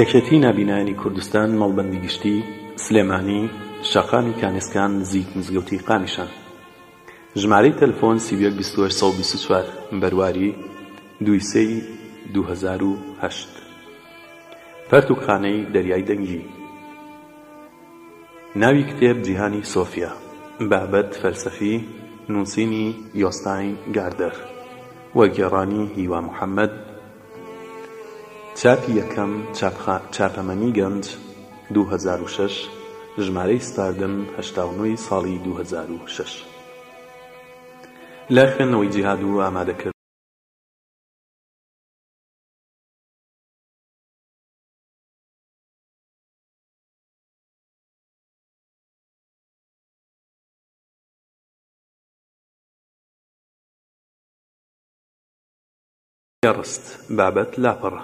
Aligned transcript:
یەکێتی 0.00 0.38
نابینایانی 0.46 0.94
کوردستان 1.02 1.50
مەڵبەندی 1.60 2.00
گشتی 2.06 2.36
سلێمانی 2.84 3.42
شەقامی 3.90 4.34
کانسکان 4.42 4.92
زیک 5.10 5.28
مزگەوتی 5.38 5.78
قامیشان 5.88 6.30
ژمارەی 7.40 7.76
تەلفۆن 7.80 8.16
سیوار 8.26 9.64
بەرواری 10.00 10.50
دویسەی 11.26 11.72
2010 12.34 12.94
پەرتوخانەی 14.90 15.58
دەریای 15.74 16.06
دەنگی 16.10 16.42
ناوی 18.62 18.82
کتێب 18.90 19.18
جیهانی 19.26 19.62
سۆفیا 19.74 20.10
بابەت 20.70 21.10
فەلسەفی 21.22 21.74
نووسینی 22.32 22.84
یۆستاین 23.22 23.70
گاردەر 23.96 24.34
وەگێڕانی 25.18 25.82
هیوا 25.96 26.20
محەممەد 26.28 26.72
چاپی 28.60 28.92
یەکەم 29.00 29.32
چاپەمەنی 30.14 30.70
گەنج 30.78 31.04
2006 31.76 32.54
ژمارەی 33.24 33.60
ستاردم 33.68 34.14
هەشتاونەوەی 34.38 35.00
ساڵی 35.06 35.38
2006 35.46 36.44
لا 38.30 38.44
خوێندنەوەی 38.54 38.90
جیهاد 38.94 39.22
و 39.22 39.42
ئامادەکرد 39.46 39.94
ڕست 56.46 56.84
بابەت 57.18 57.52
لاپەڕە 57.64 58.02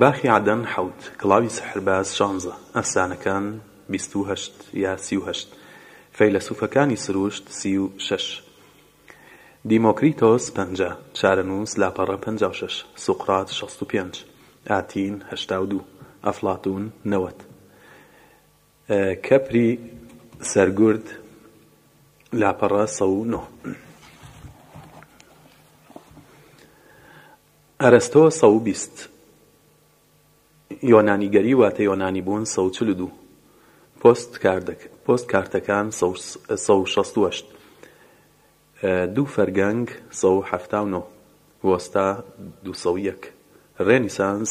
باخی 0.00 0.28
عدن 0.28 0.62
حوت 0.68 1.04
کڵاوی 1.20 1.48
سحرباز 1.48 2.08
شانزا 2.16 2.52
ئەفسانەکان 2.76 3.44
بیست 3.90 4.16
و 4.16 4.24
هەشت 4.28 4.54
یا 4.74 4.96
سیو 4.96 5.24
هشت 5.24 5.48
هەشت 5.48 5.56
فەیلەسوفەکانی 6.18 6.94
سروشت 6.94 7.48
سیو 7.58 7.88
شش 7.98 8.42
دیموکریتوس 9.68 10.50
پنجا 10.52 10.96
چارنوس 11.14 11.76
چارەنووس 11.76 12.16
پنجا 12.24 12.50
و 12.50 12.52
شش 12.52 12.84
سقرات 12.96 13.50
شستو 13.50 13.84
پینج 13.86 14.22
آتین 14.70 15.22
هشتاو 15.32 15.64
دو 15.66 15.80
افلاتون 16.24 16.92
نوت 17.04 17.36
کپری 19.26 19.78
سرگرد 20.42 21.06
کەپری 22.34 22.86
سو 22.86 23.24
نو 23.24 23.40
ارستو 27.80 28.30
سو 28.30 28.58
بیست 28.58 29.08
یۆنانیگەری 30.70 31.54
واتە 31.54 31.80
یۆنانی 31.82 32.22
بوون 32.26 32.44
سەوچل 32.44 32.88
دوو 33.00 33.10
پۆست 35.06 35.26
کارتەکان 35.32 35.86
شەشت 36.94 37.46
دوو 39.14 39.26
فەرگەنگ 39.34 39.86
ه 40.22 41.02
وەستا 41.64 42.08
دووەک 42.64 43.22
ڕێنیسانس 43.86 44.50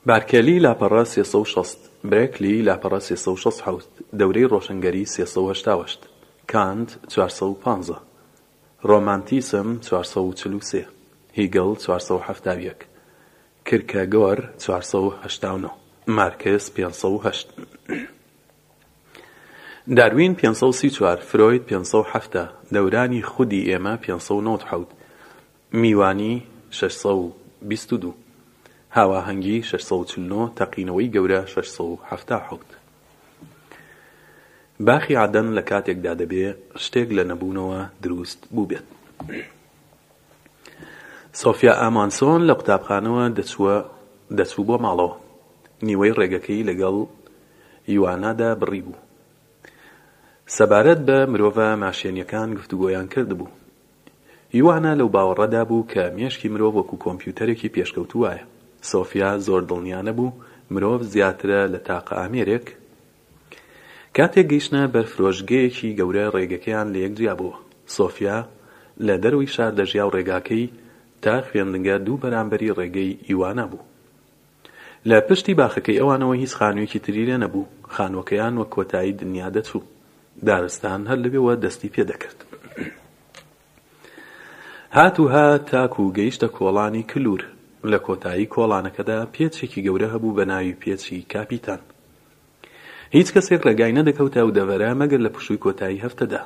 بارکێلی 0.08 0.60
لاپەڕە 0.66 1.04
سێسە 1.14 1.42
شەست 1.54 1.80
برێکلی 2.12 2.66
لاپەڕە 2.68 3.00
سێسە 3.08 3.34
شەست 3.44 3.62
حوت 3.68 3.88
دەورەی 4.20 4.50
ڕۆشنگەری 4.54 5.08
سێسە 5.14 5.42
هەشتاوەشت 5.52 6.02
کانت 6.52 6.90
چوارسە 7.12 7.44
و 7.48 7.60
پانزە 7.64 7.98
ڕۆمانتیسم 8.90 9.68
چوارسە 9.86 10.18
و 10.22 10.34
چلو 10.40 10.60
سێ 10.70 10.84
هیگەڵ 11.38 11.70
چوارسە 11.84 12.12
و 12.18 12.22
هەفتاویەک 12.28 12.80
کرکە 13.68 14.04
گۆر 14.14 14.38
چوارسە 14.64 14.98
و 15.06 15.10
هەشتاونە 15.24 15.72
مارکس 16.18 16.66
پێسە 16.76 17.06
و 17.06 17.18
هەشت 17.26 17.48
داروین 19.98 20.34
پێسە 20.40 20.64
و 20.64 20.72
سی 20.80 20.90
چوار 20.96 21.18
فرۆید 21.30 21.64
پێسە 21.70 21.96
و 21.96 22.06
هەفتە 22.14 22.44
دەورانی 22.74 23.22
خودی 23.32 23.62
ئێمە 23.70 23.96
پێسە 24.04 24.32
و 24.32 24.42
نۆت 24.48 24.64
حوت 24.70 24.90
میوانی 25.72 26.44
شەشسە 26.72 27.12
و 27.22 27.24
بیست 27.62 27.94
و 27.94 27.98
دوو 27.98 28.14
هاواهەنگی 28.98 29.56
1649 29.62 30.52
تەقینەوەی 30.60 31.12
گەورە 31.14 31.40
1677 31.50 32.60
باخی 34.88 35.16
عادەن 35.22 35.48
لە 35.60 35.62
کاتێکدا 35.70 36.14
دەبێ 36.22 36.48
شتێک 36.84 37.10
لە 37.18 37.24
نەبوونەوە 37.32 37.80
دروست 38.04 38.40
بوو 38.54 38.68
بێت 38.72 38.84
سۆفیا 41.42 41.74
ئامانسۆن 41.82 42.42
لە 42.50 42.54
قوتابخانەوە 42.60 43.24
دەچووە 43.38 43.76
دەچوو 44.40 44.66
بۆ 44.68 44.76
ماڵەوە 44.84 45.16
نیوەی 45.88 46.14
ڕێگەکەی 46.20 46.66
لەگەڵ 46.70 46.98
یوانادا 47.96 48.52
بڕی 48.62 48.82
بوو 48.86 49.04
سەبارەت 50.58 51.00
بە 51.08 51.18
مرۆڤ 51.32 51.58
ماشێنیەکان 51.84 52.50
گفتوگۆیان 52.58 53.08
کرد 53.14 53.32
بوو 53.40 53.52
یوانە 54.60 54.92
لەو 55.00 55.08
باوەڕەدا 55.16 55.62
بوو 55.70 55.88
کە 55.92 56.04
مێشکی 56.18 56.50
مرۆڤ 56.54 56.74
وەکو 56.78 56.96
کۆمپیوتەرێکی 57.06 57.70
پێشکەوتوایە 57.76 58.46
سۆفیا 58.88 59.30
زۆر 59.48 59.62
دڵنیانە 59.70 60.14
بوو 60.18 60.32
مرۆڤ 60.74 61.00
زیاترە 61.14 61.62
لە 61.74 61.80
تاقە 61.88 62.14
ئامێرێک 62.22 62.66
کاتێک 64.16 64.46
گەیشتە 64.52 64.82
بەرفرۆژگەیەکی 64.94 65.96
گەورە 66.00 66.26
ڕێگەکەیان 66.36 66.88
لە 66.94 67.00
یەکجیا 67.06 67.34
بووە 67.40 67.56
سۆفیا 67.98 68.38
لە 69.08 69.16
دەروی 69.24 69.52
شار 69.56 69.72
دەژیا 69.80 70.04
و 70.06 70.14
ڕێگاکەی 70.16 70.64
تا 71.24 71.36
خوێندنگە 71.48 71.96
دوو 72.06 72.22
بەرامبەری 72.24 72.76
ڕێگەی 72.78 73.12
ئیوانە 73.28 73.66
بوو 73.72 73.84
لە 75.10 75.18
پشتی 75.28 75.54
باخەکەی 75.60 76.00
ئەوانەوە 76.02 76.36
هیچ 76.42 76.52
خانوویەکی 76.60 77.00
تری 77.06 77.26
لێ 77.30 77.38
نەبوو 77.44 77.70
خانوەکەیان 77.96 78.54
وە 78.60 78.66
کۆتایی 78.76 79.18
دنیا 79.22 79.48
دەچوو 79.56 79.84
دارستان 80.48 81.02
هەر 81.10 81.20
لەوێەوە 81.24 81.54
دەستی 81.64 81.94
پێدەکرد 81.96 82.40
هات 84.98 85.16
و 85.20 85.26
هات 85.34 85.62
تاک 85.72 85.94
و 86.00 86.14
گەیشتە 86.18 86.48
کۆڵانی 86.58 87.04
کللوور 87.12 87.44
لە 87.86 87.98
کۆتایی 88.06 88.46
کۆڵانەکەدا 88.54 89.20
پێچێکی 89.36 89.82
گەورە 89.86 90.08
هەبوو 90.14 90.36
بە 90.38 90.46
ناوی 90.52 90.76
پێچی 90.82 91.26
کاپیتان 91.34 91.80
هیچ 93.14 93.28
کەسێک 93.34 93.62
لەگای 93.70 93.96
نەدەکەوتا 94.00 94.42
و 94.48 94.54
دەڤەرە 94.58 94.92
مەگەر 95.02 95.20
لە 95.26 95.30
پشووی 95.36 95.62
کۆتایی 95.66 96.04
هەفتەدا 96.06 96.42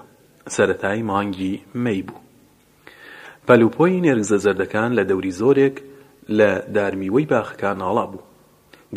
سەتای 0.56 1.02
مانگی 1.10 1.62
مەی 1.84 2.02
بوو 2.08 2.22
پەلوپۆی 3.48 4.02
نێرزە 4.06 4.38
زەردەکان 4.46 4.92
لە 4.98 5.04
دەوری 5.10 5.34
زۆرێک 5.42 5.76
لە 6.38 6.50
دارمیوەی 6.76 7.30
باخەکان 7.32 7.78
ناڵا 7.84 8.06
بوو 8.12 8.28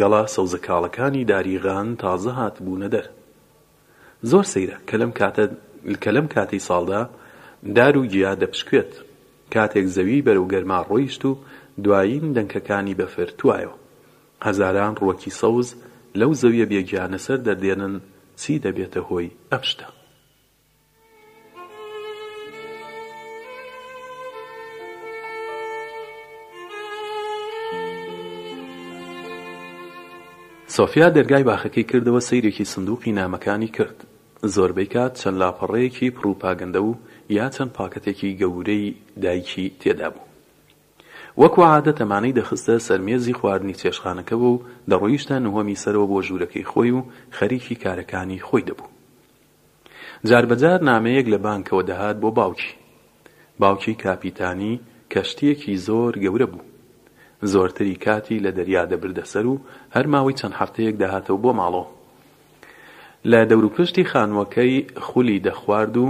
گەڵا 0.01 0.23
سەوزە 0.35 0.59
کاڵەکانی 0.67 1.25
داریغان 1.31 1.89
تازە 2.03 2.33
هات 2.39 2.57
بوونە 2.65 2.89
دەر 2.95 3.07
زۆر 4.31 4.45
سەیرە 4.53 4.79
کە 6.03 6.11
لەم 6.15 6.27
کاتی 6.35 6.61
ساڵدا 6.69 7.03
دار 7.77 7.97
و 7.99 8.03
گیا 8.13 8.33
دەپشکوێت 8.41 8.93
کاتێک 9.55 9.87
زەوی 9.97 10.25
بەرەو 10.27 10.47
گەرما 10.55 10.81
ڕۆیشت 10.91 11.23
و 11.29 11.31
دوایین 11.85 12.33
دەنکەکانی 12.37 12.95
بەفرتوایەوە 13.01 13.75
هەزاران 14.47 14.93
ڕووەکی 15.01 15.33
سەوز 15.41 15.69
لەو 16.21 16.31
زەویە 16.41 16.67
بێگیانە 16.71 17.19
سەر 17.27 17.39
دەدێنن 17.49 17.95
چی 18.41 18.55
دەبێتە 18.65 19.01
هۆی 19.09 19.29
ئەم 19.53 19.63
شتە 19.71 19.87
سۆفیا 30.77 31.09
دەرگای 31.17 31.45
باخەکەی 31.51 31.89
کردەوە 31.91 32.21
سەیرێکی 32.29 32.65
سندوقی 32.73 33.13
نامەکانی 33.21 33.71
کرد 33.77 33.99
زۆربەی 34.55 34.89
کات 34.95 35.13
چەند 35.21 35.37
لاپەڕەیەکی 35.43 36.09
پروپاگەندە 36.17 36.81
و 36.89 36.91
یا 37.37 37.47
چەند 37.55 37.73
پاکەتێکی 37.79 38.37
گەورەی 38.41 38.85
دایکی 39.23 39.69
تێدا 39.81 40.09
بوو 40.15 40.26
وەکو 41.43 41.63
عادە 41.69 41.93
تەمانەی 42.01 42.37
دەخستە 42.39 42.75
سەرمێزی 42.89 43.37
خواردنی 43.39 43.75
چێشخانەکە 43.81 44.35
بوو 44.41 44.63
دەڕۆیشتە 44.91 45.37
نهۆمی 45.45 45.81
سەرەوە 45.83 46.07
بۆ 46.13 46.19
ژوورەکەی 46.27 46.69
خۆی 46.73 46.91
و 46.97 47.03
خەریکی 47.37 47.77
کارەکانی 47.83 48.45
خۆی 48.47 48.67
دەبوو 48.69 48.91
جاربەجار 50.29 50.81
نامەیەک 50.91 51.27
لە 51.35 51.39
بانکەوە 51.45 51.83
دەهات 51.91 52.17
بۆ 52.23 52.31
باوکی 52.39 52.71
باوکی 53.61 53.95
کاپیتانی 54.05 54.81
کەشتیەکی 55.13 55.75
زۆر 55.87 56.13
گەورە 56.25 56.47
بوو 56.53 56.65
زۆرتری 57.53 57.97
کاتی 58.05 58.39
لە 58.45 58.51
دەریا 58.59 58.85
دەبردەسەر 58.93 59.45
و 59.53 59.57
هەر 59.95 60.07
ماوەی 60.13 60.39
چەند 60.41 60.55
هەفتەیەک 60.61 60.95
داهاتەوە 61.03 61.39
بۆ 61.45 61.51
ماڵەوە 61.61 61.87
لە 63.31 63.41
دەوروپشتی 63.51 64.05
خانوەکەی 64.11 64.87
خولی 65.07 65.41
دەخوارد 65.47 65.95
و 66.05 66.07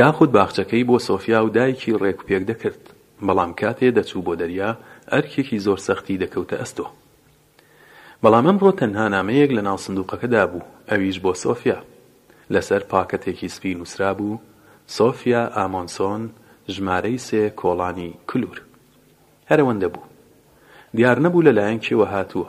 یاخود 0.00 0.30
باخچەکەی 0.36 0.84
بۆ 0.88 0.96
سۆفیا 1.08 1.38
و 1.44 1.48
دایکی 1.56 1.92
ڕێک 2.02 2.20
پێک 2.28 2.44
دەکرد 2.50 2.84
بەڵام 3.28 3.52
کاتێ 3.60 3.88
دەچوو 3.98 4.22
بۆ 4.26 4.34
دەریا 4.40 4.70
ئەرکێکی 5.12 5.58
زۆر 5.66 5.78
سەختی 5.86 6.20
دەکەوتە 6.22 6.56
ئەستۆ 6.62 6.86
بەڵام 8.22 8.44
ئەمڕۆ 8.48 8.70
تەنها 8.80 9.06
نامەیەک 9.16 9.50
لە 9.58 9.62
ناو 9.68 9.78
سندوقەکەدا 9.84 10.42
بوو 10.50 10.68
ئەویش 10.90 11.18
بۆ 11.24 11.32
سۆفیا 11.44 11.78
لەسەر 12.54 12.82
پاکەتێکی 12.92 13.48
سپی 13.56 13.74
نووسرا 13.78 14.10
بوو 14.18 14.40
سۆفیا 14.96 15.42
ئامۆنسۆن 15.56 16.22
ژمارەی 16.74 17.18
سێ 17.26 17.42
کۆڵانی 17.60 18.10
کلور 18.30 18.58
هەرەوەندە 19.50 19.88
بوو 19.94 20.06
دیار 20.96 21.18
نەبوو 21.24 21.46
لەلایەن 21.48 21.80
کێوە 21.84 22.06
هاتووە 22.14 22.48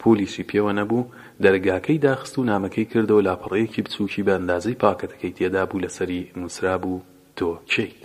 پولیشی 0.00 0.48
پێوە 0.50 0.72
نەبوو 0.80 1.08
دەرگاکەی 1.44 2.02
داخست 2.06 2.34
و 2.38 2.46
نامەکەی 2.50 2.90
کردەوە 2.92 3.24
لاپەڕەیەکی 3.26 3.84
بچووکی 3.84 4.24
بە 4.26 4.32
ئەندازەی 4.36 4.80
پاکەتەکەی 4.82 5.36
تێدا 5.38 5.62
بوو 5.68 5.82
لەسەری 5.84 6.20
نووسرا 6.40 6.74
بوو 6.82 7.04
تۆ 7.36 7.48
چیت 7.72 8.00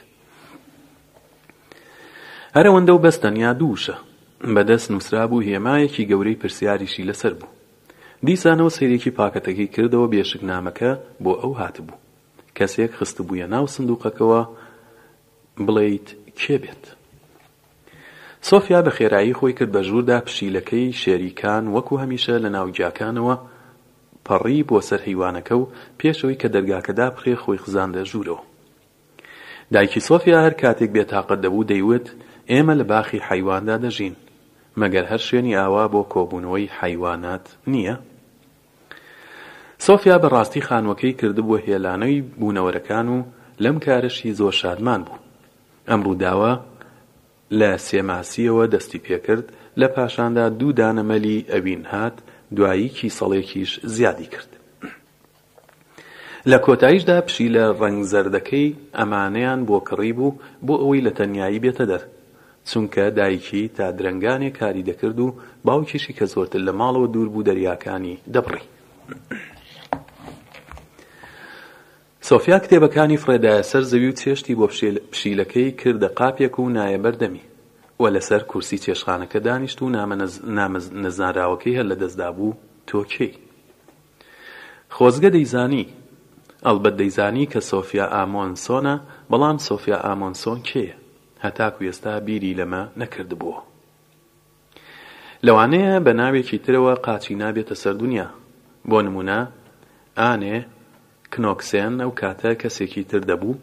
هەر 2.57 2.67
ئەوەندە 2.69 2.89
و 2.95 2.99
بەس 3.05 3.17
تەنیا 3.23 3.51
دووشە 3.61 3.95
بەدەست 4.55 4.87
نووسرابوو 4.91 5.45
هێمایەکی 5.49 6.07
گەورەی 6.11 6.39
پرسیاریشی 6.41 7.05
لەسەر 7.09 7.33
بوو 7.39 7.51
دیسانەوە 8.27 8.71
سیرێکی 8.77 9.15
پاکەتەکەی 9.19 9.71
کردەوە 9.75 10.07
بێشکنامەکە 10.11 10.91
بۆ 11.23 11.33
ئەو 11.41 11.53
هاتبوو 11.59 11.99
کەسێک 12.57 12.91
خست 12.97 13.17
بووە 13.27 13.45
ناو 13.53 13.65
سندوقەکەەوە 13.75 14.41
بڵیت 15.65 16.07
کێ 16.39 16.55
بێت 16.63 16.83
سۆفیا 18.49 18.79
بە 18.85 18.91
خێرایی 18.97 19.37
خۆی 19.39 19.53
کرد 19.57 19.71
بە 19.75 19.81
ژووردا 19.87 20.17
پشیلەکەی 20.27 20.95
شێریکان 21.01 21.63
وەکو 21.75 21.93
هەمیشە 22.03 22.35
لە 22.43 22.49
ناوگیاکانەوە 22.55 23.35
پەڕی 24.27 24.67
بۆ 24.69 24.77
سەر 24.89 25.01
هیوانەکە 25.09 25.55
و 25.59 25.69
پێشەوەی 25.99 26.39
کە 26.41 26.47
دەرگاکەدا 26.55 27.07
بخێ 27.15 27.35
خۆی 27.43 27.57
خزاندە 27.63 28.01
ژوورەوە 28.11 28.41
دایکی 29.73 30.01
سۆفیا 30.07 30.37
هەر 30.45 30.53
کاتێک 30.61 30.91
بێتاقەت 30.95 31.39
دەبوو 31.45 31.67
دەیوت 31.73 32.07
ئێمە 32.49 32.73
لە 32.81 32.85
باخی 32.93 33.19
حیواندا 33.29 33.77
دەژین 33.85 34.15
مەگەر 34.79 35.05
هەر 35.11 35.21
شوێنی 35.27 35.57
ئاوا 35.59 35.85
بۆ 35.93 36.01
کۆبوونەوەی 36.13 36.71
حیوانات 36.79 37.45
نییە 37.71 37.95
سۆفیا 39.85 40.17
بەڕاستی 40.23 40.65
خانوەکەی 40.67 41.15
کردبووە 41.19 41.59
هێلانەی 41.67 42.23
بوونەوەرەکان 42.39 43.07
و 43.15 43.17
لەم 43.63 43.77
کارشی 43.85 44.33
زۆر 44.39 44.53
شادمان 44.61 45.01
بوو 45.07 45.19
ئەم 45.89 46.01
ڕووداوە 46.05 46.51
لە 47.59 47.69
سێماسیەوە 47.87 48.63
دەستی 48.73 48.99
پێکرد 49.05 49.45
لە 49.79 49.87
پاشاندا 49.95 50.45
دوو 50.59 50.71
دانەمەلی 50.79 51.45
ئەوین 51.51 51.83
هات 51.91 52.15
دواییکی 52.55 53.09
سەڵێکیش 53.17 53.71
زیادی 53.95 54.25
کرد 54.33 54.49
لە 56.49 56.57
کۆتاییشدا 56.65 57.17
پشی 57.27 57.47
لە 57.55 57.65
ڕنگ 57.81 57.99
زەردەکەی 58.11 58.75
ئەمانەیان 58.97 59.59
بۆ 59.67 59.77
کڕی 59.87 60.13
بوو 60.17 60.37
بۆ 60.67 60.75
ئەوەی 60.81 61.01
لە 61.07 61.11
تەنیایی 61.17 61.61
بێتە 61.65 61.85
دەر 61.91 62.01
چونکە 62.69 63.09
دایکی 63.09 63.67
تا 63.67 63.91
درنگانێ 63.91 64.57
کاری 64.59 64.83
دەکرد 64.85 65.19
و 65.19 65.33
باوکیشی 65.65 66.13
کە 66.13 66.25
زۆرتر 66.25 66.59
لە 66.67 66.71
ماڵەوە 66.79 67.07
دوور 67.13 67.29
بوو 67.29 67.43
دەریاکانی 67.43 68.17
دەبڕی. 68.33 68.63
سۆفیا 72.21 72.59
کتێبەکانی 72.59 73.17
فرێدایە 73.23 73.61
سەر 73.71 73.83
زەوی 73.91 74.09
و 74.09 74.15
چێشتی 74.21 74.55
بۆ 74.59 74.65
پشیلەکەی 75.13 75.71
کردە 75.81 76.07
قاپێک 76.17 76.59
و 76.59 76.69
نایە 76.77 76.99
بەردەمی 77.03 77.41
وە 78.01 78.09
لەسەر 78.15 78.43
کورسی 78.49 78.77
چێشخانەکە 78.77 79.39
دانیشت 79.45 79.81
و 79.81 79.89
نەزانراوەکەی 81.03 81.77
هەر 81.77 81.85
لە 81.91 81.95
دەستدا 82.01 82.29
بوو 82.37 82.53
تۆکەی 82.89 83.31
خۆزگە 84.95 85.29
دەیزانی 85.35 85.85
ئەلبەت 86.65 86.95
دەیزانی 87.01 87.45
کە 87.53 87.59
سۆفیا 87.71 88.05
ئامۆنسۆنە 88.17 88.95
بەڵام 89.29 89.57
سۆفیا 89.69 89.97
ئامۆنسۆن 90.07 90.59
کێیە 90.69 90.97
کە 91.45 91.51
تاکو 91.57 91.81
ئێستا 91.91 92.13
بیری 92.25 92.55
لەمە 92.59 92.83
نەکردبووە 93.01 93.57
لەوانەیە 95.45 95.95
بە 96.05 96.13
ناوێکی 96.19 96.59
ترەوە 96.65 96.93
قاچی 97.05 97.35
نابێتە 97.41 97.73
سەر 97.81 97.95
دنیا 98.03 98.27
بۆ 98.89 98.99
نمونە 99.05 99.39
ئانێ 100.21 100.57
کنۆکسێن 101.33 101.93
ئەو 102.03 102.11
کاتە 102.21 102.51
کەسێکی 102.61 103.03
تر 103.09 103.21
دەبوو 103.29 103.57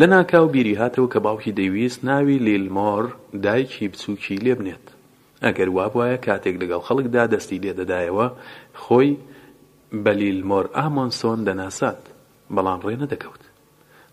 لە 0.00 0.06
ناکاو 0.14 0.46
بیری 0.54 0.78
هاتەوە 0.82 1.08
کە 1.12 1.18
باوکی 1.24 1.52
دەیویست 1.58 2.00
ناوی 2.08 2.36
لیلمۆر 2.46 3.04
دایکی 3.44 3.88
بچووکی 3.92 4.36
لێ 4.44 4.54
بنێت 4.58 4.84
ئەگەر 5.44 5.68
وابواە 5.76 6.16
کاتێک 6.26 6.56
لەگەڵ 6.62 6.82
خەڵکدا 6.88 7.22
دەستی 7.32 7.62
لێدەدایەوە 7.64 8.26
خۆی 8.82 9.10
بە 10.04 10.12
لیلمۆر 10.20 10.64
ئامۆنسۆن 10.76 11.38
دەناسات 11.48 12.00
بەڵام 12.54 12.80
ڕێنە 12.86 13.06
دەکەوت 13.14 13.41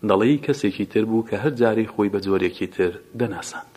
دەڵی 0.08 0.36
کەسێکی 0.46 0.86
تر 0.92 1.04
بوو 1.10 1.26
کە 1.28 1.36
هەر 1.42 1.52
جارێ 1.60 1.86
خۆی 1.92 2.08
بە 2.12 2.18
جۆرێکی 2.26 2.66
تر 2.76 2.92
دەناساند 3.20 3.74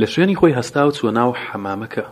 لە 0.00 0.04
شوێنی 0.12 0.36
خۆی 0.40 0.54
هەستا 0.58 0.82
و 0.86 0.92
چوە 0.96 1.10
ناو 1.18 1.30
حەمامەکە 1.44 2.04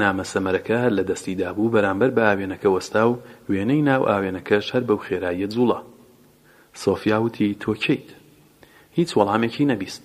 نامە 0.00 0.24
سەمەرەکە 0.32 0.78
لە 0.96 1.02
دەستیدا 1.10 1.50
بوو 1.56 1.72
بەرامبەر 1.74 2.10
بە 2.16 2.22
ئاوێنەکە 2.28 2.68
وەستا 2.74 3.02
و 3.08 3.20
وێنەی 3.50 3.82
ناو 3.88 4.02
ئاوێنەکەش 4.10 4.66
هەر 4.74 4.82
بەو 4.88 5.04
خێراییە 5.06 5.48
جوڵە 5.54 5.78
سۆفیا 6.82 7.18
وتی 7.24 7.48
تۆ 7.62 7.72
کەیت 7.84 8.08
هیچ 8.98 9.10
وەڵامێکی 9.18 9.64
نەبیست 9.72 10.04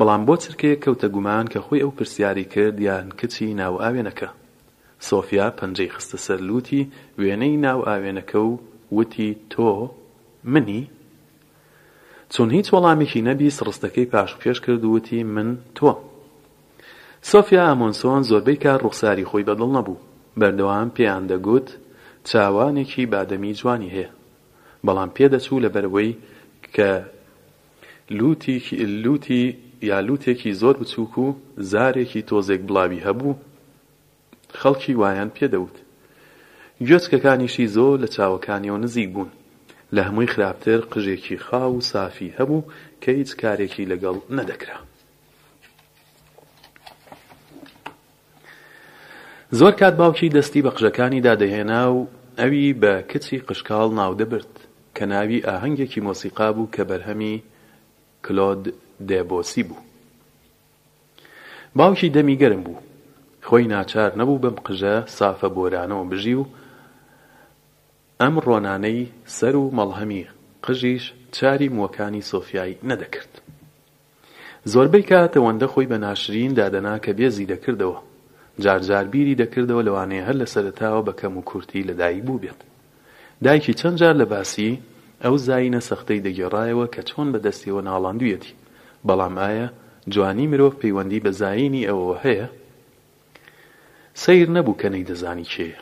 بەڵام 0.00 0.22
بۆ 0.28 0.34
چرکەیە 0.44 0.76
کەوتە 0.84 1.06
گومان 1.14 1.46
کە 1.52 1.58
خۆی 1.66 1.82
ئەو 1.84 1.92
پرسیاری 1.98 2.44
کرد 2.52 2.76
یان 2.88 3.06
کچی 3.18 3.46
ناو 3.60 3.74
ئاوێنەکە 3.84 4.28
سۆفیا 5.08 5.46
پەنجەی 5.58 5.90
خستە 5.94 6.18
سەر 6.26 6.40
لوتی 6.48 6.82
وێنەی 7.20 7.54
ناو 7.66 7.80
ئاوێنەکە 7.88 8.36
و 8.50 8.52
وتی 8.98 9.28
تۆ 9.52 9.68
منی 10.54 10.82
چون 12.32 12.48
هیچ 12.56 12.66
وەڵامێکی 12.74 13.24
نەبیست 13.28 13.60
ڕستەکەی 13.68 14.10
پاشپێش 14.12 14.58
کرد 14.66 14.84
وتی 14.84 15.18
من 15.34 15.48
تۆ 15.76 15.90
سۆفیا 17.30 17.62
ئامۆنسۆن 17.68 18.22
زۆربەی 18.30 18.60
کار 18.64 18.78
ڕوخساری 18.84 19.28
خۆی 19.30 19.46
بەدڵ 19.48 19.70
نەبوو 19.76 20.02
بەردەوام 20.40 20.88
پێیان 20.96 21.24
دەگوت 21.32 21.68
چاوانێکی 22.28 23.04
بادەمی 23.12 23.52
جوانی 23.60 23.92
هەیە 23.96 24.10
بەڵام 24.86 25.10
پێدەچوو 25.16 25.62
لەبەرەوەی 25.64 26.10
کە 26.76 26.90
لوتی 28.18 28.56
لوتی 29.04 29.44
یالوتێکی 29.80 30.52
زۆر 30.54 30.76
بچووک 30.78 31.18
و 31.18 31.32
زارێکی 31.70 32.22
تۆزێک 32.30 32.60
بڵاوی 32.68 33.04
هەبوو 33.06 33.38
خەڵکی 34.60 34.92
وایان 35.00 35.30
پێدەوت 35.36 35.76
گوێچکەکانیشی 36.86 37.66
زۆر 37.76 37.96
لە 38.04 38.08
چاوەکانیەوە 38.14 38.78
نزیک 38.84 39.10
بوون 39.12 39.30
لە 39.94 40.00
هەمووی 40.06 40.26
خراپتر 40.32 40.80
قژێکی 40.92 41.38
خاو 41.44 41.76
و 41.76 41.80
سافی 41.80 42.34
هەبوو 42.38 42.62
کە 43.02 43.08
هیچ 43.08 43.30
کارێکی 43.40 43.88
لەگەڵ 43.92 44.16
نەدەکرا 44.38 44.78
زۆر 49.52 49.72
کات 49.80 49.94
باوکی 49.96 50.28
دەستی 50.28 50.62
بە 50.64 50.70
قژەکانی 50.76 51.24
دادەهێنا 51.26 51.82
و 51.96 52.08
ئەوی 52.40 52.74
بە 52.82 52.92
کچی 53.10 53.38
قشکاڵ 53.48 53.88
ناودەبرد 54.00 54.52
کە 54.96 55.02
ناوی 55.12 55.38
ئاهەنگێکی 55.46 56.00
مۆسیقا 56.06 56.48
بوو 56.54 56.70
کە 56.74 56.82
بەرهەمی 56.90 57.42
کلۆد 58.24 58.62
دێبۆسی 59.08 59.62
بوو 59.68 59.82
باوکی 61.76 62.08
دەمی 62.16 62.36
گەرم 62.42 62.62
بوو 62.66 62.84
خۆی 63.46 63.64
ناچار 63.74 64.10
نەبوو 64.20 64.42
بەم 64.44 64.56
قژە 64.66 64.94
سافە 65.16 65.48
بۆرانەوە 65.54 66.04
بژی 66.10 66.34
و 66.40 66.44
ئەم 68.22 68.34
ڕۆنانەی 68.46 69.10
سەر 69.36 69.54
و 69.62 69.64
مەڵهەمی 69.78 70.22
قژیش 70.64 71.04
چاری 71.36 71.68
موەکانی 71.78 72.26
سۆفیایی 72.32 72.80
نەدەکرد 72.90 73.32
زۆربەی 74.72 75.08
کاتەوەندە 75.10 75.66
خۆی 75.72 75.86
بە 75.92 75.96
ناشرین 76.04 76.52
دادەنا 76.58 76.94
کە 77.04 77.10
بێزی 77.18 77.50
دەکردەوە 77.52 77.98
جارجار 78.64 79.06
بیری 79.12 79.38
دەکردەوە 79.42 79.82
لەوانەیە 79.86 80.26
هەر 80.28 80.36
لە 80.42 80.46
سەرتاوە 80.54 81.02
بە 81.06 81.12
کەم 81.20 81.34
و 81.38 81.42
کورتی 81.50 81.86
لەدایک 81.88 82.22
بوو 82.26 82.42
بێت 82.42 82.60
دایکی 83.44 83.74
چەند 83.80 83.96
جار 84.00 84.14
لە 84.22 84.26
باسی 84.32 84.70
ئەو 85.24 85.34
زاینە 85.48 85.80
سەختەی 85.88 86.24
دەگێڕایەوە 86.26 86.86
کە 86.94 87.02
چۆن 87.08 87.28
بەدەستیەوە 87.34 87.82
ناڵاندویەتی 87.88 88.52
بەڵام 89.04 89.34
ئایا 89.38 89.66
جوانی 90.12 90.46
مرۆڤ 90.52 90.72
پەیوەندی 90.82 91.20
بە 91.24 91.30
زایینی 91.40 91.86
ئەوەوە 91.88 92.16
هەیە 92.24 92.46
سیر 94.22 94.48
نەبوو 94.56 94.78
کەنەی 94.80 95.08
دەزانی 95.10 95.50
کێیە 95.52 95.78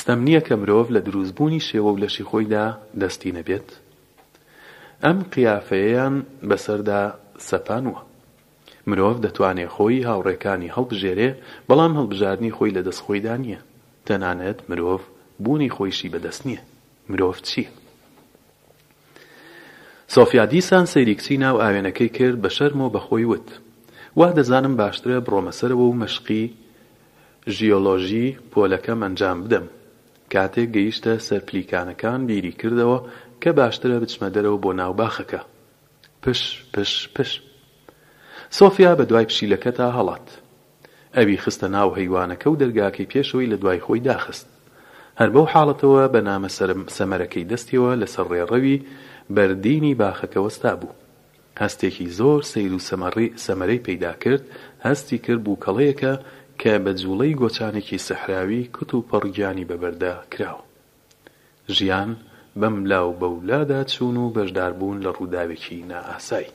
ستەم 0.00 0.20
نییە 0.26 0.40
کە 0.46 0.54
مرۆڤ 0.62 0.86
لە 0.96 1.00
دروستبوونی 1.06 1.64
شێوە 1.68 1.90
و 1.92 2.00
لەشی 2.02 2.24
خۆیدا 2.30 2.66
دەستی 3.00 3.34
نەبێت 3.38 3.68
ئەم 5.04 5.18
قیافەیەیان 5.32 6.14
بەسەردا 6.48 7.02
سەپانوە 7.48 8.00
مرۆڤ 8.88 9.16
دەتوانێت 9.24 9.70
خۆی 9.74 10.06
هاوڕێکانی 10.08 10.72
هەڵبژێرێ 10.76 11.30
بەڵام 11.68 11.92
هەڵبژاردننی 11.98 12.54
خۆی 12.56 12.74
لە 12.76 12.82
دەستخۆیدا 12.88 13.34
نییە 13.44 13.60
تەنانەت 14.06 14.58
مرۆڤ 14.70 15.00
بوونی 15.44 15.72
خۆیشی 15.76 16.12
بەدەست 16.14 16.42
نییە 16.48 16.62
مرۆڤ 17.10 17.38
چییە 17.48 17.70
سۆفیا 20.14 20.44
دیسان 20.54 20.84
سەیری 20.94 21.14
کچی 21.18 21.36
ناو 21.44 21.56
ئاوێنەکەی 21.64 22.10
کرد 22.16 22.36
بە 22.42 22.50
شەرمەوە 22.58 22.90
بەخۆی 22.96 23.26
وت 23.32 23.48
وا 24.18 24.28
دەزانم 24.38 24.74
باشترە 24.80 25.18
بڕۆمەسەرەوە 25.26 25.84
و 25.86 25.98
مەشقی 26.02 26.44
ژیۆلۆژی 27.56 28.26
پۆلەکەم 28.52 28.98
ئەنجام 29.04 29.38
بدەم 29.44 29.66
کاتێک 30.32 30.68
گەیشتە 30.76 31.12
سەر 31.28 31.40
پلیکانەکان 31.48 32.20
بیری 32.28 32.52
کردەوە 32.60 32.98
کە 33.42 33.50
باشترە 33.60 33.96
بچمە 34.02 34.28
دەرەوە 34.34 34.58
بۆ 34.64 34.70
ناوباخەکە 34.80 35.40
پش 36.22 36.40
پش 36.74 36.90
پش 37.14 37.30
سۆفیا 38.58 38.92
بە 38.98 39.04
دوای 39.10 39.26
پشیلەکە 39.30 39.70
تا 39.78 39.86
هەڵات 39.96 40.26
ئەوی 41.16 41.38
خستە 41.42 41.68
ناو 41.76 41.90
هەیوانەکە 41.98 42.46
و 42.48 42.58
دەرگاکەی 42.62 43.10
پێشەوەی 43.12 43.50
لە 43.52 43.56
دوای 43.62 43.80
خۆی 43.86 44.00
داخست 44.08 44.46
هەر 45.20 45.30
بەو 45.34 45.46
حاڵەتەوە 45.52 46.02
بەنامە 46.14 46.48
سەمەرەکەی 46.96 47.48
دەستیەوە 47.52 47.92
لەسەر 48.02 48.26
ڕێڕەوی 48.32 48.78
بەردینی 49.34 49.98
باخەکەوەستا 50.00 50.72
بوو 50.80 50.98
هەستێکی 51.62 52.06
زۆر 52.18 52.38
سیر 52.50 52.72
و 52.76 52.84
سەمەڕی 52.88 53.28
سەمەرەی 53.44 53.82
پەیدا 53.86 54.12
کرد 54.22 54.44
هەستی 54.86 55.18
کرد 55.24 55.42
بوو 55.44 55.60
کەڵەیەکە 55.64 56.12
کە 56.60 56.72
بە 56.84 56.92
جوڵەی 57.00 57.38
گۆچانێکی 57.40 58.02
سەحراوی 58.06 58.62
کت 58.74 58.90
و 58.94 59.04
پەڕگیانی 59.10 59.68
بەبەردا 59.70 60.14
کراوە 60.32 60.64
ژیان 61.76 62.10
بەم 62.60 62.76
لاو 62.90 63.08
بەولادا 63.20 63.80
چوون 63.92 64.16
و 64.22 64.30
بەشدار 64.36 64.72
بوون 64.78 64.98
لە 65.04 65.10
ڕووداوێکی 65.16 65.78
نائاسایی 65.90 66.50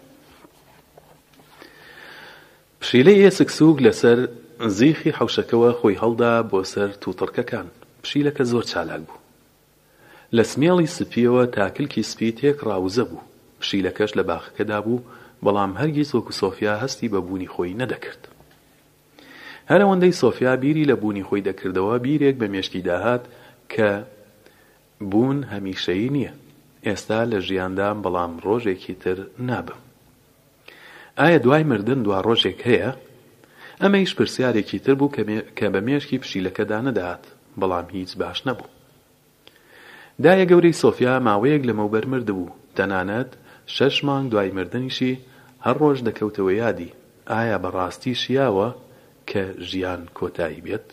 پشیلەی 2.81 3.21
ئێسک 3.23 3.49
سووک 3.57 3.77
لەسەر 3.85 4.17
زیخی 4.77 5.11
حوشەکەەوە 5.17 5.69
خۆی 5.79 5.99
هەڵدا 6.01 6.33
بۆ 6.51 6.59
سەر 6.73 6.89
تووتڕکەکان 7.01 7.67
پشیلەکە 8.03 8.41
زۆر 8.51 8.63
چالاک 8.71 9.01
بوو 9.07 9.19
لە 10.37 10.43
سمێڵی 10.45 10.87
سپیەوە 10.97 11.43
تاکلکی 11.55 12.03
سپی 12.11 12.31
تێک 12.39 12.57
ڕاوزە 12.67 13.03
بوو 13.09 13.23
پشیلەکەش 13.61 14.11
لە 14.17 14.23
باخەکەدا 14.29 14.79
بوو 14.85 15.03
بەڵام 15.43 15.71
هەرگیز 15.79 16.09
وەکو 16.15 16.33
سۆفیا 16.41 16.73
هەستی 16.83 17.07
بە 17.13 17.19
بوونی 17.27 17.49
خۆی 17.53 17.77
نەدەکرد 17.81 18.21
هەر 19.69 19.79
ئەوەندەی 19.83 20.17
سۆفیا 20.21 20.53
بیری 20.63 20.89
لە 20.91 20.95
بوونی 21.01 21.27
خۆی 21.27 21.45
دەکردەوە 21.49 21.95
بیرێک 22.05 22.35
بە 22.41 22.47
مێشکی 22.53 22.81
داهات 22.87 23.23
کە 23.73 23.89
بوون 25.11 25.39
هەمیشەیی 25.53 26.09
نییە 26.15 26.33
ئێستا 26.87 27.19
لە 27.31 27.39
ژیاندام 27.47 27.97
بەڵام 28.03 28.31
ڕۆژێکی 28.45 28.93
تر 29.03 29.17
نابم 29.39 29.79
ئایا 31.19 31.37
دوای 31.37 31.63
مردن 31.63 31.99
دوا 32.03 32.19
ڕۆژێک 32.27 32.59
هەیە 32.67 32.89
ئەمەیش 33.81 34.15
پرسیارێکی 34.17 34.79
تر 34.83 34.93
بوو 34.99 35.11
کە 35.57 35.65
بە 35.73 35.81
مێشکی 35.87 36.17
پشیلەکەدا 36.23 36.79
نەدەهات 36.87 37.25
بەڵام 37.59 37.85
هیچ 37.95 38.11
باش 38.21 38.39
نەبوو 38.47 38.71
دایە 40.23 40.45
گەورەی 40.51 40.79
سۆفیا 40.83 41.13
ماوەیەک 41.27 41.63
لە 41.69 41.73
مەوبەر 41.79 42.05
مردبوو 42.11 42.53
تەنانەت 42.77 43.31
شەش 43.75 43.95
مانگ 44.07 44.25
دوای 44.31 44.51
مردنیشی 44.57 45.13
هەر 45.65 45.75
ڕۆژ 45.83 45.97
دەکەوتەوە 46.07 46.53
یادی 46.63 46.89
ئایا 47.31 47.57
بەڕاستی 47.63 48.13
شیاوە 48.21 48.69
کە 49.29 49.43
ژیان 49.69 50.01
کۆتایی 50.17 50.63
بێت 50.65 50.87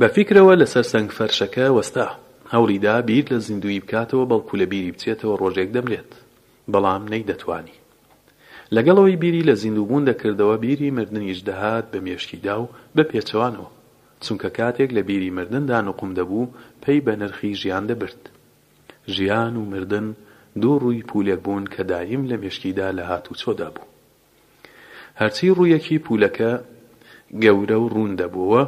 بەفیکرەوە 0.00 0.54
لەسەر 0.60 0.84
سەنگ 0.92 1.08
فەرشەکە 1.18 1.66
وەستا 1.76 2.08
هەوریدا 2.54 2.94
بیر 3.08 3.24
لە 3.32 3.38
زیندوی 3.46 3.80
بکاتەوە 3.84 4.24
بەڵکو 4.30 4.54
لە 4.60 4.66
بیری 4.72 4.92
بچێتەوە 4.94 5.38
ڕۆژێک 5.42 5.68
دەمرێت 5.76 6.10
بەڵام 6.72 7.02
نەیدەتوانی 7.12 7.76
لەگەڵەوەی 8.74 9.16
بیری 9.22 9.44
لە 9.48 9.54
زیندوبوون 9.62 10.04
دەکردەوە 10.10 10.56
بیری 10.62 10.90
مردنیش 10.96 11.38
دەهات 11.48 11.84
بە 11.92 11.98
مێشکیدا 12.06 12.54
و 12.62 12.68
بە 12.96 13.02
پێچەوانەوە 13.10 13.68
چونکە 14.24 14.48
کاتێک 14.58 14.90
لە 14.96 15.02
بیری 15.08 15.30
مردندا 15.36 15.78
نوقم 15.86 16.10
دەبوو 16.18 16.52
پێی 16.82 17.00
بە 17.06 17.12
نرخی 17.20 17.52
ژیان 17.62 17.84
دەبرد 17.90 18.22
ژیان 19.16 19.54
و 19.60 19.64
مردن 19.72 20.06
دوو 20.62 20.78
ڕووی 20.82 21.06
پولێک 21.10 21.40
بوون 21.46 21.64
کە 21.74 21.80
دایم 21.90 22.22
لە 22.30 22.36
مێشکیدا 22.42 22.88
لە 22.98 23.02
هات 23.10 23.24
و 23.30 23.34
چۆدا 23.40 23.68
بوو 23.74 23.90
هەرچی 25.20 25.54
ڕوویەکی 25.56 25.98
پولەکە 26.06 26.52
گەورە 27.44 27.76
و 27.82 27.88
ڕوون 27.92 28.12
دەبووە 28.20 28.62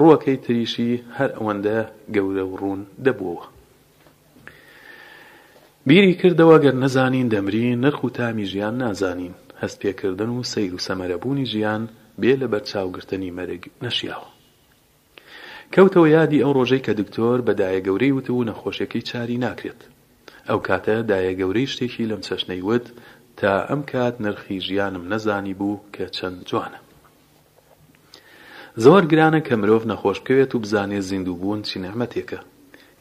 ڕوەکەی 0.00 0.36
تریشی 0.44 0.92
هەر 1.16 1.30
ئەوەندە 1.36 1.78
گەورە 2.14 2.44
و 2.46 2.56
ڕوون 2.60 2.80
دەبووە 3.06 3.44
بیری 5.88 6.14
کردەوە 6.20 6.56
گەر 6.64 6.74
نەزانین 6.84 7.28
دەمرین 7.32 7.78
نرخ 7.84 8.04
و 8.04 8.10
تامی 8.10 8.46
ژیان 8.46 8.76
نازانین 8.78 9.34
هەست 9.62 9.78
پێکردن 9.82 10.28
و 10.32 10.42
سەیر 10.42 10.72
و 10.74 10.78
سەمەرەبوونی 10.86 11.46
ژیان 11.52 11.88
بێ 12.20 12.34
لە 12.40 12.46
بەرچاوگرتنی 12.52 13.32
مەرگ 13.38 13.62
نەشیاوە 13.84 14.30
کەوتەوە 15.74 16.08
یادی 16.16 16.42
ئەو 16.44 16.52
ڕۆژەی 16.56 16.82
کە 16.86 16.92
دکتۆر 17.00 17.38
بە 17.46 17.52
دایەگەورەی 17.60 18.12
وت 18.16 18.30
و 18.30 18.44
نەخۆشیەکەی 18.44 19.02
چاری 19.08 19.38
ناکرێت 19.44 19.80
ئەو 20.48 20.58
کاتە 20.68 20.96
دایەگەورەی 21.10 21.70
شتێکی 21.74 22.06
لەم 22.10 22.20
چەشنەی 22.20 22.62
وت 22.68 22.86
تا 23.36 23.50
ئەم 23.70 23.82
کات 23.92 24.20
نرخی 24.20 24.60
ژیانم 24.60 25.04
نەزانی 25.12 25.54
بوو 25.58 25.80
کە 25.94 26.04
چەند 26.16 26.42
جوانە 26.50 26.80
زۆر 28.84 29.02
گرانە 29.12 29.40
کە 29.46 29.54
مرۆڤ 29.62 29.84
نەخۆشکەوێت 29.92 30.50
و 30.54 30.58
بزانێت 30.64 31.04
زیندوو 31.10 31.36
بوون 31.40 31.62
چی 31.62 31.78
نەحمەتێکە 31.84 32.38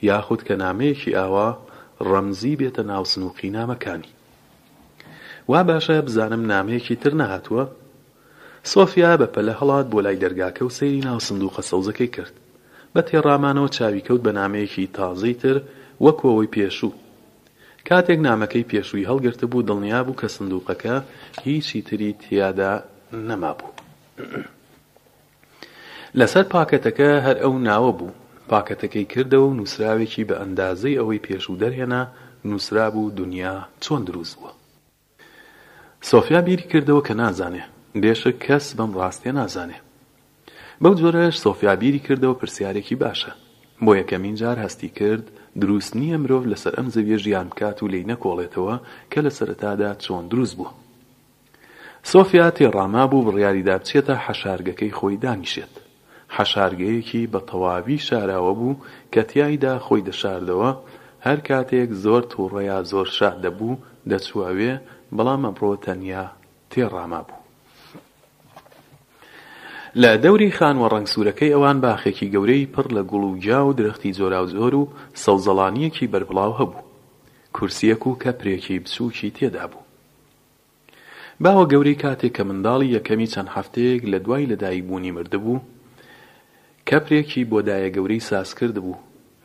یاخود 0.07 0.41
کە 0.47 0.51
نامەیەکی 0.63 1.15
ئاوا 1.17 1.49
ڕەمزی 2.11 2.59
بێتە 2.61 2.83
ناو 2.91 3.03
سنووقی 3.11 3.49
نامەکانی 3.57 4.11
وا 5.51 5.61
باشە 5.69 5.97
بزانم 6.05 6.43
نامەیەکی 6.53 6.95
تر 7.03 7.13
نەهاتووە 7.21 7.63
سۆفیا 8.73 9.11
بەپەلە 9.21 9.53
هەڵات 9.59 9.85
بۆ 9.91 9.99
لای 10.05 10.21
دەرگاکە 10.23 10.61
و 10.63 10.73
سەیری 10.77 11.05
ناو 11.09 11.19
سندوقە 11.27 11.61
سەوزەکەی 11.69 12.13
کرد 12.15 12.35
بە 12.93 13.01
تێڕامانەوە 13.07 13.69
چاوی 13.75 14.05
کەوت 14.07 14.21
بە 14.25 14.31
نامەیەکی 14.39 14.91
تازەی 14.97 15.35
تر 15.41 15.55
وەکەوەی 16.05 16.51
پێشوو 16.55 16.93
کاتێک 17.87 18.19
نامەکەی 18.27 18.67
پێشووی 18.71 19.07
هەڵگرتە 19.09 19.45
بوو 19.51 19.67
دڵنیا 19.69 19.99
بوو 20.05 20.19
کە 20.21 20.27
سندوقەکە 20.35 20.95
هیچی 21.45 21.79
تری 21.87 22.09
تیادا 22.23 22.73
نەما 23.29 23.53
بوو 23.57 23.71
لەسەر 26.19 26.45
پاکەتەکە 26.53 27.09
هەر 27.25 27.37
ئەو 27.43 27.53
ناوە 27.69 27.91
بوو 27.99 28.11
پاکەتەکەی 28.51 29.05
کردەوە 29.13 29.47
و 29.49 29.53
نووسراوێکی 29.59 30.25
بە 30.29 30.33
ئەندازەی 30.41 30.97
ئەوەی 30.99 31.23
پێشوو 31.25 31.59
دەرهێنا 31.61 32.01
نووسرا 32.49 32.87
بوو 32.93 33.11
دنیا 33.17 33.55
چۆن 33.83 34.01
دروست 34.07 34.35
بووە 34.39 34.51
سۆفیا 36.09 36.41
بیری 36.47 36.65
کردەوە 36.71 37.01
کە 37.07 37.13
نازانێ 37.21 37.63
بێشە 38.01 38.31
کەس 38.45 38.65
بەم 38.77 38.91
ڕاستێ 38.99 39.31
نازانێ 39.39 39.79
بەو 40.81 40.93
جۆرەش 40.99 41.35
سۆفیا 41.45 41.73
بیری 41.81 42.01
کردەوە 42.07 42.35
پرسیارێکی 42.39 42.95
باشە 43.03 43.31
بۆ 43.85 43.91
یەکەمین 43.99 44.35
جار 44.41 44.57
هەستی 44.65 44.89
کرد 44.99 45.25
دروست 45.61 45.91
نییە 45.99 46.17
مرۆڤ 46.23 46.45
لەسەر 46.51 46.73
ئەم 46.77 46.87
زەویە 46.95 47.17
ژیان 47.23 47.47
بکات 47.51 47.77
و 47.83 47.87
لی 47.91 48.01
نەکۆڵێتەوە 48.11 48.75
کە 49.11 49.19
لە 49.25 49.31
سەرەتادا 49.37 49.91
چۆن 50.03 50.23
دروست 50.31 50.55
بوو 50.57 50.71
سۆفیا 52.11 52.47
تێڕاما 52.57 53.03
بوو 53.11 53.25
بڕیاریدا 53.27 53.75
بچێتە 53.81 54.15
حەشارگەکەی 54.25 54.95
خۆی 54.97 55.17
دانیشێت 55.25 55.75
حەشارگەیەکی 56.35 57.21
بە 57.31 57.39
تەواوی 57.49 57.99
شاراوە 58.07 58.53
بوو 58.59 58.79
کە 59.13 59.21
تیایدا 59.31 59.73
خۆی 59.85 60.05
دەشاردەوە 60.07 60.71
هەر 61.27 61.39
کاتێک 61.47 61.89
زۆر 62.03 62.21
تووڕەیا 62.31 62.79
زۆر 62.91 63.07
شاد 63.17 63.35
دەبوو 63.45 63.75
دەچواوێ 64.11 64.73
بەڵام 65.15 65.41
ئەمڕۆ 65.45 65.71
تەنیا 65.85 66.23
تێڕاما 66.71 67.21
بوو 67.27 67.41
لە 70.01 70.11
دەوری 70.23 70.51
خانوە 70.57 70.87
ڕنگسوورەکەی 70.93 71.53
ئەوان 71.55 71.77
باخێکی 71.83 72.31
گەورەی 72.33 72.69
پڕ 72.73 72.85
لە 72.97 73.01
گوڵ 73.09 73.23
و 73.31 73.37
جا 73.45 73.59
و 73.65 73.73
درەختی 73.79 74.11
زۆرا 74.19 74.39
و 74.43 74.47
زۆر 74.55 74.73
و 74.81 74.83
سەوزەڵانیەکی 75.23 76.11
بەربڵاو 76.13 76.57
هەبوو 76.59 76.85
کورسیەک 77.55 78.07
و 78.07 78.17
کەپرێکی 78.23 78.79
بسووکی 78.83 79.31
تێدا 79.37 79.65
بوو 79.71 79.85
باوە 81.43 81.65
گەورەی 81.71 81.99
کاتێک 82.03 82.33
کە 82.37 82.43
منداڵی 82.49 82.93
یەکەمی 82.97 83.31
چەند 83.33 83.49
هەفتەیەک 83.55 84.01
لە 84.11 84.17
دوای 84.25 84.49
لەدایکبوونی 84.51 85.11
مردبوو 85.17 85.57
کەپرێکی 86.91 87.41
بۆ 87.51 87.59
دایەگەورەی 87.67 88.25
سازکرد 88.29 88.75
بوو 88.83 89.01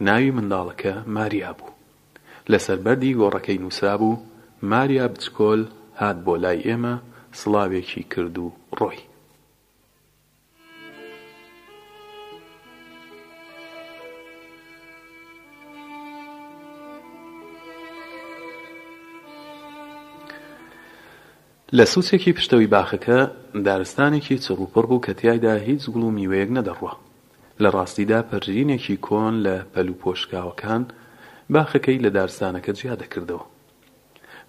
ناوی 0.07 0.33
منداڵەکە 0.37 0.95
ماریا 1.17 1.51
بوو 1.59 1.75
لەسەر 2.51 2.79
بەردی 2.85 3.17
گۆڕەکەی 3.21 3.61
نووسرا 3.63 3.95
بوو 4.01 4.23
ماریا 4.71 5.07
بچکۆل 5.15 5.63
هات 6.01 6.17
بۆ 6.27 6.35
لای 6.43 6.61
ئێمە 6.67 6.95
سڵاوێکی 7.41 8.03
کرد 8.13 8.37
و 8.39 8.47
ڕۆی 8.79 9.01
لە 21.77 21.85
سووسێکی 21.93 22.33
پشتەوەی 22.37 22.71
باخەکە 22.75 23.19
دارستانێکی 23.67 24.43
چڕوپڕ 24.45 24.85
بوو 24.91 25.03
کە 25.07 25.13
تیایدا 25.19 25.55
هیچ 25.69 25.83
گوڵ 25.93 26.03
و 26.07 26.15
میوەیەک 26.19 26.51
نەدەڕوە 26.59 26.93
لە 27.61 27.69
ڕاستیدا 27.79 28.21
پەرژینێکی 28.31 28.97
کۆن 29.07 29.35
لە 29.47 29.57
پەلوپۆشکاوەکان 29.75 30.83
باخەکەی 31.53 32.03
لە 32.05 32.11
دارستانەکە 32.17 32.71
جیا 32.79 32.95
دەکردەوە 33.03 33.45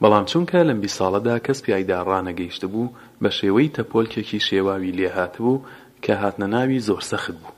بەڵام 0.02 0.26
چونکە 0.32 0.60
لەمبی 0.70 0.92
ساڵەدا 0.98 1.36
کەس 1.46 1.60
پیایدا 1.66 1.98
ڕانەگەیشت 2.10 2.64
بوو 2.74 2.94
بە 3.24 3.30
شێوەی 3.40 3.70
تەپۆلکێکی 3.76 4.40
شێواوی 4.50 4.96
لێهاتبوو 5.00 5.62
کە 6.06 6.12
هاتنە 6.22 6.48
ناوی 6.54 6.80
زۆر 6.88 7.02
سەخت 7.12 7.36
بوو 7.42 7.52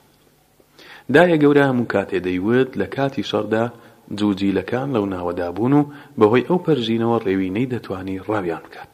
دایە 1.14 1.36
گەورە 1.42 1.64
هەموو 1.70 1.90
کاتێ 1.94 2.18
دەیوت 2.26 2.70
لە 2.80 2.86
کاتی 2.96 3.24
شەڕدا 3.30 3.64
جوجیلەکان 4.20 4.88
لەو 4.94 5.04
ناوەدابوون 5.14 5.72
و 5.78 5.82
بەهۆی 6.18 6.46
ئەو 6.48 6.58
پەرژینەوە 6.66 7.18
ڕێوینەی 7.26 7.70
دەتوانی 7.72 8.22
ڕاویان 8.28 8.62
بکات 8.66 8.90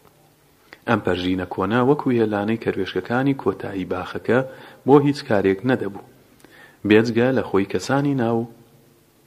ئەم 0.89 1.01
پەرژینە 1.07 1.47
کۆنا 1.55 1.81
وەکو 1.91 2.09
هێلانەی 2.19 2.63
کەروێشکەکانی 2.65 3.39
کۆتایی 3.43 3.89
باخەکە 3.93 4.39
بۆ 4.87 4.95
هیچ 5.07 5.19
کارێک 5.29 5.61
نەدەبوو 5.71 6.03
بێجگە 6.89 7.29
لە 7.39 7.43
خۆی 7.49 7.71
کەسانی 7.73 8.15
ناو 8.25 8.39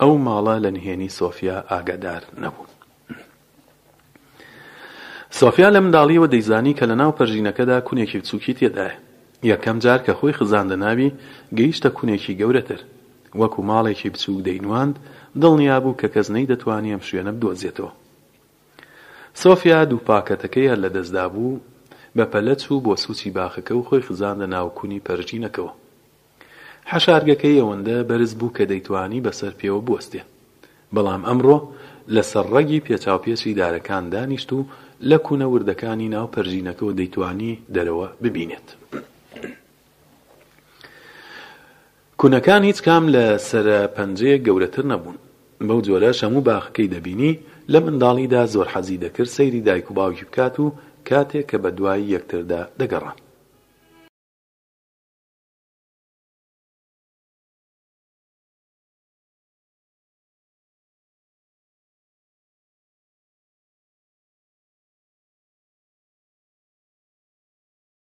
ئەو 0.01 0.13
ماڵە 0.25 0.55
لە 0.65 0.69
نهێنی 0.75 1.09
سۆفیا 1.19 1.57
ئاگادار 1.71 2.23
نەبوو 2.43 2.65
سۆفیا 5.39 5.69
لە 5.75 5.79
منداڵیەوە 5.85 6.27
دەیزانی 6.33 6.73
کە 6.79 6.85
لە 6.91 6.95
ناو 7.01 7.11
پەرژینەکەدا 7.17 7.77
کونێکی 7.87 8.19
بچووکی 8.21 8.53
تێدایە 8.59 8.95
یەکەم 9.51 9.77
جار 9.83 9.99
کە 10.05 10.13
خۆی 10.19 10.37
خزاندە 10.39 10.75
ناوی 10.83 11.09
گەیشتە 11.57 11.89
کونێکی 11.97 12.33
گەورەتر 12.41 12.79
وەکو 13.39 13.59
ماڵێکی 13.69 14.09
بچوک 14.13 14.39
دەینواند 14.47 14.95
دڵنیا 15.41 15.77
بوو 15.83 15.97
کە 16.01 16.07
کەس 16.15 16.27
نەی 16.35 16.49
دەتوانی 16.51 16.93
ئەم 16.93 17.03
شوێنە 17.09 17.31
بدۆزیێتەوە 17.37 17.91
سۆفیا 19.41 19.79
دوو 19.89 20.05
پاکەتەکەی 20.07 20.69
هەر 20.71 20.79
لەدەستدا 20.85 21.25
بوو 21.33 21.59
بە 22.17 22.25
پەلە 22.33 22.53
چوو 22.61 22.83
بۆ 22.85 22.93
سوچی 23.03 23.29
باخەکە 23.37 23.73
و 23.79 23.85
خۆی 23.89 24.01
خزاندە 24.07 24.45
ناوکونی 24.53 25.03
پەرژینەکەەوە 25.05 25.71
حەشارگەکەی 26.93 27.59
ئەوەندە 27.61 27.97
بەرز 28.09 28.31
بوو 28.39 28.55
کە 28.57 28.63
دەیتوانی 28.71 29.21
بەسەر 29.25 29.53
پێوە 29.59 29.81
بوەستێ 29.87 30.21
بەڵام 30.95 31.21
ئەمڕۆ 31.29 31.57
لە 32.15 32.21
سەرڕەگی 32.31 32.83
پێچاوپێچی 32.85 33.57
دارەکان 33.59 34.03
دانیشت 34.13 34.49
و 34.53 34.59
لە 35.09 35.17
کوونەوردەکانی 35.25 36.09
ناو 36.15 36.27
پەرژینەکەەوە 36.35 36.93
دەیتوانی 36.99 37.53
دەرەوە 37.75 38.07
ببینێت. 38.23 38.67
کوونەکان 42.19 42.61
هیچ 42.69 42.79
کام 42.87 43.03
لە 43.15 43.25
سرە 43.49 43.79
پەنجەیە 43.95 44.37
گەورەتر 44.47 44.83
نەبوون 44.91 45.17
بەو 45.67 45.79
جۆرە 45.87 46.11
شەموو 46.19 46.45
باخەکەی 46.49 46.91
دەبینی 46.93 47.31
لە 47.71 47.79
منداڵیدا 47.85 48.43
زۆر 48.53 48.67
حەزی 48.73 48.97
دەکرد 49.03 49.31
سەیری 49.37 49.61
دایک 49.67 49.87
و 49.91 49.93
باوکی 49.97 50.25
بکات 50.27 50.55
و 50.59 50.65
کاتێک 51.07 51.45
کە 51.49 51.57
بە 51.63 51.69
دوایی 51.77 52.11
یەکتردا 52.15 52.61
دەگەڕان 52.79 53.17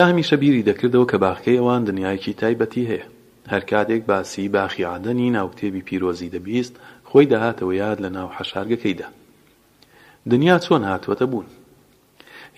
هەمیشە 0.07 0.33
بیری 0.43 0.63
دەکردەوە 0.69 1.05
کە 1.11 1.17
باخەکەی 1.25 1.57
ئەوان 1.59 1.81
دنیایکی 1.87 2.37
تایبەتی 2.41 2.89
هەیە 2.91 3.05
هەر 3.51 3.63
کاتێک 3.71 4.01
باسی 4.11 4.51
باخیعادەنی 4.55 5.33
ناوکتێبی 5.37 5.83
پیرۆزی 5.87 6.31
دەبیست 6.35 6.75
خۆی 7.09 7.25
دەهاتەوە 7.31 7.73
یاد 7.83 7.97
لە 8.03 8.09
ناو 8.17 8.29
حەشارگەکەیدا 8.37 9.07
دنیا 10.31 10.57
چۆن 10.65 10.83
هاتووەتە 10.89 11.25
بوون 11.31 11.45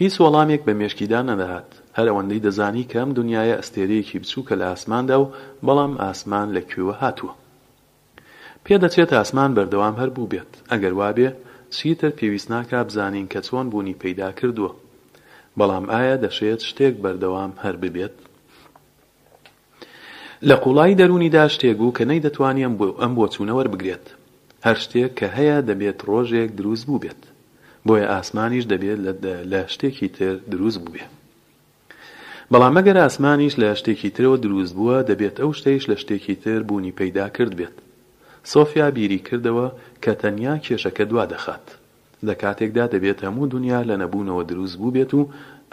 هیچ 0.02 0.14
وەڵامێک 0.24 0.62
بە 0.68 0.74
مێشکیدا 0.80 1.22
نەدەهات 1.30 1.70
هەر 1.98 2.08
ئەوەندەی 2.10 2.44
دەزانی 2.46 2.86
کەم 2.94 3.10
دنیاە 3.20 3.46
ئەستێرەیەکی 3.58 4.20
بچووکە 4.22 4.56
لە 4.62 4.66
ئاسماندا 4.72 5.18
و 5.22 5.32
بەڵام 5.66 5.94
ئاسمان 6.04 6.48
لەکوێوە 6.58 6.96
هاتووە 7.02 7.34
پێدەچێت 8.66 9.10
ئاسمان 9.18 9.52
بەردەوام 9.56 9.96
هەر 10.02 10.10
بوو 10.16 10.30
بێت 10.34 10.52
ئەگەر 10.72 10.94
وابێ 11.00 11.30
چیتر 11.76 12.12
پێویست 12.20 12.48
ناکە 12.54 12.80
بزانین 12.88 13.28
کە 13.32 13.40
چۆن 13.48 13.66
بوونی 13.72 14.00
پەیدا 14.02 14.30
کردووە 14.40 14.72
بەڵام 15.60 15.86
ئایا 15.96 16.16
دەشێت 16.24 16.62
شتێک 16.70 16.96
بەردەوام 17.04 17.52
هەر 17.64 17.76
ببێت 17.84 18.16
لە 20.48 20.56
قوڵای 20.64 20.98
دەرونیدا 21.00 21.46
شتێک 21.56 21.78
و 21.82 21.94
کە 21.98 22.04
نەی 22.10 22.24
دەتوانیم 22.26 22.74
بۆ 22.80 22.88
ئەم 23.02 23.14
بۆ 23.18 23.26
چوونەوە 23.34 23.66
بگرێت 23.74 24.06
هەر 24.66 24.78
شتێک 24.84 25.12
کە 25.20 25.28
هەیە 25.38 25.58
دەبێت 25.70 26.00
ڕۆژێک 26.10 26.50
دروست 26.60 26.86
بوو 26.88 27.00
بێت 27.04 27.22
بۆیە 27.88 28.08
ئاسمانیش 28.14 28.66
دەبێت 28.72 29.00
لە 29.52 29.62
شتێکی 29.74 30.10
تر 30.18 30.34
دروست 30.54 30.80
بووێ 30.86 31.06
بەڵام 32.52 32.74
ئەگەر 32.78 32.98
ئاسمانیش 33.04 33.54
لە 33.62 33.70
شتێکی 33.80 34.10
ترەوە 34.16 34.38
دروست 34.46 34.74
بووە 34.78 34.98
دەبێت 35.10 35.36
ئەو 35.42 35.52
شتەیش 35.60 35.84
لە 35.92 35.96
شتێکی 36.02 36.36
تر 36.44 36.60
بوونی 36.68 36.94
پەیدا 37.00 37.28
کرد 37.36 37.54
بێت 37.60 37.76
سۆفیا 38.54 38.88
بیری 38.96 39.20
کردەوە 39.28 39.68
کە 40.04 40.12
تەنیا 40.22 40.56
کێشەکە 40.66 41.04
دوا 41.12 41.26
دەخات 41.34 41.66
لە 42.28 42.34
کاتێکدا 42.42 42.86
دەبێت 42.94 43.20
هەموو 43.26 43.48
دنیا 43.54 43.82
لە 43.90 43.96
نەبوونەوە 44.02 44.44
دروست 44.50 44.76
بوو 44.80 44.92
بێت 44.96 45.12
و 45.14 45.22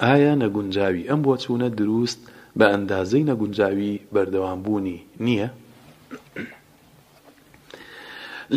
ئایا 0.03 0.35
نەگونجاوی 0.35 1.09
ئەم 1.11 1.21
بۆچوونە 1.27 1.69
دروست 1.79 2.19
بە 2.59 2.65
ئەندازەی 2.73 3.25
نەگونجاوی 3.31 3.93
بەردەوامبوونی 4.15 4.99
نییە 5.25 5.49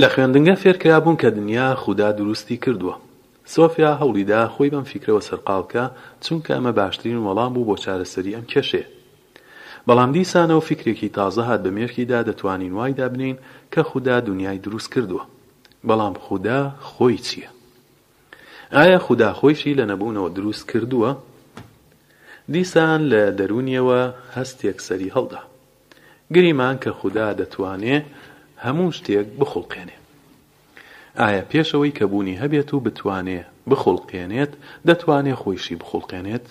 لە 0.01 0.07
خوێندنگە 0.13 0.53
فێرکرابوون 0.61 1.15
کە 1.21 1.29
دنیا 1.37 1.75
خوددا 1.75 2.11
دروستی 2.11 2.57
کردووە 2.63 2.95
سۆفیا 3.53 3.91
هەوڵیدا 4.01 4.41
خۆی 4.53 4.69
بەم 4.73 4.85
فیکرەوە 4.91 5.21
سەرقالکە 5.27 5.83
چونکە 6.25 6.51
ئەمە 6.55 6.73
باشترین 6.79 7.19
وەڵام 7.27 7.51
بوو 7.53 7.65
بۆ 7.69 7.75
چارەسەری 7.83 8.35
ئەم 8.35 8.45
کێشێ 8.51 8.83
بەڵام 9.87 10.11
دیسانەوە 10.15 10.61
فکرێکی 10.69 11.09
تازە 11.17 11.43
هات 11.49 11.61
بە 11.65 11.69
مێرکیدا 11.77 12.19
دەتوانین 12.29 12.73
وای 12.77 12.93
دابنین 12.93 13.37
کە 13.73 13.79
خوددا 13.89 14.15
دنیای 14.29 14.57
دروست 14.65 14.89
کردووە 14.93 15.23
بەڵام 15.87 16.13
خوددا 16.25 16.59
خۆی 16.91 17.17
چییە 17.27 17.49
ئایا 18.75 18.99
خوددا 19.05 19.29
خۆیشی 19.39 19.73
لە 19.79 19.85
نەبوونەوە 19.91 20.29
دروست 20.37 20.65
کردووە 20.71 21.11
دیسان 22.49 23.01
لە 23.11 23.23
دەرونیەوە 23.39 24.01
هەستێک 24.35 24.77
سەری 24.87 25.09
هەڵدا 25.15 25.41
گریمان 26.35 26.75
کە 26.83 26.89
خوددا 26.97 27.27
دەتوانێ 27.41 27.97
هەموو 28.65 28.95
شتێک 28.97 29.27
بخڵقێنێ 29.39 29.97
ئایا 31.19 31.41
پێشەوەی 31.51 31.95
کە 31.97 32.05
بوونی 32.11 32.39
هەبێت 32.41 32.69
و 32.73 32.79
بتوانێ 32.85 33.39
بخڵقێنێت 33.69 34.51
دەتوانێت 34.87 35.39
خۆیشی 35.41 35.79
بخڵقێنێت 35.81 36.45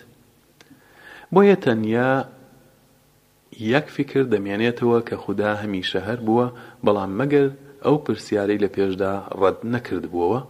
بۆیە 1.35 1.57
تەنیا 1.64 2.12
یەک 3.72 3.87
فکر 3.96 4.22
دەمێنێتەوە 4.33 4.98
کە 5.09 5.16
خوددا 5.22 5.50
هەمیشە 5.62 6.00
هەر 6.09 6.18
بووە 6.26 6.46
بەڵام 6.85 7.12
مەگەر 7.20 7.46
ئەو 7.85 7.96
پرسیارەی 8.05 8.62
لە 8.64 8.68
پێشدا 8.74 9.14
ڕەت 9.40 9.59
نەکرد 9.72 10.05
بووەوە 10.12 10.40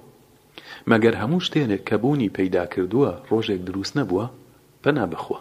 مەگەر 0.90 1.14
هەموو 1.22 1.44
شتێنێک 1.46 1.82
کە 1.88 1.96
بوونی 2.02 2.32
پەیدا 2.36 2.64
کردووە 2.72 3.12
ڕۆژێک 3.28 3.60
دروست 3.68 3.94
نەبووە 3.98 4.26
بەنا 4.84 5.04
بخۆ 5.12 5.36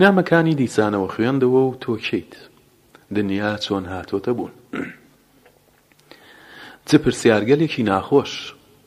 نامەکانی 0.00 0.54
دیسانەوە 0.62 1.08
خوێندەوە 1.14 1.60
و 1.68 1.76
تۆ 1.82 1.92
کیت 2.06 2.32
دنیا 3.16 3.52
چۆن 3.64 3.84
هاتۆتە 3.92 4.30
بوون 4.36 4.52
چ 6.88 6.90
پرسیارگەلێکی 7.04 7.82
ناخۆش 7.90 8.32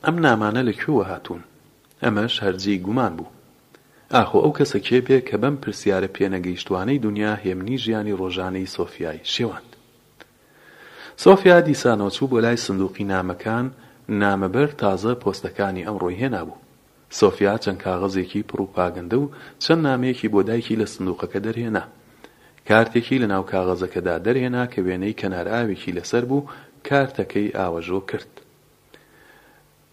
ئەم 0.04 0.16
نامانە 0.24 0.62
لەکوێوە 0.70 1.04
هاتوون 1.10 1.42
ئەمەش 2.04 2.34
هەرجی 2.44 2.76
گومان 2.86 3.12
بوو 3.18 3.34
ئاخۆ 4.14 4.38
ئەو 4.42 4.52
کەسە 4.58 4.78
کێبێ 4.88 5.18
کە 5.28 5.36
بەم 5.42 5.56
پرسیارە 5.62 6.08
پێنەگەیشتوانەی 6.16 7.02
دنیا 7.06 7.32
هێمنی 7.42 7.76
ژیانی 7.84 8.14
ڕۆژانەی 8.20 8.72
سۆفیای 8.76 9.20
شێواند 9.34 9.70
سۆفیا 11.24 11.58
دیسانۆچوو 11.70 12.30
بۆ 12.30 12.38
لای 12.44 12.56
سندوقی 12.64 13.04
نامەکان 13.14 13.66
نامەبەر 14.22 14.68
تازە 14.80 15.12
پۆستەکانی 15.22 15.84
ئەم 15.86 15.96
ڕۆی 16.02 16.18
هێنا 16.22 16.42
بوو 16.48 16.58
سۆفیا 17.16 17.52
چەند 17.64 17.78
کاغەزێکی 17.84 18.40
پڕوپاگەندە 18.50 19.16
و 19.20 19.32
چەند 19.62 19.82
نامەیەکی 19.88 20.28
بۆ 20.32 20.40
دایکی 20.48 20.76
لە 20.80 20.86
سندوقەکە 20.94 21.38
دەرهێنا 21.46 21.84
کارتێکی 22.68 23.20
لە 23.22 23.26
ناو 23.32 23.42
کاغەزەکەدا 23.52 24.14
دەرهێنا 24.26 24.64
کە 24.72 24.78
وێنەی 24.86 25.18
کەناراوێکی 25.20 25.96
لەسەر 25.96 26.24
بوو 26.30 26.48
کارتەکەی 26.88 27.54
ئاوەژۆ 27.56 28.00
کرد 28.10 28.32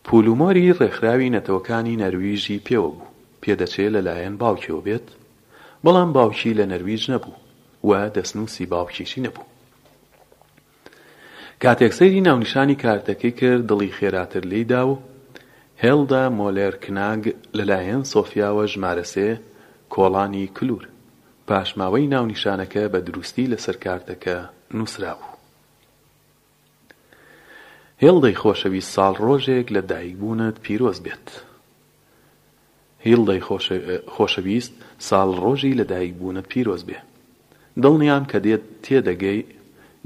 پولومۆری 0.06 0.74
ڕێکخراوی 0.80 1.34
نەتەوەکانی 1.36 2.00
نەرویژی 2.04 2.64
پێوە 2.68 2.90
بوو 2.96 3.12
پێدەچێت 3.42 3.92
لەلایەن 3.96 4.36
باوکیەوە 4.42 4.82
بێت 4.88 5.08
بەڵام 5.84 6.10
باوکی 6.18 6.58
لە 6.60 6.66
نەرویج 6.72 7.04
نەبوو 7.14 7.34
و 7.88 7.92
دەستنووسی 8.16 8.66
باوکیشی 8.74 9.22
نەبوو 9.26 9.48
کاتێک 11.64 11.94
سەیری 12.00 12.22
ناونیشانی 12.28 12.76
کارتەکەی 12.84 13.34
کرد 13.40 13.64
دڵی 13.70 13.96
خێراتر 13.98 14.44
لێدا 14.52 14.82
و 14.90 14.94
هێڵدا 15.84 16.24
مۆلێر 16.38 16.76
کناگ 16.84 17.24
لەلایەن 17.58 18.04
سۆفیاوە 18.12 18.64
ژمارە 18.74 19.06
سێ 19.14 19.30
کۆڵانی 19.94 20.46
کللور 20.56 20.84
پاش 21.48 21.70
ماوەی 21.80 22.12
ناونیشانەکە 22.14 22.84
بە 22.94 23.00
دروستی 23.08 23.50
لە 23.52 23.58
سەرکارتەکە 23.66 24.36
نووسراوە 24.78 25.28
هێڵدەی 28.04 28.40
خۆشەویست 28.42 28.90
ساڵ 28.96 29.14
ڕۆژێک 29.26 29.68
لە 29.76 29.82
دایکبوونت 29.92 30.56
پیرۆز 30.66 30.98
بێت 31.06 31.28
هێڵدەی 33.08 33.42
خۆشەویست 34.16 34.74
ساڵ 35.08 35.30
ڕۆژی 35.44 35.78
لە 35.80 35.86
دایکبوونت 35.92 36.46
پیرۆز 36.52 36.82
بێ 36.90 37.00
دڵنیام 37.84 38.24
کە 38.32 38.38
دێت 38.46 38.64
تێدەگەی 38.86 39.42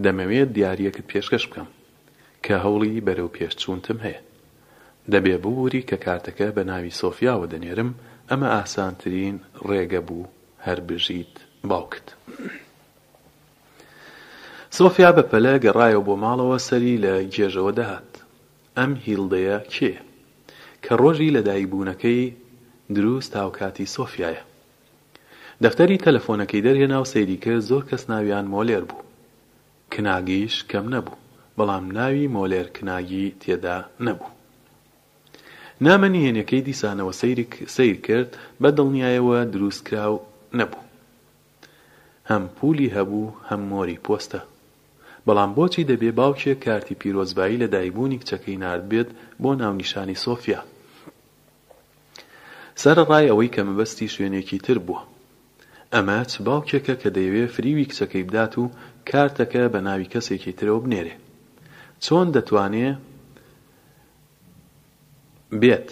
دەمەوێت 0.03 0.49
دیارەکەت 0.57 1.05
پێشکەش 1.11 1.43
بکەم 1.49 1.67
کە 2.45 2.55
هەوڵی 2.63 3.03
بەرەو 3.05 3.33
پێشچوونتم 3.37 3.99
هەیە 4.07 4.21
دەبێ 5.13 5.35
بووری 5.43 5.81
کە 5.89 5.97
کارتەکە 6.05 6.47
بە 6.55 6.63
ناوی 6.69 6.91
سۆفیاوە 7.01 7.47
دەنێرم 7.53 7.89
ئەمە 8.29 8.47
ئاسانترین 8.55 9.35
ڕێگە 9.67 10.01
بوو 10.07 10.31
هەر 10.65 10.79
بژیت 10.87 11.33
باوکت. 11.69 12.05
سۆفیا 14.77 15.09
بە 15.17 15.23
پەلە 15.31 15.55
گەڕایەوە 15.65 16.01
بۆ 16.07 16.15
ماڵەوە 16.23 16.57
سەری 16.67 17.01
لە 17.05 17.13
گێژەوە 17.35 17.71
دەهات 17.79 18.11
ئەم 18.77 18.91
هیلدەیە 19.05 19.57
کێ 19.73 19.93
کە 20.85 20.91
ڕۆژی 21.01 21.33
لەدایکبوونەکەی 21.35 22.21
دروست 22.95 23.29
تاوکاتی 23.35 23.91
سۆفیایە 23.95 24.43
دەفتەری 25.63 26.01
تەلەفۆنەکەی 26.05 26.65
دەرهێنا 26.67 26.97
و 27.01 27.09
سەیری 27.13 27.37
کرد 27.43 27.63
زۆر 27.69 27.83
کەس 27.89 28.03
ناویان 28.11 28.45
مۆلێر 28.53 28.83
بوو 28.89 29.07
کناگیش 29.93 30.55
کەم 30.71 30.85
نەبوو 30.93 31.21
بەڵام 31.57 31.85
ناوی 31.97 32.25
مۆلێر 32.35 32.67
کناگی 32.77 33.25
تێدا 33.41 33.77
نەبوو 34.07 34.29
نامەنیێنەکەی 35.87 36.63
دیسانەوە 36.69 37.13
سیرک 37.19 37.51
سیر 37.75 37.97
کرد 38.07 38.29
بە 38.61 38.69
دڵنیایەوە 38.77 39.39
دروستکراو 39.53 40.17
نەبوو 40.59 40.85
هەم 42.29 42.43
پولی 42.57 42.93
هەبوو 42.95 43.35
هەم 43.49 43.61
مۆری 43.71 44.01
پۆستە 44.05 44.41
بەڵام 45.27 45.51
بۆچی 45.57 45.87
دەبێ 45.91 46.11
باوکێ 46.19 46.53
کارتی 46.65 46.95
پیرۆزبایی 47.01 47.61
لە 47.63 47.67
دایبوونی 47.73 48.19
کچەکەی 48.21 48.59
نرد 48.63 48.83
بێت 48.91 49.09
بۆ 49.41 49.51
ناونیشانی 49.61 50.21
سۆفیا 50.25 50.61
سەرڕای 52.81 53.29
ئەوەی 53.29 53.53
کە 53.55 53.61
مەبەستی 53.67 54.11
شوێنێکی 54.13 54.59
تر 54.65 54.77
بووە 54.85 55.01
ئەمە 55.93 56.19
چ 56.31 56.33
باوکێکە 56.47 56.95
کە 57.01 57.09
دەیەوێت 57.15 57.51
فریوی 57.55 57.89
کچەکەی 57.91 58.25
بدات 58.29 58.53
و 58.61 58.65
کارتەکە 59.09 59.63
بە 59.73 59.79
ناوی 59.87 60.11
کەسێکی 60.13 60.53
ترەوە 60.59 60.79
بنێرێ 60.85 61.15
چۆن 62.05 62.27
دەتوانێت 62.35 62.97
بێت 65.61 65.89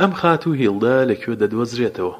ئەم 0.00 0.12
خات 0.20 0.42
و 0.46 0.52
هێڵدا 0.60 0.96
لەکوێ 1.10 1.34
دەدۆزرێتەوە 1.42 2.14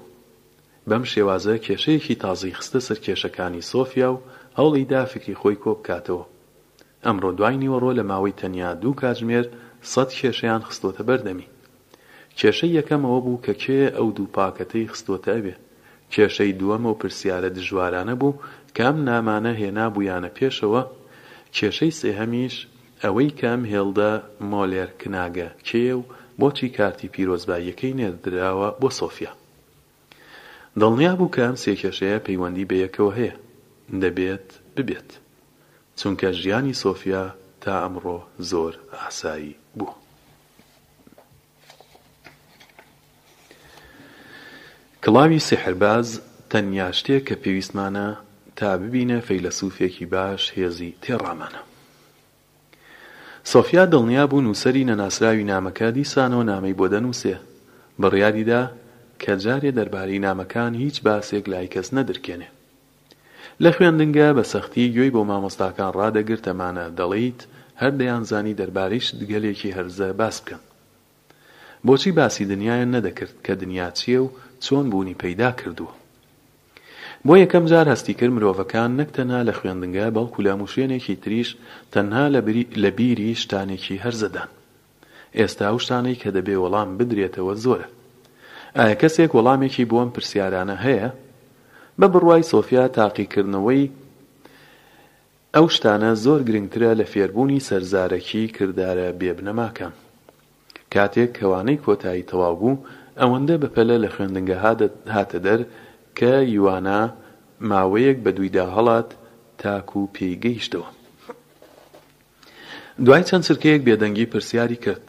بەم 0.88 1.04
شێوازە 1.12 1.54
کێشەیەکی 1.66 2.14
تازی 2.22 2.56
خستە 2.58 2.80
سەر 2.87 2.98
کێشەکانی 3.06 3.66
سۆفیا 3.70 4.08
و 4.12 4.22
هەوڵیدا 4.58 5.02
فکری 5.12 5.38
خۆی 5.40 5.61
کۆ 5.62 5.72
بکاتەوە 5.78 6.24
ئەمڕۆ 7.04 7.30
دوای 7.38 7.56
نیوەڕۆ 7.62 7.90
لە 7.98 8.04
ماوەی 8.11 8.37
تەنیا 8.40 8.70
دوو 8.82 8.98
کاتژمێر 9.00 9.46
سەد 9.92 10.11
کێشەیان 10.18 10.62
خستۆتە 10.68 11.02
بەردەمی 11.08 11.48
کێشەی 12.38 12.74
یەکەمەوە 12.78 13.18
بوو 13.24 13.42
کە 13.44 13.54
کێ 13.62 13.80
ئەو 13.96 14.08
دوو 14.16 14.32
پاکەتەی 14.37 14.90
خستۆتە 14.92 15.30
ئەبێ 15.37 15.54
کێشەی 16.14 16.56
دووەمە 16.61 16.88
و 16.90 16.98
پرسیارە 17.00 17.50
دژوارانە 17.56 18.14
بوو 18.20 18.38
کام 18.76 18.96
نامانە 19.08 19.52
هێنا 19.61 19.87
بوویانە 19.94 20.30
پێشەوە 20.37 20.82
کێشەی 21.56 21.92
سێهەمیش 22.00 22.54
ئەوەی 23.04 23.30
کام 23.40 23.61
هێڵدە 23.72 24.11
مۆلێر 24.50 24.90
کناگە 25.00 25.48
کێو 25.68 26.00
و 26.02 26.06
بۆچی 26.40 26.68
کارتی 26.76 27.12
پیرۆزباییەکەی 27.14 27.96
نێدراوە 28.00 28.68
بۆ 28.80 28.88
سۆفیا 29.00 29.32
دڵنیا 30.80 31.12
بوو 31.18 31.32
کام 31.37 31.54
سێکێشەیە 31.62 32.18
پەیوەندی 32.26 32.68
بەیەکەوە 32.70 33.12
هەیە 33.18 33.34
دەبێت 34.02 34.46
ببێت 34.76 35.11
چونکە 35.98 36.28
ژیانی 36.40 36.78
سۆفیا 36.82 37.22
تا 37.62 37.74
ئەمڕۆ 37.84 38.18
زۆر 38.50 38.72
ئاسایی 39.00 39.52
بوو 39.78 39.94
کڵاوی 45.02 45.40
سحرباز 45.48 46.08
تەنیا 46.50 46.88
شتێک 46.98 47.22
کە 47.28 47.34
پێویستمانە 47.42 48.08
تا 48.58 48.68
ببینە 48.82 49.18
فەیلسوفێکی 49.28 50.04
باش 50.14 50.42
هێزی 50.56 50.90
تێڕامانە 51.02 51.62
سۆفیا 53.52 53.84
دڵنیا 53.92 54.22
بوو 54.30 54.44
نووسری 54.46 54.87
نەناسراوی 54.90 55.48
نامەکە 55.52 55.88
دیسانەوە 55.98 56.44
نامەی 56.52 56.78
بۆ 56.78 56.87
دەنووسێ 56.94 57.37
بڕیاریدا 58.02 58.62
کە 59.22 59.32
جارێ 59.44 59.70
دەربارەی 59.78 60.22
نامەکان 60.26 60.72
هیچ 60.82 60.96
باسێک 61.06 61.44
لای 61.52 61.68
کەس 61.74 61.88
نەدرکێنێ 61.96 62.48
لە 63.62 63.70
خوێندنگە 63.76 64.28
بە 64.37 64.44
سەختی 64.52 64.92
گوێی 64.94 65.14
بۆ 65.16 65.22
مامۆستاکان 65.30 65.92
ڕدەگرتەمانە 65.98 66.87
دەڵیت 66.98 67.40
هەردەیان 67.80 68.22
زانی 68.30 68.56
دەربارەیش 68.61 69.06
گەلێکی 69.30 69.74
هەرزە 69.76 70.08
باس 70.20 70.37
بکەن 70.42 70.62
بۆچی 71.87 72.11
باسی 72.18 72.44
دنیایان 72.52 72.90
نەدەکرد 72.96 73.34
کە 73.46 73.52
دنیا 73.62 73.88
چییە 73.98 74.18
و 74.24 74.32
چۆن 74.64 74.84
بوونی 74.92 75.18
پەیدا 75.22 75.50
کردووە 75.61 75.92
بۆ 77.26 77.35
یەکەم 77.44 77.64
جار 77.72 77.87
هەستی 77.94 78.14
کرد 78.18 78.33
مرۆڤەکان 78.37 78.90
نەک 79.00 79.09
تەنها 79.16 79.40
لە 79.48 79.52
خوێندنگە 79.59 80.07
بەڵکو 80.16 80.40
لاموشێنێکی 80.46 81.14
تریش 81.24 81.48
تەنها 81.94 82.24
لە 82.83 82.90
بیری 82.98 83.35
شتانێکی 83.42 84.02
هەرزەدان 84.04 84.48
ئێستا 85.38 85.68
و 85.74 85.78
شتانەی 85.85 86.20
کە 86.22 86.28
دەبێ 86.37 86.57
وەڵام 86.62 86.88
بدرێتەوە 86.98 87.54
زۆرە 87.64 87.87
ئایا 88.78 88.94
کەسێک 89.02 89.31
وەڵامێکی 89.37 89.88
بۆ 89.90 89.96
ئەم 90.02 90.11
پرسیارانە 90.14 90.76
هەیە 90.87 91.09
بە 92.00 92.07
بڕوای 92.12 92.48
سۆفیا 92.52 92.85
تاقیکردنەوەی 92.98 93.85
ئەو 95.57 95.66
شتانە 95.74 96.11
زۆر 96.24 96.40
گرنگترە 96.48 96.90
لە 97.00 97.04
فێربوونی 97.12 97.64
سەرزارەکی 97.68 98.44
کردارە 98.57 99.09
بێبنەماکەم 99.20 99.92
کاتێک 100.94 101.31
کەوانەی 101.38 101.83
کۆتایی 101.85 102.28
تەواو 102.31 102.54
بوو 102.61 102.83
ئەوەندە 103.20 103.54
بەپەلە 103.62 103.96
لە 104.04 104.09
خوێندنگە 104.14 104.57
هاتە 105.16 105.38
دەر 105.46 105.61
کە 106.18 106.33
یوانە 106.57 107.00
ماوەیەک 107.70 108.16
بە 108.24 108.31
دوویدا 108.37 108.66
هەڵات 108.76 109.09
تاکو 109.62 109.98
و 110.04 110.12
پێیگەیشتەوە 110.14 110.88
دوای 113.04 113.24
چەند 113.28 113.44
سرکەیەک 113.48 113.83
بێدەنگی 113.87 114.31
پرسیاری 114.33 114.78
کرد 114.87 115.09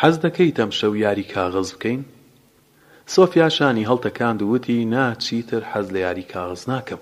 حەز 0.00 0.14
دەکەی 0.24 0.54
تەم 0.58 0.70
شەو 0.78 0.92
یاری 1.04 1.26
کاغز 1.34 1.68
بکەین 1.74 2.00
سۆفیاشانی 3.16 3.88
هەڵتەکان 3.90 4.34
دووتی 4.40 4.78
ناچیتر 4.94 5.62
حەز 5.72 5.86
لە 5.94 5.98
یاری 6.06 6.26
کاغز 6.34 6.60
ناکەم 6.72 7.00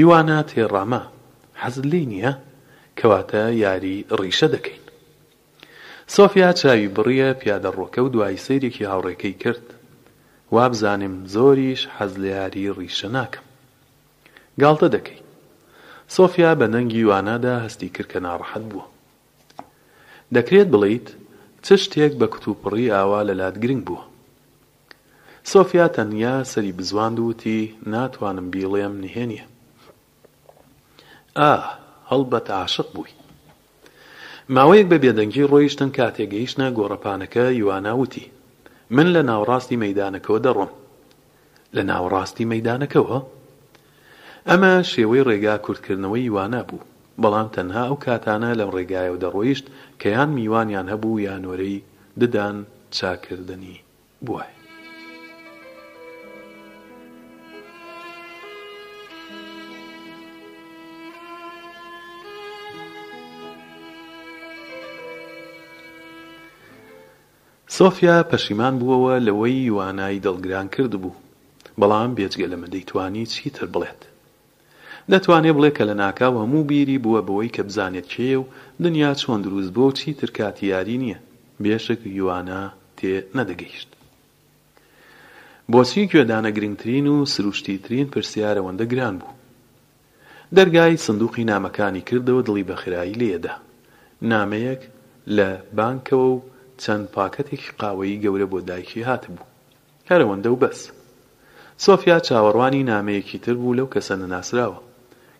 یوانە 0.00 0.38
تێڕامە 0.50 1.02
حەز 1.62 1.76
لی 1.92 2.02
نییە 2.12 2.32
کەواتە 2.98 3.42
یاری 3.64 3.96
ڕیشە 4.20 4.48
دەکەین 4.54 4.82
سۆفیا 6.16 6.50
چاوی 6.60 6.92
بڕیە 6.96 7.28
پیادەڕۆکە 7.40 8.00
و 8.04 8.08
دوای 8.14 8.42
سەیرێکی 8.46 8.88
هاوڕێکەی 8.90 9.34
کرد 9.44 9.66
وابزانم 10.56 11.14
زۆریش 11.34 11.80
حەز 11.96 12.12
لە 12.22 12.28
یاری 12.38 12.64
ڕیشە 12.78 13.08
ناکەم 13.16 13.44
گاڵتە 14.62 14.88
دەکەی 14.96 15.20
سۆفیا 16.16 16.50
بە 16.60 16.66
نەنگی 16.74 17.02
وانادا 17.10 17.54
هەستی 17.64 17.88
کرد 17.94 18.08
کە 18.12 18.18
ناڕەحەت 18.26 18.64
بووە 18.70 18.86
دەکرێت 20.36 20.68
بڵیت 20.74 21.06
چ 21.64 21.66
شتێک 21.84 22.12
بە 22.20 22.26
کتوپڕی 22.34 22.92
ئاوا 22.94 23.20
لە 23.28 23.34
لات 23.40 23.56
گرنگ 23.62 23.82
بووە 23.88 24.04
سۆفیا 25.52 25.86
تەنیا 25.96 26.36
سەری 26.52 26.72
بزواند 26.78 27.18
وتی 27.28 27.58
ناتوانم 27.92 28.46
بیڵێم 28.54 28.94
نهێنیە 29.04 29.44
ئا 31.38 31.52
هەڵبەت 32.10 32.46
عاشق 32.60 32.88
بووی 32.94 33.12
ماوەیەک 34.54 34.86
بە 34.90 34.96
بێدەنگی 35.04 35.48
ڕۆیشتن 35.50 35.90
کاتێگەیشتە 35.98 36.66
گۆڕەپانەکە 36.78 37.46
یواناوتی 37.60 38.24
من 38.96 39.06
لە 39.14 39.22
ناوڕاستی 39.30 39.76
مەدانەکەەوە 39.84 40.38
دەڕۆم 40.46 40.70
لە 41.76 41.82
ناوڕاستی 41.90 42.46
مەدانەکەەوە 42.52 43.18
ئەمە 44.48 44.72
شێوەی 44.92 45.26
ڕێگا 45.28 45.54
کورتکردنەوەی 45.64 46.26
یوانە 46.30 46.62
بوو 46.68 46.86
بەڵام 47.22 47.48
تەنها 47.56 47.82
ئەو 47.88 47.96
کاتانە 48.06 48.50
لەم 48.60 48.70
ڕێگایەوە 48.76 49.18
دەڕۆیشت 49.24 49.66
کە 50.00 50.08
یان 50.16 50.30
میوانیان 50.36 50.86
هەبوو 50.92 51.22
یانۆرەی 51.28 51.76
ددان 52.20 52.56
چاکردنی 52.96 53.76
بووە 54.26 54.44
سۆفیا 67.78 68.16
پەشیمان 68.32 68.74
بووەوە 68.80 69.14
لەوەی 69.26 69.56
یوانایی 69.70 70.22
دڵگران 70.26 70.66
کرد 70.74 70.94
بوو 71.02 71.20
بەڵام 71.80 72.10
بێجگە 72.16 72.46
لەمە 72.52 72.68
دەیتوانی 72.74 73.24
چیتر 73.34 73.64
بڵێت 73.74 74.00
دەتوانێت 75.12 75.54
بڵێ 75.58 75.70
کە 75.76 75.84
لە 75.90 75.94
ناکاو 76.02 76.34
هەموو 76.42 76.66
بیری 76.70 77.02
بووە 77.04 77.20
بەوەی 77.28 77.54
کە 77.56 77.62
بزانێت 77.68 78.06
کێ 78.14 78.32
و 78.40 78.44
دنیا 78.84 79.12
چۆن 79.20 79.40
دروست 79.46 79.70
بۆ 79.76 79.86
چی 79.98 80.10
ترکاتیاری 80.20 80.96
نییە 81.02 81.18
بێشک 81.62 82.00
یوانە 82.20 82.62
تێ 82.98 83.14
نەدەگەیشت 83.36 83.90
بۆچی 85.72 86.08
گوێدانە 86.10 86.50
گرنگترین 86.56 87.06
و 87.14 87.16
سروشتیترین 87.34 88.06
پرسیارەوەندە 88.12 88.84
گران 88.92 89.14
بوو 89.20 89.34
دەرگای 90.56 90.96
سندوقی 91.06 91.44
نامەکانی 91.52 92.06
کردەوە 92.08 92.42
دڵی 92.48 92.66
بەخرایی 92.70 93.18
لێدا 93.20 93.54
نامەیەک 94.30 94.82
لە 95.36 95.48
بانکەوە 95.76 96.28
و 96.34 96.42
چەند 96.84 97.08
پاکەتێکی 97.16 97.70
قاوەیی 97.80 98.20
گەورە 98.24 98.46
بۆ 98.52 98.58
دایکی 98.68 99.02
هاتبوو 99.08 99.48
هەرەوەندە 100.10 100.48
و 100.52 100.60
بەس 100.62 100.80
سۆفیا 101.86 102.18
چاوەڕوانی 102.28 102.86
نامەیەکی 102.92 103.42
تر 103.44 103.54
بوو 103.60 103.76
لەو 103.78 103.92
کەسە 103.94 104.14
نەناسراوە 104.22 104.78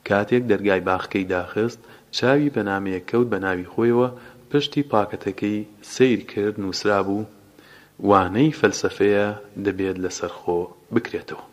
کاتێک 0.09 0.43
دەرگای 0.53 0.83
باخکەی 0.89 1.29
داخست 1.35 1.81
چاوی 2.17 2.53
بە 2.55 2.61
نامەیەک 2.71 3.05
کەوت 3.11 3.29
بە 3.33 3.39
ناوی 3.45 3.71
خۆیەوە 3.73 4.09
پشتی 4.51 4.83
پاکەتەکەی 4.93 5.59
سیر 5.93 6.21
کرد 6.33 6.55
نووسرا 6.63 6.99
بوو 7.07 7.25
وانەی 8.11 8.57
فەلسفەیە 8.61 9.27
دەبێت 9.65 9.97
لەسەر 10.05 10.31
خۆ 10.41 10.59
بکرێتەوە 10.95 11.45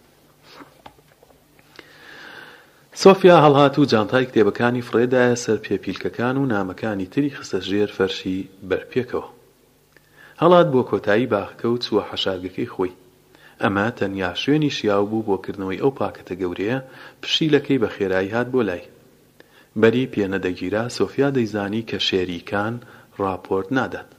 سۆفیا 3.04 3.38
هەڵهات 3.46 3.76
و 3.80 3.90
جانتای 3.92 4.26
کتێبەکانی 4.30 4.86
فڕێدایە 4.90 5.36
سەر 5.44 5.58
پێپیلکەکان 5.66 6.36
و 6.38 6.50
نامەکانی 6.54 7.08
تری 7.14 7.30
خستە 7.38 7.60
ژێر 7.70 7.90
فەرشی 7.98 8.40
بەرپێکەوە 8.70 9.26
هەڵات 10.42 10.68
بۆ 10.74 10.82
کۆتایی 10.90 11.28
باخەکە 11.34 11.68
و 11.72 11.78
چووە 11.84 12.02
حەشارگەکەی 12.10 12.72
خۆی 12.74 12.94
ئەمە 13.62 13.88
تەنیا 14.00 14.32
شوێنی 14.42 14.72
شیاو 14.78 15.06
بوو 15.12 15.26
بۆ 15.28 15.36
کردنەوەی 15.44 15.82
ئەو 15.84 15.92
پاکەتە 16.00 16.34
گەورەیە 16.42 16.78
پشیلەکەی 17.24 17.82
بە 17.82 17.90
خێرایی 17.96 18.34
هات 18.36 18.48
بۆ 18.54 18.62
لای 18.70 18.84
بەری 19.82 20.12
پێنەدەگیرا 20.14 20.84
سۆفیا 20.98 21.30
دەیزانی 21.38 21.84
کە 21.90 21.98
شێریکان 22.08 22.76
راپۆرت 23.22 23.68
نادات 23.78 24.10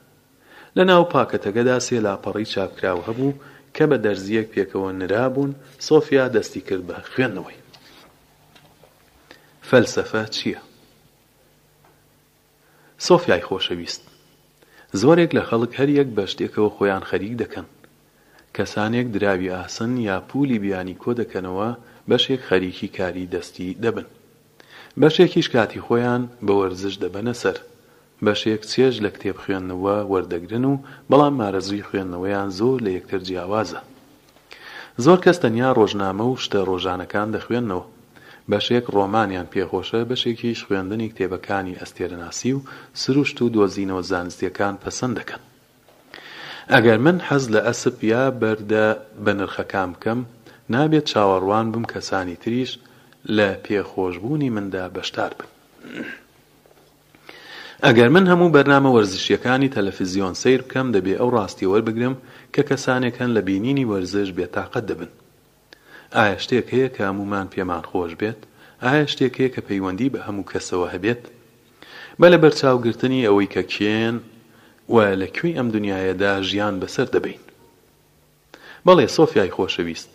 لە 0.77 0.83
ناو 0.89 1.03
پاکەتەکەدا 1.13 1.77
سێ 1.87 1.97
لاپەڕی 2.05 2.49
چاپکراو 2.53 3.05
هەبوو 3.07 3.33
کە 3.75 3.83
بە 3.89 3.97
دەرزیەک 4.05 4.47
پێکەوە 4.53 4.89
نرابوون 4.99 5.51
سۆفیا 5.87 6.25
دەستی 6.35 6.61
کرد 6.67 6.83
بە 6.89 6.97
خوێندنەوەی 7.11 7.59
فەلسەفە 9.69 10.23
چییە 10.35 10.61
سۆفیای 13.07 13.45
خۆشەویست 13.49 14.10
زۆرێک 14.99 15.31
لە 15.37 15.43
خەڵک 15.49 15.71
هەر 15.79 15.89
یەک 15.99 16.07
بە 16.17 16.23
شتێکەوە 16.31 16.69
خۆیان 16.77 17.03
خەریک 17.09 17.33
دەکەن 17.43 17.65
کەسانێک 18.55 19.07
دراوی 19.15 19.53
ئاسن 19.55 19.91
یا 20.09 20.15
پولی 20.29 20.59
بیانی 20.63 20.99
کۆ 21.03 21.11
دەکەنەوە 21.21 21.69
بەشێک 22.09 22.41
خەریکی 22.49 22.89
کاری 22.97 23.29
دەستی 23.33 23.77
دەبن 23.83 24.07
بەشێکیش 25.01 25.47
کاتی 25.55 25.83
خۆیان 25.87 26.23
بە 26.45 26.53
وەرزش 26.59 26.95
دەبەنە 27.03 27.33
سەر 27.41 27.57
بەشێک 28.25 28.61
چێژ 28.71 28.95
لە 29.05 29.09
کتێب 29.15 29.37
خوێندنەوە 29.43 29.95
وەردەگرن 30.11 30.65
و 30.71 30.73
بەڵام 31.09 31.33
مارەزوی 31.39 31.85
خوێندنەوەیان 31.87 32.49
زۆر 32.59 32.77
لە 32.85 32.91
یەکتر 32.97 33.19
جیاوازە 33.27 33.79
زۆر 35.05 35.19
کەس 35.25 35.37
تەنیا 35.43 35.69
ڕۆژنامە 35.79 36.25
و 36.29 36.39
شتە 36.43 36.59
ڕۆژانەکان 36.69 37.27
دەخوێندنەوە 37.35 37.83
بەشێک 38.51 38.85
ڕۆمانیان 38.95 39.47
پێخۆشە 39.53 40.01
بەشێکیش 40.09 40.59
خوێندنی 40.67 41.07
کتێبەکانی 41.11 41.77
ئەستێرەناسی 41.81 42.51
و 42.57 42.65
سروشت 43.01 43.37
و 43.41 43.51
دۆزینەوە 43.55 44.01
زانستیەکان 44.11 44.75
پەسەند 44.83 45.15
دەکەن 45.19 45.41
ئەگەر 46.73 46.97
من 47.05 47.17
حەز 47.27 47.43
لە 47.53 47.61
ئەسپ 47.67 47.97
یا 48.13 48.23
بەردە 48.41 48.85
بە 49.23 49.31
نرخەکان 49.39 49.89
بکەم 49.95 50.19
نابێت 50.73 51.05
چاوەڕوان 51.11 51.67
بم 51.73 51.85
کەسانی 51.93 52.37
تریش 52.43 52.71
لە 53.37 53.47
پێخۆشببوونی 53.65 54.49
مندا 54.55 54.85
بەشدار 54.95 55.31
بن. 55.39 55.47
ئەگەر 57.85 58.09
من 58.15 58.25
هەموو 58.31 58.53
بەرنامە 58.55 58.89
وەرزشیەکانی 58.95 59.69
تەلەفیزیۆن 59.75 60.33
سیر 60.43 60.61
بکەم 60.65 60.87
دەبێ 60.95 61.13
ئەو 61.19 61.29
ڕاستی 61.35 61.69
وەربگرم 61.71 62.15
کە 62.55 62.61
کەسانێکن 62.69 63.29
لە 63.35 63.41
بینینی 63.47 63.85
وەرزش 63.91 64.29
بێتاقەت 64.37 64.85
دەبن 64.89 65.11
ئایا 66.19 66.37
شتێک 66.43 66.67
هەیە 66.73 66.89
کە 66.95 67.01
هەمومان 67.09 67.47
پێمان 67.53 67.83
خۆش 67.89 68.11
بێت 68.21 68.39
ئایا 68.85 69.05
شتێک 69.13 69.33
هەیە 69.39 69.51
کە 69.55 69.61
پەیوەندی 69.67 70.11
بە 70.13 70.19
هەموو 70.27 70.49
کەسەوە 70.51 70.87
هەبێت 70.93 71.23
بە 72.19 72.27
لە 72.33 72.37
بەرچاوگرتنی 72.43 73.25
ئەوەی 73.27 73.51
کە 73.53 73.63
کێن 73.73 74.15
و 74.93 74.95
لەکوێی 75.21 75.57
ئەم 75.57 75.67
دنیاەدا 75.75 76.33
ژیان 76.49 76.75
بەسەر 76.81 77.07
دەبین 77.15 77.41
بەڵێ 78.85 79.05
سۆفیای 79.17 79.53
خۆشەویست 79.57 80.09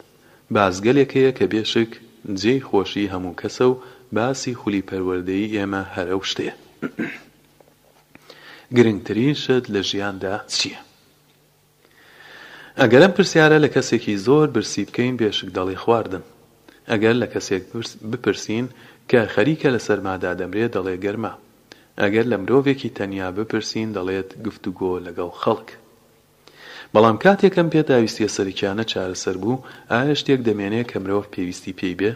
بازگەلێک 0.55 1.11
هەیە 1.17 1.33
کە 1.39 1.45
بێشک 1.53 1.91
جێی 2.41 2.61
خۆشی 2.69 3.11
هەموو 3.13 3.39
کەسە 3.41 3.65
و 3.71 3.75
باسی 4.17 4.55
خولی 4.61 4.87
پەروەردەی 4.89 5.53
ئێمە 5.57 5.83
هەرە 5.95 6.15
و 6.21 6.23
شتێ 6.31 6.49
گرنگترین 8.77 9.35
شت 9.43 9.65
لە 9.75 9.81
ژیاندا 9.91 10.35
چییە 10.57 10.81
ئەگەرم 12.83 13.13
پرسیارە 13.17 13.59
لە 13.65 13.69
کەسێکی 13.75 14.21
زۆر 14.27 14.47
برسی 14.55 14.85
بکەین 14.89 15.15
بێشک 15.21 15.49
دەڵی 15.57 15.81
خواردن 15.83 16.23
ئەگەر 16.91 17.15
لە 17.23 17.27
کەسێک 17.35 17.63
بپرسین 18.13 18.67
کە 19.11 19.21
خەریکە 19.35 19.69
لە 19.75 19.81
سەرمادا 19.87 20.33
دەمرێت 20.41 20.71
دەڵێ 20.77 20.95
گەرمە 21.05 21.33
ئەگەر 22.03 22.27
لە 22.33 22.37
مرۆڤێکی 22.43 22.95
تەنیا 22.99 23.29
بپرسین 23.39 23.89
دەڵێت 23.97 24.31
گفتوگۆ 24.47 24.93
لەگەڵ 25.07 25.31
خەڵک 25.43 25.69
بەڵام 26.93 27.17
کاتێکم 27.25 27.69
پێ 27.73 27.81
داویستیە 27.89 28.29
سەرکیانە 28.37 28.85
چارەسەر 28.93 29.37
بوو 29.43 29.63
ئایا 29.91 30.15
شتێک 30.21 30.41
دەمێنێت 30.49 30.87
کە 30.93 30.99
مرۆڤ 31.05 31.25
پێویستی 31.35 31.77
پێی 31.79 31.95
بێ 32.01 32.13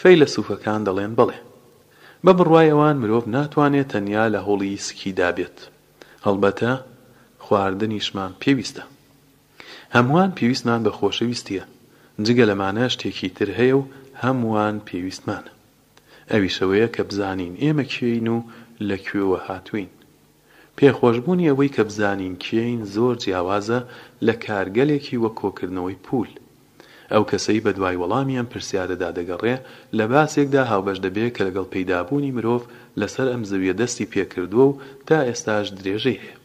فەی 0.00 0.14
لە 0.20 0.26
سوفەکان 0.34 0.80
دەڵێن 0.86 1.12
بڵێ 1.18 1.38
بە 2.24 2.32
بڕوایەوان 2.38 2.96
مرۆڤ 3.02 3.24
ناتوانێت 3.36 3.88
تەنیا 3.92 4.24
لە 4.34 4.40
هۆڵی 4.46 4.80
سکی 4.86 5.12
دابێت 5.20 5.56
هەڵبەتە 6.26 6.72
خواردنیشمان 7.44 8.32
پێویستە 8.44 8.84
هەمووان 9.96 10.30
پێویستمان 10.38 10.80
بە 10.86 10.92
خۆشەویستیە 10.98 11.64
جگە 12.26 12.44
لەمانە 12.50 12.86
شتێکی 12.94 13.28
تر 13.38 13.48
هەیە 13.58 13.76
و 13.80 13.82
هەمووان 14.22 14.76
پێویستمانە 14.88 15.52
ئەویشەوەیە 16.30 16.88
کە 16.94 17.02
بزانین 17.08 17.54
ئێمە 17.62 17.84
کێین 17.94 18.26
و 18.34 18.38
لەکوێوە 18.88 19.38
هاتوین 19.46 19.90
پێخۆشببوونی 20.78 21.48
ئەوەی 21.50 21.70
کە 21.76 21.82
بزانین 21.88 22.34
کێین 22.44 22.80
زۆر 22.94 23.14
جیاوازە 23.22 23.80
لە 24.26 24.34
کارگەلێکی 24.44 25.20
وە 25.22 25.30
کۆکردنەوەی 25.40 25.98
پول 26.06 26.30
ئەو 27.12 27.22
کەسەی 27.30 27.62
بە 27.64 27.70
دوای 27.76 27.98
وەڵامیان 28.02 28.46
پرسیارەدا 28.52 29.10
دەگەڕێ 29.18 29.56
لە 29.98 30.04
باسێکدا 30.12 30.62
هاوبەش 30.70 30.98
دەبێت 31.06 31.32
کە 31.36 31.42
لەگەڵ 31.48 31.66
پەیدابوونی 31.74 32.34
مرۆڤ 32.36 32.62
لەسەر 33.00 33.26
ئەم 33.32 33.42
زەویە 33.50 33.74
دەستی 33.80 34.10
پێکردووە 34.12 34.64
و 34.68 34.78
تا 35.08 35.18
ئێستاش 35.28 35.66
درێژەی 35.80 36.20
هەیە 36.24 36.37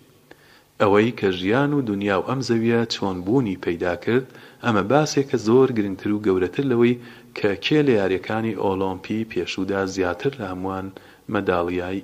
ئەوەی 0.84 1.12
کە 1.19 1.30
ژیان 1.39 1.72
و 1.74 1.86
دنیا 1.89 2.17
و 2.19 2.28
ئەم 2.30 2.39
زەویە 2.48 2.82
چۆن 2.93 3.17
بوونی 3.26 3.62
پەیدا 3.65 3.93
کرد 4.06 4.28
ئەمە 4.65 4.84
باسێکە 4.91 5.38
زۆر 5.48 5.67
گرنگتر 5.78 6.10
و 6.13 6.24
گەورەتر 6.26 6.65
لەوەی 6.72 7.02
کە 7.38 7.50
کێ 7.65 7.80
لە 7.88 7.93
یاریەکانی 8.00 8.60
ئۆلۆمپی 8.63 9.28
پێشودا 9.32 9.82
زیاتر 9.96 10.32
لە 10.39 10.46
هەمووان 10.52 10.88
مەداڵیای 11.34 12.00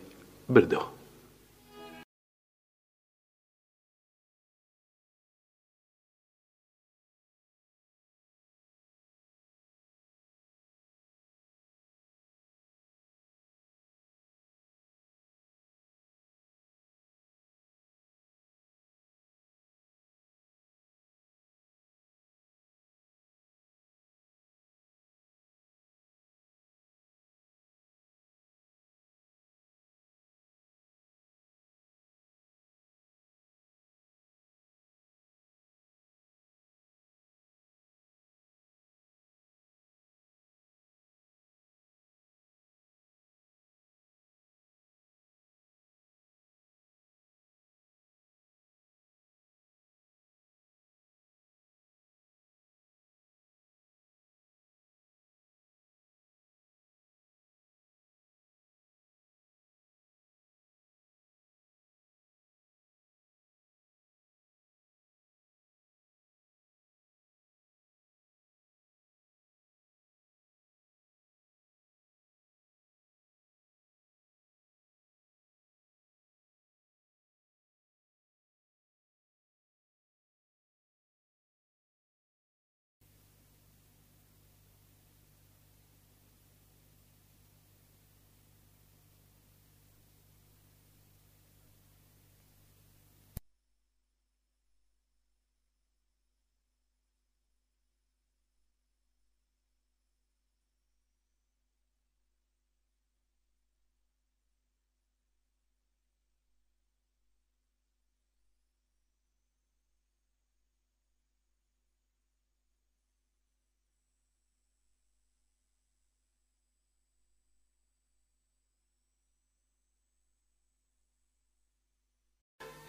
بردەوە 0.53 0.87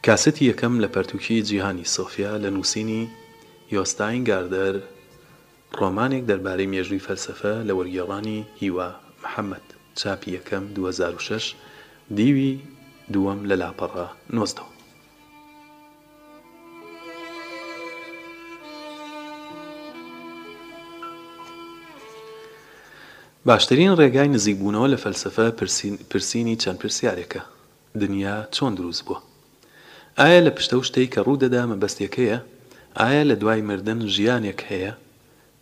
کاسەتی 0.06 0.44
یەکەم 0.52 0.74
لە 0.84 0.88
پەرتووکی 0.94 1.38
جیهانی 1.48 1.84
سۆفیا 1.94 2.32
لە 2.44 2.48
نووسینی 2.54 3.02
یۆستاین 3.74 4.22
گاردەر 4.30 4.76
ڕۆمانێک 5.80 6.22
دەربارەی 6.30 6.70
مێژووی 6.74 7.04
فەلسفە 7.06 7.54
لە 7.68 7.72
وەرگێڕانی 7.78 8.38
هیوا 8.60 8.88
محەممەد 9.22 9.66
چاپی 10.00 10.30
یەکەم 10.36 10.64
2006 10.66 11.54
دیوی 12.18 12.50
دووەم 13.12 13.40
لە 13.50 13.54
لاپەڕە 13.62 14.08
نۆزدەوە 14.36 14.70
باشترین 23.46 23.92
ڕێگای 24.00 24.28
نزیکبوونەوە 24.34 24.88
لە 24.94 24.98
فەلسفە 25.04 25.46
پرسینی 26.10 26.56
چەند 26.62 26.78
پرسیارێکە 26.82 27.42
دنیا 28.00 28.36
چۆن 28.56 28.74
دروست 28.78 29.04
بووە 29.06 29.29
ئایا 30.18 30.40
لە 30.46 30.50
پشتە 30.56 30.74
و 30.76 30.82
شتەی 30.88 31.10
کە 31.12 31.18
ڕوودەدا 31.26 31.62
مەبەستەکەیە 31.70 32.38
ئایا 33.00 33.22
لە 33.30 33.34
دوای 33.42 33.62
مردن 33.68 34.00
ژیانێک 34.14 34.60
هەیە 34.70 34.92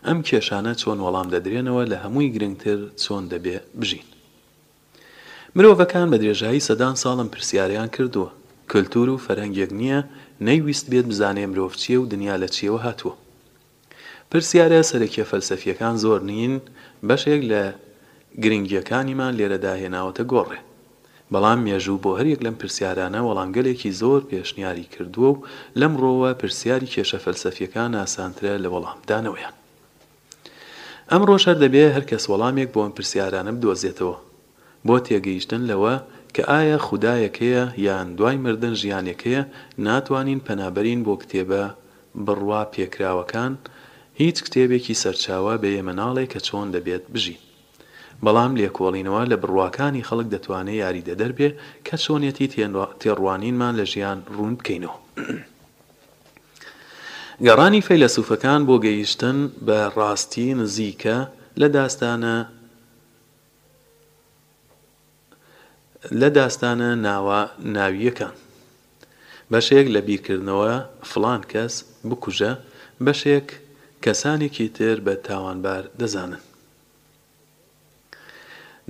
ئەم 0.06 0.18
کێشانە 0.28 0.72
چۆن 0.80 0.98
وەڵام 1.04 1.28
دەدرێنەوە 1.34 1.82
لە 1.92 1.96
هەمووی 2.04 2.32
گرنگتر 2.34 2.78
چۆن 3.02 3.24
دەبێ 3.32 3.56
بژین 3.80 4.06
مرۆڤەکان 5.56 6.08
بە 6.12 6.16
درێژایی 6.22 6.66
سەدان 6.68 6.94
ساڵم 7.02 7.28
پرسیاریان 7.34 7.88
کردووە 7.96 8.30
کللتور 8.70 9.08
و 9.10 9.22
فەرەنگێک 9.26 9.70
نییە 9.80 10.00
نەیویست 10.46 10.86
بێت 10.92 11.06
بزانێ 11.10 11.44
مرۆڤ 11.52 11.72
چیە 11.82 11.96
و 12.00 12.08
دنیا 12.12 12.36
لە 12.42 12.48
چیەوە 12.56 12.80
هاتووە 12.86 13.14
پرسیارە 14.30 14.80
سەرەکیە 14.90 15.24
فەلسەفیەکان 15.30 15.94
زۆر 16.04 16.20
نین 16.30 16.54
بەشێک 17.08 17.42
لە 17.52 17.62
گرنگیەکانیمان 18.44 19.32
لێرەداهێناوەتە 19.38 20.24
گۆڕێ 20.32 20.60
بەڵام 21.34 21.58
مێژوو 21.66 22.02
بۆ 22.04 22.10
هەرێک 22.18 22.40
لەم 22.46 22.56
پرسیارانە 22.60 23.20
وەڵامگەلێکی 23.26 23.90
زۆر 24.00 24.20
پێشنیاری 24.30 24.90
کردووە 24.94 25.30
و 25.32 25.40
لەم 25.80 25.92
ڕۆوە 26.02 26.30
پرسیاری 26.40 26.92
کێشە 26.94 27.18
فەلسەفیەکان 27.24 27.90
ئاسانترە 28.00 28.54
لە 28.64 28.68
وەڵامدانەوەیان 28.74 29.54
ئەم 31.10 31.22
ڕۆژەر 31.28 31.56
دەبێ 31.64 31.84
هەر 31.94 32.04
کەس 32.10 32.24
وەڵامێک 32.30 32.68
بۆ 32.74 32.80
ئەم 32.84 32.92
پرسیارانە 32.96 33.52
بدۆزێتەوە 33.56 34.16
بۆ 34.86 34.96
تێگەیشتن 35.06 35.62
لەوە 35.70 35.94
کە 36.34 36.42
ئایا 36.50 36.78
خوددایەکەیە 36.86 37.64
یان 37.86 38.08
دوای 38.18 38.36
مردن 38.44 38.74
ژیانەکەیە 38.80 39.42
ناتوانین 39.86 40.40
پەنابەرین 40.46 41.00
بۆ 41.06 41.14
کتێبە 41.22 41.64
بڕوا 42.26 42.62
پێکراوەکان 42.72 43.52
هیچ 44.22 44.36
کتێبێکی 44.44 44.94
سەرچاوە 45.02 45.54
بە 45.62 45.68
ئێمەناڵێک 45.76 46.30
کە 46.32 46.40
چۆن 46.46 46.66
دەبێت 46.74 47.04
بژین 47.14 47.40
بەڵام 48.24 48.52
لێکۆڵینەوە 48.58 49.22
لە 49.30 49.36
بڕواکانی 49.42 50.06
خەڵک 50.08 50.26
دەتوانێت 50.34 50.78
یاریدە 50.82 51.14
دەربێ 51.20 51.48
کە 51.86 51.94
چۆنیەتی 52.04 52.50
تێڕوانینمان 53.02 53.74
لە 53.80 53.84
ژیان 53.92 54.18
ڕوون 54.34 54.54
بکەینەوە. 54.58 54.96
گەڕانی 57.46 57.84
فەیلسوفەکان 57.86 58.60
بۆ 58.68 58.76
گەیشتن 58.84 59.38
بە 59.66 59.78
ڕاستی 59.96 60.48
نزیکە 60.60 61.16
لە 61.60 61.68
داستانە 61.76 62.36
لە 66.20 66.28
داستانە 66.38 66.90
ناوە 67.06 67.40
ناویەکان. 67.76 68.34
بەشێک 69.52 69.86
لە 69.94 70.00
بیرکردنەوە 70.08 70.74
فلان 71.10 71.40
کەس 71.52 71.72
بکوژە 72.08 72.52
بەشێک 73.04 73.48
کەسانێکی 74.04 74.66
تر 74.76 74.96
بە 75.06 75.14
تاوانبار 75.26 75.84
دەزانن. 76.00 76.40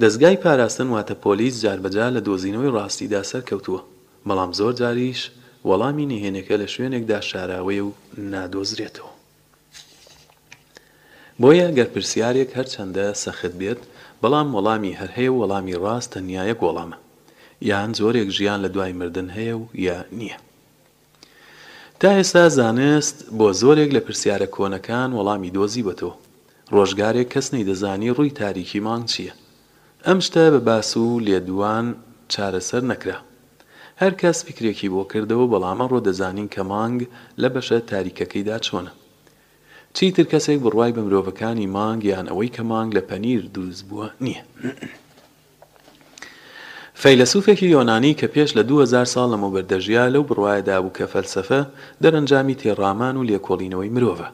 دەستگای 0.03 0.37
پاراستن 0.37 0.89
واتە 0.95 1.15
پۆلیس 1.25 1.55
جاربەجار 1.65 2.11
لە 2.17 2.21
دۆزینەوەی 2.29 2.75
ڕاستیدا 2.77 3.21
سەرکەوتووە 3.31 3.81
بەڵام 4.29 4.51
زۆر 4.59 4.73
جاریش 4.81 5.21
وەڵامی 5.69 6.09
نهێنەکە 6.13 6.55
لە 6.63 6.67
شوێنێکدا 6.75 7.19
شاراوەیە 7.29 7.83
و 7.89 7.93
نادۆزرێتەوە 8.33 9.13
بۆیە 11.43 11.69
گەر 11.79 11.89
پرسیارێک 11.95 12.51
هەرچەندە 12.59 13.07
سەخت 13.25 13.55
بێت 13.61 13.81
بەڵام 14.23 14.49
وەڵامی 14.57 14.97
هەر 15.01 15.11
هەیە 15.17 15.33
وەڵامی 15.39 15.79
ڕاست 15.85 16.09
تەنیایەک 16.15 16.59
وەڵامە 16.67 16.99
یان 17.71 17.91
زۆرێک 17.99 18.29
ژیان 18.37 18.61
لە 18.65 18.69
دوای 18.75 18.93
مردن 19.01 19.29
هەیە 19.37 19.55
و 19.61 19.65
یا 19.87 19.99
نییە 20.19 20.39
تا 22.01 22.09
ئێستا 22.19 22.45
زانست 22.59 23.17
بۆ 23.39 23.49
زۆرێک 23.61 23.91
لە 23.97 24.01
پرسیارە 24.07 24.49
کۆنەکان 24.57 25.11
وەڵامی 25.17 25.55
دۆزی 25.57 25.87
بەتەوە 25.89 26.15
ڕۆژگارێک 26.75 27.29
کەس 27.35 27.47
نەی 27.55 27.65
دەزانی 27.69 28.15
ڕووی 28.17 28.35
تاریکی 28.41 28.81
مانگ 28.89 29.07
چییە 29.13 29.35
ئەم 30.07 30.19
شتە 30.27 30.45
بە 30.53 30.61
باس 30.69 30.89
و 30.97 31.21
لێدوان 31.27 31.87
چارەسەر 32.33 32.83
نەکرا 32.91 33.19
هەر 34.01 34.13
کەس 34.23 34.39
فکرێکی 34.47 34.89
بۆ 34.95 35.03
کردەوە 35.13 35.47
بەڵامە 35.53 35.87
ڕۆدەزانین 35.93 36.49
کە 36.55 36.63
مانگ 36.73 36.99
لە 37.43 37.49
بەشە 37.55 37.79
تاریکەکەیدا 37.91 38.57
چۆنە 38.67 38.93
چیتر 39.97 40.25
کەسێک 40.33 40.59
بڕوای 40.65 40.95
بە 40.97 41.03
مرۆڤەکانی 41.07 41.71
مانگ 41.77 42.01
یان 42.13 42.27
ئەوەی 42.31 42.51
کە 42.57 42.63
مانگ 42.73 42.91
لە 42.99 43.03
پەنیر 43.11 43.43
دروست 43.55 43.85
بووە 43.89 44.09
نییە. 44.25 44.43
فەیلسوفێکی 47.03 47.67
یۆنانی 47.75 48.15
کە 48.21 48.27
پێش 48.35 48.51
لە 48.59 48.63
2000 48.69 49.05
ساڵ 49.13 49.29
لە 49.33 49.39
مۆبەردەژیا 49.43 50.05
لەو 50.15 50.23
بڕوایەدا 50.29 50.77
بوو 50.83 50.95
کە 50.99 51.05
فەلسفە 51.13 51.61
دەرەنجامی 52.03 52.59
تێڕامان 52.61 53.15
و 53.17 53.25
لێکۆڵینەوەی 53.31 53.93
مرۆڤە 53.95 54.29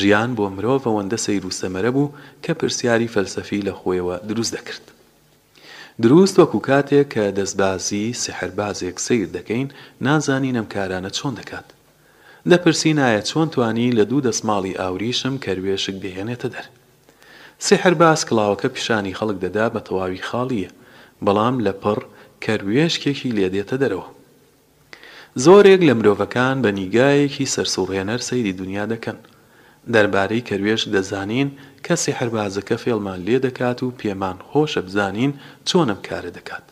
ژیان 0.00 0.30
بۆ 0.38 0.44
مرۆڤ 0.56 0.80
ئەوەندە 0.86 1.18
سەیر 1.26 1.42
و 1.48 1.52
سەمەرە 1.60 1.90
بوو 1.96 2.12
کە 2.44 2.52
پرسیاری 2.60 3.12
فەلسەفی 3.14 3.60
لە 3.66 3.72
خۆیەوە 3.78 4.16
دروست 4.28 4.52
دەکرد 4.56 4.84
دروست 6.02 6.34
وەکو 6.40 6.58
کاتێک 6.68 7.06
کە 7.14 7.24
دەستبازی 7.38 8.06
سحربازێک 8.24 8.96
سیر 9.06 9.28
دەکەین 9.36 9.68
نازانی 10.06 10.54
نەمکارانە 10.56 11.10
چۆن 11.18 11.34
دەکات 11.40 11.68
لە 12.50 12.56
پرسیایە 12.64 13.22
چۆن 13.30 13.46
توانی 13.54 13.88
لە 13.98 14.04
دوو 14.10 14.20
دەسماڵی 14.26 14.78
ئاوریشم 14.80 15.34
کەروێشک 15.44 15.96
دەهێنێتە 16.04 16.48
دەر 16.54 16.66
سحرباز 17.68 18.20
کڵاوەکە 18.28 18.66
پیشانی 18.74 19.16
خەڵک 19.18 19.36
دەدا 19.44 19.66
بە 19.74 19.80
تەواوی 19.86 20.24
خاڵیە 20.28 20.70
بەڵام 21.24 21.56
لە 21.66 21.72
پڕ 21.82 21.98
کەروێشکێکی 22.44 23.34
لێدێتە 23.36 23.76
دەرەوە 23.82 24.08
زۆرێک 25.44 25.80
لە 25.88 25.94
مرۆڤەکان 25.98 26.56
بە 26.64 26.70
نیگایەکی 26.78 27.50
سەرسوڕێنەر 27.54 28.20
سەیری 28.28 28.54
دنیا 28.62 28.86
دەکەن 28.94 29.18
دەربارەی 29.92 30.46
کەروێش 30.48 30.82
دەزانین 30.94 31.48
کەسی 31.86 32.16
هەربازەکە 32.20 32.76
فێڵمان 32.82 33.20
لێ 33.26 33.36
دەکات 33.46 33.78
و 33.82 33.92
پێمان 34.00 34.36
خۆشە 34.50 34.80
بزانین 34.86 35.32
چۆنم 35.68 35.98
کارە 36.08 36.30
دەکات 36.38 36.64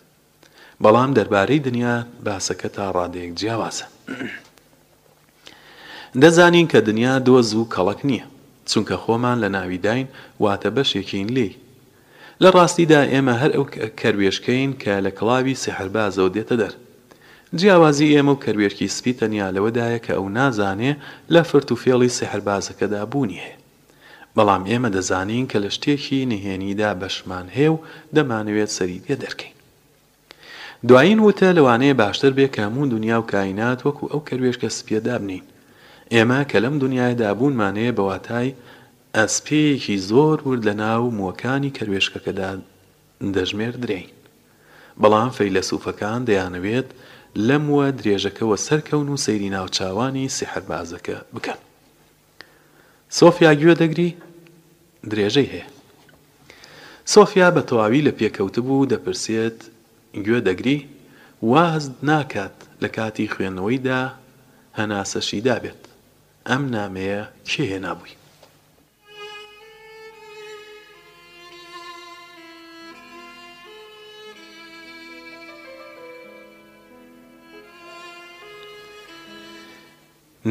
بەڵام 0.82 1.10
دەربارەی 1.18 1.64
دنیا 1.68 1.94
باسەکە 2.24 2.68
تا 2.76 2.84
ڕادەیەک 2.96 3.32
جیاوازە 3.40 3.86
دەزانین 6.22 6.66
کە 6.72 6.78
دنیا 6.88 7.14
دۆز 7.26 7.48
و 7.54 7.68
کەڵک 7.74 8.00
نییە 8.10 8.26
چونکە 8.70 8.96
خۆمان 9.04 9.38
لە 9.44 9.48
ناویداین 9.56 10.06
واتە 10.42 10.68
بەشێکین 10.76 11.28
لێ 11.36 11.50
لە 12.42 12.48
ڕاستیدا 12.56 13.00
ئێمە 13.12 13.34
هەر 13.42 13.50
ئەو 13.56 13.64
کەروێشکەین 14.00 14.70
کە 14.82 14.94
لە 15.04 15.10
کڵاوی 15.18 15.60
سحربازە 15.64 16.20
و 16.26 16.30
دێتە 16.36 16.56
دەر 16.62 16.72
جیاوازی 17.54 18.16
ئێمە 18.18 18.28
و 18.36 18.40
کەروێرکی 18.44 18.88
سپی 18.96 19.12
تەنیا 19.20 19.48
لەوەدایە 19.56 19.98
کە 20.06 20.12
ئەو 20.16 20.28
نازانێ 20.38 20.92
لە 21.34 21.42
فرت 21.50 21.68
و 21.72 21.76
فێڵی 21.82 22.10
سەحربازەکەدا 22.18 23.02
بوونی 23.12 23.40
هەیە 23.44 23.56
بەڵام 24.36 24.62
ئێمە 24.70 24.88
دەزانین 24.96 25.46
کە 25.50 25.58
لە 25.64 25.70
شتێکی 25.76 26.20
نهێنیدا 26.32 26.90
بەشمان 27.00 27.46
هێ 27.56 27.68
و 27.74 27.76
دەمانوێت 28.16 28.70
سەری 28.76 29.02
پێ 29.06 29.14
دەرکەین 29.22 29.54
دوایین 30.88 31.20
وتە 31.28 31.48
لەوانەیە 31.56 31.94
باشتر 32.02 32.32
بێ 32.38 32.46
کامون 32.56 32.88
دنیا 32.88 33.18
و 33.20 33.26
کاینات 33.32 33.80
وەکو 33.86 34.04
ئەو 34.12 34.20
کەروێشکە 34.28 34.68
سپێدا 34.78 35.16
بنین 35.22 35.44
ئێمە 36.14 36.40
کە 36.50 36.58
لەم 36.64 36.76
دنیای 36.84 37.14
دابوونمانەیە 37.20 37.92
بە 37.96 38.02
واتای 38.10 38.54
ئەسپێکی 39.16 39.96
زۆر 40.10 40.38
ورد 40.48 40.62
لە 40.68 40.72
ناو 40.84 41.04
مووەکانی 41.18 41.72
کەروێشکەکەدا 41.76 42.50
دەژمێر 43.36 43.74
درین 43.84 44.08
بەڵام 45.00 45.30
فەیلسوفەکان 45.36 46.20
دەیانەوێت 46.28 46.88
لەم 47.48 47.64
وە 47.76 47.86
درێژەکەەوە 48.00 48.56
سەرکەون 48.66 49.08
و 49.10 49.16
سەیری 49.24 49.50
ناوچوانی 49.56 50.32
سحربازەکە 50.38 51.16
بکەن 51.34 51.60
سۆفیا 53.18 53.52
گوێ 53.60 53.74
دەگری 53.82 54.10
درێژەی 55.10 55.48
هەیە 55.54 55.66
سۆفیا 57.14 57.48
بە 57.56 57.62
تەواوی 57.68 58.04
لە 58.06 58.12
پێکەوتبوو 58.18 58.88
دەپرسێت 58.92 59.58
گوێ 60.24 60.38
دەگری 60.48 60.78
واز 61.50 61.84
ناکات 62.10 62.56
لە 62.82 62.88
کاتی 62.96 63.30
خوێندنەوەیدا 63.34 64.02
هەناسەشی 64.78 65.44
دابێت 65.46 65.82
ئەم 66.48 66.62
نامەیە 66.74 67.22
کێ 67.48 67.64
هێنابووی 67.72 68.14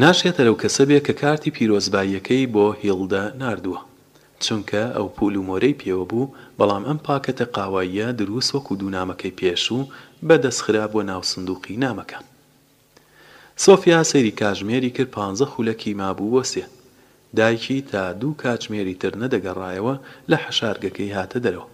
ناشێتە 0.00 0.42
لەو 0.48 0.56
کەسە 0.62 0.84
بێ 0.88 0.98
کە 1.06 1.14
کارتی 1.20 1.54
پیرۆزباییەکەی 1.56 2.50
بۆ 2.54 2.66
هێڵدە 2.82 3.22
نردووە 3.42 3.80
چونکە 4.44 4.82
ئەو 4.96 5.06
پول 5.16 5.34
و 5.36 5.46
مۆرەی 5.48 5.78
پێوە 5.80 6.04
بوو 6.10 6.32
بەڵام 6.58 6.84
ئەم 6.88 6.98
پاکەتە 7.06 7.44
قاواییە 7.56 8.08
دروست 8.18 8.50
وەکو 8.54 8.72
دوونامەکەی 8.80 9.36
پێش 9.38 9.64
و 9.76 9.80
بەدەستخرا 10.28 10.84
بۆ 10.92 11.00
ناوسندوقی 11.10 11.76
نامەکە 11.84 12.18
سۆفیا 13.64 14.00
سەیری 14.10 14.34
کاژمێری 14.40 14.90
کرد 14.96 15.12
پانزە 15.16 15.46
خولەکی 15.52 15.92
مابوو 16.00 16.32
وەسێ 16.38 16.64
دایکی 17.38 17.78
تا 17.90 18.02
دوو 18.20 18.32
کاتژمێری 18.42 18.96
تر 19.02 19.12
نەدەگەڕایەوە 19.22 19.94
لە 20.30 20.36
حەشارگەکەی 20.44 21.14
هاتە 21.16 21.38
دەرەوە 21.44 21.68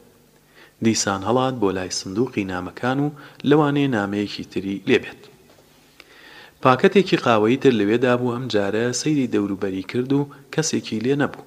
دیسان 0.84 1.20
هەڵات 1.28 1.54
بۆ 1.60 1.68
لای 1.76 1.90
سندوقی 2.00 2.48
نامەکان 2.52 2.98
و 3.04 3.08
لەوانەیە 3.50 3.92
نامەیەکی 3.96 4.44
تری 4.52 4.78
لێبێت 4.90 5.22
پاکەتێکی 6.66 7.16
قاوەی 7.24 7.56
تر 7.64 7.72
لەوێدا 7.80 8.12
بوو 8.20 8.34
ئەم 8.36 8.44
جارە 8.54 8.86
سەیری 9.00 9.30
دەوروبەری 9.34 9.88
کرد 9.90 10.11
و 10.18 10.28
کەسێکی 10.54 11.02
لێ 11.04 11.14
نەبوو 11.22 11.44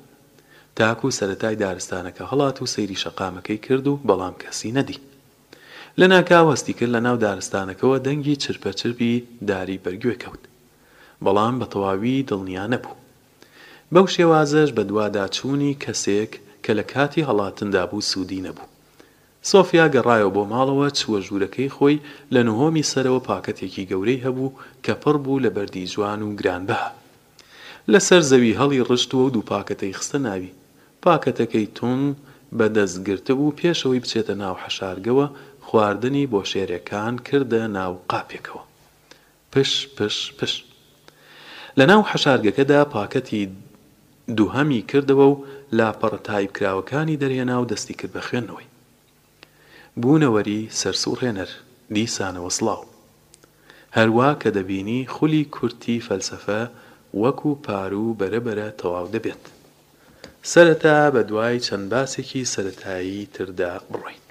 تاکو 0.78 1.08
سەتای 1.20 1.56
دارستانەکە 1.64 2.24
هەڵات 2.32 2.58
و 2.62 2.72
سەیری 2.74 3.02
شەقامەکەی 3.04 3.64
کرد 3.66 3.86
و 3.88 4.00
بەڵام 4.08 4.36
کەسی 4.44 4.72
نەدی 4.78 4.98
لە 6.00 6.06
ناکاوەستی 6.14 6.74
کرد 6.78 6.92
لە 6.96 7.00
ناو 7.08 7.18
دارستانەکەەوە 7.26 7.98
دەنگی 8.08 8.40
چرپەچربی 8.44 9.14
داری 9.50 9.82
بەرگوێ 9.84 10.16
کەوت 10.24 10.44
بەڵام 11.26 11.56
بە 11.60 11.66
تەواوی 11.74 12.26
دڵنیا 12.30 12.66
نەبوو 12.74 12.96
بەو 13.94 14.08
شێوازەش 14.16 14.70
بە 14.78 14.84
دووادا 14.90 15.26
چوونی 15.36 15.74
کەسێک 15.84 16.32
کە 16.64 16.72
لە 16.78 16.84
کاتی 16.94 17.26
هەڵاتندا 17.30 17.84
بوو 17.90 18.02
سوودی 18.12 18.42
نەبوو 18.48 18.71
سۆفیا 19.50 19.86
گەڕایەوە 19.94 20.32
بۆ 20.36 20.44
ماڵەوە 20.54 20.88
چوە 21.00 21.18
ژوورەکەی 21.26 21.74
خۆی 21.76 21.98
لە 22.34 22.42
نهۆمی 22.48 22.88
سەرەوە 22.92 23.22
پاکەتێکی 23.30 23.88
گەورەی 23.92 24.24
هەبوو 24.26 24.56
کە 24.86 24.94
پڕ 25.02 25.16
بوو 25.24 25.44
لە 25.46 25.50
بەردی 25.56 25.90
جوان 25.94 26.20
و 26.24 26.36
گرانبە 26.40 26.82
لەسەر 27.92 28.22
زەوی 28.30 28.58
هەڵی 28.60 28.86
ڕشتووە 28.90 29.24
و 29.26 29.34
دوو 29.34 29.44
پاکەتەی 29.52 29.98
خستە 30.00 30.18
ناوی 30.26 30.52
پاکەتەکەی 31.04 31.68
تون 31.78 32.02
بەدەستگرتە 32.60 33.32
بوو 33.38 33.58
پێشەوەی 33.60 34.02
بچێتە 34.04 34.34
ناو 34.44 34.56
حەشارگەوە 34.64 35.28
خواردنی 35.68 36.30
بۆ 36.32 36.42
شێرەکان 36.52 37.14
کردە 37.28 37.62
ناو 37.78 37.94
قاپێکەوە 38.12 38.64
پش 39.52 39.72
پش 39.98 40.18
پش 40.38 40.54
لە 41.80 41.84
ناو 41.92 42.02
حەشارگەکەدا 42.12 42.82
پاکەتی 42.94 43.42
دووهەمی 44.38 44.82
کردەوە 44.92 45.26
و 45.32 45.36
لاپەڕ 45.78 46.14
تایبکراوەکانی 46.28 47.20
دەرهێنا 47.22 47.58
و 47.62 47.66
دەستی 47.72 47.94
کرد 48.00 48.14
بە 48.18 48.22
خوێندنەوەی 48.30 48.68
بوونەوەری 50.00 50.60
سەرسوڕهێنەر 50.80 51.50
دیسانەوە 51.96 52.50
سڵاو 52.58 52.82
هەروە 53.98 54.30
کە 54.42 54.50
دەبینی 54.58 55.02
خولی 55.14 55.44
کورتی 55.56 56.04
فەلسفە 56.08 56.62
وەکو 57.22 57.52
پار 57.66 57.92
و 57.96 58.16
بەرەبرە 58.20 58.70
تەواو 58.80 59.08
دەبێت 59.16 59.44
سەرەتا 60.52 60.98
بە 61.14 61.22
دوای 61.30 61.58
چەند 61.66 61.86
باسێکی 61.92 62.44
سەتایی 62.54 63.26
تردا 63.34 63.74
بڕۆین 63.92 64.22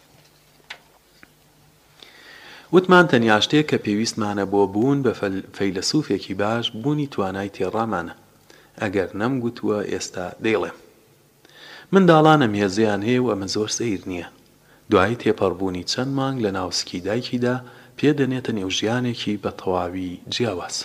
وتمان 2.75 3.07
تەنیا 3.11 3.39
شتێک 3.45 3.67
کە 3.71 3.79
پێویستمانە 3.85 4.45
بۆ 4.53 4.63
بوون 4.75 4.99
بە 5.07 5.13
فەیلسوفێکی 5.59 6.35
باش 6.43 6.65
بوونی 6.83 7.07
توانای 7.15 7.53
تێڕامانە 7.57 8.15
ئەگەر 8.81 9.11
نەمگوتووە 9.21 9.79
ئێستا 9.93 10.27
دەیڵێم 10.45 10.77
منداڵانە 11.93 12.47
مێزیان 12.55 13.01
هەیە 13.09 13.21
و 13.25 13.31
ئەمە 13.33 13.47
زۆر 13.55 13.71
سیر 13.79 14.03
نییە 14.13 14.29
دوایی 14.93 15.19
تێپەڕبوونی 15.25 15.89
چەند 15.93 16.11
مانگ 16.19 16.37
لە 16.47 16.51
ناوسکی 16.59 16.99
دایکیدا 17.07 17.57
پێدەنێتە 17.99 18.51
نێوژیانێکی 18.59 19.41
بە 19.43 19.51
تەواوی 19.61 20.11
جیاواز. 20.35 20.77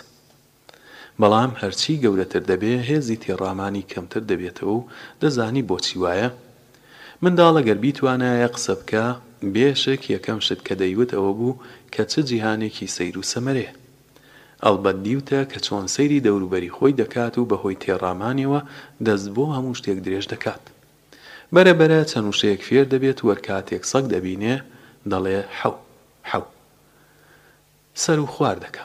بەڵام 1.20 1.52
هەرچی 1.62 1.96
گەورەتر 2.04 2.44
دەبێ 2.52 2.74
هێزی 2.90 3.22
تێڕامانی 3.24 3.88
کەمتر 3.92 4.22
دەبێتەوە 4.32 4.76
و 4.80 4.88
دەزانی 5.22 5.68
بۆچی 5.70 5.98
وایە؟ 6.04 6.30
منداڵە 7.24 7.62
گەربی 7.68 7.92
توانایە 7.98 8.48
قسە 8.56 8.74
بکە 8.80 9.06
بێشک 9.54 10.02
یەکەم 10.16 10.40
شت 10.46 10.60
کە 10.68 10.74
دەیوت 10.82 11.10
ئەوە 11.16 11.32
بوو 11.40 11.60
کە 11.94 12.04
چ 12.12 12.14
جیهانێکی 12.30 12.88
سیر 12.96 13.16
و 13.22 13.24
سەمەرێ. 13.32 13.68
ئەلبەت 14.66 14.98
دیوتە 15.06 15.42
کە 15.52 15.60
چۆن 15.66 15.86
سەیری 15.96 16.24
دەوروبەری 16.26 16.74
خۆی 16.76 16.94
دەکات 17.02 17.34
و 17.38 17.48
بەهۆی 17.52 17.80
تێڕامانیەوە 17.84 18.60
دەست 19.06 19.28
بۆ 19.36 19.44
هەموو 19.56 19.78
شتێک 19.80 20.00
درێژ 20.06 20.26
دەکات. 20.34 20.64
بەرەبەرە 21.56 22.00
چەند 22.12 22.28
وشەیەک 22.32 22.62
فێر 22.68 22.86
دەبێت 22.94 23.20
وەرکاتێک 23.28 23.84
سەگ 23.92 24.06
دەبینێ 24.14 24.56
دەڵێ 25.12 25.40
حەو 25.60 25.76
حەو 26.32 26.44
سەر 28.04 28.20
و 28.20 28.28
خوار 28.34 28.58
دەکە 28.66 28.84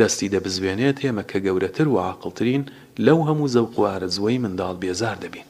دەستی 0.00 0.30
دەبزوێنێت 0.34 0.96
ئێمە 1.04 1.24
کە 1.30 1.38
گەورەتر 1.46 1.86
و 1.90 1.94
عاقلترین 2.06 2.62
لەو 3.06 3.18
هەموو 3.28 3.50
زەوقوارە 3.54 4.08
زوەی 4.16 4.38
منداڵ 4.44 4.76
بێزار 4.82 5.16
دەبین 5.24 5.48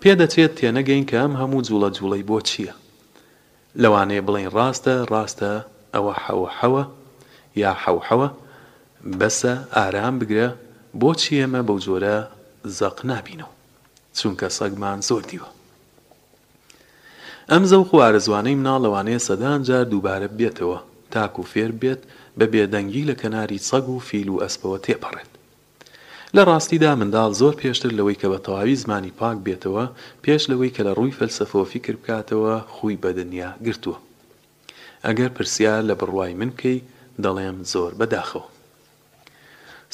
پێدەچێت 0.00 0.52
تێنەگەین 0.58 1.04
کە 1.10 1.16
ئەم 1.22 1.34
هەموو 1.40 1.64
جوڵە 1.68 1.88
جوڵەی 1.96 2.26
بۆ 2.30 2.38
چییە 2.48 2.74
لەوانەیە 3.82 4.22
بڵین 4.26 4.48
ڕاستە 4.56 4.94
ڕاستە 5.12 5.52
ئەوە 5.94 6.12
حەوەحەوە 6.24 6.82
یا 7.62 7.72
حەوحەوە 7.82 8.28
بەسە 9.18 9.52
ئارام 9.74 10.14
بگرە 10.20 10.48
بۆچی 11.02 11.32
ئێمە 11.40 11.60
بەو 11.68 11.78
جۆرە 11.86 12.16
زەق 12.78 12.98
نابینەوە 13.10 13.52
چونکە 14.18 14.48
سەگمان 14.58 15.00
زۆر 15.08 15.22
دیوە 15.30 15.48
ئەم 17.50 17.64
زەو 17.72 17.82
خوارە 17.88 18.18
زوانەی 18.26 18.58
مناڵەوانەیە 18.60 19.20
سەدان 19.28 19.60
جار 19.68 19.84
دووبارە 19.92 20.28
بێتەوە 20.38 20.78
تاک 21.12 21.34
و 21.38 21.42
فێر 21.52 21.72
بێت 21.82 22.00
بە 22.38 22.46
بێدەنگی 22.52 23.08
لە 23.10 23.14
کەناری 23.22 23.64
سەگ 23.68 23.86
و 23.94 23.98
فیل 24.08 24.28
و 24.30 24.40
ئەسپەوە 24.42 24.78
تێپەڕێت 24.86 25.30
لە 26.36 26.42
ڕاستیدا 26.48 26.92
منداڵ 27.00 27.32
زۆر 27.40 27.54
پێشتر 27.62 27.90
لەوەی 27.98 28.20
کە 28.20 28.26
بە 28.32 28.38
تەواوی 28.44 28.76
زمانی 28.82 29.12
پاک 29.20 29.38
بێتەوە 29.46 29.84
پێش 30.24 30.42
لەوەی 30.50 30.74
کە 30.76 30.82
لە 30.88 30.92
ڕووی 30.98 31.16
فەلسەفۆفی 31.18 31.80
کردکاتەوە 31.86 32.54
خوی 32.74 32.94
بە 33.02 33.10
دنیا 33.18 33.50
گرتووە 33.66 33.96
ئەگەر 35.06 35.30
پرسیار 35.36 35.82
لە 35.90 35.94
بڕوای 36.00 36.34
منکەی 36.40 36.78
دەڵێم 37.24 37.56
زۆر 37.72 37.92
بەداخەوە 38.00 38.46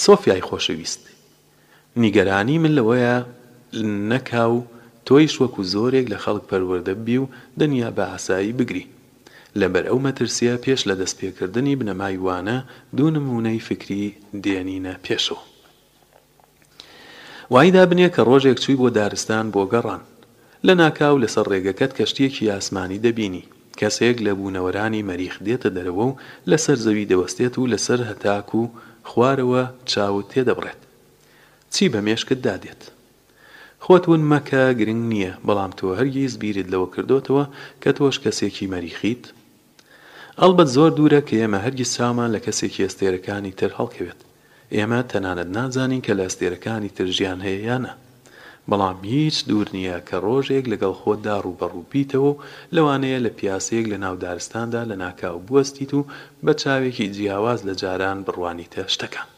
سۆفیای 0.05 0.43
خۆشەویست 0.49 1.03
نیگەرانی 2.03 2.59
من 2.63 2.73
لەوەیە 2.79 3.17
نەکا 4.11 4.47
و 4.55 4.67
تۆیش 5.09 5.33
وەکو 5.43 5.63
زۆرێک 5.75 6.07
لە 6.13 6.19
خەڵک 6.25 6.45
پەروەەردە 6.51 6.95
بی 7.07 7.17
و 7.23 7.27
دنیا 7.61 7.91
بە 7.97 8.05
ئاسایی 8.11 8.53
بگری 8.59 8.87
لەبەر 9.61 9.85
ئەو 9.89 9.99
مەترسیە 10.07 10.55
پێش 10.65 10.81
لە 10.89 10.95
دەستپێکردنی 11.01 11.79
بنەمای 11.81 12.17
وانە 12.27 12.59
دوو 12.97 13.11
نمونەی 13.11 13.65
فکری 13.69 14.15
دێنینە 14.45 14.95
پێشەوە 15.07 15.43
وایدا 17.51 17.83
بنیە 17.91 18.09
کە 18.15 18.23
ڕۆژێک 18.29 18.59
چوی 18.65 18.77
بۆ 18.81 18.89
دارستان 18.99 19.47
بۆ 19.55 19.63
گەڕان 19.73 20.03
لە 20.67 20.73
ناکاو 20.83 21.17
لەسەر 21.25 21.47
ڕێگەکەت 21.53 21.93
کەشتێکی 21.99 22.51
ئاسمانی 22.53 23.03
دەبینی 23.07 23.45
کەسێک 23.81 24.17
لە 24.27 24.33
بوونەوەرانی 24.39 25.07
مەریخ 25.09 25.35
دێتە 25.47 25.69
دەرەوە 25.77 26.05
و 26.11 26.17
لەسەر 26.51 26.77
زەوی 26.85 27.09
دەوەستێت 27.11 27.55
و 27.59 27.69
لەسەر 27.73 28.01
هەتاک 28.11 28.49
و 28.59 28.63
خوارەوە 29.11 29.63
چاوت 29.91 30.27
تێدەبڕێت 30.33 30.81
چی 31.75 31.85
بە 31.93 32.01
مێشکت 32.07 32.41
دادێت 32.47 32.83
خۆتون 33.87 34.23
مەکە 34.33 34.65
گرنگ 34.81 35.03
نییە 35.13 35.33
بەڵام 35.47 35.73
تۆ 35.79 35.87
هەرگیز 35.99 36.33
بیرت 36.43 36.69
لەوە 36.73 36.89
کردوتەوە 36.95 37.45
کە 37.83 37.91
تۆش 37.99 38.17
کەسێکی 38.25 38.71
مەریخیت 38.73 39.25
ئەلبەت 40.41 40.69
زۆر 40.77 40.91
دوورە 40.97 41.21
کە 41.29 41.35
ئێمە 41.41 41.59
هەرگیز 41.65 41.91
سامان 41.99 42.31
لە 42.37 42.41
کەسێکی 42.47 42.83
ئێستێرەکانی 42.87 43.53
تر 43.61 43.71
هەڵکەوێت 43.79 44.21
ئێمە 44.77 45.01
تەنانەت 45.11 45.49
نازانین 45.57 46.03
کە 46.07 46.13
لە 46.19 46.23
ئەستێرەکانی 46.27 46.91
ترژیان 46.97 47.41
هەیەیانە 47.49 47.93
بەڵام 48.71 48.99
هیچ 49.15 49.37
دوور 49.49 49.69
نییە 49.77 49.99
کە 50.09 50.17
ڕۆژێک 50.27 50.65
لەگەڵ 50.73 50.93
خۆتدا 51.01 51.37
ڕوبەڕووپیتەوە 51.45 52.33
لەوانەیە 52.75 53.19
لە 53.25 53.31
پیاسەیەک 53.39 53.87
لە 53.93 53.99
ناودارستاندا 54.05 54.83
لە 54.91 54.95
ناکاو 55.05 55.39
بوەستیت 55.49 55.93
و 55.99 56.07
بە 56.45 56.53
چاوێکی 56.63 57.07
جیاواز 57.15 57.61
لە 57.69 57.73
جاران 57.83 58.19
بڕوانیتە 58.27 58.83
شتەکان 58.95 59.29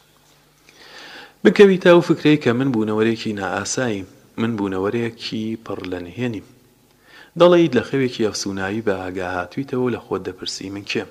بکەوی 1.43 1.77
تا 1.83 1.91
و 1.97 2.01
فکرەی 2.09 2.37
کە 2.43 2.47
من 2.57 2.67
بوونەوەرێکی 2.73 3.31
نائاساییم 3.39 4.07
من 4.43 4.51
بوونەوەرێکی 4.57 5.43
پڕ 5.65 5.79
لە 5.91 5.99
نهێنیم 6.07 6.45
دەڵێیت 7.39 7.73
لە 7.77 7.83
خەوێکی 7.89 8.25
ئەفسوناوی 8.27 8.85
بە 8.87 8.93
ئاگاهاتویتەوە 9.01 9.87
لە 9.95 9.99
خۆت 10.05 10.21
دەپرسی 10.27 10.69
من 10.75 10.85
کێم 10.91 11.09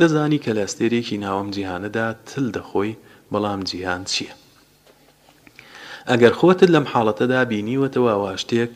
دەزانی 0.00 0.42
کە 0.44 0.50
لە 0.56 0.60
ئەستێرێکی 0.64 1.20
ناوەم 1.24 1.48
جیهانەدا 1.54 2.06
تل 2.28 2.46
دەخۆی 2.56 2.92
بەڵام 3.32 3.60
جیهان 3.70 4.02
چییە 4.12 4.34
ئەگەر 6.10 6.32
خۆتت 6.40 6.70
لەم 6.74 6.86
حاڵەتەدا 6.92 7.40
بینیوەتەوە 7.50 8.12
واشتێک 8.24 8.74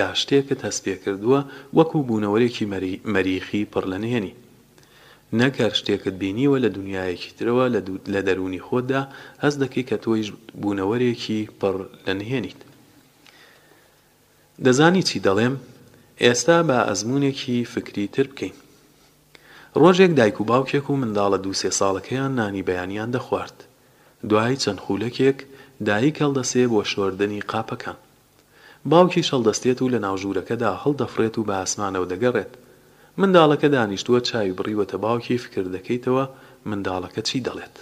یا 0.00 0.08
شتێکت 0.20 0.60
هەستپێ 0.66 0.94
کردووە 1.04 1.40
وەکو 1.78 1.98
بوونەوەرێکی 2.06 2.64
مەریخی 3.14 3.68
پڕ 3.72 3.84
لە 3.92 3.98
نهێنی 4.04 4.34
نەکەر 5.40 5.70
شتێکت 5.80 6.14
بینیوە 6.22 6.56
لە 6.64 6.68
دنیایەکی 6.76 7.30
ترەوە 7.38 7.66
لە 8.14 8.20
دەرونی 8.28 8.64
خۆتدا 8.66 9.02
هەست 9.42 9.58
دەکەی 9.62 9.84
کە 9.88 9.96
تۆیش 10.04 10.28
بوونەوەرێکی 10.60 11.40
پڕ 11.60 11.74
لە 12.06 12.14
نهێنیت 12.22 12.60
دەزانی 14.66 15.02
چی 15.08 15.18
دەڵێم 15.26 15.54
ئێستا 16.24 16.58
بە 16.68 16.78
ئەزمونێکی 16.88 17.56
فکری 17.72 18.06
تر 18.14 18.26
بکەین 18.32 18.54
ڕۆژێک 19.80 20.12
دایک 20.18 20.36
و 20.40 20.44
باوکێک 20.50 20.86
و 20.90 20.98
منداڵە 21.02 21.38
دو 21.44 21.52
سێ 21.60 21.70
ساڵەکەیان 21.80 22.32
نانی 22.38 22.66
بەیانیان 22.68 23.10
دەخوارد 23.16 23.58
دوای 24.30 24.60
چەند 24.62 24.80
خولەکێک 24.84 25.38
دایک 25.88 26.16
هەڵدەسێ 26.22 26.62
بۆ 26.72 26.80
شۆردنی 26.92 27.40
قاپەکان 27.50 27.98
باوکی 28.92 29.22
شەڵدەستێت 29.28 29.78
و 29.82 29.90
لە 29.94 29.98
ناوژوورەکەدا 30.06 30.70
هەڵدەفرێت 30.82 31.34
و 31.38 31.46
بە 31.48 31.54
ئاسمانەوە 31.60 32.06
دەگەڕێت 32.12 32.52
منداڵەکە 33.20 33.68
دانیشتووە 33.76 34.20
چاوی 34.28 34.56
بڕیوەتە 34.58 34.96
باوکی 35.04 35.36
فکر 35.44 35.64
دەکەیتەوە 35.76 36.24
منداڵەکە 36.70 37.20
چی 37.28 37.38
دەڵێت 37.46 37.76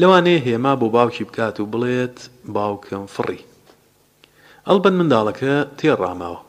لەوانەیە 0.00 0.40
هێما 0.46 0.72
بۆ 0.80 0.86
باوکی 0.96 1.24
بکات 1.28 1.56
و 1.60 1.68
بڵێت 1.72 2.16
باوکم 2.56 3.04
فڕی 3.16 3.40
ئەلبەن 4.72 4.94
منداڵەکە 5.00 5.52
تێڕاماوە 5.78 6.40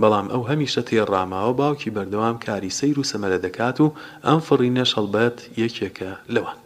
بەڵام 0.00 0.26
ئەو 0.32 0.42
هەمیشە 0.50 0.82
تێڕاماوە 0.88 1.52
باوکی 1.60 1.94
بەردەوام 1.96 2.36
کاری 2.46 2.76
سەیر 2.78 2.96
و 3.00 3.08
سەمەرە 3.10 3.38
دەکات 3.46 3.76
و 3.80 3.86
ئەم 4.26 4.40
فڕینە 4.46 4.84
شەڵبەت 4.92 5.38
یەکێکە 5.62 6.12
لەوان 6.34 6.58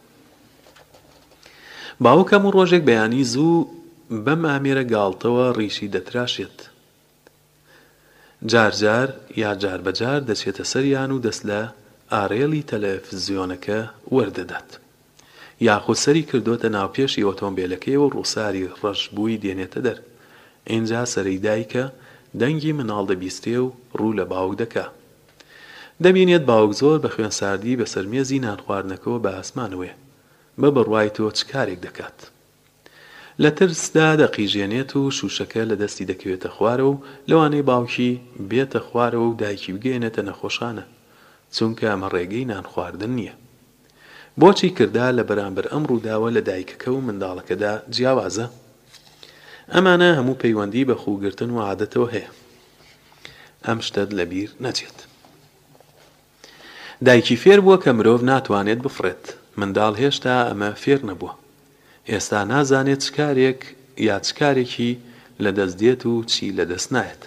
باوکەم 2.04 2.42
و 2.46 2.54
ڕۆژێک 2.56 2.82
بەیانی 2.88 3.24
زوو 3.32 3.54
بەم 4.26 4.40
ئامێرە 4.50 4.84
گاڵتەوە 4.92 5.44
ڕیشی 5.58 5.92
دەتراشێت 5.94 6.58
جارجار 8.52 9.08
یا 9.42 9.50
جار 9.62 9.80
بەجار 9.86 10.20
دەچێتە 10.28 10.64
سەریان 10.72 11.10
و 11.16 11.22
دەست 11.26 11.42
لە 11.50 11.60
ئارێڵی 12.12 12.62
تەلەفزیۆنەکە 12.70 13.78
وەردەدات 14.14 14.70
یاخۆسەری 15.68 16.24
کردوتە 16.30 16.68
ناوپێشی 16.76 17.24
ئۆتۆمبیلەکەی 17.26 17.98
و 18.00 18.10
ڕووساری 18.14 18.70
ڕەشبووی 18.82 19.40
دێنێتە 19.44 19.80
دەر 19.88 19.98
ئینجا 20.68 21.02
سەری 21.12 21.36
دایکە 21.46 21.84
دەنگی 22.40 22.72
مناڵ 22.78 23.04
دەبیستێ 23.10 23.54
و 23.64 23.68
ڕوو 23.98 24.16
لە 24.18 24.24
باوک 24.32 24.52
دەکا 24.62 24.86
دەبینێت 26.04 26.42
باوک 26.50 26.72
زۆر 26.80 26.98
بە 27.04 27.08
خوێنساردی 27.14 27.78
بە 27.80 27.86
سەرمێزی 27.92 28.42
نانخواردنەکەەوە 28.46 29.18
بە 29.24 29.30
ئاسمانوێ 29.36 29.92
بە 30.60 30.68
بڕوای 30.76 31.08
تۆ 31.16 31.24
چ 31.38 31.40
کارێک 31.52 31.80
دەکات 31.86 32.18
لە 33.42 33.50
ترسدا 33.58 34.08
دەقیژێنێت 34.22 34.90
و 34.96 35.00
شوشەکە 35.18 35.62
لە 35.70 35.74
دەستی 35.82 36.08
دەکەوێتە 36.10 36.48
خوارە 36.54 36.84
و 36.90 36.94
لەوانەی 37.28 37.66
باوکی 37.70 38.10
بێتە 38.50 38.80
خوارەوە 38.88 39.26
و 39.28 39.36
دایکی 39.40 39.72
بگەێنێتە 39.76 40.22
نەخۆشانە 40.28 40.84
چونکە 41.56 41.84
ئەمە 41.90 42.08
ڕێگەی 42.14 42.48
نانخواردن 42.50 43.12
نییە 43.18 43.34
بۆچی 44.40 44.70
کردا 44.78 45.08
لە 45.18 45.22
بەرامبەر 45.28 45.66
ئەم 45.72 45.84
ڕووداوە 45.90 46.28
لە 46.36 46.40
دایکەکە 46.48 46.88
و 46.92 47.00
منداڵەکەدا 47.06 47.72
جیاوازە 47.94 48.46
ئەمانە 49.74 50.08
هەموو 50.18 50.40
پەیوەندی 50.42 50.86
بە 50.88 50.90
خوگرتن 51.02 51.50
و 51.54 51.58
عادەتەوە 51.66 52.08
هەیە 52.14 52.30
ئەم 53.66 53.78
شتت 53.86 54.10
لەبیر 54.18 54.50
نەچێت 54.64 54.98
دایکی 57.06 57.36
فێر 57.42 57.60
بووە 57.64 57.76
کە 57.84 57.90
مرۆڤ 57.98 58.20
ناتوانێت 58.30 58.80
بفرێت 58.86 59.24
منداڵ 59.60 59.94
هێشتا 60.02 60.36
ئەمە 60.48 60.70
فێر 60.82 61.00
نەبووە 61.10 61.34
ئێستا 62.10 62.40
نازانێت 62.52 63.00
چکارێک 63.06 63.60
یاچکارێکی 64.08 64.92
لەدەستدێت 65.44 66.02
و 66.10 66.14
چی 66.30 66.46
لەدەست 66.58 66.88
نایەت 66.96 67.22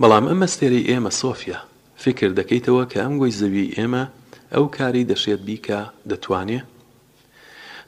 بەڵام 0.00 0.24
ئەم 0.30 0.38
مەستێری 0.42 0.86
ئێمە 0.90 1.12
سۆفیا 1.20 1.58
فکر 2.04 2.30
دەکەیتەوە 2.38 2.82
کە 2.92 2.98
ئەم 3.04 3.14
گوی 3.20 3.36
زەوی 3.40 3.72
ئێمە 3.76 4.04
ئەو 4.54 4.64
کاری 4.76 5.08
دەشێت 5.10 5.40
بیکە 5.46 5.80
دەتوانێ 6.10 6.60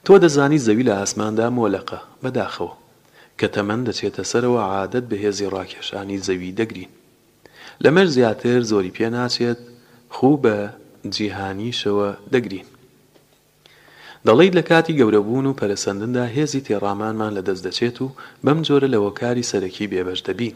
تۆ 0.05 0.13
دەزانی 0.23 0.61
زەوی 0.65 0.87
لە 0.89 0.93
ئاسماندا 0.99 1.47
مۆلەقە 1.57 1.99
بەداخەوە 2.23 2.73
کە 3.39 3.47
تەمەند 3.55 3.83
دەچێتە 3.89 4.23
سەرەوە 4.31 4.61
عادەت 4.75 5.05
بەهێزی 5.11 5.51
ڕاکێشانی 5.53 6.21
زەوی 6.27 6.51
دەگرین 6.59 6.91
لەمەر 7.83 8.07
زیاتر 8.15 8.59
زۆری 8.71 8.95
پێ 8.97 9.07
ناچێت 9.15 9.59
خوو 10.15 10.35
بە 10.43 10.57
جیهانیشەوە 11.15 12.09
دەگرین 12.33 12.67
دەڵیت 14.27 14.53
لە 14.59 14.63
کاتی 14.69 14.97
گەورەبوون 14.99 15.45
و 15.47 15.57
پەرسەندندا 15.59 16.25
هێزی 16.35 16.65
تێڕامانمان 16.67 17.31
لەدەست 17.37 17.63
دەچێت 17.67 17.97
و 18.03 18.07
بەم 18.45 18.59
جۆرە 18.67 18.87
لەوەکاری 18.93 19.47
سەرەکی 19.51 19.89
بێبەش 19.91 20.19
دەبین 20.27 20.55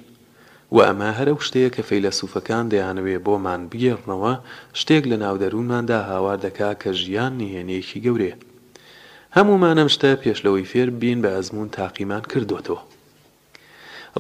و 0.76 0.78
ئەمە 0.88 1.10
هەرە 1.18 1.34
شتەیە 1.48 1.70
کە 1.76 1.82
فەیلسوفەکان 1.90 2.66
دەیانوێ 2.72 3.18
بۆمان 3.26 3.62
بگێڕنەوە 3.72 4.34
شتێک 4.80 5.04
لە 5.12 5.18
ناودەروماندا 5.24 6.00
هاوار 6.10 6.38
دەکا 6.46 6.72
کە 6.82 6.90
ژیان 7.02 7.34
نهێنەیەکی 7.42 8.00
گەورەیە 8.06 8.38
هەمومانەم 9.38 9.90
شتە 9.96 10.12
پێشلەوەی 10.24 10.68
فێر 10.72 10.90
بین 11.02 11.20
بە 11.24 11.30
ئەزمون 11.36 11.70
تاقیمان 11.78 12.24
کردوتەوە 12.32 12.82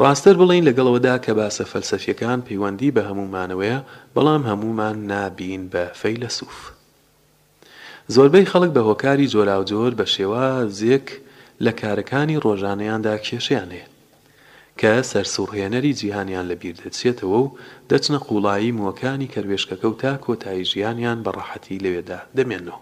ڕاستەر 0.01 0.35
بڵین 0.41 0.65
لەگەڵەوەدا 0.69 1.15
کە 1.25 1.31
باسە 1.39 1.63
فەلسەفیەکان 1.71 2.39
پەیوەندی 2.47 2.93
بە 2.95 3.01
هەمومانەوەیە 3.09 3.79
بەڵام 4.15 4.43
هەمومان 4.49 4.97
نابین 5.11 5.63
بە 5.73 5.83
فەیلە 6.01 6.29
سووف 6.37 6.59
زۆربەی 8.15 8.49
خەڵک 8.51 8.71
بە 8.75 8.81
هۆکاری 8.89 9.31
جۆراوجۆر 9.33 9.91
بە 9.99 10.05
شێوازێک 10.15 11.07
لە 11.65 11.71
کارەکانی 11.81 12.41
ڕۆژانەیاندا 12.45 13.15
کێشیانێت 13.25 13.89
کە 14.79 14.93
سەرسوڕهێنەری 15.11 15.97
جیهانیان 15.99 16.45
لەبیر 16.51 16.75
دەچێتەوە 16.83 17.37
و 17.43 17.53
دەچنە 17.89 18.19
قوڵایی 18.27 18.75
موەکانی 18.79 19.31
کەروێشکەکە 19.33 19.87
و 19.91 19.95
تا 20.01 20.13
کۆتایی 20.25 20.67
ژیانیان 20.71 21.19
بەڕەحەتی 21.25 21.81
لەوێدا 21.83 22.19
دەمێنەوە 22.37 22.79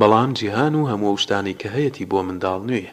بەڵام 0.00 0.30
جیهان 0.38 0.74
و 0.78 0.86
هەموو 0.90 1.16
شتانی 1.22 1.54
کە 1.60 1.68
هەیەی 1.76 2.08
بۆ 2.10 2.20
منداڵ 2.28 2.60
نوێ 2.70 2.86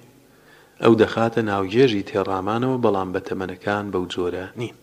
ئەو 0.83 0.93
دەخاتە 1.01 1.39
ناوگێژی 1.49 2.07
تێڕامانەوە 2.09 2.77
بەڵام 2.83 3.09
بە 3.15 3.21
تەمەنەکان 3.27 3.85
بەو 3.93 4.03
جۆرە 4.13 4.45
نین 4.61 4.75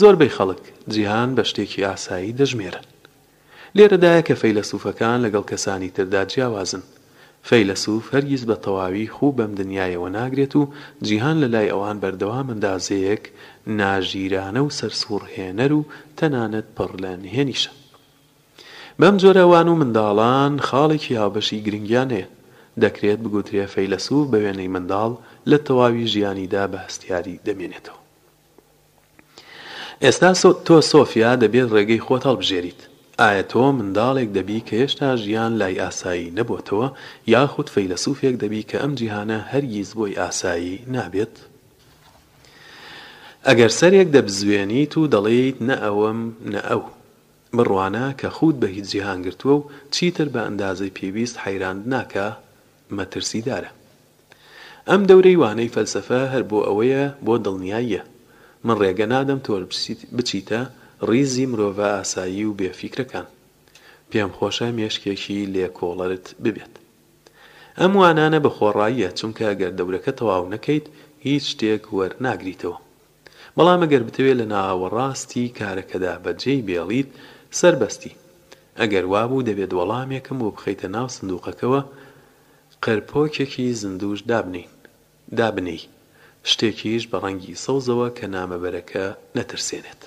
زۆربەی 0.00 0.34
خەڵک 0.36 0.62
جیهان 0.92 1.30
بە 1.36 1.42
شتێکی 1.50 1.86
ئاسایی 1.88 2.36
دەژمێرن 2.40 2.84
لێرەدایە 3.76 4.22
کە 4.28 4.34
فەیلە 4.42 4.62
سوفەکان 4.70 5.18
لەگەڵ 5.24 5.44
کەسانی 5.50 5.90
تردا 5.96 6.22
جیاوازن 6.32 6.82
فەیلە 7.48 7.76
سوف 7.84 8.04
هەرگیز 8.14 8.42
بە 8.50 8.56
تەواوی 8.64 9.12
خوب 9.16 9.34
بەم 9.38 9.52
دنیایەوە 9.60 10.08
ناگرێت 10.18 10.52
و 10.60 10.62
جیهان 11.06 11.36
لە 11.42 11.48
لای 11.54 11.72
ئەوان 11.72 11.96
بەردەوا 12.02 12.40
مندازەیەک 12.50 13.22
ناژیرانە 13.80 14.60
و 14.66 14.74
سەرسوورهێنەر 14.78 15.72
و 15.78 15.82
تەنانەت 16.18 16.68
پڕ 16.76 16.90
لە 17.02 17.10
نهێنیشە 17.24 17.72
بەم 19.02 19.16
جۆرەوان 19.22 19.68
و 19.72 19.78
منداڵان 19.80 20.52
خاڵێکی 20.68 21.14
هاوبەشی 21.20 21.58
گرنگیانێ 21.66 22.24
دەکرێت 22.82 23.18
بگوترێ 23.24 23.66
فەیلسوف 23.74 24.24
بە 24.32 24.38
وێنەی 24.44 24.70
منداڵ 24.74 25.12
لە 25.50 25.58
تەواوی 25.66 26.06
ژیانیدا 26.12 26.64
بە 26.72 26.78
هەستیاری 26.86 27.40
دەمێنێتەوە 27.46 27.98
ئێستا 30.04 30.30
تۆ 30.66 30.76
سۆفیا 30.92 31.32
دەبێت 31.42 31.68
ڕێگەی 31.76 32.04
خۆت 32.06 32.22
هەڵبژێریت 32.28 32.80
ئایا 33.20 33.42
تۆ 33.52 33.64
منداڵێک 33.78 34.28
دەبی 34.36 34.60
کە 34.68 34.74
هێشتا 34.82 35.08
ژیان 35.24 35.52
لای 35.60 35.80
ئاسایی 35.82 36.32
نەبووتەوە 36.38 36.86
یاخود 37.34 37.68
فەیلسوفێک 37.74 38.34
دەبی 38.42 38.62
کە 38.70 38.76
ئەم 38.82 38.92
جیهانە 39.00 39.38
هەرگیز 39.50 39.90
بۆی 39.98 40.18
ئاسایی 40.20 40.76
نابێت 40.94 41.34
ئەگەر 43.48 43.70
سەرێک 43.80 44.08
دەبزوێنیت 44.16 44.92
و 44.98 45.02
دەڵێیت 45.14 45.58
نە 45.68 45.76
ئەوەم 45.86 46.20
نە 46.52 46.60
ئەو 46.70 46.82
بڕوانە 47.56 48.06
کە 48.20 48.26
خود 48.36 48.60
بە 48.60 48.66
هیچ 48.68 48.84
جیهان 48.92 49.20
گرتووە 49.26 49.54
و 49.58 49.62
چیتر 49.94 50.28
بە 50.34 50.40
ئەندازەی 50.46 50.92
پێویست 50.98 51.36
حەیراند 51.44 51.82
ناکە 51.92 52.26
مەترسیدارە 52.96 53.70
ئەم 54.88 55.02
دەورەی 55.10 55.40
وانەی 55.42 55.72
فەلسفە 55.74 56.20
هەر 56.32 56.42
بۆ 56.50 56.58
ئەوەیە 56.66 57.04
بۆ 57.26 57.34
دڵنیاییە 57.44 58.02
من 58.66 58.76
ڕێگە 58.82 59.06
نادەم 59.12 59.40
تۆر 59.46 59.62
بچیتە 60.16 60.60
ڕیزی 61.08 61.46
مرۆڤ 61.52 61.76
ئاسایی 61.96 62.44
و 62.44 62.56
بێفیکرەکان 62.58 63.26
پێم 64.10 64.30
خۆشە 64.38 64.68
مێشکێکی 64.76 65.40
لێکۆڵەرت 65.54 66.26
ببێت 66.44 66.74
ئەم 67.80 67.92
وانانە 68.00 68.38
بە 68.44 68.50
خۆڕاییە 68.56 69.10
چونکە 69.18 69.42
ئەگەر 69.50 69.72
دەورەکە 69.78 70.12
تەواو 70.18 70.44
نەکەیت 70.54 70.86
هیچ 71.26 71.44
شتێک 71.52 71.82
وەرناگریتەوە 71.96 72.78
بەڵام 73.56 73.80
ئەگەر 73.84 74.02
بتەوێت 74.08 74.36
لە 74.40 74.46
ناوەڕاستی 74.52 75.44
کارەکەدا 75.58 76.12
بەجێی 76.24 76.64
بێڵیت 76.68 77.10
سربەستی 77.56 78.12
ئەگەر 78.80 79.04
وابوو 79.12 79.44
دەبێت 79.48 79.72
وەڵامێکم 79.78 80.36
بۆ 80.40 80.48
بخەیتە 80.56 80.88
ناو 80.96 81.06
سندوقەکەەوە 81.16 81.80
قەرپۆکێکی 82.84 83.76
زندوش 83.82 84.20
دابنین 84.30 84.70
دابنەی 85.38 85.80
شتێکیش 86.50 87.02
بە 87.10 87.16
ڕەنگی 87.24 87.58
سەوزەوە 87.64 88.08
کە 88.18 88.26
نامەبەرەکە 88.34 89.04
نەترسێنێت 89.36 90.00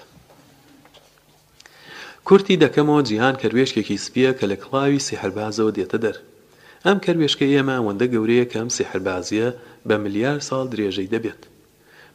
کورتی 2.28 2.60
دەکەمەوە 2.64 3.02
جیهان 3.10 3.36
کەروێشکێکی 3.42 4.02
سپیە 4.06 4.32
کە 4.40 4.46
لە 4.52 4.58
کڵاوی 4.64 5.04
سیحربازەوە 5.08 5.72
دێتە 5.78 5.98
دەر 6.06 6.18
ئەم 6.86 6.98
کەروێشکە 7.06 7.46
ئێمە 7.54 7.74
ئەوەندە 7.78 8.06
گەورەیە 8.14 8.46
کەم 8.54 8.68
سیحربازیە 8.78 9.50
بە 9.88 9.96
ملیار 10.04 10.40
ساڵ 10.50 10.64
درێژەی 10.74 11.12
دەبێت 11.16 11.42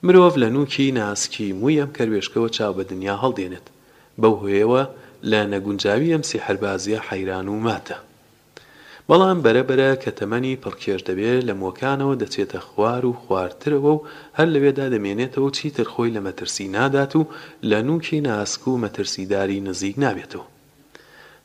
مرۆڤ 0.05 0.35
لە 0.43 0.49
نوکی 0.57 0.93
ناسکی 0.99 1.49
موی 1.61 1.81
ئەم 1.81 1.91
کەروێشکەوە 1.97 2.49
چاو 2.57 2.72
بە 2.79 2.85
دنیا 2.91 3.14
هەڵدێنێت 3.22 3.66
بەو 4.20 4.35
هوەیەوە 4.43 4.83
لە 5.31 5.41
نەگونجاوی 5.53 6.14
ئەم 6.14 6.22
سیحربازیە 6.29 7.01
حەیران 7.09 7.49
و 7.49 7.61
ماتە 7.66 7.95
بەڵام 9.09 9.39
بەرەبرە 9.45 9.91
کە 10.03 10.11
تەمەنی 10.18 10.55
پڕکێش 10.62 11.01
دەبێت 11.09 11.43
لە 11.49 11.55
مۆکانەوە 11.62 12.14
دەچێتە 12.22 12.61
خوار 12.68 13.05
و 13.07 13.12
خوارترەوە 13.24 13.93
و 13.97 14.05
هەر 14.39 14.49
لەوێدا 14.55 14.87
دەمێنێتەوە 14.95 15.51
چیتر 15.59 15.87
خۆی 15.93 16.11
لە 16.16 16.20
مەترسی 16.27 16.68
نادات 16.77 17.12
و 17.16 17.27
لە 17.70 17.79
نوکی 17.89 18.20
ناسک 18.29 18.62
و 18.68 18.79
مەترسیداری 18.85 19.61
نزیک 19.68 19.97
نابێتەوە 20.05 20.47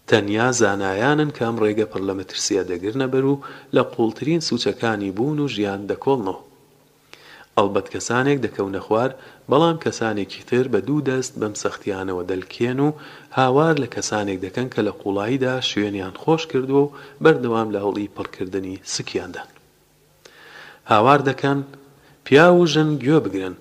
تەنیا 0.10 0.50
زانایانن 0.62 1.32
کام 1.40 1.56
ڕێگە 1.64 1.86
پڕ 1.92 2.02
لە 2.10 2.14
مەترسیە 2.20 2.64
دەگرنە 2.72 3.08
بەر 3.14 3.26
و 3.34 3.42
لە 3.76 3.84
قوڵترین 3.94 4.40
سوچەکانی 4.50 5.12
بوون 5.18 5.40
و 5.40 5.48
ژیان 5.56 5.82
دەکۆڵنەوە 5.92 6.40
ئەلبەت 7.58 7.88
کەسانێک 7.94 8.40
دەکەونە 8.46 8.80
خوار 8.86 9.12
بەڵام 9.50 9.78
کەسانێکی 9.86 10.44
تر 10.50 10.66
بە 10.74 10.80
دوو 10.88 11.02
دەست 11.10 11.34
بەم 11.40 11.54
سەختیانەوە 11.64 12.24
دەلکێن 12.32 12.80
و 12.86 12.90
هاوار 13.40 13.76
لە 13.84 13.88
کەسانێک 13.96 14.40
دەکەن 14.46 14.68
کە 14.74 14.82
لە 14.88 14.92
قوڵاییدا 15.02 15.56
شوێنیان 15.70 16.16
خۆش 16.22 16.44
کردووە 16.52 16.82
و 16.84 16.92
بەردەوام 17.24 17.68
لە 17.76 17.80
هەڵی 17.86 18.12
پڕکردنی 18.16 18.76
سکیاندان. 18.94 19.50
هاوار 20.92 21.20
دەکەن 21.30 21.60
پیا 22.26 22.48
و 22.54 22.66
ژن 22.72 22.90
گوێ 23.04 23.20
بگرن 23.26 23.56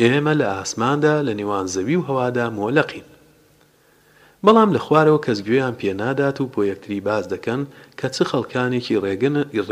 ئێمە 0.00 0.32
لە 0.40 0.46
ئاسماندا 0.54 1.16
لە 1.26 1.32
نێوان 1.40 1.66
زەوی 1.74 1.96
و 1.98 2.06
هەوادا 2.08 2.46
مۆلەقین. 2.58 3.06
بەڵام 4.44 4.70
لە 4.76 4.80
خوارەوە 4.84 5.18
کەس 5.26 5.38
گوێیان 5.46 5.74
پێنادات 5.80 6.36
و 6.40 6.46
بۆ 6.52 6.60
یەکتری 6.70 7.00
باز 7.08 7.24
دەکەن 7.34 7.60
کە 7.98 8.06
چ 8.14 8.16
خەڵکانێکی 8.30 8.94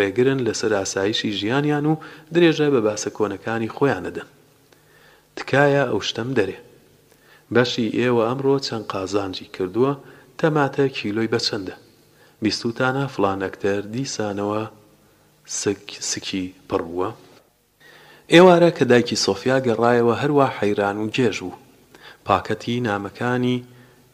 ڕێگرن 0.00 0.38
لە 0.46 0.52
سەراسایشی 0.60 1.32
ژیانیان 1.40 1.86
و 1.90 1.96
درێژە 2.34 2.68
بە 2.74 2.80
باسە 2.86 3.10
کۆنەکانی 3.16 3.72
خۆیانەدەن. 3.76 4.28
تکایە 5.38 5.82
ئەو 5.90 6.00
شتم 6.08 6.30
دەرێ 6.38 6.58
بەشی 7.54 7.94
ئێوە 7.98 8.22
ئەمڕۆ 8.28 8.56
چەند 8.66 8.84
قازانجی 8.92 9.52
کردووە 9.54 9.92
تەماتە 10.40 10.84
کیلۆی 10.98 11.32
بەچەندە 11.32 11.74
بیستوتانە 12.42 13.04
فلانەکتەر 13.14 13.80
دیسانەوە 13.94 14.62
سکی 16.12 16.44
پڕووە 16.68 17.10
ئێوارە 18.32 18.70
کە 18.76 18.84
دایکی 18.90 19.20
سۆفیا 19.26 19.56
گەڕایەوە 19.66 20.14
هەروە 20.22 20.46
حەیران 20.58 20.96
و 21.02 21.06
گێژ 21.16 21.38
و 21.48 21.50
پاکەتی 22.26 22.82
نامەکانی 22.88 23.58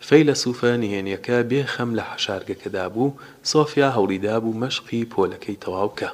فەیلە 0.07 0.35
سوفە 0.45 0.73
نهێنیەکە 0.83 1.39
بێخەم 1.51 1.91
لە 1.99 2.05
حەشارگەکەدا 2.11 2.87
بوو 2.95 3.17
سۆفیا 3.53 3.89
هەوریدا 3.97 4.37
بوو 4.43 4.59
مەشقی 4.63 5.09
پۆلەکەی 5.13 5.61
تەواوکە 5.63 6.11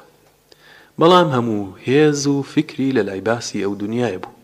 بەڵام 0.99 1.27
هەموو 1.35 1.63
هێز 1.85 2.19
و 2.33 2.37
فکری 2.53 2.89
لە 2.97 3.01
لای 3.07 3.21
باسی 3.29 3.63
ئەو 3.65 3.73
دنیای 3.83 4.19
بوو 4.23 4.35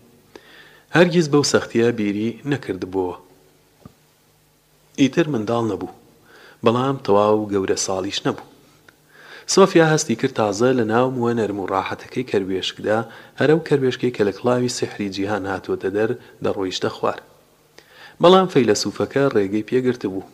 هەرگیز 0.95 1.27
بەو 1.33 1.43
سەختیە 1.53 1.87
بیری 1.99 2.29
نەکردبووە. 2.51 3.13
ئیتر 5.01 5.25
منداڵ 5.33 5.63
نەبوو، 5.71 5.97
بەڵام 6.65 6.97
تەواو 7.05 7.47
گەورە 7.51 7.77
ساڵیش 7.87 8.19
نەبوو. 8.25 8.47
سۆفیا 9.53 9.85
هەستی 9.93 10.15
کرد 10.21 10.33
تازە 10.41 10.69
لە 10.79 10.83
ناو 10.93 11.07
وە 11.23 11.31
نەرم 11.39 11.59
و 11.59 11.69
ڕاحەتەکەی 11.73 12.27
کەروێشکدا 12.31 12.99
هەرەو 13.39 13.59
کەروێشکی 13.67 14.13
کە 14.15 14.21
لە 14.27 14.33
کڵاوی 14.37 14.75
سحری 14.77 15.09
جیهان 15.15 15.43
هاتووەتە 15.51 15.89
دەر 15.97 16.09
دەڕۆیشتە 16.43 16.89
خوار. 16.95 17.19
بەڵام 18.21 18.47
فەیلسوفەکە 18.53 19.23
ڕێگەی 19.35 19.67
پێگرت 19.69 20.03
بوو. 20.13 20.25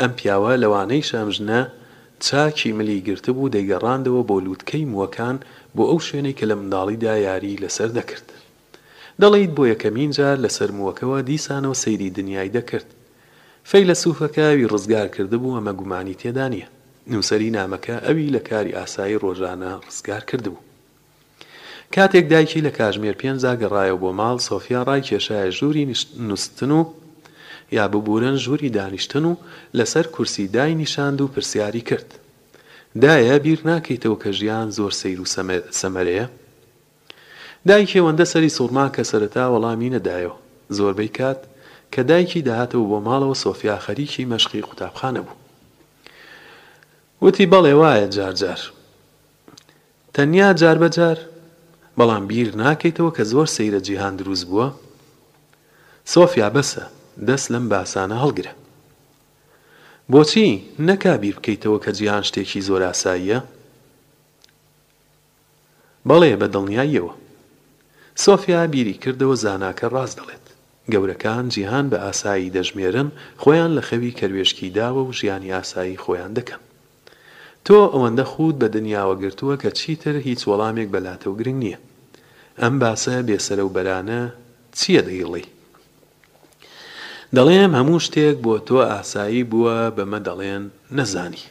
ئەم 0.00 0.12
پیاوە 0.18 0.52
لەوانەی 0.62 1.06
شەمژنە 1.08 1.60
چاکی 2.26 2.70
ملی 2.78 3.00
گرتە 3.08 3.30
بوو 3.36 3.48
دەیگەڕاندەوە 3.54 4.22
بۆ 4.28 4.36
لووتکەی 4.44 4.88
مووەکان 4.92 5.36
بۆ 5.76 5.82
ئەو 5.90 6.00
شوێنەی 6.08 6.36
کە 6.38 6.44
لە 6.50 6.54
منداڵیدا 6.60 7.14
یاری 7.28 7.60
لەسەر 7.64 7.90
دەکرد. 7.98 8.28
دەڵیت 9.22 9.50
بۆ 9.56 9.64
یەکەمین 9.72 10.10
جار 10.18 10.36
لە 10.44 10.50
سەرمووەکەوە 10.58 11.18
دیسانەوە 11.30 11.76
سەیری 11.82 12.10
دنیای 12.18 12.54
دەکرد 12.56 12.88
فەی 13.70 13.84
لە 13.90 13.94
سوفەکەوی 14.04 14.68
ڕزگار 14.72 15.08
کردبوو 15.16 15.54
ئەمە 15.56 15.72
گومانی 15.80 16.18
تێدا 16.20 16.46
نییە 16.52 16.68
نووسری 17.12 17.50
نامەکە 17.58 17.96
ئەوی 18.06 18.32
لە 18.36 18.40
کاری 18.48 18.76
ئاسایی 18.78 19.20
ڕۆژانە 19.22 19.70
ڕزگار 19.86 20.22
کردبوو 20.30 20.64
کاتێک 21.94 22.24
دایکی 22.32 22.64
لە 22.66 22.70
کاژمێر 22.78 23.14
پێنجا 23.22 23.52
گەڕایەوە 23.62 23.98
بۆ 24.02 24.10
ماڵ 24.20 24.38
سۆفیا 24.48 24.80
ڕای 24.88 25.02
کێشایە 25.08 25.50
ژووری 25.58 25.84
نووسن 26.28 26.70
و 26.70 26.80
یا 27.78 27.84
ببورن 27.92 28.36
ژووری 28.44 28.70
دانیشتن 28.76 29.24
و 29.30 29.34
لەسەر 29.78 30.06
کورسی 30.14 30.44
دای 30.54 30.74
نیشاند 30.80 31.18
و 31.20 31.26
پرسیاری 31.34 31.82
کرد 31.90 32.08
دایە 33.02 33.36
بیر 33.44 33.60
ناکەیتەوە 33.68 34.18
کە 34.22 34.30
ژیان 34.38 34.68
زۆر 34.78 34.92
سیر 35.00 35.18
و 35.22 35.26
سەمەرەیە 35.80 36.26
دایکێوەندە 37.66 38.22
سەری 38.32 38.48
سوورما 38.56 38.86
کە 38.96 39.02
سەرەتا 39.10 39.44
وەڵامی 39.52 39.94
نەدایەوە 39.96 40.36
زۆربەی 40.76 41.12
کات 41.18 41.40
کە 41.94 42.00
دایکی 42.08 42.42
داهاتەوە 42.48 42.86
بۆ 42.90 42.98
ماڵەوە 43.08 43.36
سۆفیا 43.44 43.76
خەریکی 43.84 44.28
مەشقی 44.32 44.62
قوتابخانە 44.68 45.20
بوو 45.26 45.36
وتی 47.22 47.44
بەڵێ 47.52 47.74
وایە 47.80 48.08
جارجار 48.16 48.60
تەنیا 50.14 50.48
جاربەجار 50.60 51.18
بەڵام 51.98 52.24
بیر 52.30 52.48
ناکەیتەوە 52.62 53.10
کە 53.16 53.22
زۆر 53.32 53.46
سەیرە 53.56 53.80
جیهان 53.86 54.14
دروست 54.16 54.44
بووە 54.50 54.66
سۆفیا 56.12 56.48
بەسە 56.54 56.84
دەست 57.28 57.46
لەم 57.52 57.64
باسانە 57.72 58.16
هەڵگرە 58.24 58.52
بۆچی 60.12 60.48
نەکا 60.86 61.14
بیر 61.22 61.34
بکەیتەوە 61.38 61.78
کە 61.84 61.90
جیهان 61.98 62.22
شتێکی 62.28 62.60
زۆر 62.68 62.82
ئاساییە 62.88 63.40
بەڵێ 66.08 66.34
بە 66.40 66.46
دڵنیاییەوە 66.54 67.14
سۆفیا 68.24 68.60
بیری 68.74 68.94
کردەوە 69.02 69.34
زاناکە 69.44 69.86
ڕاست 69.94 70.16
دەڵێت 70.20 70.44
گەورەکان 70.92 71.44
جیهان 71.54 71.86
بە 71.92 71.98
ئاسایی 72.04 72.52
دەژمێرن 72.56 73.08
خۆیان 73.42 73.72
لە 73.78 73.82
خەوی 73.88 74.16
کەروێشکی 74.20 74.70
داوە 74.78 75.00
و 75.08 75.12
ژیانی 75.18 75.52
ئاسایی 75.56 76.00
خۆیان 76.04 76.32
دەکەن 76.38 76.60
تۆ 77.66 77.78
ئەوەندە 77.94 78.24
خود 78.32 78.54
بە 78.58 78.68
دنیاوە 78.76 79.14
گرتووە 79.22 79.54
کە 79.62 79.70
چیتر 79.80 80.16
هیچ 80.28 80.40
وەڵامێک 80.50 80.88
بەلاتە 80.94 81.26
و 81.28 81.36
گرنگ 81.38 81.58
نییە 81.64 81.78
ئەم 82.62 82.74
باسە 82.82 83.16
بێسەرە 83.28 83.62
و 83.66 83.72
بەرانە 83.76 84.20
چییە 84.78 85.02
دەیڵی 85.08 85.46
دەڵێم 87.36 87.72
هەموو 87.78 87.98
شتێک 88.06 88.36
بۆ 88.44 88.54
تۆ 88.66 88.76
ئاسایی 88.92 89.44
بووە 89.50 89.78
بەمە 89.96 90.20
دەڵێن 90.28 90.62
نەزانی 90.96 91.42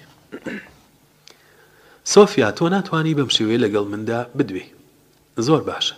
سۆفیا 2.14 2.50
تۆ 2.58 2.66
ناتوانانی 2.76 3.16
بەم 3.18 3.30
شێوێ 3.36 3.56
لەگەڵ 3.64 3.86
مندا 3.94 4.20
بدوێ 4.38 4.66
زۆر 5.48 5.62
باشە 5.70 5.98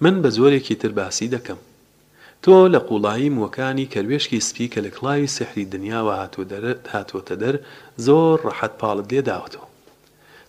من 0.00 0.22
بە 0.22 0.28
زۆرێکی 0.36 0.74
تر 0.82 0.92
باسی 0.98 1.28
دەکەم 1.36 1.58
تۆ 2.42 2.56
لە 2.74 2.78
قوڵایی 2.88 3.34
موەکانی 3.38 3.90
کەروێشکی 3.94 4.44
سپی 4.48 4.68
کە 4.72 4.78
لە 4.86 4.90
کڵاوی 4.96 5.32
سحری 5.36 5.64
دنیاوە 5.74 6.14
هاتۆتە 6.92 7.34
دەر 7.42 7.54
زۆر 8.06 8.38
ڕەحەت 8.46 8.74
پاڵت 8.80 9.06
لێداوتەوە 9.12 9.66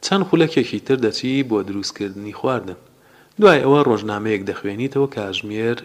چەند 0.06 0.24
خولەکێکی 0.30 0.80
تر 0.88 0.98
دەچی 1.06 1.46
بۆ 1.50 1.58
دروستکردنی 1.68 2.34
خواردن 2.39 2.78
دوای 3.39 3.64
ئەوە 3.64 3.80
ڕۆژنامەیەک 3.88 4.41
دەخوێنیتەوە 4.50 5.08
کاژمێر 5.16 5.78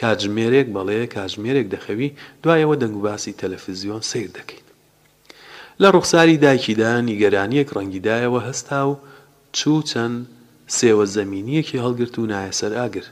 کاتژمێرێک 0.00 0.66
بەڵێ 0.76 1.00
کاژمێرێک 1.14 1.66
دەخەوی 1.74 2.08
دوایەوە 2.42 2.74
دەنگوباسی 2.82 3.36
تەلەفزیۆن 3.40 4.02
سیر 4.10 4.30
دەکەیت 4.38 4.66
لە 5.82 5.88
ڕوخساری 5.94 6.40
دایکیدا 6.44 6.92
نیگەرانیەک 7.08 7.68
ڕەنگیدایەوە 7.76 8.40
هەستا 8.48 8.80
و 8.90 8.92
چوو 9.56 9.82
چەند 9.90 10.16
سێوە 10.78 11.04
زەمینیەکی 11.16 11.80
هەڵگرت 11.84 12.14
و 12.18 12.28
نایە 12.32 12.54
سەر 12.60 12.72
ئاگر 12.80 13.06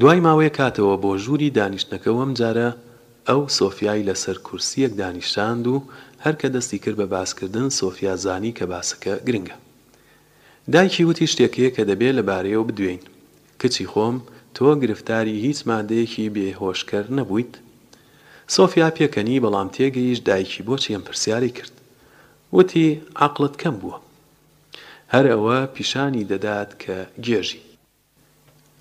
دوای 0.00 0.22
ماوەیە 0.26 0.52
کاتەوە 0.58 0.96
بۆ 1.02 1.10
ژووری 1.24 1.54
دانیشتەکەوەم 1.58 2.30
جارە 2.38 2.68
ئەو 3.28 3.40
سۆفیای 3.58 4.06
لەسەر 4.08 4.36
کورسیەک 4.46 4.92
دانیشتاند 5.00 5.64
و 5.72 5.76
هەرکە 6.24 6.48
دەستی 6.54 6.78
کرد 6.84 6.96
بە 7.00 7.06
باسکردن 7.14 7.68
سۆفیا 7.80 8.14
زانی 8.24 8.52
کە 8.58 8.64
باسەکە 8.72 9.12
گرنگە 9.26 9.56
دایکی 10.74 11.02
وتی 11.08 11.26
شتێکەیە 11.32 11.70
کە 11.76 11.82
دەبێت 11.90 12.16
لەبارەیەوە 12.18 12.66
بدوێین 12.68 13.02
کچی 13.60 13.86
خۆم 13.92 14.16
تۆ 14.56 14.66
گرفتاری 14.82 15.34
هیچ 15.46 15.58
مادەیەکی 15.68 16.32
بێهۆشکەر 16.34 17.04
نەبوویت 17.18 17.52
سۆفیا 18.56 18.88
پێکەنی 18.96 19.42
بەڵام 19.44 19.68
تێگەیش 19.76 20.18
دایکی 20.28 20.62
بۆ 20.66 20.74
چیم 20.82 21.02
پرسیاری 21.08 21.50
کرد 21.58 21.74
وتی 22.56 22.84
عقلت 23.26 23.56
کەم 23.62 23.76
بووە 23.82 23.98
هەر 25.12 25.26
ئەوە 25.32 25.58
پیشانی 25.74 26.24
دەدات 26.30 26.70
کە 26.82 26.98
گێژی 27.26 27.62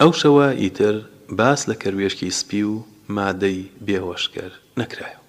ئەو 0.01 0.11
شەوە 0.21 0.47
ئیتر 0.61 0.95
باس 1.39 1.61
لە 1.69 1.76
کەروێشکی 1.84 2.30
سپی 2.39 2.63
و 2.71 2.76
مادەی 3.17 3.59
بێهۆشکەر 3.86 4.51
نەکرایەوە 4.80 5.21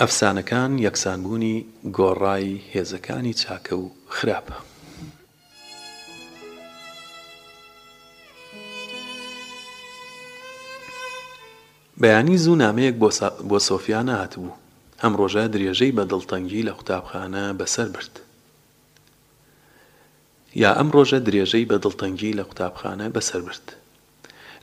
ئەفسانەکان 0.00 0.72
یەکسانبوونی 0.86 1.56
گۆڕای 1.96 2.46
هێزەکانی 2.72 3.34
چاکە 3.42 3.74
و 3.82 3.84
خراپە 4.16 4.58
بەیانی 12.02 12.36
زوو 12.44 12.56
نامەیەک 12.62 12.94
بۆ 13.50 13.58
سۆفیانە 13.68 14.14
هاتبوو 14.22 14.58
ئەم 15.02 15.12
ڕۆژە 15.20 15.44
درێژەی 15.54 15.92
بە 15.96 16.04
دڵتەنگی 16.12 16.66
لە 16.68 16.72
قوتابخانە 16.78 17.44
بەسەر 17.58 17.88
برد 17.94 18.14
یا 20.62 20.70
ئەم 20.78 20.88
ڕۆژە 20.96 21.18
درێژەی 21.26 21.66
بە 21.70 21.76
دڵتەنگی 21.84 22.36
لە 22.38 22.42
قوتابخانە 22.48 23.06
بەسەر 23.16 23.40
برد 23.48 23.66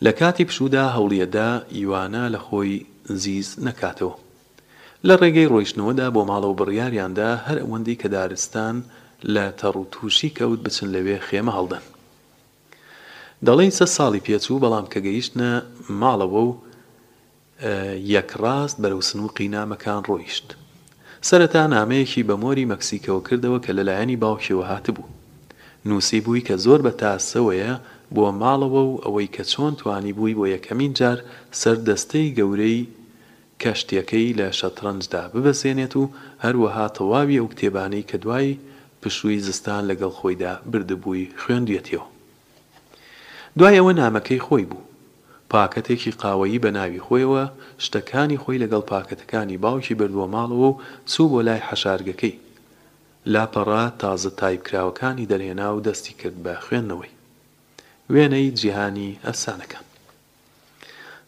لە 0.06 0.12
کاتی 0.20 0.46
پشودا 0.50 0.86
هەوڵیەدا 0.96 1.50
ئیوانە 1.76 2.24
لە 2.34 2.40
خۆی 2.48 2.76
زیز 3.22 3.48
نەکاتەوە 3.66 4.16
لە 5.08 5.14
ڕێگەی 5.22 5.50
ڕۆیشتنەوەدا 5.52 6.08
بۆ 6.16 6.22
ماڵەوە 6.30 6.56
بڕیاریاندا 6.60 7.32
هەر 7.48 7.58
ئەوەندی 7.62 8.00
کە 8.02 8.08
دارستان 8.18 8.76
لە 9.34 9.46
تەڕوتوشی 9.60 10.30
کەوت 10.38 10.60
بچن 10.66 10.88
لەوێ 10.96 11.18
خێمە 11.28 11.54
هەڵدەن 11.58 11.86
دەڵێن 13.46 13.72
سە 13.78 13.86
ساڵی 13.98 14.24
پێچوو 14.26 14.62
بەڵام 14.64 14.86
کە 14.94 15.00
گەیشتە 15.06 15.50
ماڵەوە 16.02 16.42
و 16.48 16.52
یەکڕاست 18.16 18.78
بەرەو 18.84 19.02
سنووقی 19.10 19.50
نامەکان 19.56 20.02
ڕۆیشت 20.10 20.48
سەرەتا 21.28 21.64
نامەیەکی 21.74 22.28
بە 22.30 22.36
مۆری 22.44 22.70
مەکسیکەوە 22.74 23.26
کردەوە 23.28 23.60
کە 23.66 23.72
لەلایەنی 23.78 24.20
باوکیەوە 24.24 24.66
هاتبوو 24.72 25.10
نووسی 25.88 26.20
بووی 26.26 26.46
کە 26.48 26.56
زۆر 26.66 26.80
بە 26.86 26.92
تاسەوەیە 27.02 27.74
بۆ 28.16 28.24
ماڵەوە 28.42 28.84
و 28.88 29.02
ئەوەی 29.04 29.30
کە 29.36 29.44
چۆن 29.52 29.74
توانی 29.80 30.14
بووی 30.18 30.38
بۆ 30.40 30.46
یەکەمین 30.56 30.92
جار 31.00 31.18
سەردەستەی 31.62 32.34
گەورەی 32.38 32.80
کەشتەکەی 33.62 34.36
لە 34.40 34.48
شەترەنجدا 34.60 35.24
ببەسێنێت 35.34 35.94
و 36.00 36.04
هەروەها 36.44 36.86
تەواوی 36.98 37.40
ئەو 37.40 37.48
کتێبانەی 37.54 38.08
کە 38.10 38.18
دوای 38.24 38.60
پشووی 39.02 39.40
زستان 39.48 39.84
لەگەڵ 39.90 40.12
خۆیدا 40.20 40.54
بردبووی 40.72 41.32
خوێندێتەوە 41.42 42.06
دوای 43.58 43.76
ئەوە 43.80 43.92
نامەکەی 44.02 44.44
خۆی 44.48 44.66
بوو 44.70 44.87
پاکەتێکی 45.54 46.12
قاوەیی 46.22 46.62
بە 46.64 46.70
ناوی 46.78 47.02
خۆیەوە 47.06 47.44
شتەکانی 47.86 48.42
خۆی 48.44 48.62
لەگەڵ 48.64 48.84
پاکەتەکانی 48.92 49.58
باوکی 49.64 49.96
بردووە 50.00 50.28
ماڵەوە 50.36 50.68
و 50.72 50.80
چوو 51.12 51.28
بۆ 51.32 51.42
لای 51.48 51.66
حەشارگەکەی 51.68 52.36
لاپەڕا 53.34 53.84
تازە 54.02 54.32
تایبکراوەکانی 54.40 55.30
دەرهێنا 55.32 55.68
و 55.76 55.84
دەستی 55.88 56.14
کرد 56.20 56.38
بە 56.46 56.54
خوێندنەوەی 56.66 57.14
وێنەی 58.14 58.50
جیهانی 58.60 59.20
ئەفسانەکان 59.26 59.86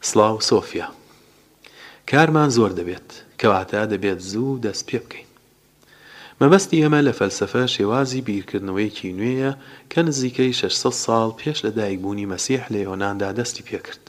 سلااو 0.10 0.38
سۆفیا 0.50 0.88
کارمان 2.10 2.50
زۆر 2.58 2.72
دەبێت 2.80 3.10
کەواتە 3.42 3.82
دەبێت 3.94 4.20
زوو 4.32 4.60
دەست 4.66 4.84
پێ 4.90 4.98
بکەین 5.06 5.28
مەبەستی 6.42 6.82
ئەمە 6.84 7.02
لە 7.08 7.14
فەلسفە 7.20 7.64
شێوازی 7.76 8.22
بیرکردنەوەیکی 8.28 9.16
نوێیە 9.18 9.54
کە 9.92 10.00
نزیکەی 10.08 10.54
600 10.60 10.94
ساڵ 11.06 11.30
پێش 11.40 11.58
لە 11.66 11.72
دایکبوونی 11.78 12.30
مەسیح 12.34 12.64
لە 12.74 12.78
یۆناندا 12.88 13.30
دەستی 13.40 13.64
پێکرد 13.68 14.04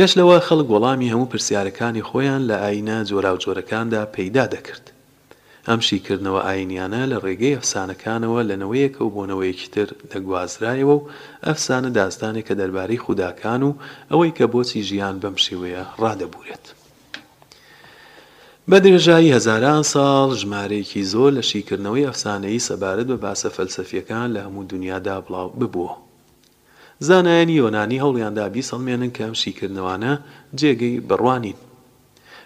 پێش 0.00 0.12
لەوە 0.20 0.38
خەڵک 0.48 0.68
وەڵامی 0.74 1.12
هەموو 1.12 1.30
پرسیارەکانی 1.32 2.06
خۆیان 2.08 2.42
لە 2.50 2.56
ئاینە 2.62 2.98
جۆراو 3.10 3.40
جۆرەکاندا 3.44 4.02
پەیدا 4.16 4.44
دەکرد 4.54 4.84
ئەم 5.68 5.80
شیکردنەوە 5.88 6.40
ئاینیانە 6.48 7.02
لە 7.12 7.16
ڕێگەی 7.24 7.56
ئەفسانەکانەوە 7.58 8.40
لەنەوەیەکە 8.50 9.00
و 9.02 9.14
بۆنەوەیەکی 9.16 9.66
تر 9.74 9.88
دەگوازرایەوە 10.12 10.94
و 10.98 11.04
ئەفسانە 11.46 11.90
داستانێک 11.98 12.44
کە 12.48 12.54
دەربارەی 12.60 13.02
خودداکان 13.04 13.62
و 13.68 13.72
ئەوەی 14.10 14.32
کە 14.38 14.44
بۆچی 14.52 14.82
ژیان 14.88 15.16
بەم 15.22 15.36
شێوەیە 15.44 15.82
ڕادەبورێت. 16.02 16.66
بە 18.70 18.78
درێژایی 18.84 19.34
هەزاران 19.36 19.82
ساڵ 19.92 20.28
ژمارەیەکی 20.40 21.08
زۆر 21.12 21.30
لە 21.38 21.42
شیکردنەوەی 21.50 22.06
ئەفسانەی 22.08 22.64
سەبارەت 22.68 23.06
بە 23.10 23.16
باسە 23.24 23.48
فەلسفیەکان 23.56 24.28
لە 24.34 24.40
هەموو 24.46 24.64
دنیادا 24.72 25.16
بڵاو 25.26 25.48
ببووە. 25.60 25.94
زانایانی 27.00 27.52
یۆنانی 27.58 28.00
هەوڵیاندا 28.04 28.52
بیسەڵمێنن 28.54 29.10
کەم 29.18 29.32
شیکردنەوانە 29.42 30.12
جێگەی 30.60 31.00
بڕوانین 31.08 31.56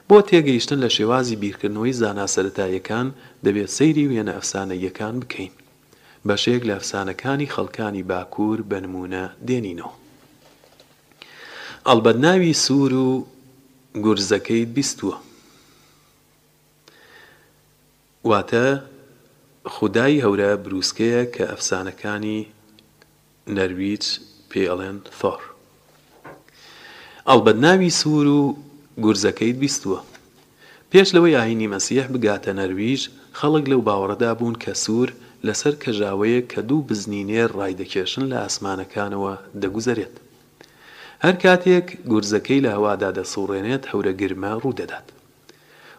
بۆ 0.08 0.18
تێگەیشتن 0.28 0.78
لە 0.84 0.88
شێوازی 0.96 1.36
بیرکردنەوەی 1.42 1.96
زاناسەرەتایەکان 2.00 3.06
دەبێت 3.44 3.70
سەیری 3.76 4.08
وێنە 4.10 4.32
ئەفسانەیەکان 4.36 5.14
بکەین 5.22 5.52
بەشێک 6.28 6.62
لە 6.68 6.74
ئەفسانەکانی 6.76 7.52
خەڵکانی 7.54 8.02
باکوور 8.10 8.58
بنمونە 8.70 9.24
دێنینەوە 9.48 9.92
ئەلبەت 11.88 12.16
ناوی 12.24 12.52
سوور 12.64 12.92
و 13.06 13.26
گورزەکەی 14.04 14.64
بیستووە 14.74 15.16
واتە 18.30 18.64
خودای 19.74 20.22
هەورە 20.24 20.50
بروسکەیە 20.64 21.22
کە 21.34 21.44
ئەفسانەکانی 21.52 22.40
نەرویج 23.56 24.04
پێ 24.52 24.62
ئەڵێن 24.70 24.98
فۆر 25.18 25.40
ئەڵبەت 27.28 27.58
ناوی 27.64 27.90
سوور 28.00 28.26
و 28.36 28.40
گورزەکەیت 29.04 29.56
بیستووە 29.62 29.98
پێش 30.90 31.08
لەوەی 31.14 31.38
ئاینی 31.38 31.70
مەسیح 31.74 32.06
بگاتە 32.12 32.50
نەرویژ 32.60 33.02
خەڵک 33.38 33.64
لەو 33.72 33.80
باوەڕەدا 33.88 34.30
بوون 34.38 34.56
کە 34.64 34.72
سوور 34.84 35.08
لەسەر 35.46 35.74
کەژاوەیە 35.82 36.40
کە 36.52 36.60
دوو 36.68 36.86
بزنینێر 36.88 37.50
ڕایدەکێشن 37.58 38.24
لە 38.32 38.36
ئاسمانەکانەوە 38.44 39.34
دەگوزارێت 39.62 40.14
هەر 41.24 41.34
کاتێک 41.44 41.86
گورزەکەی 42.10 42.64
لە 42.64 42.70
هەوادا 42.76 43.10
دەسوڕێنێت 43.18 43.84
هەورە 43.92 44.12
گرمە 44.20 44.52
ڕوودەدات 44.62 45.06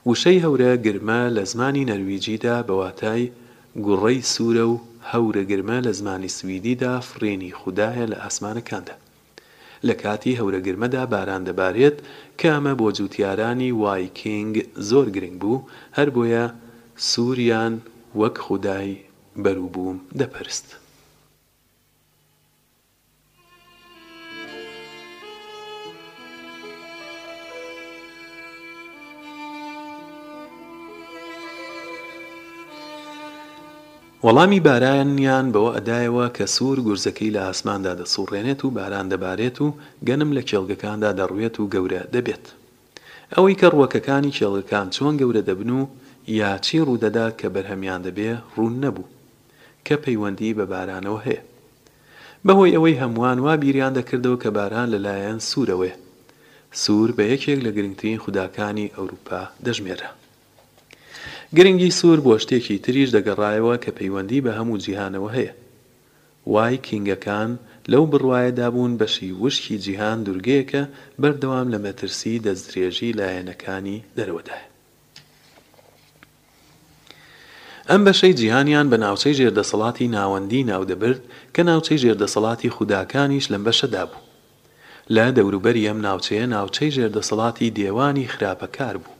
وشەی 0.09 0.41
هەورە 0.45 0.71
گرمە 0.85 1.21
لە 1.35 1.43
زمانی 1.51 1.87
نەرویجیدا 1.91 2.55
بەواتای 2.67 3.23
گوڕەی 3.85 4.19
سوورە 4.33 4.65
و 4.71 4.75
هەورە 5.11 5.43
گرمە 5.51 5.77
لە 5.87 5.91
زمانی 5.99 6.31
سویدیدا 6.37 6.93
فڕێنی 7.09 7.55
خوددایە 7.59 8.05
لە 8.11 8.17
ئاسمانەکاندا 8.23 8.95
لە 9.87 9.93
کاتی 10.03 10.37
هەورە 10.39 10.59
گرمەدا 10.67 11.03
باران 11.13 11.41
دەبارێت 11.49 11.97
کامە 12.41 12.73
بۆ 12.79 12.87
جووتیارانی 12.97 13.71
وایکینگ 13.81 14.53
زۆر 14.89 15.05
گرنگ 15.15 15.37
بوو 15.41 15.65
هەر 15.97 16.07
بۆیە 16.15 16.45
سووریان 17.09 17.73
وەک 18.19 18.35
خودای 18.45 18.91
بەروبووم 19.43 19.97
دەپەرست. 20.19 20.67
وەڵامی 34.27 34.59
بارانیان 34.69 35.45
بەوە 35.53 35.71
ئەدایەوە 35.77 36.25
کە 36.37 36.45
سوور 36.55 36.77
گورزەکەی 36.87 37.33
لە 37.35 37.41
ئاسماندا 37.47 37.93
دەسوڕێنێت 37.99 38.59
و 38.63 38.73
باران 38.77 39.05
دەبارێت 39.13 39.57
و 39.63 39.67
گەنم 40.07 40.29
لە 40.37 40.41
کێڵگەکاندا 40.49 41.11
دەڕوێت 41.19 41.55
و 41.59 41.69
گەورە 41.73 42.01
دەبێت 42.15 42.45
ئەوەی 43.33 43.55
کە 43.59 43.67
ڕوەکەکانی 43.73 44.35
کێڵەکان 44.37 44.87
چۆن 44.95 45.13
گەورە 45.21 45.41
دەبن 45.49 45.71
و 45.79 45.81
یاچی 46.41 46.79
ڕوودەدا 46.87 47.27
کە 47.39 47.47
بەرهەمیان 47.55 48.01
دەبێ 48.07 48.29
ڕوون 48.55 48.75
نەبوو 48.83 49.11
کە 49.85 49.95
پەیوەندی 50.03 50.55
بە 50.57 50.65
بارانەوە 50.71 51.19
هەیە 51.27 51.41
بەهۆی 52.45 52.75
ئەوەی 52.75 52.99
هەمووان 53.01 53.37
وا 53.45 53.53
بیریان 53.61 53.93
دەکردەوە 53.99 54.37
کە 54.43 54.49
باران 54.57 54.87
لەلایەن 54.93 55.39
سوورەوەێ 55.49 55.93
سوور 56.83 57.09
بە 57.17 57.23
یەکێک 57.33 57.59
لە 57.65 57.71
گرنگترین 57.77 58.19
خوداکانی 58.23 58.91
ئەوروپا 58.95 59.41
دەژمێرە 59.65 60.09
گرنگی 61.57 61.89
سوور 61.99 62.19
بۆ 62.27 62.33
شتێکی 62.43 62.75
تریش 62.85 63.09
دەگەڕایەوە 63.15 63.75
کە 63.83 63.91
پەیوەندی 63.99 64.43
بە 64.45 64.51
هەموو 64.57 64.81
جیهانەوە 64.85 65.29
هەیە 65.37 65.53
وای 66.53 66.77
کینگەکان 66.87 67.51
لەو 67.91 68.03
بڕواایەدا 68.11 68.67
بوون 68.73 68.93
بەشی 69.01 69.29
وشکی 69.43 69.77
جیهان 69.85 70.17
دوورگەیەکە 70.25 70.83
بەردەوام 71.21 71.67
لە 71.73 71.79
مەترسی 71.85 72.41
دەستدرێژی 72.45 73.15
لایەنەکانی 73.19 73.99
دەرەوەدایە 74.17 74.63
ئەم 77.89 78.01
بەشەی 78.07 78.33
جیهانیان 78.39 78.87
بە 78.91 78.97
ناوچەی 79.05 79.35
ژێردەسەڵاتی 79.39 80.07
ناوەندی 80.17 80.67
ناودەبرد 80.71 81.21
کە 81.55 81.61
ناوچەی 81.69 82.01
ژێردەسەڵاتی 82.03 82.73
خوداکانیش 82.75 83.45
لەم 83.51 83.63
بەشەدا 83.67 84.03
بوو 84.09 84.21
لە 85.15 85.25
دەوروبەری 85.37 85.87
ئەم 85.89 85.99
ناوچەیە 86.07 86.45
ناوچەی 86.55 86.91
ژێردەسەڵاتی 86.97 87.73
دێوانی 87.77 88.27
خراپەکار 88.33 88.95
بوو 89.03 89.12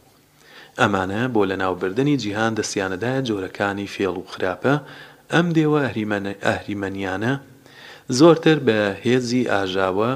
ئەمانە 0.79 1.29
بۆ 1.33 1.45
لە 1.51 1.55
ناوبردننی 1.63 2.17
جیهان 2.23 2.53
دەستیانەدایە 2.55 3.21
جۆرەکانی 3.27 3.87
فێڵ 3.95 4.15
و 4.19 4.25
خراپە 4.33 4.73
ئەم 5.33 5.47
دێوە 5.55 5.79
ئەهریمەنیانە 6.45 7.33
زۆرتر 8.19 8.57
بە 8.67 8.79
هێزی 9.05 9.47
ئاژاوە 9.51 10.11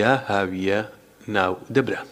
یا 0.00 0.12
هاویە 0.28 0.80
ناو 1.36 1.52
دەبرا. 1.74 2.02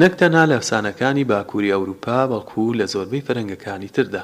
نەکتەنا 0.00 0.42
لە 0.50 0.54
ئەفسانەکانی 0.56 1.24
باکووری 1.30 1.72
ئەوروپا 1.74 2.18
بەڵکو 2.30 2.64
لە 2.78 2.84
زۆربەی 2.92 3.26
فەرنگەکانی 3.26 3.88
تردا. 3.96 4.22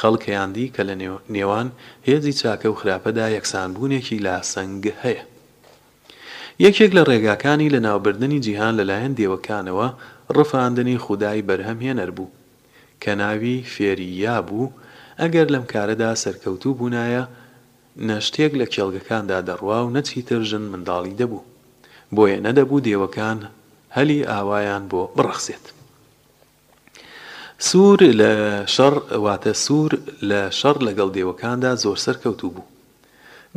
خەڵکەیاندی 0.00 0.72
کە 0.76 0.82
لە 0.88 0.94
نێوان 1.34 1.68
هێزی 2.08 2.32
چاکە 2.40 2.66
و 2.70 2.74
خراپەدا 2.80 3.26
یەکسانبوونێکی 3.36 4.18
لاسەنگ 4.26 4.84
هەیە. 5.04 5.22
یەکێک 6.64 6.92
لە 6.96 7.02
ڕێگاکانی 7.08 7.68
لە 7.74 7.80
ناوبردننی 7.86 8.40
جیهان 8.46 8.74
لەلایەن 8.78 9.12
دێوەکانەوە 9.18 9.88
ڕفاندنی 10.38 10.96
خودای 11.04 11.42
بەرهەمهێنەر 11.48 12.10
بوو 12.16 12.32
کە 13.02 13.12
ناوی 13.22 13.58
فێریا 13.74 14.36
بوو 14.48 14.72
ئەگەر 15.20 15.46
لەم 15.54 15.64
کارەدا 15.72 16.10
سەرکەوتوو 16.22 16.78
بوونایە 16.78 17.24
نەشتێک 18.08 18.52
لە 18.60 18.66
کێڵگەکاندا 18.74 19.38
دەڕوا 19.48 19.78
و 19.84 19.90
نەچی 19.96 20.22
ترژن 20.28 20.64
منداڵی 20.72 21.18
دەبوو 21.20 21.46
بۆیە 22.16 22.38
نەدەبوو 22.46 22.84
دێوەکان 22.86 23.38
هەلی 23.96 24.26
ئاوایان 24.30 24.84
بۆ 24.90 25.02
بڕخسێت 25.16 25.64
سوور 27.68 27.98
لە 28.20 28.32
شەڕ 28.74 28.94
واتە 29.24 29.52
سوور 29.64 29.92
لە 30.30 30.40
شەڕ 30.60 30.76
لەگەڵ 30.88 31.08
دێوەکاندا 31.16 31.72
زۆر 31.84 31.96
سەرکەوتوو 32.06 32.54
بوو 32.54 32.66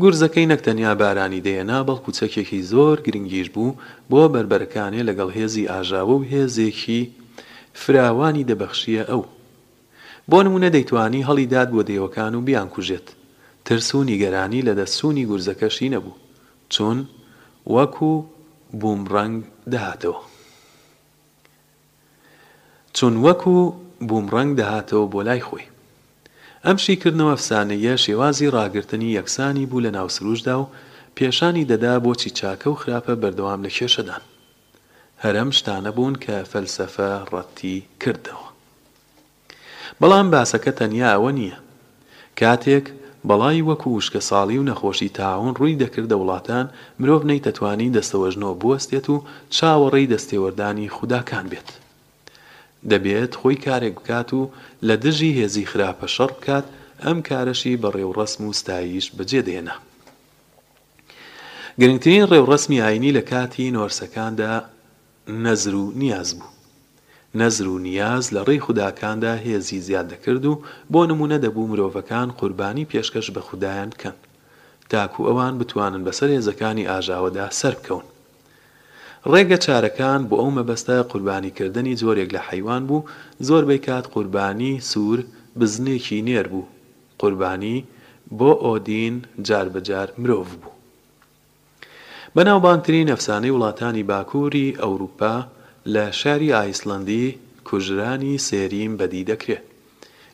گورزەکەی 0.01 0.49
نەکتەنیا 0.53 0.91
بارانی 1.01 1.43
دێنا 1.47 1.79
بەڵکو 1.87 2.11
چەکێکی 2.19 2.61
زۆر 2.71 2.95
گرنگیش 3.05 3.47
بوو 3.55 3.77
بۆ 4.11 4.21
بربەرەکانێ 4.33 5.01
لەگەڵ 5.09 5.29
هێزی 5.37 5.69
ئاژاوە 5.71 6.15
و 6.17 6.25
هێزێکی 6.31 7.01
فراوانی 7.81 8.47
دەبەخشیە 8.49 9.03
ئەو 9.11 9.21
بۆ 10.29 10.39
نمونە 10.45 10.69
دەیتوانی 10.75 11.25
هەڵی 11.27 11.45
داد 11.53 11.69
بۆ 11.73 11.81
دێوەکان 11.89 12.33
و 12.35 12.41
بیان 12.47 12.67
کوژێت 12.75 13.07
ترسونی 13.65 14.19
گەرانی 14.23 14.61
لە 14.67 14.73
دەستسوونی 14.79 15.25
گورزەکەشی 15.29 15.91
نەبوو 15.95 16.19
چۆن 16.73 16.97
وەکو 17.75 18.11
بومڕنگ 18.79 19.35
دەهاتەوە 19.73 20.21
چون 22.97 23.13
وەکو 23.25 23.55
بومڕنگ 24.07 24.51
دەهاتەوە 24.59 25.05
بۆ 25.13 25.19
لای 25.27 25.43
خۆی 25.47 25.65
ئەم 26.67 26.77
شیکردنەوە 26.85 27.31
ئەفسانەیە 27.33 27.93
شێوازی 28.05 28.53
ڕاگررتنی 28.55 29.13
یەکسانی 29.19 29.65
بوو 29.69 29.83
لە 29.85 29.89
ناوسروشدا 29.97 30.55
و 30.61 30.69
پێشانی 31.17 31.65
دەدا 31.71 31.93
بۆچی 32.05 32.29
چاکە 32.39 32.67
و 32.71 32.75
خراپە 32.81 33.13
بەردەوام 33.21 33.61
لە 33.65 33.71
کێشەدان 33.77 34.23
هەرم 35.23 35.49
شتانە 35.57 35.91
بوون 35.97 36.15
کە 36.23 36.35
فەلسەفە 36.51 37.09
ڕەتی 37.33 37.77
کردەوە 38.01 38.47
بەڵام 40.01 40.27
باسەکە 40.33 40.71
تەنیا 40.79 41.09
ئەوە 41.13 41.31
نییە 41.39 41.57
کاتێک 42.39 42.85
بەڵی 43.29 43.61
وەکو 43.69 43.89
وشکە 43.97 44.19
ساڵی 44.29 44.57
و 44.59 44.63
نەخۆشی 44.69 45.09
تاون 45.17 45.53
ڕووی 45.59 45.79
دەکردە 45.83 46.15
وڵاتان 46.21 46.65
مرۆڤ 46.99 47.23
نەی 47.29 47.43
دەتوانی 47.47 47.93
دەستەوەژنەوە 47.97 48.55
بوەستێت 48.63 49.05
و 49.13 49.23
چاوەڕێی 49.57 50.11
دەستێوەردانی 50.13 50.89
خودداکان 50.95 51.45
بێت 51.51 51.69
دەبێت 52.91 53.31
خۆی 53.41 53.57
کارێک 53.65 53.95
بکات 53.99 54.29
و 54.33 54.41
لە 54.89 54.95
دژی 55.03 55.31
هێزی 55.39 55.65
خراپە 55.71 56.07
شەڕ 56.15 56.31
بکات 56.37 56.65
ئەم 57.05 57.17
کارەشی 57.29 57.73
بە 57.81 57.89
ڕێوڕسم 57.95 58.41
و 58.47 58.53
ستاییش 58.61 59.05
بەجێ 59.17 59.41
دێنە 59.47 59.75
گرنگترین 61.79 62.25
ڕێوڕسمی 62.31 62.81
ئاینی 62.83 63.11
لە 63.17 63.21
کاتی 63.31 63.73
نۆرسەکاندا 63.75 64.53
نەزر 65.45 65.73
و 65.83 65.85
نیاز 66.01 66.29
بوو 66.39 66.53
نەزر 67.39 67.67
و 67.71 67.77
نیاز 67.87 68.23
لە 68.35 68.41
ڕێی 68.47 68.63
خودداکاندا 68.65 69.33
هێزی 69.45 69.79
زیاد 69.87 70.07
دەکرد 70.13 70.43
و 70.51 70.61
بۆ 70.93 70.99
نمونە 71.11 71.37
دەبوو 71.43 71.69
مرۆڤەکان 71.71 72.29
قوربانی 72.39 72.89
پێشکەش 72.91 73.27
بە 73.35 73.39
خوددایان 73.47 73.89
بکەن 73.93 74.15
تاکو 74.89 75.21
ئەوان 75.27 75.53
بتوانن 75.59 76.01
بەسەر 76.07 76.29
هێزەکانی 76.35 76.87
ئاژاوەدا 76.89 77.47
سەر 77.61 77.73
بکەون 77.79 78.05
ڕێگە 79.33 79.57
چارەکان 79.65 80.21
بۆ 80.29 80.35
ئەو 80.41 80.49
مەبەستە 80.57 80.97
قوربانیکردنی 81.11 81.97
زۆرێک 82.01 82.29
لە 82.35 82.41
حیوان 82.47 82.81
بوو 82.89 83.05
زۆربەی 83.47 83.81
کات 83.87 84.05
قوربانی 84.13 84.73
سوور 84.91 85.19
بزنێکی 85.59 86.19
نێر 86.27 86.45
بوو 86.53 86.69
قوربانی 87.21 87.77
بۆ 88.39 88.49
ئۆدین 88.65 89.15
جاربەجار 89.47 90.07
مرۆڤ 90.21 90.47
بوو 90.61 90.71
بەناوبانترین 92.35 93.07
ئەفسانەی 93.13 93.53
وڵاتانی 93.55 94.03
باکووری 94.11 94.75
ئەوروپا 94.81 95.35
لە 95.93 96.05
شاری 96.19 96.49
ئایسلندی 96.57 97.25
کوژرانی 97.67 98.33
سێریم 98.47 98.91
بەدی 98.99 99.23
دەکرێت 99.31 99.65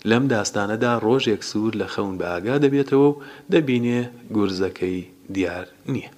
لەم 0.09 0.23
داستانەدا 0.33 0.93
ڕۆژێک 1.05 1.41
سوور 1.51 1.73
لە 1.81 1.87
خەون 1.93 2.13
بە 2.19 2.25
ئاگا 2.31 2.55
دەبێتەوە 2.63 3.07
و 3.09 3.19
دەبینێ 3.53 3.99
گورزەکەی 4.35 4.99
دیار 5.35 5.65
نییە 5.93 6.11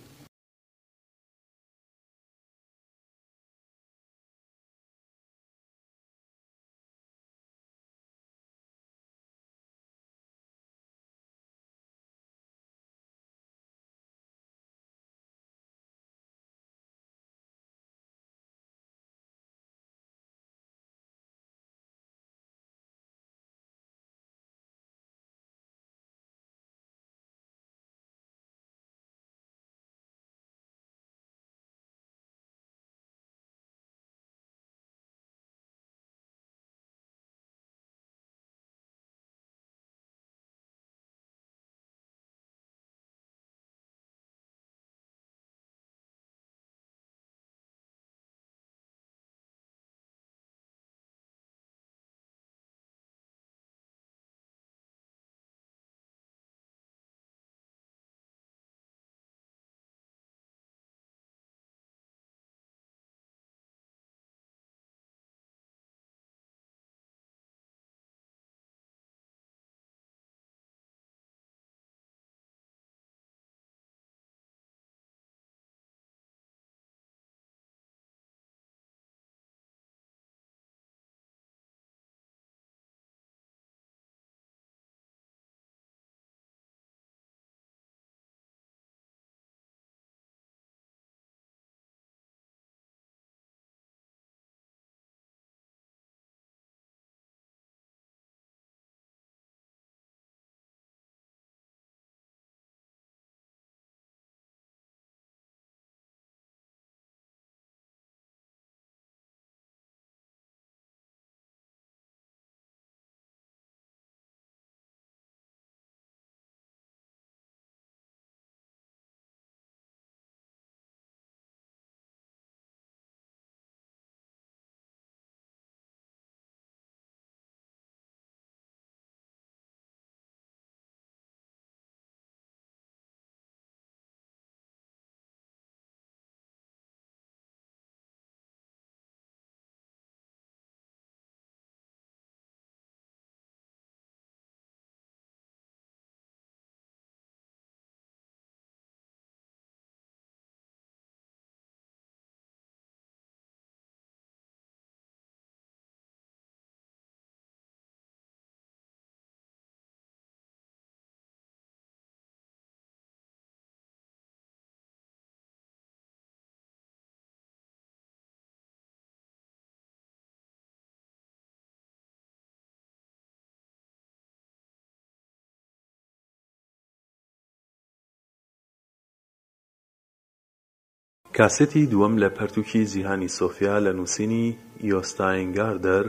کاسەتی 181.38 181.86
دووەم 181.92 182.16
لە 182.20 182.30
پەرتووکی 182.38 182.86
جیهانی 182.86 183.28
سۆفیا 183.30 183.80
لە 183.80 183.92
نووسینی 183.96 184.58
یۆستاینگاردەر 184.84 186.06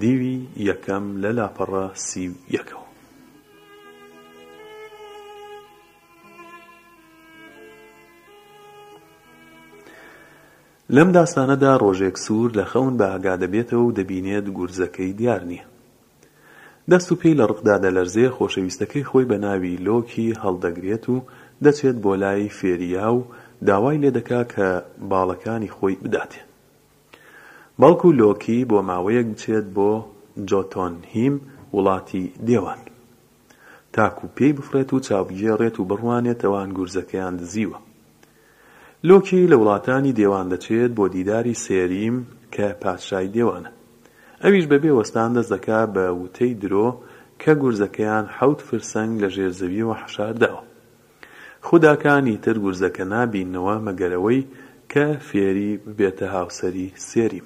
دیوی 0.00 0.40
یەکەم 0.56 1.04
لە 1.22 1.30
لاپەڕە 1.38 1.88
سی 2.08 2.30
یەکەوە 2.56 2.86
لەم 10.96 11.12
داستانەدا 11.16 11.72
ڕۆژێک 11.82 12.16
سوور 12.18 12.50
لە 12.58 12.64
خەون 12.64 12.96
بە 12.96 13.06
ئاگا 13.12 13.36
دەبێتەوە 13.42 13.82
و 13.86 13.92
دەبینێت 13.98 14.46
گورزەکەی 14.56 15.12
دیار 15.18 15.42
نییە 15.50 15.64
دەست 16.90 17.08
و 17.12 17.16
پێی 17.20 17.34
لە 17.40 17.44
ڕقدا 17.50 17.76
دەلەرزێ 17.84 18.26
خۆشەویستەکەی 18.36 19.06
خۆی 19.10 19.24
بە 19.30 19.36
ناوی 19.44 19.76
لۆکی 19.86 20.38
هەڵدەگرێت 20.42 21.04
و 21.08 21.18
دەچێت 21.64 21.96
بۆ 22.04 22.12
لای 22.22 22.48
فێریا 22.58 23.08
و 23.16 23.22
داوای 23.68 23.98
لێ 24.02 24.10
دەکا 24.18 24.42
کە 24.54 24.68
باڵەکانی 25.10 25.72
خۆی 25.76 25.96
بداتێ 26.04 26.42
بەڵکو 27.80 28.08
لۆکی 28.20 28.58
بۆ 28.70 28.78
ماوەیەک 28.90 29.26
بچێت 29.34 29.66
بۆ 29.76 29.90
جۆتۆن 30.50 30.94
هیم 31.14 31.34
وڵاتی 31.76 32.24
دێوان 32.48 32.80
تاکو 33.94 34.24
پێی 34.36 34.52
بفرێت 34.58 34.90
و 34.92 35.00
چاوگێڕێت 35.06 35.76
و 35.78 35.84
بڕوانێتەوان 35.90 36.68
گورزەکەیان 36.76 37.34
دزیوە 37.40 37.78
لۆکی 39.08 39.48
لە 39.50 39.56
وڵاتانی 39.60 40.16
دێوان 40.20 40.46
دەچێت 40.52 40.90
بۆ 40.96 41.04
دیداری 41.14 41.54
سێریم 41.64 42.16
کە 42.54 42.66
پادشای 42.82 43.28
دێوانە 43.36 43.70
ئەویش 44.44 44.66
بەبێ 44.72 44.90
وەستان 44.98 45.30
دەستەکە 45.36 45.78
بە 45.94 46.06
وتەی 46.22 46.54
درۆ 46.62 46.88
کە 47.42 47.52
گورزەکەیان 47.60 48.26
حەوت 48.36 48.60
فرسەنگ 48.68 49.12
لە 49.22 49.28
ژێرزەویەوە 49.34 49.94
حەشارداوە 50.00 50.62
خوداکانی 51.64 52.36
تر 52.44 52.54
گورزەکە 52.64 53.04
نابینەوە 53.12 53.76
مەگەرەوەی 53.86 54.42
کە 54.92 55.06
فێری 55.28 55.72
بێتە 55.98 56.26
هاوسەری 56.34 56.88
سێری 57.10 57.42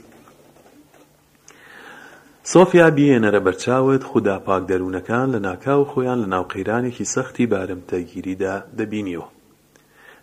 سۆفیا 2.53 2.89
بیێنەرە 2.97 3.41
بەرچاوت 3.47 4.03
خوددا 4.11 4.39
پاک 4.47 4.63
دەروونەکان 4.71 5.29
لە 5.35 5.39
ناکاو 5.49 5.85
خۆیان 5.91 6.19
لە 6.25 6.29
ناوقەیرانێکی 6.35 7.11
سەختی 7.15 7.47
بارمتەگیریدا 7.53 8.55
دەبینیەوە 8.79 9.27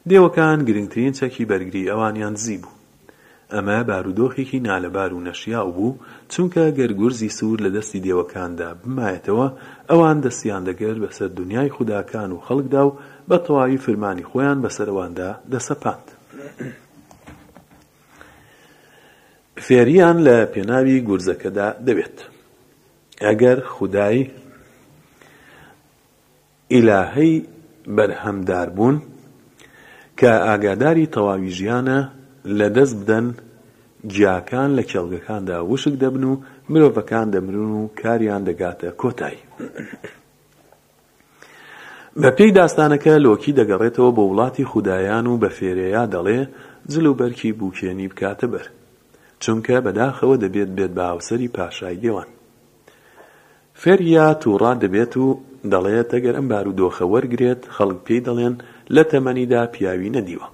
دێوەکان 0.10 0.60
گرنگترین 0.68 1.14
چەکی 1.20 1.46
بەرگری 1.52 1.89
ئەوانیان 1.89 2.36
زی 2.44 2.58
بوو 2.62 2.78
ئەمە 3.54 3.80
بارودۆخێکی 3.89 4.60
نالەبار 4.68 5.12
و 5.14 5.24
نەشیاو 5.28 5.72
بوو 5.76 5.98
چونکە 6.32 6.64
گەرگورزی 6.78 7.34
سوور 7.38 7.60
لە 7.66 7.70
دەستی 7.76 8.00
دێوەکاندا 8.06 8.70
بمایەتەوە 8.84 9.48
ئەوان 9.89 10.18
دەستیان 10.26 10.64
دەگەر 10.70 10.96
بەسەر 11.04 11.30
دنیای 11.39 11.70
خودداکان 11.76 12.30
و 12.32 12.38
خەڵکدا 12.48 12.82
و 12.88 12.91
بە 13.30 13.38
تەواوی 13.45 13.78
فرمانی 13.86 14.26
خۆیان 14.30 14.59
بەسەرەواندا 14.65 15.30
دەسەپاند 15.53 16.05
فێریان 19.65 20.17
لە 20.28 20.38
پێناوی 20.53 20.97
گورزەکەدا 21.07 21.67
دەوێت 21.88 22.17
ئەگەر 23.26 23.57
خودایی 23.74 24.26
ئیلاهەی 26.74 27.36
بەرهەمدار 27.95 28.69
بوون 28.78 28.95
کە 30.19 30.32
ئاگاداری 30.47 31.11
تەواوی 31.15 31.53
ژیانە 31.57 31.99
لە 32.59 32.67
دەست 32.78 32.95
بدەن 33.01 33.28
گیاکان 34.13 34.69
لە 34.78 34.84
کێڵگەکاندا 34.91 35.57
وشک 35.71 35.93
دەبن 36.03 36.24
و 36.32 36.34
مرۆڤەکان 36.71 37.28
دەمرون 37.34 37.71
و 37.80 37.84
کاریان 38.01 38.41
دەگاتە 38.49 38.89
کۆتایی. 39.01 39.39
بە 42.22 42.30
پێی 42.38 42.51
داستانەکە 42.59 43.14
لۆکی 43.26 43.53
دەگەڕێتەوە 43.59 44.11
بۆ 44.18 44.24
وڵاتی 44.30 44.66
خودایان 44.72 45.26
و 45.28 45.38
بە 45.41 45.49
فێرەیە 45.57 46.03
دەڵێ 46.14 46.41
جل 46.91 47.05
و 47.05 47.14
بەرکی 47.20 47.51
بوکێنی 47.59 48.07
بکاتە 48.11 48.47
بەر 48.53 48.66
چونکە 49.43 49.76
بەداخەوە 49.86 50.36
دەبێت 50.43 50.70
بێت 50.78 50.91
بە 50.97 51.03
هاوسری 51.09 51.47
پاشای 51.55 51.97
دێوان 52.03 52.28
فێریا 53.82 54.28
تووڕا 54.41 54.74
دەبێت 54.84 55.14
و 55.18 55.26
دەڵێت 55.74 56.09
ئەگەر 56.16 56.36
ئەم 56.38 56.47
بار 56.51 56.66
و 56.70 56.74
دۆخە 56.80 57.05
وەرگێت 57.14 57.61
خەڵک 57.76 57.97
پێی 58.05 58.22
دەڵێن 58.28 58.55
لە 58.95 59.03
تەمەنیدا 59.11 59.61
پیاوی 59.74 60.14
نەدیوە 60.18 60.47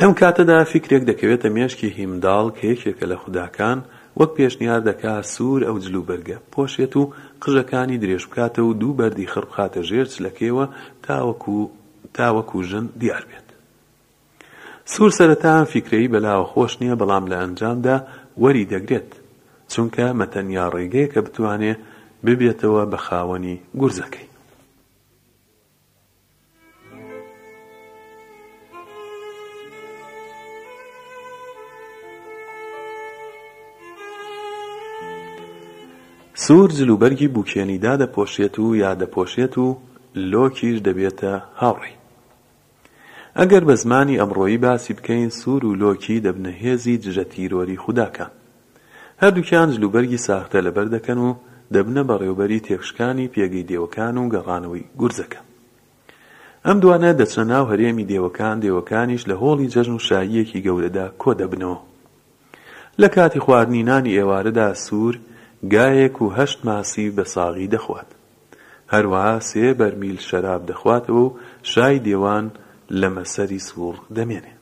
لەم 0.00 0.12
کاتەدا 0.20 0.58
فکرێک 0.72 1.02
دەکەوێتە 1.10 1.48
مێشکی 1.56 1.88
هیمداڵ 1.98 2.46
کە 2.56 2.64
یەکێکە 2.72 3.06
لە 3.12 3.16
خوداکان 3.22 3.78
وەک 4.20 4.30
پێشنیار 4.38 4.80
دەکا 4.88 5.14
سوور 5.34 5.60
ئەو 5.68 5.76
جلوبەرگە 5.84 6.36
پۆشێت 6.52 6.92
و 7.00 7.12
قژەکانی 7.42 8.00
درێژ 8.02 8.22
بکاتە 8.28 8.60
و 8.64 8.76
دوو 8.80 8.96
بەردی 8.98 9.30
خڕبخاتە 9.32 9.80
ژێرچ 9.88 10.12
لەکێوە 10.24 10.64
تاوەکو 11.06 11.58
تاوەکو 12.16 12.58
ژن 12.70 12.86
دیار 13.00 13.24
بێت 13.30 13.48
سوور 14.92 15.12
سەرەتا 15.18 15.54
فیکرەی 15.72 16.10
بەلاوە 16.12 16.46
خۆش 16.52 16.72
نییە 16.80 16.96
بەڵام 17.00 17.24
لە 17.30 17.36
ئەنجامدا 17.42 17.96
وەری 18.42 18.68
دەگرێت 18.72 19.10
چونکە 19.72 20.06
مەتەنیا 20.20 20.66
ڕێگەیە 20.74 21.08
کە 21.12 21.20
بتوانێ 21.26 21.72
ببێتەوە 22.26 22.82
بە 22.92 22.98
خاوەنی 23.06 23.56
گورزەکەی 23.80 24.26
سوور 36.46 36.70
جلوبەرگی 36.78 37.28
بوکێنیدا 37.36 37.94
دەپۆشێت 38.02 38.54
و 38.64 38.76
یا 38.84 38.92
دەپۆشێت 39.00 39.54
و 39.58 39.66
لۆکیش 40.30 40.76
دەبێتە 40.86 41.32
هاوڕێ 41.62 41.92
ئەگەر 43.38 43.62
بە 43.68 43.74
زمانی 43.82 44.18
ئەمڕۆیی 44.20 44.58
باسی 44.64 44.92
بکەین 44.98 45.30
سوور 45.40 45.64
و 45.66 45.74
لۆکی 45.82 46.20
دەبنە 46.26 46.50
هێزی 46.62 46.96
جژە 47.04 47.24
تیرۆری 47.32 47.76
خودداکە 47.84 48.26
هەردووکیان 49.22 49.68
جلوبەرگی 49.74 50.20
ساختە 50.26 50.58
لەبەر 50.66 50.86
دەکەن 50.96 51.18
و 51.26 51.28
دەبنە 51.74 52.02
بەڕێوبەری 52.08 52.60
تێکشکانی 52.66 53.28
پێگەی 53.34 53.68
دێوەکان 53.70 54.14
و 54.18 54.28
گەڕانەوەی 54.34 54.84
گورزەکە 55.00 55.40
ئەم 56.66 56.76
دوانە 56.82 57.10
دەچنە 57.20 57.44
ناو 57.52 57.64
هەرێمی 57.72 58.08
دێوەکان 58.10 58.56
دێوەکانیش 58.64 59.22
لە 59.30 59.34
هۆڵی 59.42 59.70
جەژن 59.74 59.96
و 59.96 60.04
شاییەکی 60.08 60.62
گەورەدا 60.66 61.06
کۆ 61.22 61.30
دەبنەوە 61.40 61.78
لە 63.00 63.08
کاتی 63.14 63.40
خواردنی 63.44 63.82
نانی 63.88 64.16
ئێوارەدا 64.18 64.68
سوور 64.86 65.14
گایەک 65.64 66.22
و 66.22 66.30
هەشت 66.30 66.64
ماسی 66.64 67.12
بە 67.16 67.24
ساغی 67.26 67.68
دەخوات 67.74 68.08
هەروەها 68.92 69.36
سێ 69.50 69.66
بەرمیل 69.80 70.18
شەراب 70.28 70.62
دەخواتەوە 70.70 71.22
و 71.24 71.34
شای 71.72 71.98
دێوان 72.06 72.46
لەمەسەری 73.00 73.60
سوور 73.68 73.96
دەمێنێ 74.16 74.52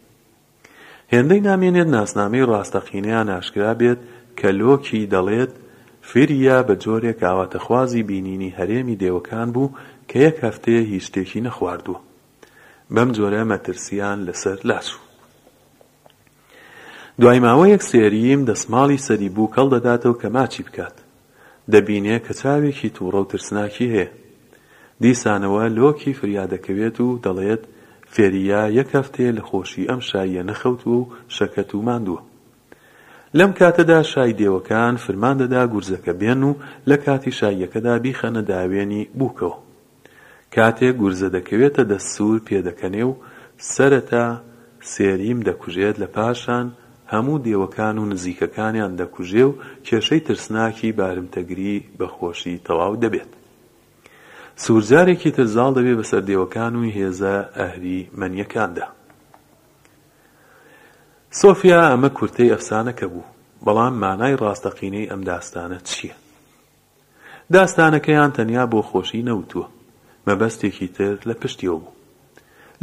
هێندەی 1.12 1.44
نامێنێت 1.48 1.88
ناسنامەی 1.96 2.48
ڕاستەقینەیان 2.50 3.28
ئاشکرا 3.34 3.72
بێت 3.80 4.00
کە 4.38 4.48
لۆکی 4.58 5.10
دەڵێت 5.14 5.52
فێریا 6.10 6.58
بە 6.68 6.74
جۆرێک 6.84 7.18
ئاواتەخوازی 7.26 8.06
بینینی 8.08 8.54
هەرێمی 8.58 8.98
دێوەکان 9.02 9.48
بوو 9.54 9.74
کە 10.10 10.16
یەک 10.26 10.36
هەفتەیە 10.46 10.82
هیچ 10.92 11.04
شتێکی 11.08 11.40
نەخواردووە 11.46 12.00
بەم 12.94 13.08
جۆرە 13.16 13.42
مەترسیان 13.50 14.18
لەسەر 14.28 14.58
لاشوو 14.68 15.03
دوای 17.20 17.38
ماوەیەک 17.46 17.82
سێریم 17.90 18.40
دەسماڵی 18.50 19.02
سەری 19.06 19.28
بوو 19.34 19.52
کەڵ 19.54 19.66
دەداتەوە 19.74 20.20
کە 20.22 20.28
ماچی 20.36 20.62
بکات 20.66 20.96
دەبینێ 21.72 22.16
کە 22.26 22.32
چاوێکی 22.40 22.88
تووڕە 22.96 23.20
و 23.22 23.28
ترسناکی 23.30 23.86
هەیە 23.94 24.08
دیسانەوە 25.02 25.62
لۆکی 25.78 26.12
فریا 26.18 26.44
دەکەوێت 26.54 26.96
و 27.04 27.18
دەڵێت 27.24 27.62
فێریا 28.14 28.62
یەک 28.78 28.88
هەفتێ 28.98 29.28
لە 29.36 29.42
خۆشی 29.48 29.88
ئەم 29.90 30.00
شایە 30.08 30.42
نەخەوت 30.48 30.82
و 30.86 30.96
شەکەت 31.36 31.70
و 31.74 31.78
ماندووە 31.86 32.20
لەم 33.38 33.50
کاتەدا 33.58 33.98
شای 34.12 34.32
دێوەکان 34.38 34.94
فرمان 35.04 35.36
دەدا 35.42 35.62
گورزەکە 35.72 36.12
بێن 36.20 36.42
و 36.48 36.52
لە 36.90 36.96
کاتی 37.06 37.32
شایەکەدا 37.38 37.94
بیخەنە 38.04 38.42
داوێنی 38.50 39.02
بووکەوە 39.18 39.56
کاتێک 40.54 40.94
گورزە 41.00 41.28
دەکەوێتە 41.36 41.82
دەسوور 41.90 42.38
پێدەکەنێ 42.48 43.02
و 43.08 43.12
سەرەتا 43.74 44.26
سێریم 44.94 45.38
دەکوژێت 45.48 45.96
لە 46.02 46.08
پاشان 46.16 46.66
هەموو 47.12 47.38
دێوەکان 47.44 47.96
و 47.98 48.04
نزیکەکانیان 48.12 48.92
دەکوژێ 49.00 49.42
و 49.48 49.56
کێشەی 49.86 50.22
ترسناکی 50.26 50.92
بارمتەگری 50.98 51.76
بەخۆشی 51.98 52.56
تەواو 52.66 52.96
دەبێت 53.04 53.30
سوورجارێکی 54.64 55.30
ترزاڵ 55.36 55.70
دەبێ 55.76 55.94
بەسەر 56.00 56.22
دێوەکان 56.28 56.72
و 56.76 56.82
هێزە 56.96 57.34
ئەهری 57.58 58.00
مەنیەکاندا 58.20 58.86
سۆفیا 61.40 61.80
ئەمە 61.90 62.10
کورتەی 62.18 62.52
ئەفسانەکە 62.52 63.06
بوو 63.12 63.28
بەڵام 63.66 63.94
مانای 64.02 64.38
ڕاستەقینەی 64.42 65.10
ئەم 65.10 65.20
داستانە 65.30 65.78
چییە 65.88 66.16
داستانەکەیان 67.54 68.30
تەنیا 68.36 68.64
بۆ 68.72 68.80
خۆشی 68.88 69.26
نەوتووە 69.28 69.66
مەبەستێکی 70.26 70.88
تر 70.96 71.14
لە 71.28 71.34
پشتیەوە 71.42 71.78
بوو 71.82 71.94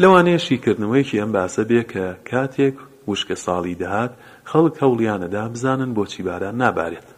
لەوانەیە 0.01 0.41
شیکردنەوەیکی 0.47 1.19
ئەم 1.21 1.31
باسە 1.35 1.63
بێ 1.69 1.81
کە 1.91 2.03
کاتێک 2.29 2.77
وشکە 3.07 3.35
ساڵی 3.45 3.75
دەهات 3.81 4.11
خەڵک 4.49 4.75
هەوڵیانەدا 4.83 5.43
بزانن 5.53 5.91
بۆچی 5.97 6.21
باران 6.29 6.55
نابارێت 6.63 7.09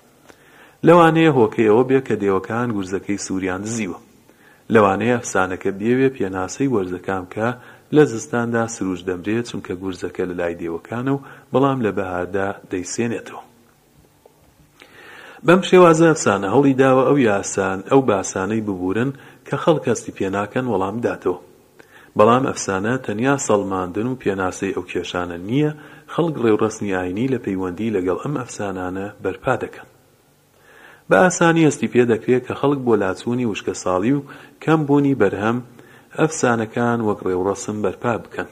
لەوانەیە 0.87 1.31
هۆکەیەوە 1.37 1.83
بێ 1.89 1.99
کە 2.07 2.15
دێوەکان 2.21 2.69
گورزەکەی 2.75 3.23
سووریان 3.25 3.61
دزیوە 3.65 3.99
لەوانەیە 4.73 5.15
ئەفسانەکە 5.17 5.69
بێوێ 5.79 6.09
پێناسەی 6.15 6.71
وەرزەکان 6.75 7.25
کە 7.33 7.47
لە 7.95 8.03
زستاندا 8.11 8.63
سروش 8.75 9.01
دەمرێت 9.07 9.45
چونکە 9.51 9.73
گورزەکە 9.81 10.23
لە 10.29 10.33
لای 10.39 10.55
دێوەکانە 10.61 11.11
و 11.15 11.23
بەڵام 11.53 11.79
لە 11.85 11.91
بەهاردا 11.97 12.49
دەیسێنێتەوە 12.71 13.43
بەم 15.47 15.61
شێوازە 15.69 16.05
ئەفسانە 16.11 16.47
هەڵی 16.55 16.73
داوە 16.81 17.03
ئەو 17.07 17.17
یاسان 17.29 17.79
ئەو 17.91 18.01
باسانەی 18.09 18.65
ببورن 18.67 19.11
کە 19.47 19.55
خەڵ 19.63 19.77
کەستی 19.85 20.15
پێناکەن 20.17 20.65
وەڵام 20.71 20.97
داتەوە 21.05 21.39
بەڵام 22.17 22.43
ئەفسانە 22.47 22.93
تەنیا 23.05 23.33
سەڵماندن 23.47 24.07
و 24.09 24.15
پێناسەی 24.21 24.75
ئەو 24.75 24.83
کێشانە 24.91 25.37
نییە 25.47 25.71
خەڵک 26.13 26.35
ڕێوڕستنی 26.43 26.95
ئاینی 26.97 27.31
لە 27.33 27.39
پەیوەندی 27.45 27.93
لەگەڵ 27.95 28.17
ئەم 28.23 28.33
ئەفسانانە 28.41 29.07
بەرپا 29.23 29.55
دەکەن 29.63 29.87
بە 31.09 31.17
ئاسانی 31.23 31.67
هەستی 31.67 31.91
پێ 31.93 32.03
دەکرێت 32.13 32.43
کە 32.47 32.53
خەڵک 32.61 32.79
بۆ 32.85 32.93
لاچوونی 33.03 33.45
وشکە 33.51 33.73
ساڵی 33.83 34.13
و 34.17 34.23
کەم 34.63 34.79
بوونی 34.87 35.17
بەرهەم 35.21 35.57
ئەفسانەکان 36.19 36.99
وەک 37.07 37.19
ڕێوڕەسم 37.27 37.77
بەرپا 37.83 38.13
بکەن 38.23 38.49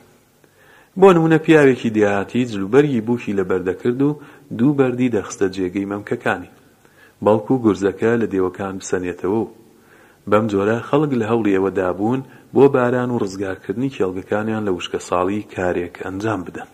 بۆ 1.00 1.08
نمونە 1.16 1.38
پیاوێکی 1.46 1.90
دیاتی 1.96 2.42
جلوبەرگی 2.52 3.02
بووکی 3.08 3.34
لە 3.40 3.44
بەردەکرد 3.50 4.02
و 4.08 4.12
دوو 4.58 4.74
بەردی 4.80 5.10
دەخستە 5.16 5.48
جێگەی 5.56 5.90
مەمکەکانی 5.92 6.52
بەڵکو 7.26 7.56
گورزەکە 7.64 8.12
لە 8.22 8.28
دێوەکان 8.34 8.74
بسەنێتەوە 8.82 9.38
و 9.42 9.50
بەم 10.32 10.46
جۆرە 10.52 10.78
خەڵک 10.90 11.12
لە 11.20 11.26
هەوڵی 11.32 11.56
ئەوە 11.56 11.72
دابوون 11.80 12.22
بۆ 12.56 12.70
باران 12.70 13.10
و 13.12 13.18
ڕزگارکردنی 13.18 13.90
کێڵگەکانیان 13.90 14.66
لە 14.68 14.72
وشکە 14.78 15.00
ساڵی 15.08 15.42
کارێک 15.56 15.96
ئەنجام 16.06 16.42
بدەن 16.48 16.70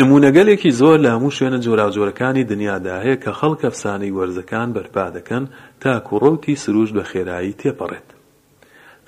نمونەگەلێکی 0.00 0.70
زۆر 0.80 0.98
لە 1.04 1.08
هەموو 1.16 1.34
شوێنە 1.36 1.58
جۆراجۆرەکانی 1.66 2.44
دنیادا 2.52 2.94
هەیە 3.04 3.16
کە 3.22 3.32
خەڵک 3.40 3.60
ئەفسانەی 3.64 4.14
وەرزەکان 4.18 4.68
بەرپا 4.76 5.06
دەکەن 5.16 5.44
تا 5.82 5.92
کوڕەوتی 6.08 6.56
سروش 6.62 6.90
بە 6.96 7.02
خێرایی 7.10 7.54
تێپەڕێت 7.60 8.08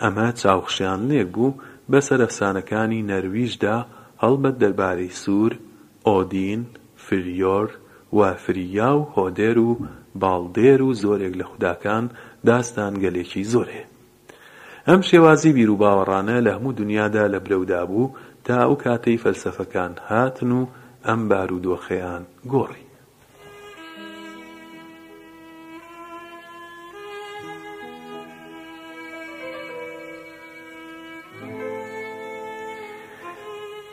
ئەمە 0.03 0.29
چاوخشیان 0.41 1.01
لێک 1.09 1.29
بوو 1.35 1.59
بەسەر 1.93 2.21
ئەفسانەکانی 2.25 3.07
نەرویژدا 3.11 3.77
هەڵبەت 4.23 4.57
دەربارەی 4.63 5.11
سوور 5.23 5.53
ئۆدین 6.09 6.63
فریۆر 7.05 7.69
وافریا 8.19 8.91
و 8.99 9.03
هۆدێر 9.15 9.59
و 9.67 9.71
باڵدێر 10.23 10.81
و 10.89 10.95
زۆرێک 11.03 11.35
لە 11.41 11.45
خوداکان 11.51 12.05
داستان 12.49 12.93
گەلێکی 13.03 13.45
زۆر 13.55 13.69
هەیە 13.75 13.92
ئەم 14.89 15.01
شێوازی 15.09 15.53
بیر 15.57 15.71
و 15.71 15.77
باوەڕانە 15.83 16.41
لە 16.47 16.51
هەموو 16.57 16.73
دنیادا 16.79 17.25
لە 17.29 17.39
برەودا 17.45 17.85
بوو 17.87 18.13
تا 18.45 18.57
ئەو 18.67 18.75
کاتەی 18.85 19.21
فەلسەفەکان 19.25 19.93
هاتن 20.09 20.51
و 20.53 20.67
ئەم 21.09 21.21
بارودۆخەیان 21.31 22.23
گۆڕی 22.51 22.85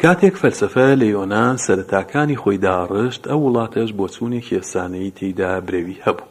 کاتێک 0.02 0.36
فەلسفە 0.42 0.88
لە 1.02 1.06
یۆنان 1.16 1.56
سەرەتاکانی 1.66 2.40
خۆی 2.42 2.58
داڕشت 2.66 3.24
ئەو 3.30 3.40
وڵاتەش 3.46 3.90
بۆ 3.98 4.08
چوونێکی 4.14 4.56
ئەفسانەی 4.58 5.12
تێیدا 5.18 5.62
برەوی 5.68 6.02
هەبوو 6.06 6.28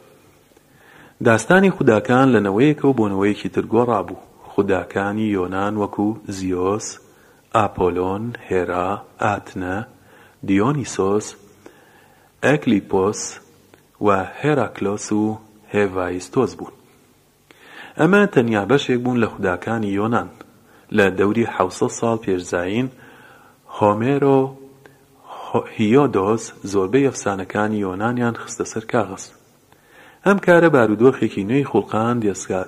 داستانی 1.26 1.70
خوداکان 1.70 2.26
لەنەوەیەکەوە 2.34 2.96
بۆنەوەیەکی 2.98 3.48
ترگۆڕا 3.54 4.00
بوو 4.06 4.27
خوداکانی 4.58 5.22
یۆنان 5.36 5.74
وەکو 5.82 6.08
زیۆس 6.38 6.86
ئاپۆلۆن 7.58 8.24
هێرا 8.48 8.88
ئاتنە 9.26 9.76
دیۆنیسۆس 10.48 11.26
ئەکلیپۆس 12.46 13.20
و 14.06 14.08
هێراکلۆس 14.40 15.06
و 15.18 15.38
هێڤایستۆس 15.72 16.52
بوون 16.58 16.74
ئەمە 17.98 18.22
تەنیا 18.34 18.62
بەشێک 18.70 18.98
بوون 19.04 19.16
لە 19.22 19.26
خوداکانی 19.32 19.90
یۆنان 19.98 20.28
لە 20.96 21.06
دەوری 21.18 21.46
حوسە 21.56 21.88
ساڵ 21.98 22.16
پێشزاین 22.24 22.88
هۆمێرۆ 23.78 24.38
هیۆدۆز 25.78 26.42
زۆربەی 26.72 27.08
ئەفسانەکانی 27.08 27.82
یۆنانیان 27.86 28.34
خستە 28.42 28.64
سەر 28.72 28.84
کاغز 28.92 29.24
ئەم 30.26 30.38
کارە 30.46 30.68
بارودۆخێکی 30.74 31.46
نوێی 31.48 31.68
خوڵقاند 31.70 32.20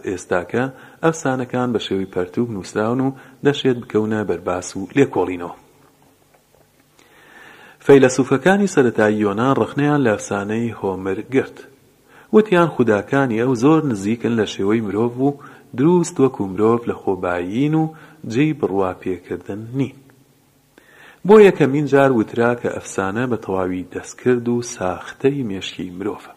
ئێستاکە 0.08 0.64
ئەفسانەکان 1.08 1.68
بە 1.74 1.80
شێوی 1.86 2.12
پەرتوب 2.14 2.48
نووسراون 2.54 3.00
و 3.06 3.14
دەشێت 3.46 3.76
بکەونە 3.82 4.22
بەرباس 4.28 4.68
و 4.76 4.80
لێکۆڵینەوە 4.96 5.54
فەیلەسوفەکانی 7.86 8.72
سەتایی 8.74 9.20
یۆناان 9.24 9.56
ڕخنەیان 9.62 10.00
لە 10.04 10.10
ئەفسانەی 10.14 10.74
هۆمر 10.80 11.18
گرت 11.34 11.56
وتیان 12.36 12.68
خوداکانی 12.74 13.40
ئەو 13.42 13.52
زۆر 13.62 13.80
نزیکن 13.90 14.34
لە 14.40 14.46
شێوەی 14.54 14.84
مرۆڤ 14.86 15.12
و 15.26 15.30
دروست 15.78 16.14
وەکو 16.22 16.42
مرۆڤ 16.52 16.80
لە 16.90 16.94
خۆبایین 17.02 17.74
و 17.80 17.82
جێی 18.32 18.56
بڕواپێکردن 18.60 19.60
نین 19.78 19.96
بۆ 21.26 21.36
یەکەمین 21.48 21.86
جار 21.92 22.10
وترا 22.18 22.52
کە 22.60 22.68
ئەفسانە 22.76 23.24
بە 23.30 23.36
تەواوی 23.44 23.88
دەستکرد 23.92 24.46
و 24.48 24.56
ساختەی 24.74 25.42
مێشکی 25.48 25.88
مرۆڤە 25.98 26.32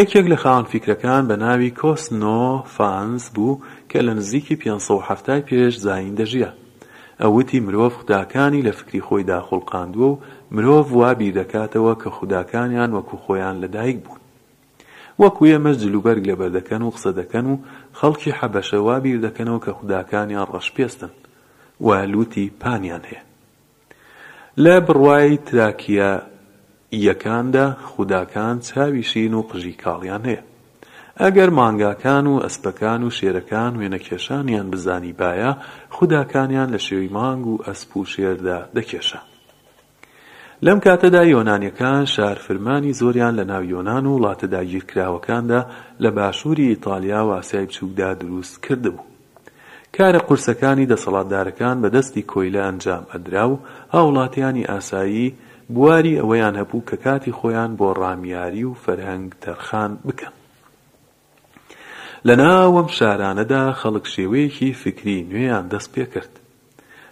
یەکێک 0.00 0.26
لە 0.32 0.36
خاوەن 0.42 0.66
فیکرەکان 0.72 1.22
بە 1.30 1.36
ناوی 1.44 1.70
کۆسنۆ 1.80 2.42
فانز 2.76 3.24
بوو 3.34 3.60
کە 3.90 3.98
لە 4.06 4.12
نزیکی 4.18 4.56
570 4.56 5.46
پێش 5.48 5.74
زاین 5.86 6.14
دەژیە 6.16 6.48
ئەوتی 7.22 7.60
مرۆڤ 7.66 7.90
خوداکانی 7.96 8.62
لە 8.62 8.70
فکری 8.78 9.00
خۆی 9.06 9.24
داخڵقااندووە 9.30 10.08
و 10.12 10.18
مرۆڤ 10.54 10.82
وابی 10.96 11.32
دەکاتەوە 11.38 11.94
کە 12.02 12.08
خوداکانیان 12.16 12.90
وەکو 12.98 13.16
خۆیان 13.24 13.56
لەدایک 13.64 13.98
بوون 14.04 14.20
وەکو 15.22 15.44
ئێمە 15.50 15.72
جلوبەرگ 15.82 16.22
لەبەر 16.30 16.50
دەکەن 16.58 16.82
و 16.82 16.90
قسە 16.94 17.10
دەکەن 17.20 17.46
و 17.50 17.54
خەڵکی 17.98 18.34
حەبەشە 18.40 18.74
وابیر 18.86 19.18
دەکەنەوە 19.26 19.60
کە 19.64 19.70
خوداکانیان 19.78 20.46
ڕەشپێستن 20.52 21.10
و 21.86 21.90
لوتی 22.12 22.46
پانیان 22.60 23.02
هەیە 23.10 23.22
لە 24.64 24.74
بڕوای 24.86 25.36
تراکیە 25.48 26.12
ئیەکاندا 26.92 27.76
خوداکان 27.82 28.60
چاویشین 28.60 29.34
و 29.34 29.42
قژی 29.42 29.72
کاڵیان 29.84 30.24
هەیە 30.28 30.38
ئەگەر 31.20 31.50
مانگاکان 31.50 32.26
و 32.26 32.40
ئەسپەکان 32.44 33.02
و 33.04 33.10
شێرەکان 33.10 33.72
وێنەکێشانیان 33.80 34.70
بزانی 34.72 35.12
باە 35.20 35.54
خوداکانیان 35.90 36.74
لە 36.76 36.80
شێوی 36.80 37.08
مانگ 37.12 37.46
و 37.46 37.62
ئەسپ 37.66 37.96
و 37.96 38.04
شێردا 38.06 38.58
دەکێشە 38.76 39.18
لەم 40.62 40.80
کاتەدا 40.84 41.24
یۆنانیەکان 41.34 42.04
شارفرمانی 42.04 42.92
زۆریان 42.92 43.34
لە 43.40 43.44
ناو 43.46 43.64
یۆناان 43.64 44.06
و 44.06 44.18
وڵاتەدا 44.18 44.62
گیرکراوەکاندا 44.70 45.60
لە 46.02 46.06
باشووری 46.16 46.68
ئیتالیا 46.68 47.26
واسای 47.26 47.66
بچووکدا 47.66 48.14
دروست 48.14 48.62
کردبوو 48.62 49.04
کارە 49.96 50.20
قورسەکانی 50.28 50.86
دەسەڵاتدارەکان 50.92 51.76
بەدەستی 51.82 52.22
کۆیلە 52.32 52.60
ئەنجام 52.66 53.04
ئەدرا 53.12 53.44
و 53.50 53.58
هاوڵاتیانی 53.94 54.68
ئاسایی 54.70 55.34
بواری 55.68 56.16
ئەوەیان 56.20 56.54
هەبوو 56.60 56.86
کە 56.88 56.94
کاتی 57.04 57.32
خۆیان 57.38 57.70
بۆ 57.78 57.88
ڕامیاری 58.00 58.64
و 58.64 58.74
فەرهەنگ 58.84 59.28
تەرخان 59.44 59.92
بکەن 60.06 60.34
لە 62.28 62.34
ناوەم 62.42 62.88
شارانەدا 62.98 63.62
خەڵک 63.80 64.06
شێوەیەکی 64.14 64.72
فکری 64.82 65.26
نوێیان 65.30 65.66
دەست 65.72 65.90
پێ 65.94 66.04
کرد 66.14 66.32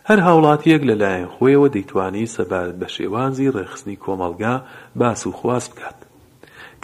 هەر 0.08 0.18
هاوڵاتیەک 0.26 0.82
لەلایەن 0.90 1.28
خۆیەوە 1.36 1.68
دەیتوانی 1.74 2.26
سەبارەت 2.36 2.76
بە 2.80 2.88
شێوازی 2.96 3.52
ڕێخستنی 3.56 4.00
کۆمەلگا 4.04 4.54
باس 5.00 5.26
و 5.26 5.32
خواست 5.32 5.72
بکات 5.74 5.98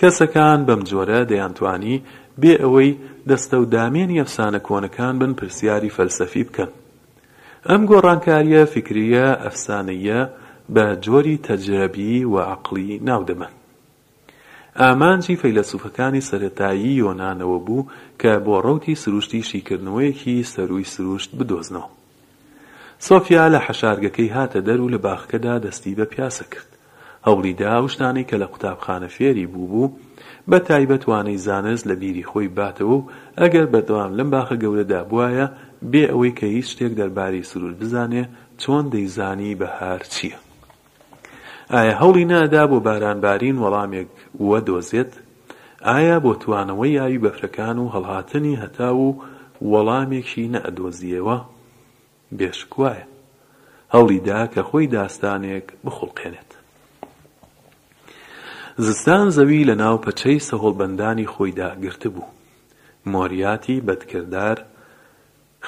کەسەکان 0.01 0.61
بەم 0.69 0.81
جۆرە 0.91 1.21
دەیانتوانی 1.31 1.97
بێ 2.41 2.55
ئەوەی 2.63 2.91
دەستە 3.29 3.57
و 3.63 3.65
دامێنی 3.75 4.21
ئەفسانە 4.23 4.61
کۆنەکان 4.69 5.15
بن 5.21 5.33
پرسیاری 5.39 5.91
فەلسەفی 5.97 6.45
بکەن 6.49 6.71
ئەم 7.69 7.83
گۆڕانکاریە 7.91 8.63
فکریە 8.73 9.27
ئەفسانەیە 9.45 10.21
بە 10.75 10.87
جۆری 11.05 11.37
تەجرەبی 11.47 12.25
و 12.25 12.39
عقلی 12.53 13.01
ناودەمە 13.07 13.47
ئامانجی 14.81 15.37
فەیلسوفەکانی 15.43 16.21
سەتایی 16.31 16.95
یۆنانەوە 17.03 17.59
بوو 17.67 17.87
کە 18.21 18.33
بۆ 18.45 18.57
ڕوتی 18.67 18.95
سروشتی 18.95 19.43
شیکردنەوەیەکی 19.51 20.45
سەروی 20.53 20.85
سروشت 20.95 21.31
بدۆزنەوە 21.39 21.89
سۆفیا 23.07 23.45
لە 23.55 23.59
حەشارگەکەی 23.67 24.35
هاتە 24.37 24.61
دەر 24.69 24.81
و 24.81 24.89
لە 24.95 24.99
باخکەدا 25.07 25.57
دەستی 25.65 25.93
بە 25.99 26.05
پیاسە 26.13 26.45
کرد 26.53 26.71
هەوڵیدا 27.27 27.89
شتانی 27.93 28.25
کە 28.29 28.35
لە 28.43 28.47
قوتابخانە 28.53 29.09
فێری 29.17 29.47
بوو 29.53 29.67
بوو 29.73 29.95
بە 30.51 30.59
تایبەتوانەی 30.69 31.37
زانست 31.47 31.87
لە 31.91 31.95
بیری 32.01 32.25
خۆی 32.31 32.49
باتەوە 32.59 32.95
و 32.97 33.07
ئەگەر 33.41 33.67
بەدوام 33.75 34.11
لەم 34.19 34.29
باخە 34.35 34.55
گەورەدا 34.63 35.01
بواە 35.11 35.47
بێ 35.93 36.05
ئەوەی 36.11 36.33
کە 36.39 36.45
هیچ 36.55 36.67
شتێک 36.75 36.93
دەربارەی 37.01 37.45
سرور 37.51 37.73
بزانێ 37.81 38.25
چۆن 38.63 38.85
دەیزانی 38.93 39.55
بە 39.61 39.69
هار 39.79 40.03
چییە 40.15 40.39
ئایا 41.75 41.93
هەوڵی 42.01 42.25
نادا 42.33 42.63
بۆ 42.71 42.79
بارانبارین 42.87 43.57
وەڵامێک 43.63 44.09
وە 44.49 44.59
دۆزێت 44.69 45.13
ئایا 45.87 46.17
بۆ 46.25 46.33
توانەوەی 46.43 46.97
یاوی 46.99 47.23
بەفرەکان 47.25 47.77
و 47.81 47.93
هەڵهاتنی 47.95 48.59
هەتا 48.63 48.91
و 49.01 49.07
وەڵامێکی 49.73 50.45
نەئدۆزیەوە 50.55 51.39
بێشکوایە 52.39 53.07
هەڵیدا 53.95 54.41
کە 54.53 54.63
خۆی 54.69 54.87
داستانێک 54.97 55.67
بخڵقێنێت 55.85 56.51
زستان 58.87 59.29
زەوی 59.37 59.67
لە 59.71 59.75
ناو 59.83 59.97
پەچەی 60.05 60.45
سەهۆڵبندانی 60.49 61.31
خۆیدا 61.35 61.71
گرتبوو 61.85 62.27
مۆریاتی 63.13 63.77
بەدکردار 63.87 64.59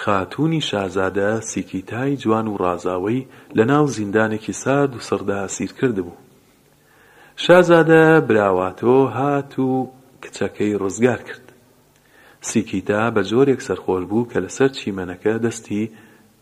خاتوونی 0.04 0.60
شازادە 0.60 1.40
سیکیتای 1.44 2.16
جوان 2.16 2.46
و 2.48 2.56
ڕازاوی 2.56 3.24
لە 3.56 3.60
ناو 3.64 3.86
زیندانێکی 3.86 4.52
سارد 4.52 4.96
و 4.96 5.00
سەردا 5.00 5.30
ئاسیر 5.40 5.72
کردبوو 5.72 6.14
شازادە 7.44 8.02
براواتۆ 8.28 8.96
هات 9.16 9.54
و 9.58 9.90
کچەکەی 10.24 10.78
ڕزگار 10.82 11.20
کرد 11.28 11.46
سیکیتا 12.40 13.00
بە 13.14 13.22
جۆرێک 13.30 13.60
سەرخۆش 13.66 14.04
بوو 14.10 14.28
کە 14.30 14.36
لەسەر 14.44 14.68
چیمەنەکە 14.76 15.34
دەستی 15.44 15.90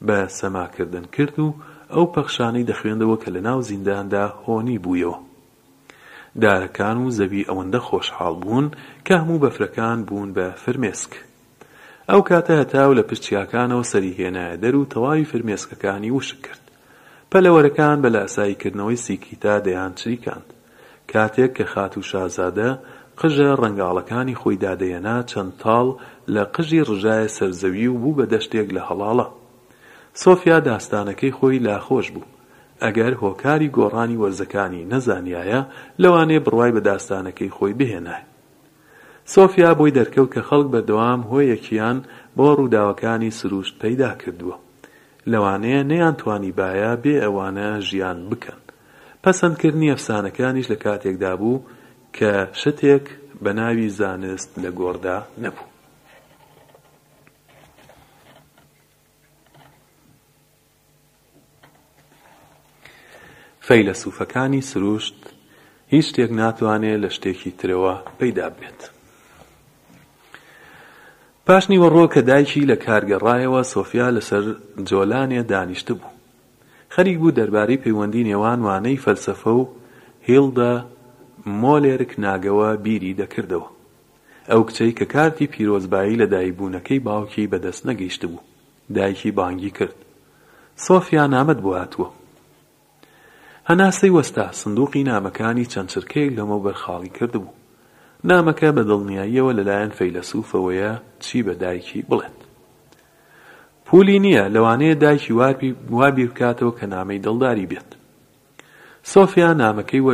بە 0.07 0.19
سەماکردن 0.39 1.05
کرد 1.15 1.37
و 1.41 1.55
ئەو 1.91 2.07
پەخشانەی 2.15 2.69
دەخوێندەوە 2.71 3.17
کە 3.23 3.31
لە 3.35 3.41
ناو 3.49 3.63
زینداندا 3.69 4.25
هۆنی 4.45 4.79
بوویەوە 4.85 5.19
دارەکان 6.43 6.97
و 7.07 7.11
زەوی 7.19 7.49
ئەوەندە 7.49 7.79
خۆشحاڵ 7.89 8.35
بوون 8.43 8.67
کە 9.07 9.13
هەموو 9.23 9.43
بەفرەکان 9.45 9.99
بوون 10.09 10.31
بە 10.37 10.47
فرمێسک 10.65 11.13
ئەو 12.13 12.21
کاتە 12.31 12.51
هەتاو 12.61 12.91
لە 12.99 13.03
پرچیاکانەوە 13.09 13.85
سەریهێنایە 13.93 14.57
دەر 14.63 14.75
و 14.81 14.89
تەواوی 14.93 15.29
فرمێسکەکانی 15.31 16.15
وشک 16.17 16.39
کرد 16.47 16.63
پەلەوەرەکان 17.31 17.99
بە 18.05 18.09
لاساییکردنەوەی 18.15 19.03
سیکیتا 19.07 19.55
دەیان 19.67 19.93
چریکاند 20.01 20.49
کاتێک 21.13 21.51
کە 21.59 21.65
خات 21.73 21.93
و 21.99 22.07
شازادە 22.11 22.71
قژە 23.21 23.51
ڕنگاڵەکانی 23.63 24.39
خۆی 24.41 24.61
دادەیەنا 24.65 25.17
چەند 25.31 25.53
تاڵ 25.63 25.89
لە 26.35 26.43
قژی 26.55 26.87
ڕژایە 26.89 27.29
سەرزەوی 27.37 27.87
و 27.93 27.99
بوو 28.03 28.17
بە 28.19 28.25
دەشتێک 28.33 28.69
لە 28.77 28.83
هەڵاڵە 28.89 29.27
سۆفیا 30.23 30.59
داستانەکەی 30.71 31.35
خۆی 31.39 31.63
لاخۆش 31.67 32.07
بوو 32.15 32.31
ئەگەر 32.85 33.13
هۆکاری 33.23 33.73
گۆڕانی 33.77 34.21
وەرزەکانی 34.23 34.89
نەزانیایە 34.93 35.61
لەوانێ 36.03 36.39
بڕوای 36.45 36.75
بە 36.77 36.81
داستانەکەی 36.91 37.55
خۆی 37.57 37.75
بهێنایە 37.81 38.25
سۆفیا 39.35 39.71
بۆی 39.79 39.93
دەرکەوت 39.99 40.31
کە 40.35 40.41
خەڵک 40.49 40.69
بەردەوام 40.75 41.21
هۆیەکیان 41.31 41.99
بۆ 42.37 42.49
ڕووداوەکانی 42.59 43.35
سروشت 43.41 43.75
پەیدا 43.83 44.11
کردووە 44.23 44.57
لەوانەیە 45.33 45.81
نەیانتوانی 45.91 46.53
باە 46.59 46.93
بێ 47.03 47.15
ئەوانە 47.25 47.71
ژیان 47.89 48.19
بکەن 48.31 48.61
پەسەندکردنی 49.23 49.93
ئەفسانەکانیش 49.93 50.67
لە 50.73 50.77
کاتێکدا 50.85 51.33
بوو 51.41 51.65
کە 52.17 52.33
شتێک 52.61 53.05
بە 53.43 53.51
ناوی 53.59 53.89
زانست 53.99 54.51
لە 54.63 54.71
گۆڕدا 54.79 55.19
نەبوو 55.43 55.67
فەیلە 63.67 63.95
سوفەکانی 64.03 64.63
سروشت 64.71 65.19
هیچ 65.95 66.07
شتێک 66.11 66.31
ناتوانێت 66.41 67.01
لە 67.05 67.11
شتێکی 67.17 67.51
ترەوە 67.61 67.95
پەیدا 68.19 68.49
بێت 68.61 68.81
پاشنی 71.53 71.77
وەڕۆ 71.85 72.05
کە 72.13 72.21
دایکی 72.31 72.69
لە 72.71 72.77
کارگەڕایەوە 72.87 73.61
سۆفیا 73.75 74.09
لەسەر 74.17 74.45
جۆلانێ 74.89 75.41
دانیشت 75.53 75.89
بوو 75.99 76.13
خەریک 76.95 77.19
بوو 77.21 77.35
دەربارەی 77.39 77.83
پەیوەندی 77.85 78.27
نێوان 78.31 78.61
وانەی 78.67 79.01
فەلسفە 79.05 79.51
و 79.61 79.69
هێڵدا 80.29 80.73
مۆلێرک 81.63 82.13
ناگەوە 82.25 82.69
بیری 82.85 83.17
دەکردەوە 83.21 83.69
ئەو 84.51 84.61
کچەی 84.69 84.93
کە 84.99 85.05
کارتی 85.15 85.47
پیرۆزبایی 85.53 86.19
لە 86.21 86.27
دایبوونەکەی 86.33 87.03
باوکی 87.07 87.47
بەدەست 87.53 87.83
نەگەیشت 87.89 88.23
بوو 88.31 88.41
دایکی 88.97 89.31
بانگی 89.39 89.71
کرد 89.79 89.97
سۆفیا 90.87 91.25
نامەت 91.35 91.59
بواتوە 91.65 92.09
هەناسەی 93.69 94.15
وەستا 94.17 94.47
سندوقی 94.61 95.03
نامەکانی 95.11 95.67
چەند 95.73 95.91
چرکەیەک 95.93 96.33
لەمە 96.39 96.59
بەرخاڵی 96.65 97.13
کردبوو 97.19 97.53
نامەکە 98.27 98.71
بە 98.77 98.83
دڵنیاییەوە 98.91 99.53
لەلایەن 99.59 99.93
فەیلسوفەوەیە 99.99 100.93
چی 101.25 101.39
بە 101.47 101.55
دایکی 101.63 102.07
بڵێت 102.11 102.37
پولی 103.87 104.19
نییە 104.25 104.45
لەوانەیە 104.55 104.95
دایکی 105.03 105.33
وابی 105.33 105.71
وابی 105.91 106.27
بکاتەوە 106.29 106.73
کە 106.79 106.87
نامەی 106.95 107.23
دڵداری 107.27 107.67
بێت 107.71 107.91
سۆفیا 109.13 109.51
نامەکەی 109.63 110.05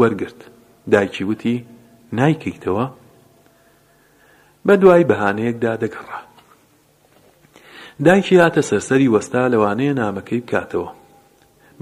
وەرگرت 0.00 0.40
دایکی 0.92 1.24
وتی 1.28 1.56
نایکەیتەوە 2.18 2.86
بە 4.66 4.74
دوای 4.82 5.04
بەهانەیەکدا 5.10 5.72
دەگەڕا 5.82 6.20
دایکی 8.06 8.36
هاتە 8.42 8.62
سەرسەری 8.70 9.12
وەستا 9.14 9.42
لەوانەیە 9.52 9.92
نامەکەی 10.02 10.40
بکاتەوە 10.46 10.90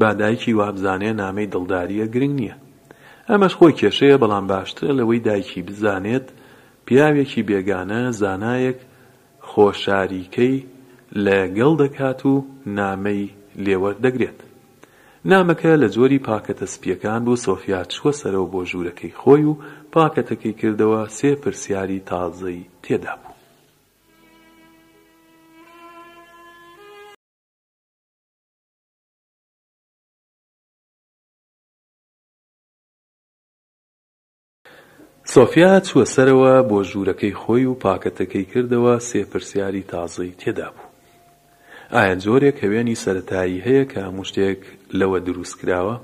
با 0.01 0.09
دایکی 0.21 0.53
وابزانێ 0.61 1.13
نامەی 1.23 1.51
دڵداریە 1.55 2.07
گرنگ 2.15 2.35
نییە 2.41 2.57
ئەمەش 3.31 3.55
خۆی 3.59 3.77
کێشەیە 3.81 4.17
بەڵام 4.23 4.45
باشترە 4.53 4.93
لەوەی 4.99 5.25
دایکی 5.27 5.67
بزانێت 5.69 6.27
پیاوێکی 6.87 7.47
بێگانە 7.49 8.01
زانایەک 8.21 8.79
خۆشاریکەی 9.51 10.57
لەگەڵ 11.27 11.73
دەکات 11.83 12.21
و 12.31 12.35
نامەی 12.79 13.25
لێوەردەگرێت 13.65 14.41
نامەکە 15.31 15.73
لە 15.83 15.89
جۆری 15.95 16.25
پاکەتە 16.29 16.67
سپیەکان 16.75 17.21
بوو 17.27 17.43
سۆفیا 17.47 17.81
چوە 17.95 18.11
سەرەوە 18.21 18.49
بۆ 18.53 18.61
ژوورەکەی 18.71 19.17
خۆی 19.21 19.45
و 19.51 19.59
پاکەتەکەی 19.95 20.59
کردەوە 20.61 21.01
سێ 21.19 21.31
پرسیاری 21.43 22.05
تازەی 22.11 22.61
تێدا 22.85 23.15
بوو 23.21 23.26
سۆفیا 35.35 35.71
چووە 35.87 36.05
سەرەوە 36.15 36.55
بۆ 36.71 36.79
ژوورەکەی 36.91 37.39
خۆی 37.41 37.67
و 37.71 37.75
پاکەتەکەی 37.85 38.49
کردەوە 38.53 38.95
سێ 39.09 39.23
پرسیاری 39.31 39.87
تازەی 39.93 40.33
تێدا 40.41 40.69
بوو 40.75 40.89
ئایا 41.95 42.15
جۆرێک 42.25 42.57
هەوێنی 42.65 43.01
سەتایی 43.05 43.65
هەیە 43.67 43.85
کە 43.91 43.99
هەموو 44.07 44.29
شتێک 44.31 44.61
لەوە 44.99 45.19
دروست 45.27 45.55
کراوە 45.61 45.97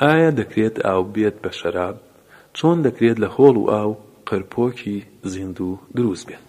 ئایا 0.00 0.30
دەکرێت 0.38 0.76
ئاو 0.86 1.02
بێت 1.14 1.36
بە 1.44 1.50
شەراب 1.58 1.96
چۆن 2.56 2.78
دەکرێت 2.86 3.16
لە 3.24 3.28
خۆڵ 3.34 3.54
و 3.60 3.64
ئاو 3.72 3.90
قەرپۆکی 4.28 4.98
زیند 5.32 5.58
و 5.68 5.70
دروست 5.96 6.24
بێت 6.28 6.46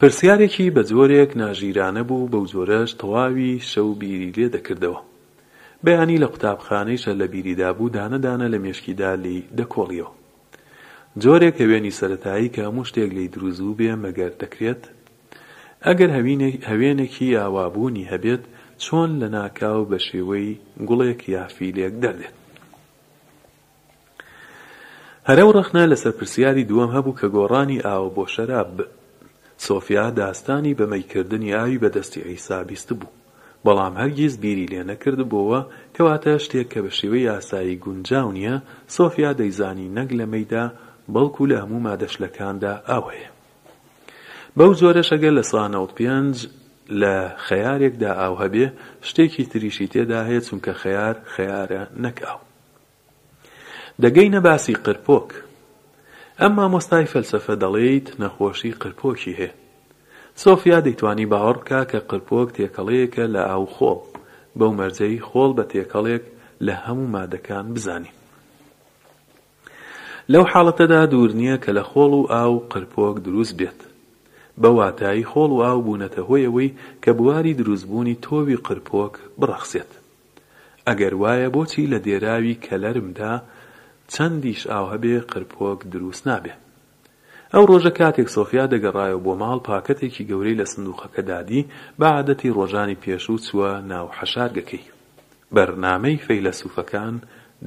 پرسیارێکی 0.00 0.66
بە 0.74 0.82
جۆرێک 0.90 1.30
ناژیرانە 1.42 2.02
بوو 2.08 2.30
بەو 2.32 2.44
جۆرەش 2.52 2.90
تەواوی 3.00 3.50
شەو 3.70 3.88
بیری 4.00 4.30
لێ 4.36 4.46
دەکردەوە 4.56 5.00
بەیانی 5.84 6.18
لە 6.20 6.24
قوتابخانەیشە 6.34 7.08
لە 7.20 7.26
بیریدابوو 7.32 7.88
دانەدانە 7.96 8.48
لە 8.54 8.58
مێشکیدا 8.64 9.12
لی 9.24 9.36
دەکۆڵیەوە 9.58 10.10
جۆرێک 11.22 11.54
کە 11.58 11.64
وێنی 11.70 11.96
سەتایی 12.00 12.52
کە 12.54 12.60
هەموو 12.68 12.88
شتێک 12.88 13.10
لی 13.16 13.26
دروزوو 13.34 13.76
بێ 13.78 13.92
مەگەر 14.04 14.32
دەکرێت 14.42 14.82
ئەگەر 15.86 16.10
هەوێنێکی 16.68 17.36
ئاوابوونی 17.40 18.08
هەبێت 18.12 18.42
چۆن 18.84 19.10
لە 19.20 19.28
ناکاو 19.36 19.82
بە 19.90 19.98
شێوەی 20.08 20.48
گوڵێک 20.88 21.20
یافیلێک 21.36 21.94
دەردێت 22.02 22.36
هەرەو 25.28 25.50
ڕەخنا 25.56 25.84
لەسەر 25.92 26.12
پرسیاری 26.18 26.64
دووەم 26.70 26.90
هەبوو 26.96 27.18
کە 27.20 27.26
گۆڕانی 27.34 27.82
ئاوە 27.86 28.10
بۆ 28.16 28.24
شەراب 28.34 28.74
سۆفیا 29.66 30.06
داستانی 30.20 30.76
بەمەیکردنی 30.78 31.54
ئاوی 31.56 31.80
بەدەستی 31.82 32.22
عیسابیست 32.30 32.88
بوو 33.00 33.08
بەڵام 33.68 33.94
هەرگیز 34.02 34.34
بیری 34.42 34.66
لێ 34.72 34.82
نەکردبووە 34.90 35.60
کەواتە 35.96 36.34
شتێک 36.44 36.68
کە 36.72 36.80
بە 36.84 36.90
شێوەی 36.98 37.26
یاسایی 37.30 37.80
گونجاو 37.84 38.28
نییە 38.36 38.56
سۆفیا 38.96 39.30
دەیزانی 39.40 39.92
نەک 39.98 40.08
لە 40.18 40.26
مەیدا 40.34 40.64
بەڵکو 41.14 41.42
لە 41.50 41.56
هەموو 41.62 41.84
مادەشلەکاندا 41.86 42.74
ئاوەیە 42.88 43.28
بەو 44.58 44.72
جۆرەشەگە 44.80 45.30
لە 45.38 45.42
سانەوت 45.50 45.92
پێنج 45.98 46.36
لە 47.00 47.14
خەیارێکدا 47.46 48.10
ئاو 48.20 48.34
هەبێ 48.42 48.66
شتێکی 49.08 49.44
تریشی 49.50 49.86
تێدا 49.92 50.20
هەیە 50.28 50.42
چونکە 50.46 50.72
خەیار 50.82 51.16
خەیارە 51.34 51.82
نەکاو 52.04 52.40
دەگەینە 54.02 54.40
باسی 54.46 54.74
قرپۆک 54.84 55.28
ئەم 56.40 56.52
مامۆستای 56.58 57.10
فەلسەفە 57.14 57.54
دەڵێیت 57.62 58.06
نەخۆشی 58.22 58.76
قرپۆکی 58.82 59.34
هەیە 59.40 59.52
سۆفیا 60.42 60.76
دەیتوانی 60.86 61.26
باوەڕ 61.32 61.56
بکە 61.60 61.80
کە 61.90 61.98
قرپۆک 62.10 62.48
تێکەڵەیەکە 62.56 63.24
لە 63.34 63.42
ئاو 63.50 63.64
خۆڵ 63.74 63.98
بەو 64.58 64.72
مەرجەی 64.78 65.24
خۆڵ 65.28 65.50
بە 65.56 65.64
تێکەڵێک 65.72 66.24
لە 66.66 66.74
هەموو 66.84 67.10
مادەکان 67.14 67.66
بزانین 67.74 68.16
لەو 70.32 70.44
حاڵەتەدا 70.52 71.02
دوور 71.12 71.30
نییە 71.40 71.56
کە 71.64 71.70
لە 71.78 71.82
خۆڵ 71.90 72.12
و 72.20 72.24
ئاو 72.34 72.54
قرپۆک 72.72 73.16
دروست 73.26 73.54
بێت 73.60 73.80
بە 74.60 74.68
واتایی 74.78 75.28
خۆڵ 75.30 75.50
و 75.54 75.62
ئاو 75.64 75.78
بوونەتە 75.86 76.20
هۆیەوەی 76.28 76.70
کە 77.02 77.10
بواری 77.18 77.56
دروستبوونی 77.60 78.14
تۆوی 78.24 78.56
قرپۆک 78.66 79.12
بڕەخسێت 79.40 79.90
ئەگەر 80.88 81.12
وایە 81.22 81.48
بۆچی 81.54 81.90
لە 81.92 81.98
دێراوی 82.06 82.60
کەلەرمدا 82.66 83.34
چەندیش 84.12 84.60
ئاو 84.72 84.84
هەبێ 84.92 85.14
قرپۆک 85.32 85.78
دروست 85.92 86.22
نابێت 86.28 86.60
ئەو 87.54 87.64
ڕۆژە 87.70 87.92
کاتێک 87.98 88.28
سۆفیا 88.36 88.64
دەگەڕایەوە 88.74 89.24
بۆ 89.26 89.32
ماڵ 89.42 89.58
پاکەتێکی 89.68 90.26
گەورەی 90.30 90.58
لە 90.60 90.66
سندوقەکە 90.72 91.22
دادی 91.30 91.62
بەعادەتی 92.00 92.54
ڕۆژانی 92.58 93.00
پێشوو 93.04 93.42
چووە 93.46 93.70
ناو 93.92 94.06
حەشارگەکەی 94.18 94.84
بەرنامەی 95.54 96.22
فەیلەسوفەکان 96.26 97.14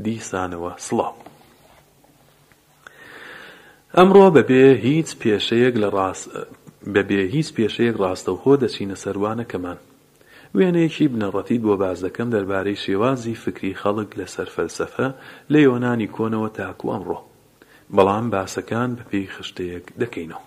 دیسانەوە 0.04 0.72
سڵاو 0.86 1.16
ئەمڕۆ 3.98 4.26
بەبێ 4.36 4.66
هیچ 4.86 5.10
پێشەیەک 5.22 5.76
لە 5.84 5.88
ڕاست 5.96 6.28
بەبێ 6.96 7.22
هیچ 7.34 7.48
پێشەیەک 7.56 7.96
ڕاستەوخۆ 8.04 8.54
دەچینە 8.62 8.98
سەروانەکەمان 9.04 9.80
وێنەیەکی 10.58 11.12
بنەڕەتیت 11.14 11.62
بۆ 11.66 11.74
باز 11.82 11.98
دەکەم 12.06 12.28
دەربارەی 12.34 12.82
شێوازی 12.86 13.40
فکری 13.44 13.78
خەڵک 13.82 14.10
لە 14.20 14.26
سەرفەلسەفە 14.36 15.08
لە 15.52 15.60
یۆنانی 15.68 16.12
کۆنەوە 16.16 16.50
تاکو 16.58 16.88
ئەمڕۆ 16.94 17.20
بەڵام 17.98 18.26
باسەکان 18.36 18.90
بەپی 19.00 19.24
خشتەیەک 19.36 19.86
دەکەینەوە 20.02 20.44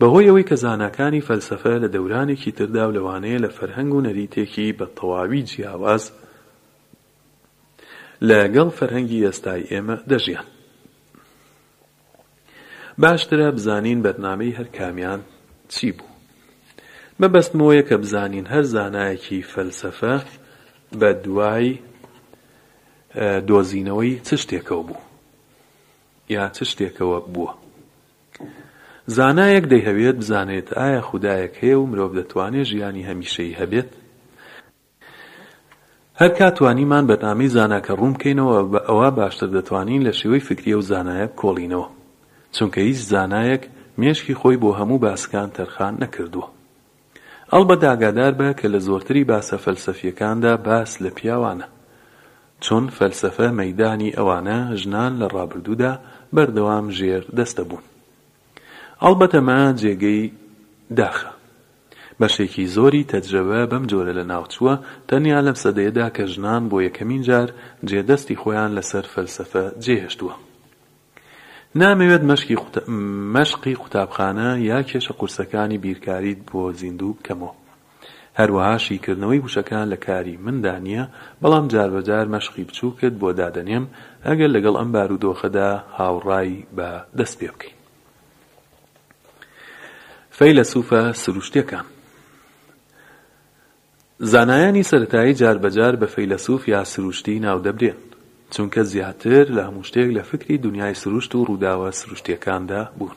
بەهۆی 0.00 0.26
ئەوەی 0.28 0.48
کە 0.50 0.56
زانکانی 0.64 1.26
فەلسفە 1.28 1.74
لە 1.82 1.88
دەورانێکی 1.94 2.52
تردا 2.58 2.84
و 2.88 2.94
لەوانەیە 2.96 3.38
لە 3.44 3.50
فەرهەنگ 3.56 3.92
و 3.94 4.00
نەریتێکی 4.06 4.76
بە 4.78 4.86
تەواوی 4.96 5.42
جیاواز 5.50 6.04
لەگەڵ 8.28 8.68
فەرهەنگی 8.78 9.24
ئێستای 9.26 9.62
ئێمە 9.70 9.96
دەژیان 10.10 10.46
باشترە 13.02 13.50
بزانین 13.56 13.98
بەرنامەی 14.02 14.56
هەر 14.58 14.68
کامیان 14.78 15.20
چی 15.72 15.92
بوو 15.96 16.08
بەبەستمەوەیە 17.20 17.82
کە 17.88 17.96
بزانین 18.04 18.46
هەر 18.52 18.64
زانایەکی 18.74 19.46
فەلسفە 19.52 20.16
بە 21.00 21.10
دوای 21.24 21.68
دۆزینەوەی 23.48 24.12
چ 24.26 24.28
شتێکەوە 24.42 24.84
بوو 24.88 25.07
یا 26.34 26.48
چ 26.54 26.58
شتێکەوە 26.70 27.18
بووە 27.34 27.52
زانایەک 29.16 29.64
دەیهەوێت 29.72 30.16
بزانێت 30.22 30.68
ئایا 30.78 31.00
خوددایەک 31.08 31.54
هەیە 31.62 31.76
و 31.80 31.88
مرۆڤ 31.90 32.12
دەتوانێت 32.18 32.68
ژیانی 32.70 33.06
هەمیشەی 33.10 33.56
هەبێت 33.60 33.90
هەر 36.20 36.30
کاتوانیمان 36.38 37.04
بەنامی 37.10 37.48
زاناکە 37.56 37.92
ڕوومکەینەوە 38.00 38.58
بە 38.72 38.80
ئەوە 38.88 39.08
باشتر 39.18 39.48
دەتوانین 39.56 40.02
لە 40.08 40.12
شێوەی 40.20 40.46
فکریە 40.48 40.74
و 40.78 40.82
زانایە 40.90 41.28
کۆڵینەوە 41.40 41.88
چونکە 42.56 42.78
هیچ 42.88 42.98
زانایەک 43.12 43.62
مێشکی 44.00 44.38
خۆی 44.40 44.56
بۆ 44.62 44.70
هەموو 44.78 44.98
باسکان 45.06 45.48
تەرخان 45.56 45.94
نەکردووە 46.02 46.48
ئەڵبە 47.52 47.76
داگادار 47.86 48.32
بە 48.40 48.48
کە 48.58 48.66
لە 48.74 48.78
زۆرتری 48.86 49.24
باسە 49.30 49.56
فەلسەفیەکاندا 49.64 50.52
باس 50.66 50.90
لە 51.04 51.10
پیاوانە 51.18 51.66
چۆن 52.64 52.84
فەلسفە 52.98 53.48
مەدانی 53.60 54.14
ئەوانە 54.18 54.58
ژنان 54.80 55.12
لە 55.20 55.26
ڕابردوودا 55.34 55.92
بەردەوام 56.36 56.86
ژێر 56.98 57.22
دەستە 57.38 57.62
بوون 57.68 57.84
ئەڵبەتەما 59.02 59.60
جێگەی 59.80 60.22
داخە 60.98 61.30
بەشێکی 62.20 62.64
زۆری 62.76 63.08
تەجرەوە 63.12 63.60
بەم 63.70 63.84
جۆرە 63.90 64.12
لە 64.18 64.24
ناوچووە 64.32 64.74
تەنیا 65.08 65.38
لەم 65.46 65.56
سەدەیەدا 65.62 66.06
کە 66.16 66.24
ژنان 66.32 66.62
بۆ 66.70 66.76
یەکەمین 66.86 67.22
جار 67.28 67.48
جێدەستی 67.90 68.38
خۆیان 68.42 68.70
لەسەر 68.78 69.04
فەلسەفە 69.14 69.64
جێهێشتووە 69.84 70.34
نامەوێت 71.80 72.22
مەشقی 73.34 73.80
قوتابخانە 73.82 74.50
یا 74.70 74.78
کێشە 74.88 75.12
قورسەکانی 75.18 75.80
بیرکاریت 75.84 76.40
بۆ 76.48 76.62
زیندوو 76.80 77.16
بکەمەوە 77.18 77.52
هەروەها 78.40 78.76
شیکردنەوەی 78.86 79.44
وشەکان 79.46 79.86
لە 79.92 79.98
کاری 80.06 80.36
مندا 80.46 80.74
نییە 80.86 81.04
بەڵام 81.42 81.66
جاربەجار 81.72 82.26
مەشقی 82.34 82.64
بچوو 82.68 82.90
کرد 82.98 83.16
بۆ 83.20 83.28
دادەنێم 83.40 83.84
ئەگەر 84.26 84.50
لەگەڵ 84.56 84.74
ئەم 84.78 84.90
بارودۆخەدا 84.94 85.70
هاوڕایی 85.98 86.58
بە 86.76 86.88
دەست 87.18 87.36
پێ 87.40 87.48
بکەین 87.54 87.76
فەی 90.36 90.52
لە 90.58 90.64
سوفە 90.72 91.00
سروشتەکان 91.22 91.86
زانایانی 94.32 94.82
سەتایی 94.90 95.38
جاربەجار 95.40 95.94
بە 96.00 96.06
فەیلسوف 96.14 96.62
یا 96.74 96.82
سروشتی 96.92 97.36
ناودەبرێن 97.44 98.00
چونکە 98.54 98.80
زیاتر 98.92 99.44
لە 99.56 99.62
هەموو 99.68 99.86
شتێک 99.88 100.08
لە 100.16 100.22
فکری 100.30 100.56
دنیای 100.64 100.94
سروشت 100.94 101.32
و 101.34 101.44
ڕووداوە 101.48 101.90
سروشتیەکاندا 102.00 102.80
بوون 102.98 103.16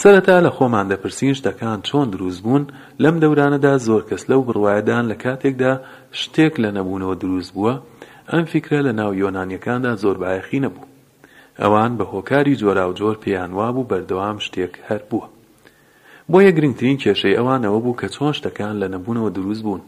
سەرەتا 0.00 0.36
لە 0.46 0.50
خۆمان 0.56 0.86
دەپرسین 0.92 1.34
شتەکان 1.38 1.78
چۆن 1.88 2.06
دروست 2.14 2.40
بوون 2.44 2.64
لەم 3.04 3.16
دەورانەدا 3.22 3.74
زۆر 3.88 4.02
کەس 4.10 4.22
لەو 4.30 4.40
بڕوایەدان 4.48 5.04
لە 5.10 5.16
کاتێکدا 5.24 5.72
شتێک 6.20 6.54
لە 6.64 6.70
نەبوونەوە 6.76 7.14
دروست 7.22 7.50
بووە 7.56 7.74
ئەم 8.32 8.44
فکرە 8.52 8.80
لە 8.86 8.92
ناو 9.00 9.10
یۆنانیەکاندا 9.22 9.92
زۆر 10.02 10.16
بایەخی 10.22 10.58
نەبوو 10.66 10.88
ئەوان 11.62 11.92
بە 11.98 12.04
هۆکاری 12.12 12.58
جۆرا 12.60 12.84
و 12.88 12.92
جۆر 13.00 13.16
پێیان 13.22 13.50
وابوو 13.58 13.88
بەردەوام 13.90 14.36
شتێک 14.46 14.74
هەر 14.88 15.00
بووە 15.10 15.26
بۆیە 16.32 16.50
گرنگترین 16.56 16.98
کێشەی 17.02 17.36
ئەوانەوە 17.38 17.78
بوو 17.84 17.98
کە 18.00 18.08
چۆن 18.14 18.32
شتەکان 18.38 18.74
لە 18.82 18.86
نەبوونەوە 18.94 19.30
دروست 19.38 19.62
بوون 19.66 19.82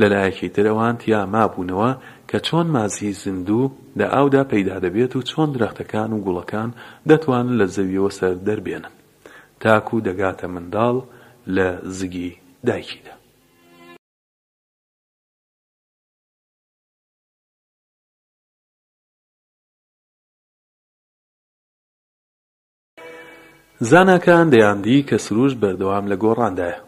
لەلایەکی 0.00 0.48
ترەوان 0.56 0.94
تیا 1.02 1.20
مابوونەوە 1.34 1.90
کە 2.30 2.38
چۆن 2.48 2.66
مازی 2.76 3.12
زیندوو 3.22 3.64
لە 3.98 4.04
ئاودا 4.14 4.42
پەیدا 4.52 4.76
دەبێت 4.84 5.12
و 5.16 5.22
چۆن 5.30 5.48
درەختەکان 5.54 6.10
و 6.12 6.18
گوڵەکان 6.24 6.70
دەتوانن 7.10 7.52
لە 7.60 7.66
زەویەوە 7.76 8.10
سەر 8.20 8.36
دەربێنن 8.48 8.95
تاکو 9.66 9.98
دەگاتە 10.08 10.44
منداڵ 10.54 10.96
لە 11.54 11.68
زگی 11.98 12.30
دایکیدا 12.68 13.10
زاناکان 23.90 24.46
دەیاندی 24.50 25.06
کە 25.08 25.16
سروش 25.24 25.52
بەردەوام 25.62 26.04
لە 26.10 26.16
گۆڕاندایە 26.24 26.78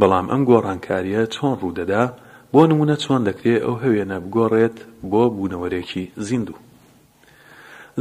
بەڵام 0.00 0.26
ئەم 0.30 0.42
گۆڕانکاریە 0.50 1.22
چۆن 1.34 1.54
ڕوودەدا 1.60 2.02
بۆ 2.52 2.60
نمونە 2.70 2.96
چۆن 3.04 3.20
دەکرێت 3.28 3.62
ئەو 3.64 3.74
هەوێنە 3.84 4.16
بگۆڕێت 4.24 4.76
بۆ 5.10 5.22
بوونەوەرێکی 5.36 6.04
زیندوو 6.28 6.58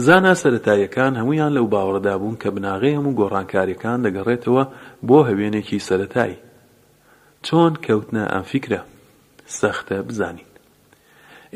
زانا 0.01 0.31
سەتاییەکان 0.43 1.13
هەمویان 1.21 1.51
لەو 1.57 1.65
باوەڕدا 1.73 2.13
بوون 2.21 2.35
کە 2.41 2.49
بناغی 2.55 2.95
هەموو 2.97 3.17
گۆڕانکاریەکان 3.19 3.99
دەگەڕێتەوە 4.05 4.63
بۆ 5.07 5.19
هەوێنێکی 5.29 5.83
سەتایی 5.89 6.39
چۆن 7.45 7.71
کەوتنە 7.85 8.23
ئەم 8.33 8.43
فیکرە 8.51 8.81
سەختە 9.59 9.97
بزانین 10.09 10.47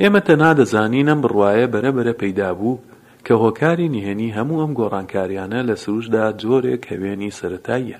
ئێمە 0.01 0.21
تەنا 0.27 0.51
دەزانین 0.59 1.07
ئەم 1.11 1.19
بڕواایە 1.23 1.67
بەرەبرە 1.73 2.13
پەیدا 2.21 2.49
بوو 2.59 2.81
کە 3.25 3.33
هۆکاری 3.43 3.91
نهێنی 3.95 4.33
هەموو 4.37 4.61
ئەم 4.63 4.71
گۆڕانکاریانە 4.79 5.59
لە 5.69 5.75
سروشدا 5.83 6.25
جۆرێک 6.41 6.83
هەوێنی 6.91 7.35
سەتاییە 7.39 7.99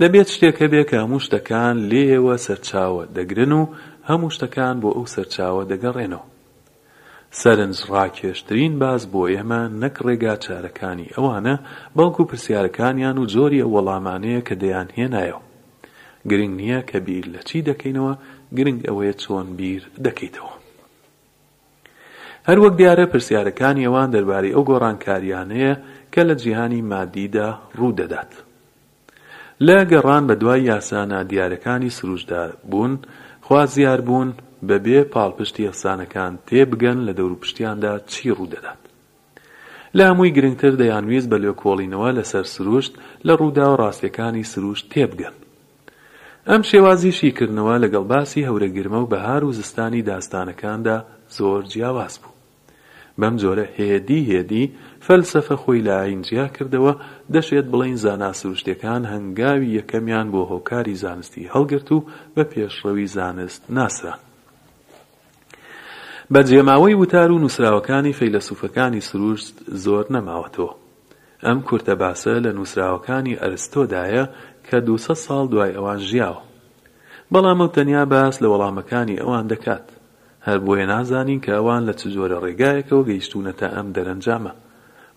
دەبێت 0.00 0.28
شتێکە 0.34 0.66
بێ 0.72 0.82
کە 0.88 0.96
هەموو 1.02 1.24
شتەکان 1.26 1.76
لێەوە 1.90 2.34
سەرچاوە 2.46 3.02
دەگرن 3.16 3.52
و 3.60 3.62
هەموو 4.08 4.34
شتەکان 4.36 4.74
بۆ 4.82 4.90
ئەو 4.96 5.06
سەرچاوە 5.14 5.62
دەگەڕێنەوە 5.72 6.26
سەرنجڕاکێشترین 7.40 8.74
باز 8.82 9.02
بۆ 9.12 9.22
ئێمە 9.32 9.62
نەک 9.82 9.96
ڕێگا 10.06 10.34
چارەکانی 10.44 11.12
ئەوانە 11.14 11.56
بەڵکو 11.96 12.22
پرسیارەکانیان 12.30 13.16
و 13.18 13.28
جۆریە 13.34 13.66
وەڵامانەیە 13.74 14.40
کە 14.48 14.54
دەیان 14.62 14.88
هێنایەوە 14.98 15.42
گرنگ 16.30 16.52
نییە 16.60 16.80
کە 16.90 16.98
بیر 17.06 17.24
لە 17.34 17.40
چی 17.48 17.58
دەکەینەوە 17.68 18.12
گرنگ 18.56 18.80
ئەوەیە 18.88 19.14
چۆن 19.22 19.46
بیر 19.58 19.82
دەکەیتەوە 20.04 20.54
هەر 22.48 22.58
وەک 22.64 22.74
دیارە 22.80 23.04
پرسیارەکانی 23.12 23.86
ئەوان 23.86 24.08
دەربارەی 24.14 24.54
ئەو 24.54 24.62
گۆڕانکاریانەیە 24.70 25.72
کە 26.12 26.22
لە 26.28 26.34
جیهانی 26.42 26.82
مادیدا 26.92 27.48
ڕوو 27.78 27.92
دەدات 28.00 28.32
لە 29.66 29.76
گەڕان 29.90 30.24
بە 30.28 30.34
دوای 30.40 30.60
یاسانە 30.70 31.18
دیارەکانی 31.30 31.94
سروشدار 31.98 32.48
بوون 32.70 32.94
خوازیار 33.46 34.00
بوون 34.08 34.30
بەبێ 34.70 34.98
پاڵپشتی 35.14 35.66
ئەفسانەکان 35.68 36.32
تێبگەن 36.48 36.98
لە 37.06 37.12
دەوروپشتیاندا 37.18 37.92
چی 38.12 38.28
ڕوودەدات 38.36 38.80
لە 39.96 40.02
هەمووی 40.10 40.34
گرنگتر 40.36 40.72
دەیانویست 40.80 41.28
بە 41.32 41.38
لێکۆڵینەوە 41.44 42.10
لەسەر 42.18 42.44
سروشت 42.54 42.92
لە 43.26 43.32
ڕوودا 43.40 43.66
و 43.70 43.78
ڕاستیەکانی 43.82 44.48
سروشت 44.52 44.84
تێبگەن 44.92 45.36
ئەم 46.48 46.62
شێوازیشی 46.70 47.30
کردنەوە 47.38 47.76
لەگەڵ 47.84 48.04
باسی 48.12 48.46
هەورەگرمە 48.48 48.98
و 49.02 49.10
بەهار 49.12 49.42
و 49.44 49.52
زستانی 49.58 50.02
داستانەکاندا 50.10 50.96
زۆر 51.36 51.62
جیاواز 51.72 52.14
بوو 52.22 52.32
بەم 53.20 53.34
جۆرە 53.42 53.66
هێدی 53.78 54.20
هێدی 54.30 54.64
فەلسەفە 55.06 55.56
خۆی 55.62 55.80
لە 55.86 55.94
ئاینجیا 56.00 56.46
کردەوە 56.56 56.92
دەشێت 57.34 57.66
بڵین 57.72 57.98
زاناسروشتەکان 58.04 59.02
هەنگاوی 59.12 59.74
یەکەمیان 59.78 60.26
بۆ 60.32 60.42
هۆکاری 60.52 60.98
زانستی 61.02 61.50
هەڵگرت 61.54 61.88
و 61.96 62.04
بە 62.34 62.42
پێشڕەوی 62.52 63.06
زانست 63.16 63.62
ناسران 63.76 64.23
بە 66.32 66.40
جێماوەی 66.48 66.98
وتار 67.02 67.28
و 67.32 67.38
نووسراوەکانی 67.42 68.16
فەیلسوفەکانی 68.18 69.02
سروشت 69.08 69.54
زۆر 69.84 70.04
نەماوەتەوە 70.16 70.72
ئەم 71.46 71.58
کورتە 71.68 71.94
باسە 72.02 72.34
لە 72.44 72.50
نووسراوەکانی 72.58 73.38
ئەرستۆدایە 73.42 74.24
کە 74.66 74.76
دو 74.86 74.94
ساڵ 75.22 75.44
دوای 75.52 75.76
ئەوان 75.76 76.00
ژیاوە 76.08 76.42
بەڵام 77.32 77.58
ئەو 77.62 77.68
تەنیا 77.76 78.02
باس 78.14 78.34
لە 78.42 78.46
وەڵامەکانی 78.52 79.20
ئەوان 79.22 79.44
دەکات 79.52 79.86
هەر 80.46 80.58
بۆیە 80.66 80.86
نازانین 80.92 81.40
کە 81.44 81.52
ئەوان 81.58 81.82
لە 81.88 81.94
چ 82.00 82.02
جۆرە 82.14 82.38
ڕێگایەکەوە 82.44 83.02
گەیشتونەتە 83.08 83.68
ئەم 83.76 83.88
دەرەنجامە 83.96 84.52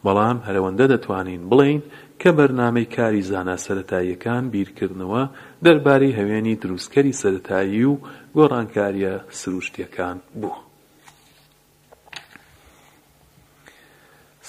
بەڵام 0.05 0.37
هەرەوەندە 0.47 0.85
دەتوانین 0.93 1.41
بڵین 1.51 1.81
کە 2.21 2.29
بەرنامەی 2.37 2.91
کاری 2.95 3.21
زاناسەتاییەکان 3.31 4.43
بیرکردنەوە 4.53 5.23
دەربارەی 5.65 6.15
هەوێنی 6.19 6.59
دروستکەری 6.61 7.17
سەتایی 7.21 7.83
و 7.91 7.93
گۆڕانکاریە 8.37 9.13
سروشتیەکان 9.39 10.17
بوو. 10.41 10.55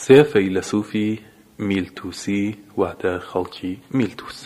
سێ 0.04 0.18
فەیلسوفی 0.32 1.08
میلتوسی 1.68 2.44
واتە 2.80 3.14
خەڵکی 3.30 3.72
میلتوس 3.98 4.38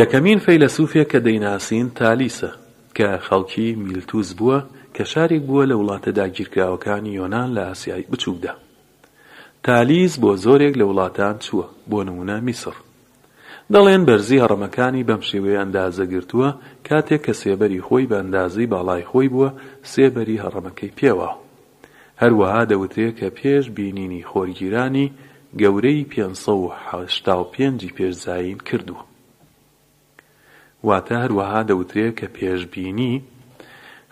یەکەمین 0.00 0.38
فەیلسوفێک 0.46 1.08
کە 1.12 1.18
دەیناسین 1.26 1.86
تالیسە 1.98 2.50
کە 2.96 3.08
خەڵکی 3.26 3.68
میلتوس 3.86 4.28
بووە 4.38 4.58
کە 4.96 5.02
شارێک 5.12 5.42
بووە 5.48 5.62
لە 5.70 5.74
وڵاتە 5.80 6.10
داگیرکراوەکانی 6.18 7.14
یۆناان 7.18 7.48
لە 7.56 7.62
ئاسیایی 7.68 8.08
بچووکدا 8.12 8.52
تالیز 9.66 10.12
بۆ 10.22 10.30
زۆرێک 10.44 10.74
لە 10.80 10.84
وڵاتان 10.90 11.34
چووە 11.44 11.66
بۆ 11.90 11.98
نمونە 12.08 12.36
میسر 12.46 12.76
دەڵێن 13.72 14.02
بەرزی 14.08 14.42
هەڕەمەکانی 14.42 15.06
بەم 15.08 15.22
شێوەیە 15.28 15.58
ئەندازە 15.60 16.04
گرتووە 16.12 16.50
کاتێک 16.88 17.20
کە 17.26 17.32
سێبەری 17.40 17.84
خۆی 17.86 18.04
بە 18.10 18.16
ئەندازی 18.20 18.70
باڵای 18.72 19.08
خۆی 19.10 19.28
بووە 19.32 19.50
سێبەری 19.92 20.40
هەڕەمەکەی 20.44 20.92
پێوە 20.98 21.30
هەروەها 22.22 22.62
دەوترێت 22.72 23.14
کە 23.20 23.28
پێش 23.38 23.64
بینینی 23.76 24.22
خۆرگیرانی 24.30 25.06
گەورەی 25.60 26.00
5 26.12 27.92
پێشزین 27.96 28.58
کردووە 28.68 29.02
واتە 30.86 31.16
هەروەها 31.24 31.60
دەوترێت 31.70 32.14
کە 32.20 32.28
پێشبینی 32.36 33.14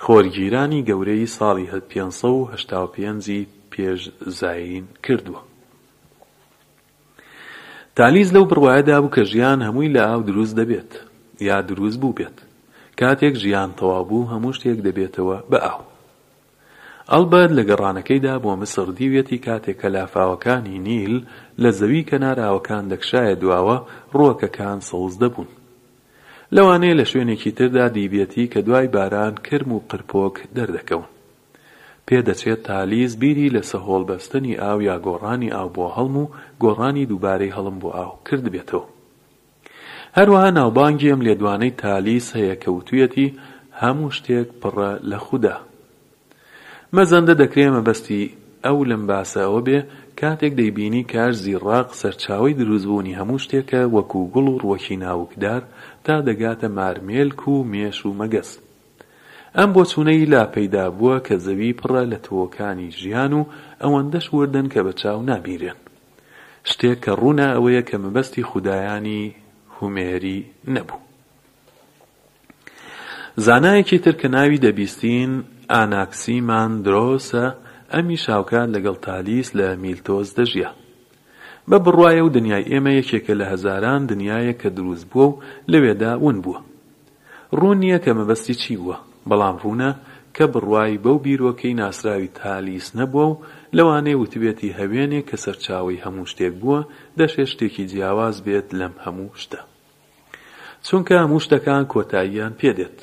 خۆرگیرانی 0.04 0.84
گەورەی 0.88 1.30
ساڵی 1.36 1.66
5 1.74 3.46
پێشزین 3.72 4.84
کردووە 5.04 5.42
تالیز 7.96 8.28
لەو 8.34 8.44
بڕواایەدا 8.50 8.96
بوو 9.02 9.14
کە 9.16 9.22
ژیان 9.32 9.58
هەمووی 9.66 9.92
لە 9.96 10.00
ئاو 10.08 10.22
دروست 10.28 10.54
دەبێت 10.60 10.92
یا 11.48 11.58
دروست 11.68 11.98
بوو 12.00 12.16
بێت 12.18 12.36
کاتێک 13.00 13.34
ژیان 13.42 13.70
تەوا 13.78 14.00
بوو 14.08 14.30
هەموو 14.32 14.52
شتێک 14.58 14.78
دەبێتەوە 14.86 15.38
بە 15.50 15.58
ئاو 15.66 15.80
ئەلبەت 17.14 17.50
لە 17.58 17.62
گەڕانەکەیدا 17.70 18.34
بۆ 18.44 18.52
مسر 18.62 18.86
دیوێتی 18.98 19.38
کاتێک 19.46 19.76
کە 19.80 19.88
لافاوەکانی 19.94 20.78
نیل 20.88 21.14
لە 21.62 21.70
زەوی 21.78 22.06
کەناراوەکان 22.10 22.84
دەکشایە 22.92 23.34
دواوە 23.42 23.78
ڕۆکەکان 24.18 24.78
سەوز 24.88 25.14
دەبوون 25.22 25.48
لەوانەیە 26.54 26.94
لە 27.00 27.04
شوێنێکی 27.10 27.50
تردا 27.58 27.86
دیبێتی 27.96 28.50
کە 28.52 28.60
دوای 28.66 28.88
باران 28.96 29.34
کرم 29.46 29.70
و 29.72 29.80
قرپۆک 29.90 30.36
دەردەکەون 30.56 31.06
پێدەچێت 32.06 32.60
تالیز 32.68 33.12
بیری 33.22 33.52
لە 33.56 33.62
سەهۆڵ 33.70 34.02
بەستنی 34.10 34.54
ئاو 34.62 34.78
یا 34.88 34.96
گۆڕانی 35.06 35.50
ئاو 35.56 35.68
بۆ 35.76 35.86
هەڵم 35.96 36.14
و 36.22 36.30
گۆڕانی 36.62 37.08
دووبارەی 37.10 37.54
هەڵم 37.56 37.76
بۆ 37.82 37.90
ئاو 37.98 38.12
کرد 38.26 38.44
بێتەوە 38.54 38.84
هەروەها 40.18 40.50
ناوبانگیم 40.58 41.20
لێدوانەی 41.26 41.74
تالیس 41.82 42.26
هەیە 42.36 42.54
کەوتویەتی 42.64 43.34
هەموو 43.82 44.14
شتێک 44.16 44.48
پڕە 44.62 44.90
لە 45.10 45.18
خودا 45.26 45.56
مەزەندە 46.94 47.34
دەکرێ 47.42 47.66
مەبەستی 47.76 48.22
ئەو 48.64 48.78
لەم 48.90 49.02
باسەوە 49.10 49.60
بێ 49.66 49.78
کاتێک 50.20 50.52
دەیبینی 50.60 51.02
کار 51.12 51.32
زیڕاق 51.42 51.88
سەرچاوی 52.00 52.56
دروستبوونی 52.60 53.16
هەموو 53.20 53.42
شتێکە 53.44 53.80
وەکو 53.94 54.20
گوڵ 54.32 54.46
و 54.48 54.58
ڕوەکی 54.62 54.96
ناوکدار 55.04 55.62
تا 56.04 56.14
دەگاتە 56.28 56.64
مارمێلک 56.76 57.40
و 57.48 57.64
مێش 57.72 57.98
و 58.06 58.16
مەگەس 58.20 58.50
ئەم 59.58 59.70
بۆ 59.74 59.82
چوونەی 59.90 60.24
لا 60.32 60.42
پەیدا 60.54 60.84
بووە 60.98 61.16
کە 61.26 61.34
زەوی 61.46 61.72
پڕە 61.80 62.02
لە 62.12 62.18
تۆکانی 62.26 62.90
ژیان 63.00 63.32
و 63.32 63.42
ئەوەندەش 63.82 64.26
وردن 64.34 64.66
کە 64.72 64.80
بە 64.86 64.92
چاو 65.00 65.18
نابیرێن 65.30 65.78
شتێک 66.70 66.98
کە 67.04 67.12
ڕوونا 67.20 67.48
ئەوەیە 67.54 67.82
کە 67.88 67.96
مەبەستی 68.04 68.42
خودایانی 68.50 69.34
هومێری 69.78 70.40
نەبوو 70.74 71.00
زانایەکی 73.46 73.98
تر 74.04 74.14
کە 74.20 74.28
ناوی 74.34 74.58
دەبیستین 74.66 75.32
ئاناکسیماندرۆسە 75.74 77.44
ئەمی 77.92 78.16
شاوکان 78.24 78.68
لەگەڵ 78.74 78.96
تالیس 79.06 79.48
لە 79.58 79.66
میلتۆز 79.82 80.28
دەژیە 80.38 80.70
بە 81.70 81.76
بڕواایە 81.84 82.22
و 82.24 82.32
دنیای 82.36 82.68
ئێمە 82.72 82.92
یەکێکە 83.00 83.34
لە 83.40 83.46
هەزاران 83.52 84.00
دنیاە 84.10 84.52
کە 84.60 84.68
دروست 84.76 85.06
بووە 85.12 85.26
و 85.30 85.40
لەوێدا 85.72 86.12
ون 86.26 86.36
بووە 86.44 86.60
ڕوون 87.58 87.78
نییە 87.84 87.98
کە 88.04 88.10
مەبەستی 88.18 88.54
چی 88.62 88.74
بووە 88.80 88.96
بەڵام 89.28 89.56
ڕوونە 89.62 89.90
کە 90.36 90.44
بڕوای 90.52 91.00
بەو 91.04 91.18
بیرۆکەی 91.24 91.78
ناسراوی 91.80 92.28
تالیس 92.40 92.86
نەبووە 92.98 93.26
و 93.30 93.40
لەوانەیە 93.76 94.18
وتبێتی 94.20 94.76
هەوێنێ 94.78 95.20
کە 95.28 95.36
سەرچاوی 95.44 96.02
هەموو 96.04 96.26
شتێک 96.32 96.54
بووە 96.62 96.80
دەشێت 97.18 97.48
شتێکی 97.52 97.84
جیاواز 97.90 98.36
بێت 98.46 98.68
لەم 98.78 98.94
هەموو 99.04 99.28
شتە 99.42 99.60
چونکە 100.86 101.14
هەموو 101.22 101.40
شتەکان 101.46 101.84
کۆتاییان 101.92 102.52
پێدێت 102.60 102.98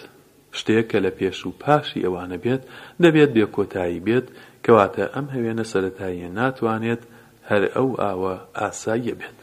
شتێک 0.60 0.86
کە 0.92 1.00
لە 1.06 1.12
پێش 1.18 1.40
و 1.46 1.50
پاشی 1.64 2.04
ئەوانە 2.06 2.38
بێت 2.44 2.62
دەبێت 3.04 3.32
بێکۆتایی 3.36 4.04
بێت 4.08 4.28
کەواتە 4.66 5.06
ئەم 5.16 5.26
هەوێنە 5.34 5.66
سەتاییە 5.72 6.30
ناتوانێت 6.40 7.02
هەر 7.50 7.64
ئەو 7.76 7.90
ئاوە 8.02 8.34
ئاساییە 8.60 9.16
بێت 9.20 9.38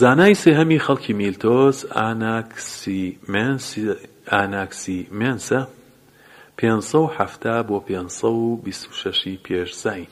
زانای 0.00 0.34
سێهەمی 0.42 0.82
خەڵکی 0.86 1.12
میلتۆس 1.20 1.78
ئاناکسی 4.34 5.00
مێنسە 5.20 5.60
پێنسە 6.58 6.98
و 7.04 7.12
هەفتا 7.16 7.56
بۆ 7.68 7.78
پێنسە 7.86 8.28
و 8.40 8.56
بیشی 8.64 9.34
پێشزین 9.44 10.08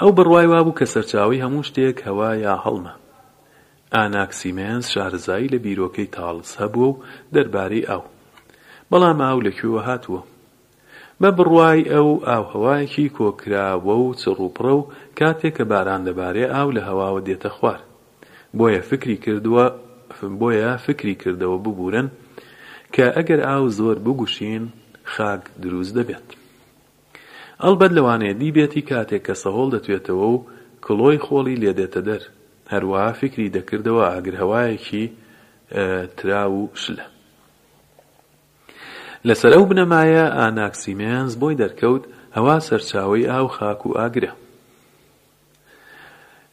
ئەو 0.00 0.10
بڕوای 0.16 0.46
وابوو 0.52 0.76
کە 0.78 0.84
سەرچاوی 0.92 1.42
هەموو 1.44 1.66
شتێک 1.68 1.96
هەوا 2.06 2.30
یا 2.46 2.54
هەڵمە 2.64 2.94
ئاناکسیمێنس 3.98 4.86
شارزایی 4.94 5.48
لە 5.54 5.58
بیرۆکەی 5.64 6.12
تاڵس 6.16 6.50
هەبوو 6.60 6.88
و 6.90 6.98
دەربارەی 7.34 7.88
ئەو 7.90 8.02
بەڵام 8.90 9.18
ئاو 9.26 9.38
لەکوێوە 9.46 9.80
هاتووە 9.88 10.22
بە 11.20 11.30
بڕوای 11.36 11.82
ئەو 11.92 12.08
ئاوهەوایەکی 12.28 13.12
کۆکراوە 13.16 13.94
و 14.04 14.14
چڕوپڕە 14.20 14.72
و 14.78 14.88
کاتێک 15.18 15.54
کە 15.56 15.64
باران 15.72 16.02
دەبارێ 16.08 16.44
ئاو 16.54 16.68
لە 16.76 16.82
هەواوە 16.88 17.20
دێتە 17.28 17.50
خوار 17.56 17.80
بۆیە 18.58 18.80
فکری 18.90 19.16
کردووە 19.24 19.64
بۆیە 20.40 20.72
فکری 20.86 21.14
کردەوە 21.22 21.56
ببورن 21.64 22.08
کە 22.94 23.06
ئەگەر 23.16 23.40
ئاو 23.48 23.64
زۆر 23.78 23.96
بگوشین 24.06 24.64
خاک 25.12 25.42
دروست 25.62 25.92
دەبێت 25.98 26.28
ئەلبەت 27.62 27.92
لەوانەیە 27.96 28.34
دیبێتی 28.40 28.82
کاتێک 28.90 29.22
کە 29.26 29.34
سەهۆڵ 29.42 29.68
دەتوێتەوە 29.74 30.26
و 30.34 30.44
کڵۆی 30.84 31.18
خۆڵی 31.26 31.60
لێدێتە 31.62 32.02
دەر 32.08 32.22
هەروەها 32.72 33.12
فکری 33.20 33.46
دەکردەوە 33.56 34.04
ئاگرهەوایەکی 34.12 35.04
ترا 36.18 36.42
و 36.54 36.60
شلە 36.82 37.04
لەسەر 39.28 39.52
ئەو 39.54 39.64
بنەمایە 39.70 40.24
ئاناکسیمێنز 40.38 41.32
بۆی 41.40 41.58
دەرکەوت 41.62 42.04
هەوا 42.36 42.56
سەرچاوی 42.68 43.28
ئاو 43.32 43.46
خاک 43.56 43.80
و 43.86 43.90
ئاگرە 43.98 44.32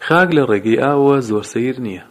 خاک 0.05 0.29
لە 0.37 0.43
ڕێگەی 0.49 0.81
ئاوە 0.85 1.15
زۆر 1.29 1.45
سەیر 1.53 1.75
نییە 1.85 2.03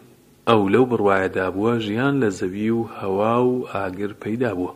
ئەو 0.49 0.61
لەو 0.73 0.85
بڕواایەدا 0.91 1.47
بووە 1.55 1.73
ژیان 1.85 2.13
لە 2.23 2.29
زەوی 2.39 2.69
و 2.77 2.81
هەوا 2.99 3.35
و 3.49 3.67
ئاگر 3.73 4.11
پەیدا 4.23 4.51
بووە 4.57 4.73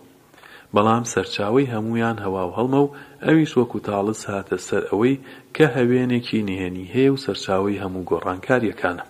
بەڵام 0.76 1.04
سەرچاوی 1.14 1.70
هەمویان 1.74 2.18
هەوا 2.24 2.44
و 2.48 2.56
هەڵمە 2.58 2.80
و 2.84 2.94
ئەویش 3.26 3.52
وەکو 3.60 3.78
تاڵس 3.88 4.22
هاتە 4.32 4.58
سەر 4.68 4.84
ئەوەی 4.92 5.16
کە 5.56 5.66
هەوێنێکی 5.76 6.46
نهێنی 6.50 6.92
هەیە 6.94 7.12
و 7.14 7.22
سەرچاوی 7.26 7.82
هەموو 7.84 8.08
گۆڕانکاریەکانە 8.10 9.06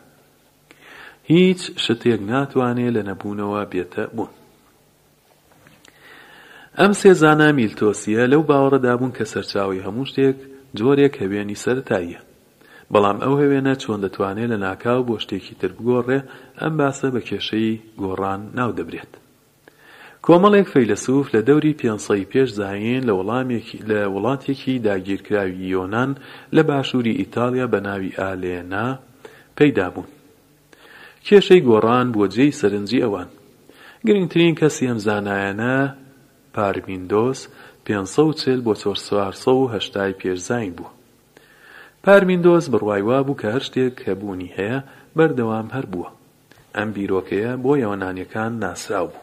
هیچ 1.36 1.62
شتێک 1.86 2.22
ناتوانێت 2.32 2.92
لە 2.96 3.02
نەبوونەوە 3.10 3.62
بێتە 3.72 4.04
بوون 4.16 4.32
ئەم 6.80 6.92
سێزانە 7.02 7.48
میلتۆسیە 7.58 8.24
لەو 8.32 8.42
باوەڕەدابوون 8.50 9.12
کە 9.18 9.24
سەرچاوی 9.34 9.84
هەموو 9.86 10.08
شتێک 10.12 10.38
جۆرێک 10.80 11.14
هەوێنی 11.22 11.62
سەرتاییە 11.64 12.22
بەڵام 12.94 13.18
ئەو 13.24 13.34
هەوێنە 13.42 13.74
چۆن 13.82 14.00
دەتوانێت 14.06 14.50
لە 14.54 14.58
ناکاو 14.66 15.00
بۆ 15.08 15.16
شتێکی 15.24 15.56
تر 15.60 15.72
بگۆڕێ 15.78 16.20
ئەم 16.62 16.74
باسە 16.80 17.08
بە 17.14 17.22
کێشەی 17.28 17.72
گۆڕان 18.02 18.42
ناو 18.60 18.72
دەبرێت 18.78 19.12
کۆمەڵێک 20.26 20.68
فەیلسوف 20.74 21.26
لە 21.36 21.42
دەوری 21.48 21.78
پێنسەی 21.80 22.30
پێش 22.32 22.50
زاین 22.60 23.02
لە 23.08 23.14
وڵامێکی 23.20 23.78
لە 23.90 24.00
وڵاتێکی 24.14 24.74
داگیرکراوی 24.86 25.70
یۆنان 25.76 26.12
لە 26.56 26.62
باشووری 26.70 27.14
ئیتالیا 27.22 27.66
بە 27.74 27.80
ناوی 27.88 28.12
ئالێنا 28.20 28.88
پەیدا 29.58 29.90
بوون 29.96 30.10
کێشەی 31.28 31.62
گۆڕان 31.70 32.08
بۆ 32.14 32.24
جێی 32.34 32.58
سەرنجی 32.60 33.04
ئەوان 33.06 33.30
گرنگترین 34.08 34.56
کەسی 34.60 34.88
ئەم 34.90 35.00
زانایەنە 35.06 35.76
پارمیندۆس 36.56 37.40
540 37.86 38.60
بۆ 38.66 38.74
480 38.82 40.14
پێرزای 40.22 40.70
بوو 40.78 40.92
پارمیندۆس 42.06 42.64
بڕوایوا 42.74 43.20
بوو 43.28 43.40
کە 43.40 43.48
هەر 43.56 43.64
شتێک 43.68 43.94
کە 44.02 44.12
بوونی 44.20 44.54
هەیە 44.58 44.78
بەردەوام 45.18 45.68
هەر 45.76 45.86
بووە 45.92 46.10
ئەم 46.76 46.90
بیرۆکەیە 46.96 47.52
بۆ 47.64 47.72
یەوەنانیەکان 47.84 48.52
ناسراو 48.64 49.08
بوو 49.14 49.22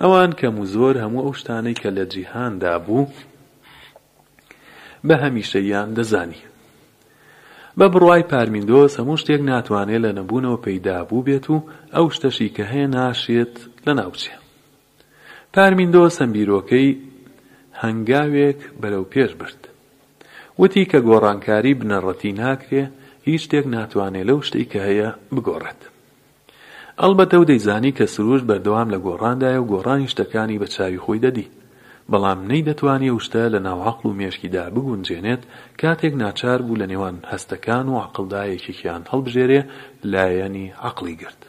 ئەوان 0.00 0.30
کەم 0.40 0.54
و 0.58 0.64
زۆر 0.74 0.94
هەموو 1.04 1.24
ئەو 1.26 1.34
شتانەی 1.40 1.78
کە 1.80 1.88
لە 1.96 2.04
جیهاندا 2.12 2.74
بوو 2.86 3.06
بە 5.08 5.14
هەمیشەیان 5.24 5.88
دەزانی 5.96 6.40
بە 7.80 7.86
بڕوای 7.94 8.22
پارمیندۆس 8.32 8.92
هەموو 9.00 9.20
شتێک 9.22 9.40
ناتوانێت 9.50 10.00
لە 10.06 10.12
نەبوونەوە 10.18 10.62
پەیدابوو 10.64 11.24
بێت 11.28 11.46
و 11.52 11.56
ئەو 11.94 12.06
شتەشی 12.16 12.48
کە 12.56 12.64
هەیە 12.72 12.88
ناشێت 12.96 13.54
لە 13.86 13.92
ناوچێ 14.00 14.34
پارمیندۆس 15.54 16.14
ئەمبیرۆکەی 16.22 16.90
هەنگاوێک 17.82 18.58
بەرەو 18.80 19.04
پێش 19.12 19.30
برد 19.40 19.60
وتی 20.60 20.84
کە 20.90 20.98
گۆڕانکاری 21.08 21.78
بنەڕەتی 21.80 22.32
ناکرێ 22.42 22.84
هیچ 23.28 23.40
شتێک 23.46 23.64
ناتوانێت 23.76 24.26
لەو 24.28 24.38
شتی 24.48 24.64
کە 24.72 24.78
هەیە 24.88 25.08
بگۆڕێت 25.34 25.80
ئەلبەتە 27.00 27.36
و 27.40 27.44
دەیزانی 27.50 27.92
کە 27.98 28.04
سروش 28.14 28.42
بەردەوام 28.48 28.88
لە 28.94 28.98
گۆڕاندایە 29.06 29.58
و 29.60 29.68
گۆڕانی 29.72 30.10
شتەکانی 30.12 30.60
بە 30.62 30.66
چاوی 30.74 31.02
خۆی 31.04 31.22
دەدی 31.24 31.46
بەڵام 32.12 32.40
نەی 32.50 32.62
دەتوانێ 32.68 33.08
وشتە 33.16 33.44
لە 33.54 33.58
ناوعقل 33.66 34.06
و 34.08 34.14
مێشکیدا 34.20 34.64
بگونجێنێت 34.74 35.42
کاتێک 35.80 36.12
ناچار 36.22 36.60
بوو 36.66 36.78
لە 36.80 36.86
نێوان 36.92 37.16
هەستەکان 37.32 37.86
و 37.88 37.94
عقلدایەکێکیان 38.06 39.02
هەڵبژێرێ 39.12 39.60
لایەنی 40.12 40.66
عقلی 40.88 41.16
گرت 41.22 41.40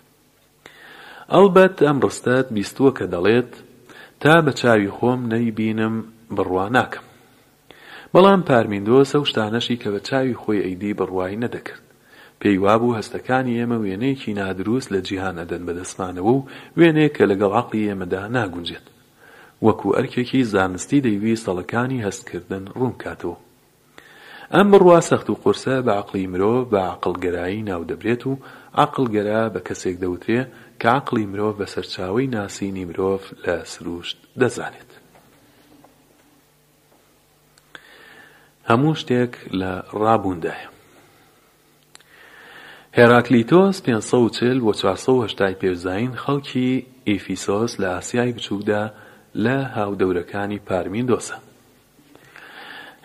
ئەلبەت 1.33 1.77
ئەم 1.87 1.97
ڕستات 2.05 2.47
بیستووە 2.55 2.91
کە 2.97 3.05
دەڵێت 3.13 3.51
تا 4.21 4.35
بە 4.45 4.51
چاوی 4.59 4.93
خۆم 4.97 5.19
نەیبینم 5.33 5.95
بڕوا 6.35 6.65
ناکەم 6.77 7.05
بەڵام 8.13 8.41
پارمیندۆسە 8.49 9.17
شتانەشی 9.29 9.77
کە 9.81 9.89
بە 9.93 9.99
چاوی 10.07 10.39
خۆی 10.41 10.63
ئەیدی 10.65 10.97
بڕوای 10.99 11.39
نەدەکرد 11.43 11.83
پێی 12.41 12.57
وابوو 12.63 12.97
هەستەکانی 12.99 13.57
ئێمە 13.59 13.77
وێنەیەکی 13.83 14.35
نادروست 14.39 14.89
لە 14.93 14.99
جیهانەدەن 15.07 15.61
بەدەستمانەوە 15.67 16.33
و 16.37 16.45
وێنێک 16.77 17.11
کە 17.17 17.23
لەگەڵ 17.31 17.51
عقلی 17.61 17.87
ئێمەدا 17.89 18.23
ناگونجێت 18.37 18.85
وەکو 19.65 19.89
ئەرکێکی 19.97 20.43
زانستی 20.53 21.03
دەیوی 21.07 21.41
سەڵەکانی 21.45 22.03
هەستکردن 22.07 22.63
ڕوون 22.77 22.93
کاتەوە 23.03 23.37
ئەم 24.53 24.67
بڕوا 24.73 24.99
سەخت 25.09 25.27
و 25.29 25.33
قورسە 25.41 25.75
بە 25.85 25.93
عقلی 26.01 26.27
مرۆڤ 26.33 26.61
بە 26.71 26.81
عقلگەرایی 26.93 27.65
ناودەبرێت 27.69 28.23
و 28.27 28.33
عقلگەرا 28.83 29.43
بە 29.53 29.59
کەسێک 29.67 29.95
دەوترێ 30.03 30.41
کە 30.81 30.89
عقلی 30.99 31.25
مرۆڤ 31.31 31.53
بە 31.59 31.65
سەرچاوی 31.73 32.27
ناسینی 32.33 32.85
مرۆڤ 32.89 33.21
لە 33.45 33.55
سروشت 33.71 34.17
دەزانێت 34.41 34.91
هەموو 38.69 38.93
شتێک 39.01 39.33
لە 39.59 39.71
ڕابووندایە 40.01 40.69
هێراکلیتۆس 42.97 43.77
540 43.81 44.63
بۆ 44.65 44.73
480 44.75 45.59
پێزین 45.61 46.11
خەڵکی 46.23 46.85
ئیفیسۆس 47.07 47.71
لە 47.81 47.87
ئاسیای 47.95 48.31
بچووکدا 48.31 48.83
لە 49.45 49.57
هاودەورەکانی 49.77 50.59
پارمین 50.67 51.05
دۆسە 51.11 51.35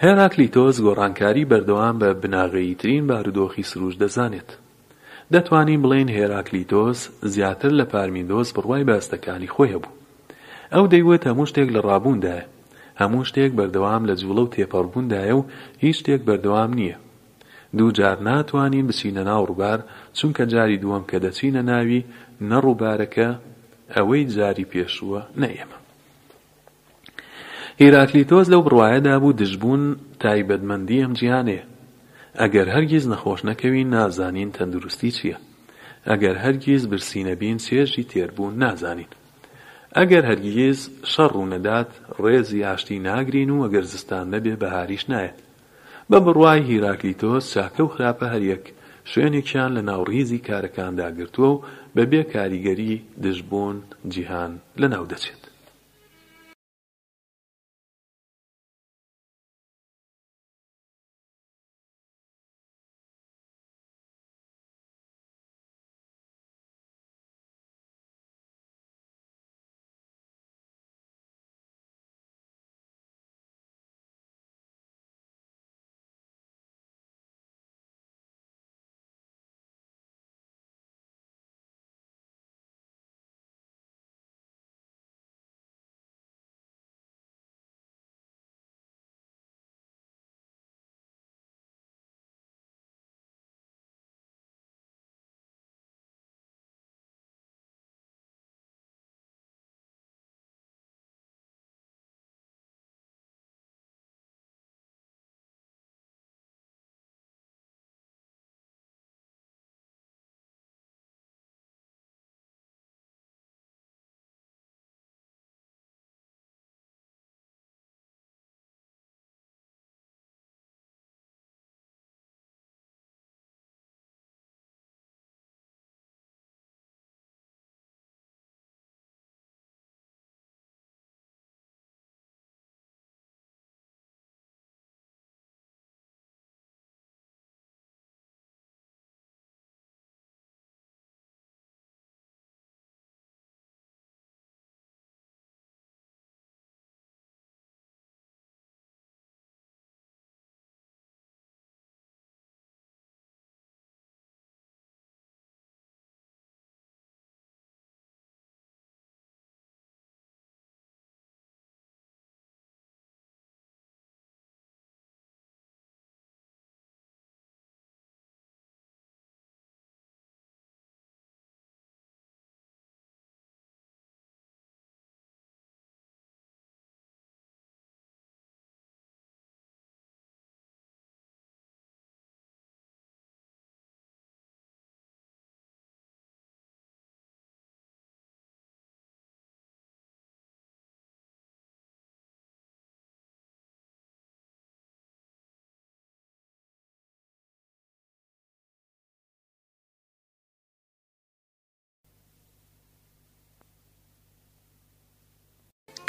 هێراکلیتۆس 0.05 0.77
گۆڕانکاری 0.87 1.45
بەردەوام 1.51 1.95
بە 2.03 2.11
بناغەییترین 2.23 3.05
بارودۆخی 3.11 3.69
سروش 3.71 3.95
دەزانێت 4.03 4.51
دەتوانین 5.35 5.81
بڵێن 5.85 6.09
هێراکلیتۆس 6.19 6.99
زیاتر 7.35 7.71
لە 7.81 7.85
پارمیندۆز 7.93 8.49
بڕوای 8.57 8.85
باستەکانی 8.91 9.53
خۆی 9.55 9.73
هەبوو 9.75 9.97
ئەو 10.75 10.85
دەیوێت 10.93 11.23
هەموو 11.29 11.49
شتێک 11.51 11.69
لە 11.77 11.81
ڕابووندایە 11.89 12.45
هەموو 13.01 13.27
شتێک 13.31 13.51
بەردەوام 13.59 14.03
لە 14.09 14.15
جوڵە 14.21 14.43
و 14.45 14.53
تێپەڕبووندایە 14.55 15.35
و 15.39 15.43
هیچ 15.83 15.97
شتێک 16.01 16.21
بەردەوام 16.29 16.71
نییە 16.79 16.97
دوو 17.77 17.93
جار 17.99 18.17
ناتوانین 18.29 18.87
بچینە 18.91 19.23
ناو 19.31 19.43
ڕووبار 19.51 19.79
چونکە 20.19 20.43
جاری 20.53 20.81
دووەم 20.83 21.05
کە 21.11 21.17
دەچینە 21.25 21.63
ناوی 21.71 22.05
نەڕووبارەکە 22.51 23.29
ئەوەی 23.95 24.23
جاری 24.37 24.69
پێشووە 24.73 25.23
نەئێمە 25.43 25.79
هیراکلیتۆز 27.83 28.47
لەو 28.53 28.61
بڕواایەدا 28.67 29.15
بوو 29.23 29.37
دژبوون 29.43 29.83
تایبەتمەندی 30.23 30.99
ئەم 31.03 31.13
جیهانێ 31.19 31.61
ئەگەر 32.41 32.67
هەرگیز 32.75 33.05
نەخۆش 33.13 33.41
نەکەوی 33.49 33.89
نازانین 33.95 34.51
تەندروستی 34.57 35.11
چییە 35.19 35.37
ئەگەر 36.11 36.37
هەرگیز 36.45 36.83
برسینەبین 36.93 37.59
چێژی 37.67 38.05
تێربوون 38.13 38.55
نازانین 38.63 39.11
ئەگەر 39.99 40.25
هەرگیز 40.31 40.79
شەڕ 41.13 41.33
و 41.41 41.47
نەدات 41.53 41.91
ڕێزی 42.25 42.65
ئاشتی 42.67 42.99
ناگرین 43.09 43.51
و 43.53 43.63
ئەگەر 43.65 43.85
زستان 43.93 44.25
نەبێ 44.35 44.55
بەهاریش 44.63 45.05
نایەت 45.13 45.39
بە 46.11 46.19
بڕوای 46.25 46.67
هیراکلیتۆس 46.71 47.45
چاکە 47.55 47.81
و 47.85 47.89
خراپە 47.95 48.27
هەریەک 48.35 48.65
شوێنێکیان 49.13 49.71
لە 49.77 49.83
ناوڕیزی 49.89 50.45
کارەکاندا 50.49 51.07
گرتووە 51.19 51.51
و 51.55 51.63
بەبێ 51.97 52.23
کاریگەری 52.35 52.95
دژبوون 53.25 53.77
جیهان 54.13 54.53
لە 54.83 54.89
ناو 54.95 55.07
دەچێت 55.15 55.41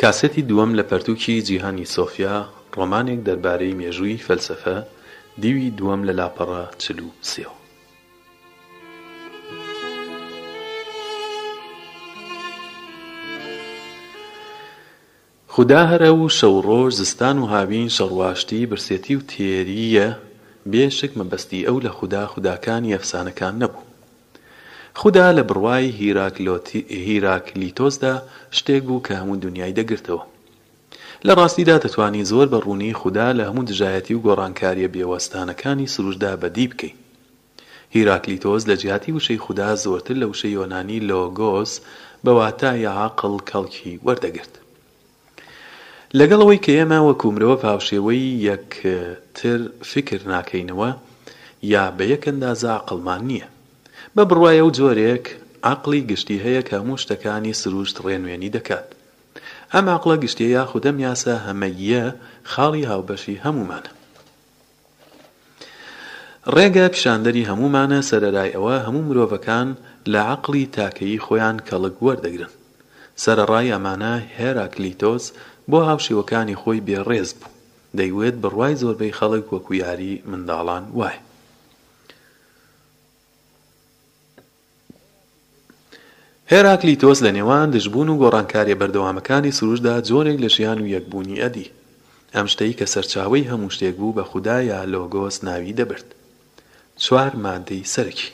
کاسەتی 0.04 0.42
دووەم 0.50 0.72
لە 0.80 0.84
پەرتووکی 0.92 1.36
جیهانی 1.48 1.86
سۆفیا 1.96 2.36
ڕۆمانێک 2.78 3.20
دەربارەی 3.28 3.78
مێژووی 3.82 4.24
فەلسفە 4.28 4.78
دیوی 5.42 5.70
دووەم 5.78 6.02
لە 6.08 6.14
لاپەڕە 6.20 6.64
چل 6.82 6.98
و 7.06 7.10
سێەوە 7.32 7.58
خدا 15.54 15.82
هەرە 15.92 16.12
و 16.18 16.22
شەوڕۆژ 16.38 16.92
زستان 17.02 17.38
و 17.40 17.46
هاوین 17.54 17.90
شەڕواشتی 17.98 18.68
برسێتی 18.70 19.16
و 19.18 19.22
تێریە 19.32 20.08
بێشک 20.72 21.12
مەبەستی 21.20 21.66
ئەو 21.68 21.78
لە 21.86 21.92
خوددا 21.98 22.24
خوداکانی 22.32 22.94
ئەفسانەکان 22.96 23.54
نەبوو 23.62 23.83
خدا 24.96 25.26
لە 25.42 25.48
بڕوای 25.50 25.88
هیراکلیتۆسدا 26.90 28.22
شتێک 28.58 28.84
بوو 28.84 29.02
کە 29.08 29.12
هەموو 29.20 29.36
دنیای 29.38 29.74
دەگرتەوە 29.76 30.22
لە 31.28 31.32
ڕاستیدا 31.40 31.78
دەتوانانی 31.84 32.24
زۆر 32.32 32.48
بە 32.48 32.58
ڕوونی 32.64 32.94
خوددا 32.94 33.34
لە 33.34 33.44
هەموو 33.48 33.64
دژایەتی 33.70 34.12
و 34.14 34.20
گۆڕانکاریە 34.24 34.88
بێوەستانەکانی 34.94 35.88
سروشدا 35.90 36.36
بەدی 36.38 36.68
بکەیت 36.72 36.98
هیراکلیتۆز 37.96 38.70
لە 38.70 38.72
جیاتی 38.74 39.12
وشەی 39.18 39.38
خوددا 39.44 39.76
زۆرتر 39.84 40.16
لە 40.22 40.24
وشەی 40.34 40.52
یۆنانی 40.58 41.04
لۆگۆس 41.10 41.72
بەواتایە 42.26 42.92
عاقل 43.02 43.36
کەڵکی 43.50 43.94
وەردەگرت 44.06 44.54
لەگەڵەوەی 46.20 46.60
کە 46.66 46.72
ئێمە 46.78 47.00
وەکومرەوە 47.08 47.58
پاوشێوەی 47.64 48.24
یەکتر 48.50 49.60
فکر 49.92 50.20
ناکەینەوە 50.34 50.90
یا 51.74 51.84
بە 51.98 52.04
یەک 52.14 52.24
ئەندازە 52.30 52.70
عقلمان 52.80 53.22
نییە 53.32 53.48
بە 54.18 54.24
بڕواایە 54.30 54.64
و 54.68 54.72
جۆرێک 54.78 55.26
عقلی 55.72 56.02
گشتی 56.12 56.38
هەیە 56.46 56.62
کە 56.68 56.74
هەموو 56.82 57.02
شتەکانی 57.04 57.58
سروشت 57.62 57.96
ڕێنوێنی 58.06 58.54
دەکات 58.56 58.88
ئەم 59.74 59.86
عقلە 59.96 60.16
گشتی 60.24 60.48
یا 60.58 60.64
خودەم 60.72 60.98
یاسە 61.08 61.34
هەمەیە 61.48 62.04
خاڵی 62.52 62.84
هاوبەشی 62.92 63.42
هەمومانە 63.46 63.92
ڕێگە 66.56 66.86
پیشاندەری 66.94 67.48
هەمومانە 67.50 68.00
سەرەرای 68.10 68.56
ئەوە 68.56 68.76
هەموو 68.86 69.08
مرۆڤەکان 69.10 69.68
لە 70.14 70.22
عقلی 70.34 70.66
تاکەی 70.76 71.22
خۆیان 71.26 71.58
کەڵک 71.68 71.96
وەردەگرن 72.06 72.52
سەرڕای 73.24 73.74
ئەمانە 73.74 74.14
هێراکلیتۆز 74.38 75.24
بۆ 75.70 75.80
هاوشیوەکانی 75.90 76.60
خۆی 76.62 76.84
بێڕێز 76.88 77.30
بوو 77.40 77.52
دەیوێت 78.00 78.36
بڕوای 78.44 78.74
زۆربەی 78.82 79.16
خەڵک 79.20 79.46
وەکو 79.54 79.72
یاری 79.84 80.12
منداڵان 80.30 80.84
وایە 81.00 81.20
هێراکلی 86.54 86.96
تۆس 87.04 87.20
لە 87.26 87.32
نێوان 87.38 87.68
دژبوون 87.76 88.10
و 88.10 88.20
گۆڕانکاریە 88.22 88.80
بەردەوامەکانی 88.82 89.56
سروشدا 89.58 89.96
جۆرێک 90.10 90.38
لە 90.44 90.50
ژیان 90.56 90.80
و 90.82 90.92
یەکبوونی 90.96 91.40
ئەدی 91.42 91.68
ئەم 92.36 92.48
شتەی 92.54 92.74
کە 92.80 92.86
سەرچاوی 92.94 93.48
هەموو 93.52 93.74
شتێک 93.76 93.96
بوو 94.00 94.16
بە 94.18 94.24
خوددایە 94.30 94.78
لۆگۆس 94.94 95.36
ناوی 95.48 95.74
دەبرد 95.80 96.08
چوار 97.04 97.34
مادەی 97.44 97.84
سەرکی 97.94 98.30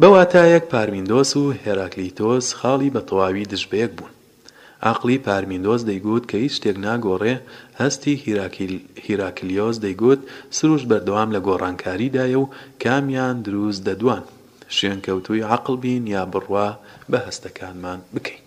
بەواتایەک 0.00 0.64
پارمیندۆس 0.72 1.30
و 1.40 1.42
هێراکلیتۆس 1.64 2.46
خاڵی 2.58 2.90
بە 2.94 3.00
تەواوی 3.08 3.46
دژبەیەک 3.52 3.92
بوون 3.98 4.12
عقلی 4.92 5.18
پارمیندۆز 5.26 5.80
دەیگوت 5.88 6.24
کە 6.30 6.36
هیچ 6.44 6.54
شتێک 6.58 6.76
ناگۆڕێ 6.86 7.34
هەستی 7.80 8.14
هیراکلیۆز 9.06 9.76
دەیگوت 9.84 10.20
سروش 10.58 10.82
بەردەوام 10.90 11.28
لە 11.34 11.40
گۆڕانکاریدایە 11.46 12.38
و 12.42 12.50
کامیان 12.82 13.36
دروست 13.46 13.82
دەدوان 13.88 14.24
شوێنکەوتوی 14.78 15.40
عقل 15.52 15.76
بین 15.84 16.04
یا 16.16 16.22
بڕوا 16.32 16.68
بە 17.12 17.16
هەستەکانمان 17.26 18.00
بکەین 18.16 18.38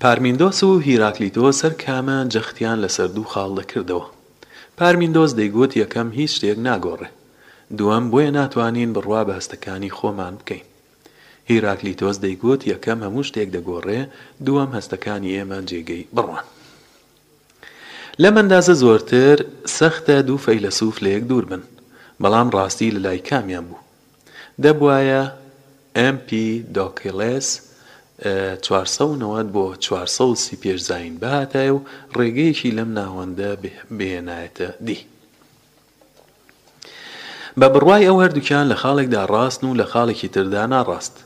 پارمیندۆس 0.00 0.58
و 0.64 0.78
هیراکلیتۆ 0.88 1.46
سەر 1.60 1.72
کامە 1.84 2.18
جەختیان 2.34 2.78
لەسەر 2.88 3.08
دوو 3.16 3.26
خاڵ 3.32 3.50
دەکردەوە 3.60 4.06
پارمیندۆز 4.78 5.30
دەیگوت 5.38 5.72
یەکەم 5.82 6.08
هیچ 6.18 6.32
شتێک 6.36 6.58
ناگۆڕێ 6.68 7.08
دووەم 7.78 8.04
بۆیە 8.12 8.30
ناتوانین 8.38 8.90
بڕوا 8.96 9.22
بە 9.28 9.32
هەستەکانی 9.38 9.94
خۆمان 9.98 10.34
بکەین 10.40 10.66
هیراکلیتۆز 11.50 12.16
دەیگوت 12.24 12.60
یەکەم 12.72 13.00
هەموو 13.06 13.26
شتێک 13.28 13.48
دەگۆڕێ 13.56 14.00
دووەم 14.46 14.70
هەستەکانی 14.76 15.32
ئێمە 15.36 15.58
جێگەی 15.68 16.02
بڕوان 16.16 16.44
لەم 18.22 18.34
ئەندازە 18.38 18.74
زۆرتر 18.82 19.36
سەختە 19.78 20.16
دوو 20.28 20.38
فەیلسوف 20.46 20.96
لە 21.04 21.08
یەک 21.16 21.24
دوور 21.30 21.44
بن 21.50 21.62
بەڵام 22.24 22.48
ڕاستی 22.56 22.88
لە 22.94 22.98
لای 23.06 23.18
کامیان 23.30 23.64
بوو 23.70 23.82
دەبواە 24.62 25.22
MP 26.14 26.30
دۆکیلس 26.76 27.48
490 28.62 29.52
بۆ 29.52 29.76
430 29.78 30.58
پێشزین 30.62 31.20
باتای 31.20 31.70
و 31.70 31.78
ڕێگەیەکی 32.18 32.70
لەم 32.78 32.90
ناوەندە 32.98 33.50
بێنایەتە 33.98 34.68
دی. 34.86 34.98
بە 37.60 37.66
بڕوای 37.74 38.06
ئەو 38.08 38.20
هەردووکیان 38.22 38.70
لە 38.72 38.76
خاڵێکدا 38.82 39.22
ڕاستن 39.32 39.64
و 39.66 39.74
لە 39.80 39.84
خاڵێکی 39.88 40.28
تردا 40.34 40.64
ناڕاست. 40.72 41.16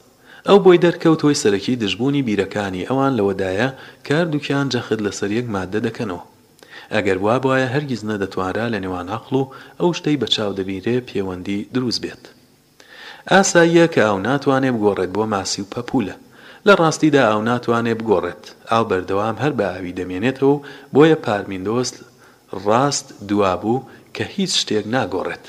ئەو 0.47 0.59
بۆی 0.65 0.79
دەرکەوتۆی 0.85 1.41
سەرەکی 1.43 1.77
دژبوونی 1.83 2.23
بیرەکانی 2.29 2.87
ئەوان 2.89 3.13
لەوەدایە 3.19 3.69
کاردووکیان 4.09 4.67
جەخت 4.75 5.01
لەسەر 5.07 5.31
یەک 5.39 5.47
مادە 5.55 5.81
دەکەنەوە. 5.87 6.23
ئەگەر 6.99 7.19
وا 7.25 7.35
بواە 7.45 7.67
هەرگیز 7.75 8.03
نەدەتوارا 8.11 8.67
لە 8.75 8.79
نێوان 8.85 9.09
عقل 9.19 9.35
و 9.41 9.45
ئەو 9.81 9.91
شتەی 9.99 10.21
بەچاو 10.23 10.53
دەبیرێ 10.59 10.97
پەیوەندی 11.09 11.59
دروست 11.75 12.01
بێت 12.05 12.23
ئاساییە 13.31 13.87
کە 13.95 14.01
ئەو 14.09 14.19
ناتوانێت 14.29 14.75
بگۆڕێت 14.79 15.11
بۆ 15.17 15.23
ماسی 15.33 15.61
و 15.63 15.71
پەپولە 15.75 16.17
لە 16.67 16.73
ڕاستیدا 16.81 17.23
ئەو 17.31 17.41
ناتوانێت 17.51 17.99
بگۆڕێت 18.03 18.45
ئاو 18.73 18.85
بەردەوام 18.91 19.37
هەر 19.43 19.53
بە 19.59 19.65
ئاوی 19.73 19.97
دەمێنێتەوە 19.99 20.57
بۆیە 20.95 21.17
پارمیندۆست 21.25 21.97
ڕاست 22.67 23.07
دوابوو 23.29 23.87
کە 24.17 24.25
هیچ 24.35 24.53
شتێک 24.61 24.85
ناگۆڕێت 24.95 25.45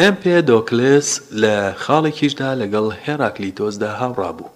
ئەمپێ 0.00 0.36
دۆکلس 0.50 1.08
لە 1.42 1.54
خاڵێکیشدا 1.84 2.50
لەگەڵ 2.60 2.86
هێراکلیتۆزدا 3.04 3.90
هاوڕابوو 4.00 4.48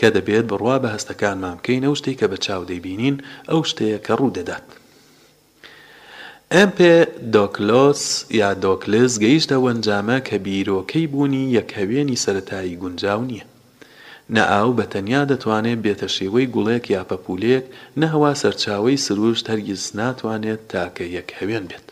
کە 0.00 0.08
دەبێت 0.16 0.44
بڕوا 0.50 0.76
بە 0.82 0.88
هەستەکانمان 0.94 1.54
بکەین 1.58 1.82
ئەو 1.86 1.94
شتێک 2.00 2.16
کە 2.20 2.26
بە 2.32 2.38
چاو 2.44 2.62
دەیبینین 2.70 3.16
ئەو 3.50 3.60
شتەیە 3.70 3.98
کە 4.06 4.12
ڕوو 4.18 4.34
دەدات. 4.38 4.64
ئەمپێ 6.54 6.96
دۆکلۆس 7.34 8.02
یا 8.40 8.50
دۆکلس 8.64 9.12
گەیشتە 9.24 9.56
وەنجامە 9.64 10.18
کە 10.28 10.36
بیرۆکەی 10.44 11.06
بوونی 11.12 11.44
یەکەوێنی 11.58 12.20
سەتایی 12.24 12.80
گونجاو 12.82 13.22
نییە. 13.30 13.44
نە 14.34 14.42
ئاو 14.52 14.70
بە 14.78 14.84
تەنیا 14.92 15.22
دەتوانێت 15.30 15.80
بێتە 15.84 16.08
شێوەی 16.16 16.46
گوڵێک 16.54 16.84
یا 16.96 17.02
پەپولێک 17.10 17.64
نەهوا 18.00 18.32
سەرچاوی 18.42 18.96
سروش 19.06 19.40
هەرگیز 19.50 19.82
ناتوانێت 20.00 20.60
تاکە 20.72 21.04
یەک 21.16 21.28
هەوێن 21.40 21.66
بێت. 21.72 21.87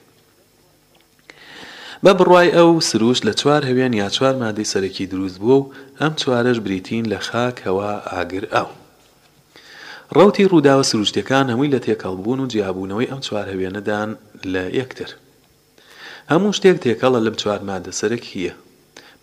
بە 2.07 2.13
بڕوای 2.21 2.49
ئەو 2.59 2.71
سروش 2.91 3.19
لە 3.29 3.33
چوار 3.41 3.63
هەوێن 3.71 3.93
یا 4.03 4.09
چوار 4.17 4.35
مادەی 4.43 4.71
سەرەکی 4.73 5.05
دروست 5.13 5.39
بووە 5.43 5.57
و 5.61 5.71
ئەم 6.01 6.13
چوارەش 6.23 6.59
بریتین 6.67 7.05
لە 7.13 7.19
خاکەوە 7.29 7.91
ئاگر 8.13 8.45
ئەو. 8.55 8.69
ڕوتی 10.17 10.49
ڕووداوە 10.53 10.85
سروشتەکان 10.91 11.47
هەمووی 11.53 11.71
لە 11.75 11.81
تێکەڵبوون 11.87 12.39
و 12.41 12.47
جیاببوونەوەی 12.53 13.11
ئەم 13.11 13.21
چوار 13.27 13.47
هەوێنەدان 13.53 14.11
لە 14.53 14.65
یەکتر. 14.81 15.11
هەموو 16.31 16.53
شتێک 16.59 16.77
تێکەڵە 16.85 17.19
لەم 17.27 17.37
چوار 17.41 17.61
مادە 17.69 17.93
سەرک 18.01 18.25
هیە، 18.35 18.55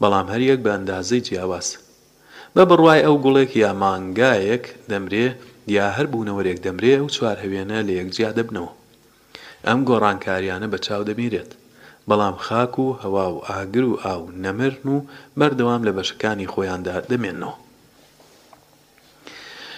بەڵام 0.02 0.28
هەریەک 0.34 0.60
بە 0.66 0.72
ئەندازەی 0.76 1.22
جیاواز. 1.28 1.68
بە 2.56 2.64
بڕوای 2.70 3.00
ئەو 3.06 3.16
گوڵێک 3.26 3.52
یا 3.64 3.72
مانگایەک 3.84 4.64
دەمرێ 4.92 5.28
یا 5.78 5.86
هەر 5.96 6.08
بوونەوەرێک 6.12 6.58
دەمرێ 6.66 6.96
و 7.04 7.12
چوار 7.16 7.38
هەوێنە 7.44 7.78
لە 7.88 7.94
یەکجیا 8.00 8.30
دەبنەوە. 8.38 8.72
ئەم 9.68 9.80
گۆڕانکاریانە 9.88 10.68
بە 10.74 10.78
چاو 10.86 11.04
دەمیرێت. 11.10 11.52
بەڵام 12.10 12.36
خاک 12.46 12.74
و 12.80 12.86
هەوا 13.02 13.28
و 13.36 13.44
ئاگر 13.50 13.84
و 13.92 13.96
ئاو 14.06 14.24
نەمرن 14.44 14.86
و 14.96 15.04
بەردەوام 15.40 15.82
لە 15.88 15.92
بەشەکانی 15.98 16.52
خۆیاندا 16.54 16.96
دەمێنەوە 17.10 17.56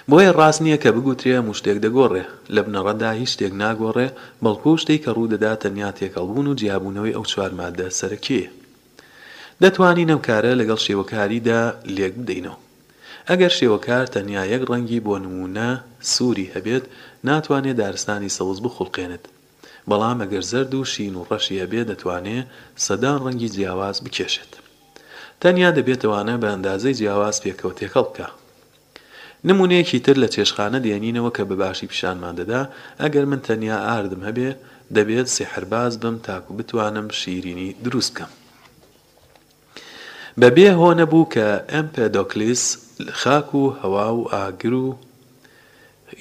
بۆیە 0.10 0.32
ڕاست 0.40 0.60
نییە 0.66 0.78
کە 0.84 0.90
بگوترێ 0.98 1.40
مشتێک 1.50 1.78
دەگۆڕێ 1.86 2.24
لە 2.56 2.62
بنەڕەدا 2.66 3.10
هیچ 3.20 3.32
شتێک 3.34 3.54
ناگۆڕێ 3.62 4.08
بەڵکو 4.44 4.72
شتێک 4.82 5.02
کە 5.06 5.12
ڕوو 5.16 5.32
دەدا 5.34 5.54
تەنیا 5.64 5.90
تێکەڵبوون 5.98 6.48
و 6.48 6.58
جیاببوونەوەی 6.60 7.16
ئەو 7.16 7.26
چوار 7.32 7.52
مادە 7.60 7.88
سەرکیە 8.00 8.50
دەتوانین 9.64 10.10
ئەم 10.12 10.22
کارە 10.28 10.52
لەگەڵ 10.62 10.80
شێوەکاریدا 10.86 11.62
لێک 11.96 12.14
بدەینەوە 12.22 12.58
ئەگەر 13.30 13.52
شێوەکار 13.60 14.06
تەنیا 14.16 14.44
یەک 14.54 14.62
ڕەنگی 14.70 15.04
بۆ 15.06 15.16
نمونە 15.24 15.70
سووری 16.14 16.52
هەبێت 16.56 16.86
ناتوانێت 17.28 17.78
دارستانی 17.82 18.34
سەوز 18.38 18.58
بخڵقێنێت 18.66 19.26
بەڵام 19.90 20.18
ئەگەر 20.22 20.44
زەرد 20.52 20.74
و 20.76 20.86
شین 20.94 21.16
و 21.16 21.24
ڕەشیە 21.30 21.66
بێ 21.72 21.82
دەتوانێت 21.90 22.48
سەدان 22.86 23.18
ڕەنگی 23.26 23.50
جیاواز 23.56 23.98
بکێشێت 24.06 24.52
تەنیا 25.42 25.70
دەبێتەوانە 25.78 26.36
بە 26.42 26.48
ئەندازەی 26.52 26.98
جیاواز 27.00 27.38
پێکەوت 27.44 27.76
تێکەڵ 27.80 28.06
بکە 28.12 28.28
نمونەیەکی 29.48 30.00
تر 30.06 30.16
لە 30.24 30.28
چێشخانە 30.36 30.78
دێنینەوە 30.86 31.32
کە 31.38 31.44
بەباشی 31.50 31.88
پیشانمان 31.92 32.36
دەدا 32.42 32.62
ئەگەر 33.02 33.26
من 33.32 33.42
تەنیا 33.48 33.78
ئاردم 33.88 34.22
هەبێ 34.28 34.50
دەبێت 34.96 35.28
سێحرباز 35.36 35.94
بم 36.02 36.16
تاکو 36.28 36.52
بتوانم 36.60 37.08
شیرینی 37.20 37.70
دروست 37.86 38.12
بکەم 38.14 38.32
بەبێ 40.42 40.68
هۆ 40.80 40.90
نەبوو 41.00 41.30
کە 41.34 41.48
ئەمپێدۆکلیس 41.74 42.64
خاک 43.22 43.48
و 43.60 43.64
هەوا 43.82 44.08
و 44.20 44.24
ئاگر 44.34 44.74
و 44.86 44.88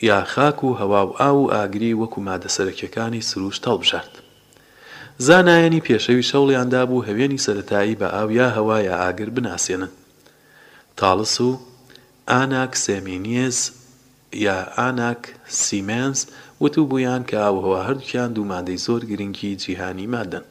یا 0.02 0.24
خاک 0.24 0.64
و 0.64 0.74
هەوا 0.74 1.06
و 1.06 1.22
ئا 1.22 1.34
و 1.36 1.52
ئاگری 1.54 1.94
وەکو 1.94 2.18
مادەسەرەکیەکانی 2.28 3.20
سروش 3.22 3.56
تەڵبژارد 3.66 4.12
زانایەنی 5.26 5.84
پێشەوی 5.86 6.28
شەڵیاندا 6.30 6.82
بوو 6.88 7.04
هەوێنی 7.08 7.42
سەتایی 7.46 7.98
بە 8.00 8.08
ئاویا 8.16 8.48
هەوایە 8.56 8.94
ئاگر 9.02 9.30
بناسیێنن 9.36 9.90
تاڵس 10.98 11.34
و 11.40 11.58
ئاناک 12.30 12.72
سێمینیز 12.84 13.56
یا 14.46 14.58
ئاناک 14.78 15.22
سیمنس 15.64 16.18
وتو 16.62 16.82
بوویان 16.90 17.22
کە 17.28 17.36
ئاوهەوە 17.44 17.80
هەردووکیان 17.86 18.30
دوو 18.34 18.44
مادەی 18.52 18.78
زۆر 18.86 19.00
گرنگی 19.10 19.56
جیهانی 19.62 20.06
مادەن 20.16 20.44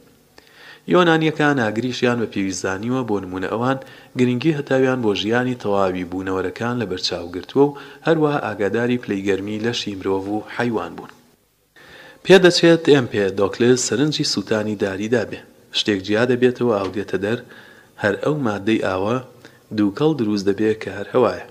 یۆنانیەکان 0.91 1.57
ئاگریشیان 1.65 2.17
بە 2.21 2.27
پێویستانیوە 2.33 3.01
بۆ 3.09 3.15
نمونە 3.23 3.47
ئەوان 3.53 3.77
گرنگی 4.19 4.57
هەتاویان 4.59 4.99
بۆ 5.05 5.11
ژیانی 5.21 5.59
تەواوی 5.63 6.05
بوونەوەرەکان 6.11 6.75
لە 6.81 6.85
بەرچاوگرتووە 6.91 7.65
و 7.67 7.75
هەروەها 8.07 8.39
ئاگاداری 8.47 9.01
پلەیگەرمی 9.03 9.61
لەشی 9.65 9.93
مرۆڤ 9.99 10.25
و 10.35 10.37
حیوان 10.57 10.91
بوون. 10.97 11.11
پێدەچێت 12.25 12.83
ئەمپ 12.93 13.11
دۆکلس 13.39 13.79
سەرنجی 13.87 14.25
سووتانی 14.33 14.75
داریدا 14.83 15.23
بێ 15.31 15.39
شتێک 15.79 15.99
جیا 16.07 16.23
دەبێتەوە 16.31 16.73
ئاودێتە 16.77 17.17
دەر 17.25 17.39
هەر 18.03 18.15
ئەو 18.23 18.35
مادەی 18.47 18.83
ئاوە 18.87 19.15
دووکەڵ 19.77 20.11
دروست 20.19 20.45
دەبێت 20.49 20.77
کە 20.83 20.89
هەر 20.97 21.07
هەوایە 21.13 21.45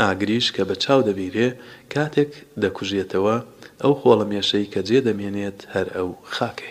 ئاگریش 0.00 0.46
کە 0.54 0.62
بە 0.68 0.74
چاو 0.84 1.00
دەبیرێ 1.08 1.48
کاتێک 1.92 2.30
دەکوژێتەوە 2.62 3.36
ئەو 3.82 3.92
خۆڵەمێشەی 4.00 4.70
کە 4.72 4.80
جێ 4.88 4.98
دەمێنێت 5.06 5.58
هەر 5.74 5.86
ئەو 5.96 6.10
خاکێ 6.36 6.70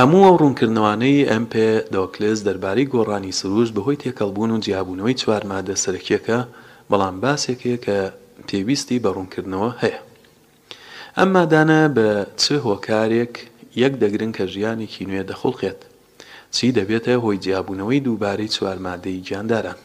هەموو 0.00 0.20
ئەو 0.28 0.36
ڕوونکردنەوانەی 0.42 1.26
ئەمپ 1.30 1.52
دۆکلس 1.94 2.38
دەربارەی 2.46 2.90
گۆڕانی 2.94 3.36
سروش 3.40 3.68
بەهۆی 3.76 4.00
تێکەڵبوون 4.02 4.50
و 4.52 4.62
جیاببوونەوەی 4.64 5.18
چوار 5.22 5.42
مادە 5.50 5.74
سەرکیەکە 5.84 6.38
بەڵام 6.90 7.16
باسێکەیە 7.22 7.78
کە 7.86 7.96
پێویستی 8.48 9.02
بە 9.04 9.10
ڕوونکردنەوە 9.16 9.70
هەیە 9.82 10.00
ئەم 11.16 11.28
مادانە 11.36 11.80
بە 11.96 12.08
چه 12.42 12.54
هۆکارێک 12.66 13.34
یەک 13.82 13.94
دەگرن 14.02 14.32
کە 14.36 14.44
ژیانێکی 14.54 15.04
نوێ 15.08 15.22
دەخڵقێت 15.30 15.80
چی 16.54 16.66
دەبێتە 16.78 17.14
هۆی 17.22 17.36
جیاببوونەوەی 17.44 18.04
دووبارەی 18.06 18.52
چوارمادەی 18.56 19.22
گیانداران 19.26 19.78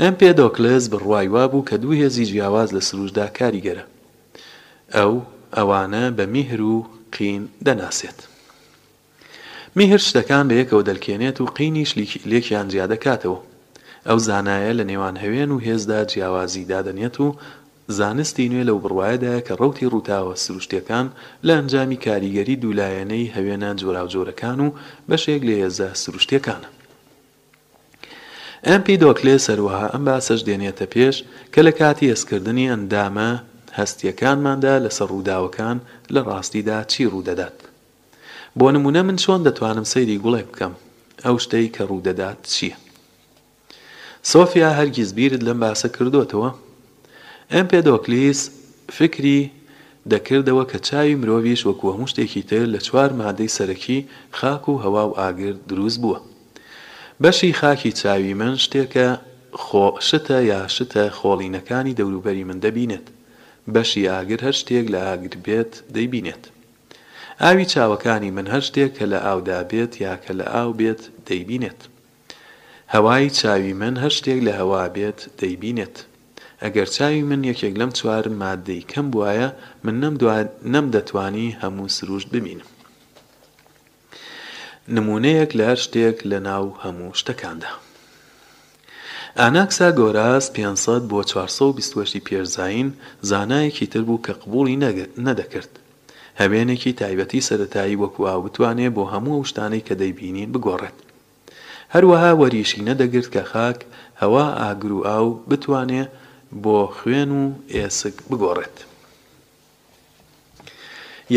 ئەم 0.00 0.14
پێدۆکلس 0.20 0.84
بڕوای 0.92 1.28
وابوو 1.34 1.66
کە 1.68 1.74
دوو 1.82 1.92
هێزی 2.02 2.24
جیاواز 2.30 2.68
لە 2.76 2.80
سروشدا 2.88 3.26
کاریگەرە 3.38 3.84
ئەو 4.96 5.14
ئەوانە 5.56 6.04
بە 6.16 6.24
میهر 6.34 6.60
و 6.72 6.76
قین 7.14 7.42
دەناسێت 7.66 8.18
میهر 9.76 9.98
شتەکان 9.98 10.46
لە 10.50 10.54
یەکەوە 10.62 10.82
دەلکێنێت 10.90 11.38
و 11.40 11.44
قینیش 11.56 11.90
لێکیان 12.30 12.68
زیادە 12.74 12.96
کاتەوە 13.04 13.38
ئەو 14.08 14.18
زانایە 14.28 14.72
لە 14.78 14.84
نێوان 14.90 15.16
هەوێن 15.24 15.50
و 15.52 15.60
هێزدا 15.66 16.00
جیاوازی 16.10 16.64
دادەنێت 16.72 17.16
و 17.20 17.28
زانستی 17.98 18.48
نوێ 18.52 18.64
لەو 18.68 18.78
بڕواایەدا 18.84 19.34
کە 19.46 19.54
ڕوتی 19.60 19.90
ڕووتاوە 19.92 20.34
سروشتیەکان 20.44 21.06
لە 21.46 21.52
ئەنجامی 21.56 21.98
کاریگەری 22.06 22.56
دوولایەنەی 22.62 23.32
هەوێنە 23.36 23.70
جۆراوجۆرەکان 23.80 24.58
و 24.64 24.68
بەشێک 25.08 25.42
لە 25.48 25.54
هێزە 25.62 25.88
سروشتیەکانە 26.02 26.68
ئەمپی 28.68 28.96
دۆکلێ 29.02 29.36
سەروەها 29.46 29.86
ئەم 29.92 30.02
باسەش 30.08 30.40
دێنێتە 30.48 30.86
پێش 30.94 31.16
کە 31.52 31.60
لە 31.66 31.72
کاتی 31.80 32.10
ئەسکردنی 32.12 32.70
ئەندامە 32.70 33.30
هەستیەکانماندا 33.78 34.74
لەسەر 34.84 35.06
ڕووداوەکان 35.12 35.76
لە 36.14 36.20
ڕاستیدا 36.28 36.78
چی 36.92 37.02
ڕوودەدات 37.12 37.56
بۆ 38.58 38.68
نمونە 38.74 39.02
من 39.08 39.16
چۆن 39.22 39.40
دەتوانم 39.46 39.86
سەیری 39.92 40.16
گوڵێک 40.24 40.46
بکەم 40.52 40.72
ئەو 41.24 41.36
شتەی 41.44 41.66
کە 41.74 41.82
ڕوودەدات 41.90 42.40
چییە 42.54 42.76
سۆفیا 44.32 44.70
هەرگیز 44.78 45.10
بیرت 45.18 45.42
لەم 45.48 45.58
باسە 45.64 45.88
کردوتەوە 45.96 46.50
ئەم 47.52 47.66
پێدۆکلیس 47.72 48.40
فکری 48.96 49.40
دەکردەوە 50.12 50.64
کە 50.70 50.78
چاوی 50.88 51.18
مرۆڤش 51.20 51.60
وەکو 51.68 51.86
هەموو 51.94 52.10
شتێکی 52.12 52.42
تر 52.50 52.62
لە 52.74 52.78
چوار 52.86 53.10
مادەی 53.20 53.54
سەرەکی 53.56 53.98
خاک 54.38 54.64
و 54.68 54.80
هەوا 54.84 55.04
و 55.08 55.16
ئاگر 55.20 55.54
دروست 55.70 55.98
بووە 56.02 56.18
بەشی 57.22 57.52
خاکی 57.60 57.92
چاوی 58.00 58.34
من 58.40 58.54
شتێکە 58.64 59.06
شتە 60.08 60.34
یا 60.52 60.60
شتە 60.76 61.02
خۆڵینەکانی 61.18 61.96
دەوروبەری 61.98 62.44
من 62.48 62.58
دەبینێت 62.64 63.06
بەشی 63.74 64.08
ئاگر 64.12 64.40
هەر 64.46 64.54
شتێک 64.60 64.86
لە 64.94 64.98
ئاگر 65.06 65.34
بێت 65.46 65.72
دەیبینێت 65.96 66.44
ئاوی 67.42 67.66
چاوەکانی 67.72 68.30
من 68.36 68.46
هەشتێک 68.54 68.90
کە 68.98 69.04
لە 69.12 69.18
ئاودا 69.26 69.60
بێت 69.70 69.92
یاکە 70.04 70.32
لە 70.40 70.46
ئاو 70.54 70.70
بێت 70.78 71.00
دەیبینێت 71.28 71.80
هەوای 72.94 73.30
چاوی 73.38 73.72
من 73.82 73.94
هەشتێک 74.04 74.40
لە 74.46 74.52
هەوا 74.60 74.84
بێت 74.96 75.20
دەیبینێت 75.40 75.96
ئەگەر 76.62 76.88
چاوی 76.96 77.22
من 77.30 77.40
یەکێک 77.50 77.74
لەم 77.80 77.90
چوارم 77.98 78.34
مادەی 78.42 78.82
کەم 78.92 79.06
وایە 79.18 79.48
من 79.84 79.94
نەم 80.72 80.86
دەتوانی 80.94 81.56
هەموو 81.62 81.92
سروشت 81.96 82.28
ببینم 82.34 82.68
نمونەیەک 84.96 85.50
لە 85.58 85.64
هەر 85.70 85.78
شتێک 85.84 86.18
لە 86.30 86.38
ناو 86.48 86.64
هەموو 86.82 87.16
شتەکاندا 87.20 87.72
ئاناکسا 89.40 89.88
گۆراس 89.98 90.46
500 90.52 91.02
بۆ 91.10 91.24
420 91.24 92.20
پێرزین 92.28 92.88
زانایەکی 93.30 93.86
تر 93.92 94.02
بوو 94.08 94.22
کە 94.26 94.30
قبولی 94.42 94.76
نەدەکرد 95.26 95.74
هەوێنێکی 96.40 96.92
تایبەتی 97.00 97.44
سەتایی 97.48 98.00
وەکووا 98.02 98.34
بتوانێت 98.44 98.92
بۆ 98.96 99.02
هەموو 99.12 99.46
شتانەی 99.50 99.86
کە 99.86 99.94
دەیبینین 100.02 100.50
بگۆڕێت 100.54 100.96
هەروەها 101.94 102.30
وەریشی 102.40 102.84
نەدەگرت 102.88 103.28
کە 103.34 103.42
خاک 103.52 103.78
هەوا 104.22 104.46
ئاگرو 104.60 104.98
ئاو 105.08 105.26
بتوانێت 105.50 106.10
بۆ 106.64 106.78
خوێن 106.98 107.30
و 107.40 107.44
ئێسک 107.76 108.16
بگۆڕێت. 108.30 108.76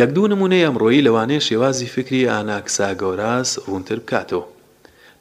یەک 0.02 0.10
دوو 0.15 0.26
نمونەی 0.34 0.65
ئەمڕۆیی 0.65 1.06
لەوانەیە 1.07 1.45
شێوازی 1.48 1.91
فکری 1.95 2.30
ئاناکساگۆراس 2.34 3.49
ڕوونتر 3.68 3.98
بکاتەوە. 4.03 4.45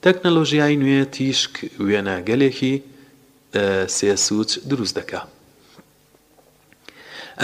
تەکنەلۆژیای 0.05 0.79
نوێ 0.83 1.01
تیشک 1.15 1.55
وێنەگەلێکی 1.87 2.75
سێسوچ 3.97 4.51
دروست 4.71 4.95
دەکات. 4.99 5.29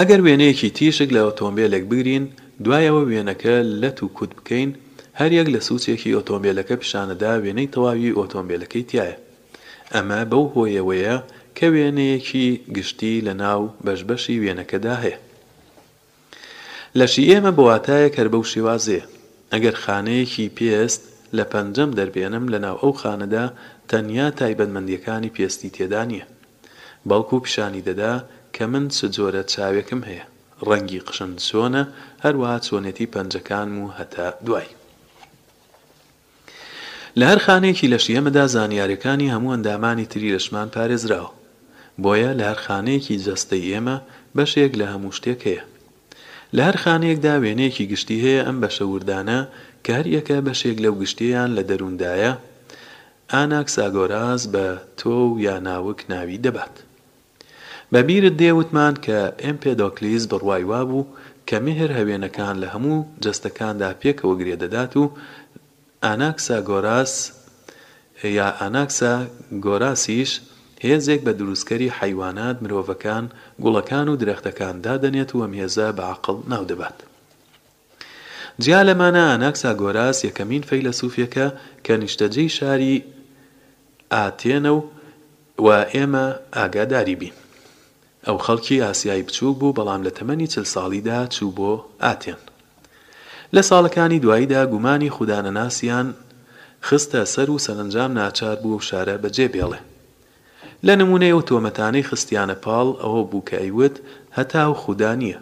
ئەگەر 0.00 0.20
وێنەیەکی 0.26 0.70
تیشک 0.78 1.10
لە 1.16 1.20
ئۆتۆمبیلێک 1.26 1.84
بگرین 1.90 2.24
دوایەوە 2.64 3.02
وێنەکە 3.10 3.56
لەت 3.82 3.98
و 4.04 4.08
کود 4.16 4.32
بکەین 4.38 4.70
هەریەک 5.20 5.48
لە 5.54 5.60
سوچێکی 5.68 6.14
ئۆتۆمبیلەکە 6.18 6.74
پیشانەدا 6.80 7.32
وێنەی 7.42 7.68
تەواوی 7.74 8.14
ئۆتۆمبیلەکەی 8.18 8.84
تایە 8.90 9.16
ئەمە 9.94 10.20
بەو 10.30 10.44
هۆیەوەیە 10.54 11.16
کە 11.58 11.66
وێنەیەکی 11.74 12.46
گشتی 12.76 13.22
لە 13.26 13.34
ناو 13.42 13.62
بەشبەشی 13.84 14.40
وێنەکەدا 14.42 14.94
هەیە 15.04 15.18
لەشی 16.98 17.24
ئێمە 17.30 17.52
بواتایە 17.58 18.08
کەر 18.16 18.26
بەو 18.32 18.44
شێوازێ 18.52 19.00
ئەگەر 19.52 19.74
خانەیەکی 19.82 20.52
پێست 20.56 21.02
لە 21.36 21.44
پەنجەم 21.52 21.90
دەربێنم 21.98 22.44
لە 22.52 22.58
ناو 22.64 22.76
ئەو 22.82 22.92
خانەدا 23.00 23.44
تەنیا 23.90 24.28
تایبەتمەندیەکانی 24.38 25.34
پێستی 25.36 25.70
تێدا 25.76 26.02
نیە 26.10 26.24
بەڵکو 27.08 27.36
پیشانی 27.44 27.84
دەدا 27.88 28.14
کە 28.56 28.64
من 28.72 28.84
چ 28.96 28.98
جۆرە 29.16 29.42
چاوێکم 29.54 30.00
هەیە 30.08 30.24
ڕەنگی 30.68 31.00
قشن 31.06 31.32
چۆنە 31.46 31.82
هەروەها 32.24 32.58
چۆنێتی 32.66 33.10
پەنجەکان 33.14 33.68
و 33.80 33.84
هەتا 33.98 34.28
دوای 34.46 34.68
لە 37.18 37.24
هەر 37.30 37.40
خانێکی 37.46 37.86
لە 37.92 37.98
شیەمەدا 38.04 38.44
زانیاریەکانی 38.54 39.32
هەموو 39.34 39.52
ئەندامانی 39.54 40.06
تری 40.12 40.34
لەشمان 40.36 40.68
پارێزراوە 40.74 41.30
بۆیە 42.02 42.30
لە 42.38 42.44
هەر 42.50 42.58
خانەیەکی 42.66 43.20
جەستەی 43.26 43.64
ئێمە 43.70 43.96
بەشێک 44.36 44.72
لە 44.80 44.86
هەموو 44.92 45.16
شتێک 45.18 45.40
هەیە 45.48 45.64
لە 46.56 46.62
هەر 46.68 46.76
خانەیەکدا 46.84 47.34
وێنەیەکی 47.42 47.86
گشتی 47.92 48.22
هەیە 48.24 48.42
ئەم 48.46 48.56
بەشە 48.62 48.84
وردانە 48.92 49.40
کە 49.84 49.92
هەریەکە 49.98 50.36
بەشێک 50.48 50.76
لەو 50.84 50.94
گشتیان 51.02 51.50
لە 51.56 51.62
دەروندایە 51.70 52.32
ئاناکساگۆراز 53.32 54.42
بە 54.54 54.66
تۆ 55.00 55.14
یا 55.46 55.56
ناوک 55.68 56.00
ناوی 56.12 56.38
دەبات. 56.44 56.74
بەبیرت 57.94 58.34
دێوتمان 58.42 58.94
کە 59.06 59.18
ئەمپێدۆکلیز 59.44 60.22
بڕوای 60.30 60.64
وابوو 60.70 61.08
کە 61.48 61.56
مهر 61.66 61.90
هەوێنەکان 61.98 62.54
لە 62.62 62.68
هەموو 62.74 63.06
جەستەکاندا 63.24 63.90
پێکەوە 64.02 64.34
گرێدەدات 64.40 64.92
و 65.00 65.04
ئاناکسا 66.04 66.58
گۆراس 66.70 67.14
یا 68.38 68.48
ئاناکسا 68.60 69.14
گۆراسیش 69.66 70.30
هێزێک 70.86 71.20
بە 71.26 71.32
دروستکەری 71.38 71.94
حیوانات 71.98 72.56
مرۆڤەکان 72.64 73.24
گوڵەکان 73.62 74.06
و 74.10 74.18
درەختەکان 74.20 74.76
دادەنێت 74.84 75.30
و 75.34 75.38
ئەمهێزە 75.42 75.88
بەعقل 75.98 76.38
ناو 76.52 76.62
دەبات. 76.70 76.98
جیا 78.62 78.80
لەمانە 78.88 79.22
ئاناکسا 79.30 79.70
گۆراس 79.82 80.18
یەکەمین 80.28 80.62
فەی 80.68 80.82
لە 80.86 80.92
سوفیەکە 81.00 81.46
کە 81.84 81.92
نیشتەجەی 82.02 82.50
شاری 82.58 82.94
ئاتێنە 84.14 84.70
و 84.76 84.80
و 85.64 85.68
ئێمە 85.94 86.26
ئاگاداری 86.58 87.16
بین. 87.22 87.34
ئەو 88.26 88.36
خەڵکی 88.46 88.82
ئاسیایی 88.86 89.26
بچوو 89.28 89.58
بوو 89.60 89.76
بەڵام 89.78 90.00
لە 90.06 90.12
تەمەنی 90.18 90.50
چل 90.54 90.64
ساڵیدا 90.74 91.18
چوو 91.34 91.50
بۆ 91.58 91.72
ئاتێن 92.04 92.40
لە 93.54 93.62
ساڵەکانی 93.70 94.22
دواییدا 94.24 94.62
گومانی 94.72 95.14
خوددانەناسیان 95.16 96.08
خستە 96.88 97.22
سەر 97.34 97.48
و 97.54 97.62
سەرنجام 97.66 98.10
ناچار 98.20 98.56
بوو 98.62 98.76
و 98.78 98.84
شارە 98.88 99.16
بەجێ 99.24 99.48
بێڵێ 99.54 99.80
لە 100.86 100.92
نمونەی 101.00 101.32
ئەو 101.34 101.42
تۆمەتانەی 101.48 102.06
خستیانە 102.08 102.56
پاڵ 102.64 102.88
ئەوە 103.02 103.22
بووکەیوت 103.30 103.96
هەتا 104.36 104.64
و 104.70 104.74
خودا 104.82 105.12
نییە 105.22 105.40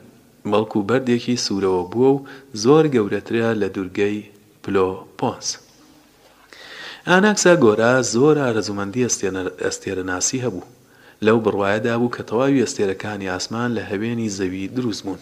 بەڵکو 0.53 0.79
بەردێکی 0.89 1.43
سوورەوە 1.45 1.83
بووە 1.93 2.11
و 2.15 2.25
زۆر 2.65 2.85
گەورەترە 2.95 3.49
لە 3.61 3.69
دوورگەی 3.75 4.17
پلۆپۆنس 4.63 5.49
ئاناکسا 7.09 7.53
گۆرا 7.65 7.93
زۆر 8.15 8.37
ئارەزومەندی 8.45 9.07
ئەستێرەناسی 9.67 10.45
هەبوو 10.47 10.65
لەو 11.27 11.39
بڕوایەدا 11.45 11.95
بوو 12.01 12.15
کە 12.17 12.23
تەواوی 12.29 12.63
ئەستێرەکانی 12.65 13.31
ئاسمان 13.33 13.71
لە 13.77 13.81
هەوێنی 13.91 14.33
زەوی 14.39 14.65
دروست 14.77 15.03
بوون 15.07 15.19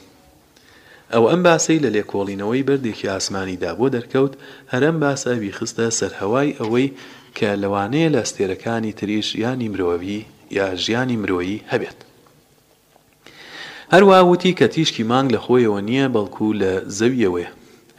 ئەو 1.13 1.23
ئەم 1.31 1.41
باسەی 1.47 1.83
لە 1.85 1.91
لێکۆڵینەوەی 1.97 2.67
بردێکی 2.69 3.11
ئاسمانیدا 3.13 3.71
بۆ 3.79 3.87
دەرکەوت 3.97 4.35
هەرم 4.73 4.97
باساوی 5.03 5.55
خستە 5.59 5.87
سەرهەوای 5.99 6.57
ئەوەی 6.61 6.89
کە 7.39 7.49
لەوانەیە 7.63 8.09
لە 8.15 8.19
ئەستێرەکانی 8.23 8.93
تریش 8.99 9.29
یانی 9.45 9.69
مرۆوی 9.73 10.19
یا 10.59 10.67
ژیانی 10.83 11.19
مرۆیی 11.23 11.65
هەبێت 11.73 11.99
هەروەوتی 13.93 14.53
کە 14.59 14.67
تیشکی 14.75 15.05
مانگ 15.13 15.29
لە 15.35 15.39
خۆیەوە 15.45 15.81
نییە 15.89 16.07
بەڵکو 16.15 16.49
لە 16.63 16.73
زەویەوەیە 16.99 17.51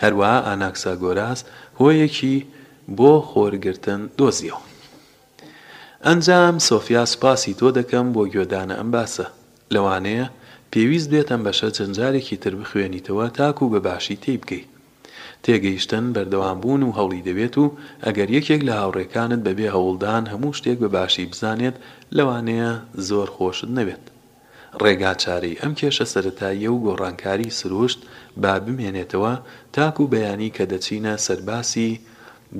هەروە 0.04 0.34
ئاناکسا 0.46 0.94
گۆراس 1.04 1.40
هۆیەکی 1.80 2.36
بۆ 2.98 3.12
خۆرگرتن 3.30 4.02
دۆزیەوە 4.20 4.60
ئەنجام 6.08 6.60
سۆفیا 6.70 7.04
سوپاسی 7.12 7.54
تۆ 7.60 7.68
دەکەم 7.80 8.08
بۆ 8.16 8.24
گوێدانە 8.34 8.76
ئەم 8.80 8.90
باسە 8.96 9.26
لەوانەیە 9.74 10.26
پێویست 10.72 11.10
بێتم 11.14 11.42
بەشە 11.46 11.70
جنجارێکی 11.78 12.38
تر 12.44 12.54
بخوێنیتەوە 12.62 13.26
تاکو 13.38 13.66
بە 13.74 13.80
باشی 13.88 14.18
تێ 14.24 14.34
بکەیت 14.42 14.70
تێگەیشتن 15.44 16.06
بەردەوامبوون 16.16 16.82
و 16.84 16.96
هەوڵی 16.98 17.26
دەبێت 17.28 17.56
و 17.62 17.66
ئەگەر 18.06 18.30
یەکێک 18.38 18.62
لە 18.68 18.74
هاوڕێکانت 18.80 19.42
بەبێ 19.48 19.68
هەوڵدان 19.76 20.24
هەموو 20.32 20.56
شتێک 20.60 20.78
بە 20.84 20.90
باشی 20.98 21.26
بزانێت 21.32 21.76
لەوانەیە 22.18 22.72
زۆر 23.10 23.28
خۆشت 23.36 23.66
نەبێت 23.78 24.04
ڕێگاچاری 24.84 25.60
ئەم 25.62 25.74
کێشە 25.80 26.06
سەتاییە 26.14 26.70
و 26.74 26.78
گۆڕانکاری 26.86 27.50
سروشت 27.60 28.00
با 28.42 28.54
بمێنێتەوە 28.66 29.34
تاکو 29.76 30.04
و 30.06 30.10
بەیانی 30.12 30.50
کە 30.56 30.64
دەچینە 30.72 31.14
سەرباسی 31.26 31.90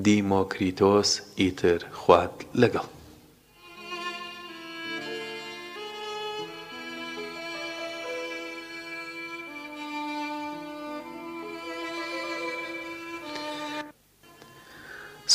دیمۆکریتۆس 0.04 1.10
ئیتر 1.42 1.78
خوات 2.00 2.34
لەگەڵ 2.62 2.88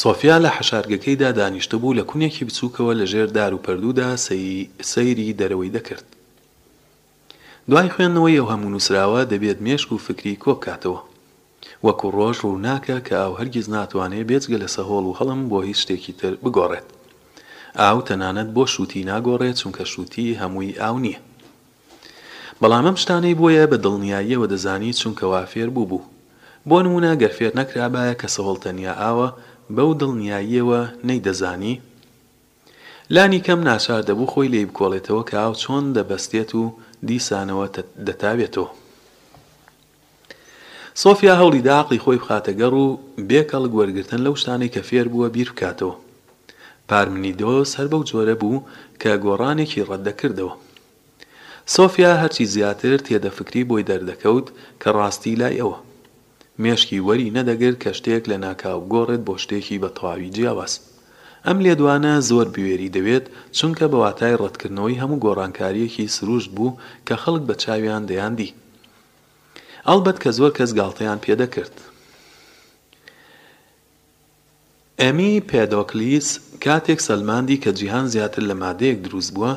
سۆفیا 0.04 0.38
لە 0.46 0.50
حەشارگەکەیدا 0.58 1.30
دانیشتە 1.40 1.76
بوو 1.82 1.94
لە 2.00 2.04
کونێکی 2.12 2.46
بچووکەوە 2.48 2.94
لە 3.00 3.06
ژێر 3.12 3.30
دار 3.38 3.54
و 3.54 3.64
پەردوودا 3.66 4.18
سەیری 4.92 5.34
دەرەوەی 5.40 5.74
دەکرد 5.76 6.08
دوای 7.70 7.90
خوێندنەوەی 7.94 8.38
ئەو 8.40 8.46
هەموو 8.52 8.70
نووسراوە 8.74 9.22
دەبێت 9.32 9.60
مێشک 9.66 9.90
و 9.94 9.98
فکری 10.08 10.40
کۆبکاتەوە 10.44 11.00
وەکو 11.86 12.08
ڕۆژ 12.18 12.38
ڕووناکە 12.46 12.98
کە 13.08 13.16
ئاو 13.22 13.34
هەرگیز 13.40 13.68
ناتوانێت 13.74 14.28
بێجگە 14.30 14.58
لە 14.64 14.68
سەهۆڵ 14.76 15.06
و 15.08 15.16
هەڵم 15.20 15.42
بۆ 15.50 15.60
هیچ 15.68 15.80
شتێکی 15.84 16.14
تر 16.20 16.34
بگۆڕێت 16.44 16.88
ئاو 17.80 18.00
تەنانەت 18.08 18.50
بۆ 18.56 18.64
شووتی 18.74 19.04
ناگۆڕێت 19.12 19.58
چونکە 19.62 19.84
شووتی 19.94 20.38
هەمووی 20.42 20.78
ئاو 20.82 20.96
نییە 21.04 21.20
بەڵام 22.62 22.86
ئەم 22.88 22.98
شتانەی 23.04 23.38
بۆیە 23.40 23.66
بە 23.72 23.78
دڵنیاییەوە 23.84 24.48
دەزانی 24.54 24.94
چونکە 25.02 25.26
وافێر 25.34 25.70
بوو 25.76 25.88
بوو 25.90 26.04
بۆ 26.70 26.78
نمونە 26.86 27.12
گەرفێر 27.22 27.52
نەکرابایە 27.60 28.14
کە 28.22 28.28
سەهۆڵ 28.36 28.58
تەنیا 28.64 28.94
ئاوە 29.04 29.30
بەو 29.74 29.94
دڵنیاییەوە 30.02 30.82
نەیدەزانی 31.08 31.82
لانی 33.16 33.40
کەم 33.46 33.60
ناشار 33.70 34.02
دەبوو 34.10 34.32
خۆی 34.32 34.52
لێ 34.54 34.62
بکۆڵێتەوە 34.70 35.24
کە 35.30 35.36
ئاو 35.42 35.54
چۆن 35.64 35.86
دەبەستێت 35.98 36.50
و 36.56 36.64
دیسانەوە 37.08 37.66
دەتاوێتەوە 38.08 38.70
سۆفیا 41.04 41.34
هەوڵی 41.42 41.66
داقی 41.70 42.02
خۆی 42.04 42.18
بخاتەگەڕ 42.24 42.74
و 42.84 42.86
بێکەڵ 43.30 43.64
گوەرگتن 43.74 44.22
لەو 44.26 44.36
شتانی 44.42 44.72
کە 44.74 44.82
فێر 44.90 45.08
بووە 45.14 45.28
بیر 45.36 45.50
بکاتەوە 45.54 45.96
پارمنی 46.90 47.34
دۆس 47.42 47.70
هەر 47.78 47.88
بەو 47.92 48.04
جۆرە 48.10 48.36
بوو 48.42 48.66
کە 49.02 49.12
گۆڕانێکی 49.26 49.86
ڕەتدەکردەوە 49.90 50.54
سۆفیا 51.76 52.12
هەرچی 52.22 52.46
زیاتر 52.54 52.98
تێدەفکری 53.08 53.62
بۆی 53.70 53.88
دەردەکەوت 53.90 54.48
کە 54.82 54.90
ڕاستی 54.98 55.38
لای 55.42 55.60
ئەوە 55.62 55.78
مێشکی 56.64 57.00
وەری 57.08 57.34
نەدەگرت 57.38 57.78
کە 57.84 57.92
شتێک 57.98 58.24
لە 58.32 58.38
ناکاو 58.46 58.80
گۆڕێت 58.94 59.22
بۆ 59.28 59.34
شتێکی 59.44 59.82
بە 59.84 59.90
تەواوی 59.98 60.34
جیاواز 60.36 60.74
ئەم 61.48 61.58
لێدوانە 61.66 62.14
زۆر 62.30 62.48
بوێری 62.56 62.94
دەوێت 62.96 63.26
چونکە 63.58 63.86
بە 63.92 63.98
واتای 64.04 64.40
ڕەتکردنەوەی 64.42 65.00
هەموو 65.02 65.22
گۆڕانکاریەکی 65.26 66.12
سروشت 66.16 66.50
بوو 66.56 66.78
کە 67.08 67.16
خەڵک 67.24 67.44
بە 67.50 67.56
چاویان 67.64 68.04
دەیاندی 68.10 68.56
ئەڵبەت 69.88 70.18
کە 70.24 70.30
زۆر 70.38 70.52
کەس 70.58 70.72
گاڵتەیان 70.80 71.20
پێدەکرد 71.26 71.76
ئەمی 75.02 75.32
پێدۆکلیس 75.52 76.28
کاتێک 76.64 77.00
سەلماندی 77.08 77.62
کە 77.64 77.72
جیهان 77.80 78.06
زیاتر 78.14 78.44
لە 78.50 78.56
مادەیەک 78.62 78.98
دروست 79.06 79.32
بووە 79.36 79.52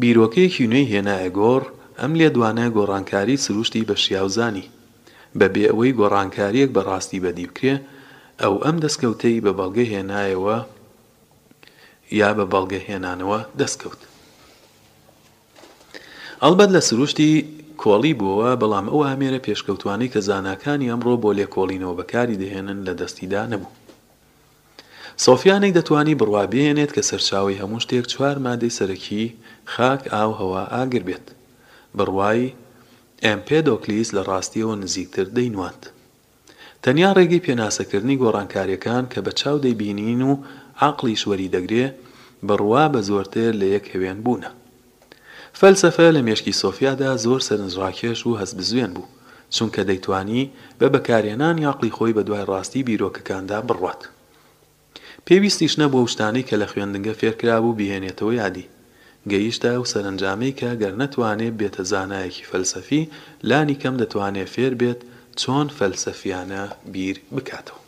بیرۆکەیەکی 0.00 0.68
نوێی 0.72 0.90
هێنایە 0.92 1.30
گۆڕ 1.38 1.62
ئەم 2.00 2.12
لێدوانە 2.20 2.66
گۆڕانکاری 2.76 3.36
سروشتی 3.44 3.86
بە 3.88 3.96
شیاوزانی 4.04 4.66
بەبێ 5.38 5.64
ئەوەی 5.68 5.96
گۆڕانکاریەک 6.00 6.70
بەڕاستی 6.76 7.22
بەدیبکرێ 7.24 7.74
ئەو 8.42 8.54
ئەم 8.64 8.76
دەستکەوتەی 8.84 9.42
بە 9.44 9.52
بەڵگە 9.58 9.84
هێنایەوە 9.92 10.56
یا 12.20 12.30
بە 12.38 12.44
بەڵگە 12.52 12.80
هێنانەوە 12.88 13.40
دەستکەوت 13.60 14.00
ئەلبەت 16.42 16.70
لە 16.76 16.80
سروشتی 16.88 17.32
کۆڵی 17.82 18.14
بووە 18.20 18.50
بەڵام 18.60 18.86
ئەو 18.90 19.00
ئامێرە 19.06 19.40
پێشکەوتوانی 19.46 20.08
کە 20.12 20.20
زانکانی 20.28 20.90
ئەمڕۆ 20.90 21.14
بۆ 21.22 21.30
لێکۆڵینەوە 21.38 21.94
بەکاری 22.00 22.40
دەهێنن 22.42 22.78
لە 22.86 22.92
دەستیدا 23.00 23.42
نەبوو 23.52 23.72
سۆفیانێک 25.26 25.72
دەتوانی 25.78 26.18
بڕوابێنێت 26.20 26.90
کە 26.96 27.02
سەرچاوی 27.10 27.60
هەموو 27.60 27.82
شتێک 27.84 28.04
چوار 28.12 28.36
مادەی 28.44 28.76
سەرەکی 28.78 29.24
خاک 29.72 30.00
ئاو 30.12 30.30
هەوا 30.40 30.62
ئاگر 30.74 31.02
بێت 31.08 31.26
بڕوای 31.98 32.42
ئەمپێدۆکلیس 33.26 34.08
لە 34.16 34.22
ڕاستیەوە 34.30 34.74
نزیکتر 34.82 35.26
دەینوات. 35.36 35.80
تەنیا 36.84 37.10
ڕێگەی 37.18 37.44
پێناسەکردنی 37.46 38.20
گۆڕانکاریەکان 38.22 39.04
کە 39.12 39.18
بە 39.26 39.32
چاو 39.40 39.56
دەیبینین 39.64 40.22
و 40.22 40.32
عقلی 40.86 41.16
شوەری 41.22 41.52
دەگرێ 41.54 41.86
بڕوا 42.48 42.84
بە 42.92 43.00
زۆرتر 43.08 43.52
لە 43.60 43.66
یەک 43.74 43.84
هەوێن 43.92 44.18
بوونە. 44.24 44.50
فەلسەفە 45.60 46.06
لە 46.16 46.20
مێشکی 46.26 46.58
سۆفیادا 46.62 47.10
زۆر 47.24 47.40
سەرنجڕاکێش 47.48 48.20
و 48.26 48.38
هەست 48.40 48.54
بزوێن 48.58 48.92
بوو 48.96 49.12
چونکە 49.54 49.80
دەیتوانی 49.88 50.44
بە 50.80 50.86
بەکارێنان 50.94 51.56
یاقلی 51.66 51.94
خۆی 51.96 52.14
بە 52.16 52.22
دوای 52.28 52.46
ڕاستی 52.50 52.82
بیرۆکەکاندا 52.88 53.58
بڕوات. 53.68 54.00
پێویستیش 55.26 55.74
نەبوو 55.80 56.10
شتانی 56.12 56.42
کە 56.48 56.54
لە 56.62 56.66
خوێندنگە 56.70 57.12
فێرکرا 57.20 57.56
بوو 57.62 57.78
بهێنێتەوە 57.78 58.32
یادی 58.42 58.66
گەیشتە 59.30 59.72
و 59.82 59.88
سەرنجامەی 59.92 60.54
کە 60.58 60.70
گەر 60.82 60.94
نەتوانێت 61.02 61.54
بێتە 61.60 61.82
زانایەکی 61.90 62.48
فەلسەفی 62.50 63.10
لانی 63.48 63.76
کەم 63.82 63.94
دەتوانێت 64.02 64.48
فێر 64.54 64.74
بێت 64.80 65.00
چۆن 65.40 65.66
فەلسەفیانە 65.78 66.64
بیر 66.92 67.16
بکاتەوە. 67.34 67.86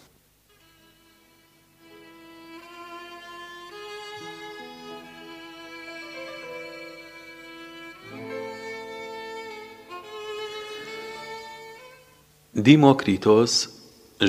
دیمۆکریتۆس 12.64 13.52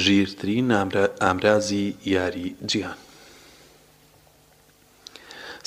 ژیرترین 0.04 0.66
ئامرازی 1.22 1.86
یاری 2.14 2.50
جیهان 2.70 3.00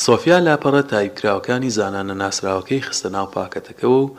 سۆفیا 0.03 0.37
لاپەڕە 0.47 0.83
تایبکراوەکانی 0.93 1.71
زانانە 1.79 2.15
ناسراوەکەی 2.23 2.85
خستە 2.87 3.09
ناو 3.17 3.27
پاکەتەکەەوە 3.35 4.01
و 4.03 4.11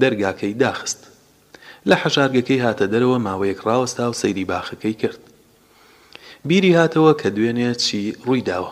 دەرگاکەی 0.00 0.54
داخست 0.62 1.00
لە 1.88 1.96
حەژارگەکەی 2.02 2.62
هاتە 2.64 2.86
دەرەوە 2.92 3.18
ماوەیەک 3.26 3.58
ڕاوەستا 3.66 4.06
و 4.10 4.18
سەیری 4.22 4.44
باخەکەی 4.52 4.94
کرد 5.02 5.20
بیری 6.48 6.72
هاتەوە 6.78 7.12
کە 7.20 7.26
دوێنێ 7.36 7.70
چی 7.84 8.00
ڕوویداوە 8.26 8.70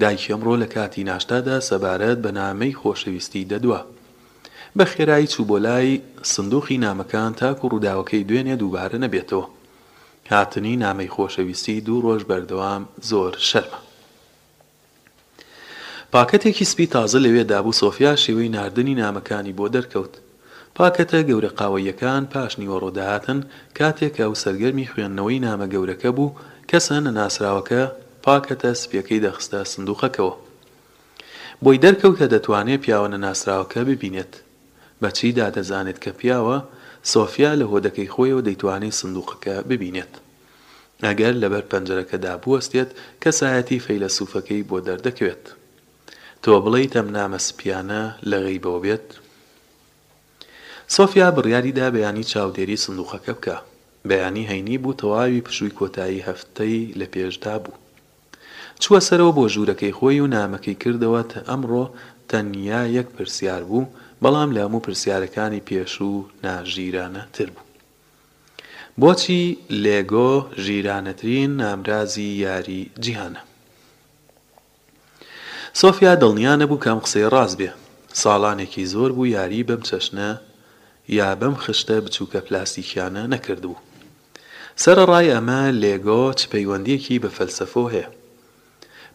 دایکی 0.00 0.28
ئەمڕۆ 0.32 0.54
لە 0.62 0.66
کاتی 0.74 1.02
ناشتادا 1.10 1.56
سەبارەت 1.68 2.18
بە 2.24 2.30
نامەی 2.38 2.76
خۆشەویستی 2.80 3.44
دەدووە 3.52 3.80
بە 4.78 4.84
خێرایی 4.92 5.30
چوو 5.32 5.46
بۆ 5.48 5.56
لای 5.66 6.00
سندوقی 6.32 6.82
نامەکان 6.86 7.32
تاکو 7.40 7.64
و 7.66 7.70
ڕووداوەکەی 7.72 8.26
دوێنێ 8.28 8.54
دووبارە 8.60 8.98
نەبێتەوە 9.04 9.46
هاتنی 10.32 10.74
نامەی 10.84 11.12
خۆشەویستی 11.14 11.80
دوو 11.86 12.00
ڕۆژ 12.06 12.22
بەردەوام 12.30 12.82
زۆر 13.10 13.34
شەرمە 13.50 13.80
پاکەتێکی 16.14 16.64
سپی 16.72 16.86
تازە 16.94 17.18
لەوێ 17.24 17.42
دابوو 17.52 17.78
سۆفیا 17.82 18.12
شێوەی 18.24 18.52
نردنی 18.56 18.98
نامەکانی 19.02 19.56
بۆ 19.58 19.66
دەرکەوت 19.76 20.14
پاکەتە 20.76 21.18
گەورە 21.28 21.50
قاوەیەکان 21.58 22.24
پاش 22.32 22.52
نیوەڕۆداهاتن 22.60 23.38
کاتێک 23.78 24.14
ئەو 24.22 24.32
سەرگەرمی 24.42 24.90
خوێندنەوەی 24.92 25.42
نامە 25.46 25.66
گەورەکە 25.74 26.10
بوو 26.16 26.36
کەسە 26.70 26.96
نەناسراوەکە 27.06 27.82
پاکەتە 28.24 28.70
سپیەکەی 28.82 29.22
دەخستە 29.26 29.60
سندوقەکەەوە 29.72 30.34
بۆی 31.64 31.78
دەرکەوتە 31.84 32.26
دەتوانێت 32.34 32.80
پیاوە 32.84 33.08
نەناسراوەکە 33.14 33.80
ببینێت 33.90 34.32
بەچی 35.02 35.30
دادەزانێت 35.38 35.98
کە 36.04 36.10
پیاوە 36.20 36.58
سۆفیا 37.12 37.52
لە 37.60 37.64
هۆدەکەی 37.72 38.10
خۆیەوە 38.14 38.42
دەیتوانێت 38.48 38.94
سندوقەکە 39.00 39.54
ببینێت 39.70 40.12
ئەگەر 41.06 41.34
لەبەر 41.42 41.64
پەنجەرەکەدا 41.70 42.32
بوەستێت 42.44 42.90
کەسایەتی 43.22 43.78
فەیلە 43.86 44.08
سوفەکەی 44.18 44.62
بۆ 44.68 44.78
دەردەکەوێت 44.88 45.44
تۆ 46.46 46.52
بڵیت 46.66 46.92
ئەم 46.98 47.08
نامە 47.16 47.38
سپیانە 47.48 48.02
لەغی 48.30 48.58
بۆ 48.64 48.72
بێت 48.84 49.06
سۆفیا 50.94 51.28
بڕیاریدا 51.36 51.86
بەیانی 51.94 52.24
چاودێری 52.32 52.82
سندوقەکە 52.84 53.32
بکە 53.38 53.56
بەیانی 54.08 54.48
هەینی 54.50 54.78
بوو 54.82 54.98
تەواوی 55.00 55.44
پشووی 55.46 55.76
کۆتایی 55.78 56.24
هەفتەی 56.28 56.78
لە 57.00 57.06
پێشدا 57.14 57.54
بوو 57.64 57.80
چووە 58.82 59.00
سەرەوە 59.08 59.32
بۆ 59.36 59.44
ژوورەکەی 59.54 59.96
خۆی 59.98 60.20
و 60.24 60.32
نامەکەی 60.36 60.80
کردەوە 60.82 61.22
تا 61.30 61.40
ئەمڕۆ 61.50 61.84
تەنیا 62.30 62.82
یەک 62.98 63.08
پرسیار 63.16 63.62
بوو 63.70 63.90
بەڵام 64.22 64.50
لە 64.56 64.60
هەموو 64.64 64.84
پرسیارەکانی 64.86 65.64
پێش 65.68 65.94
و 66.08 66.12
ناژیرانە 66.44 67.22
تر 67.36 67.48
بوو 67.54 67.64
بۆچی 69.00 69.40
لێگۆ 69.84 70.28
ژیرانەترین 70.64 71.50
نامرازی 71.62 72.30
یاری 72.44 72.82
جیهانە 73.04 73.42
سۆفیا 75.76 76.12
دڵنیا 76.20 76.52
نەبوو 76.60 76.76
کام 76.84 76.98
قسەی 77.04 77.24
ڕاست 77.34 77.56
بێ 77.60 77.70
ساڵانێکی 78.22 78.84
زۆر 78.92 79.10
بوو 79.16 79.26
یاری 79.36 79.66
بەم 79.68 79.82
چەشنە 79.88 80.28
یا 81.18 81.28
بەم 81.40 81.54
خشتە 81.64 81.96
بچووکە 82.04 82.40
پلاستیکیانە 82.46 83.22
نەکردبوو 83.34 83.80
سرە 84.82 85.04
ڕای 85.10 85.32
ئەمە 85.32 85.60
لێگۆ 85.82 86.22
چ 86.38 86.40
پەیوەندیەکی 86.52 87.22
بە 87.24 87.28
فەلسەفۆ 87.36 87.84
هەیە 87.94 88.08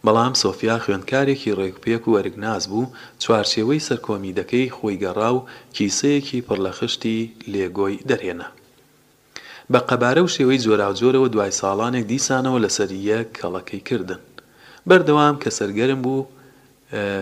بەڵام 0.04 0.34
سۆفیا 0.42 0.76
خوێندکارێکی 0.84 1.56
ڕێکپێک 1.58 2.02
و 2.08 2.14
وەرگناز 2.16 2.62
بوو 2.70 2.86
چوارچێوەی 3.22 3.84
سەرکۆمیدەکەی 3.88 4.72
خۆی 4.76 4.96
گەڕا 5.02 5.30
و 5.36 5.40
کیسەیەکی 5.76 6.40
پڕ 6.46 6.58
لە 6.66 6.72
خشتی 6.78 7.20
لێگۆی 7.52 7.96
دەرێنە 8.10 8.48
بە 9.72 9.80
قەبارە 9.88 10.22
و 10.24 10.32
شێوەی 10.36 10.60
جۆراوجۆرەوە 10.64 11.28
دوای 11.34 11.52
ساڵانێک 11.60 12.04
دیسانەوە 12.12 12.58
لەسەر 12.64 12.90
یەک 13.10 13.28
کەڵەکەی 13.38 13.82
کردن 13.88 14.20
بەردەوام 14.88 15.36
کە 15.42 15.50
سەرگەرم 15.58 16.02
بوو 16.06 16.24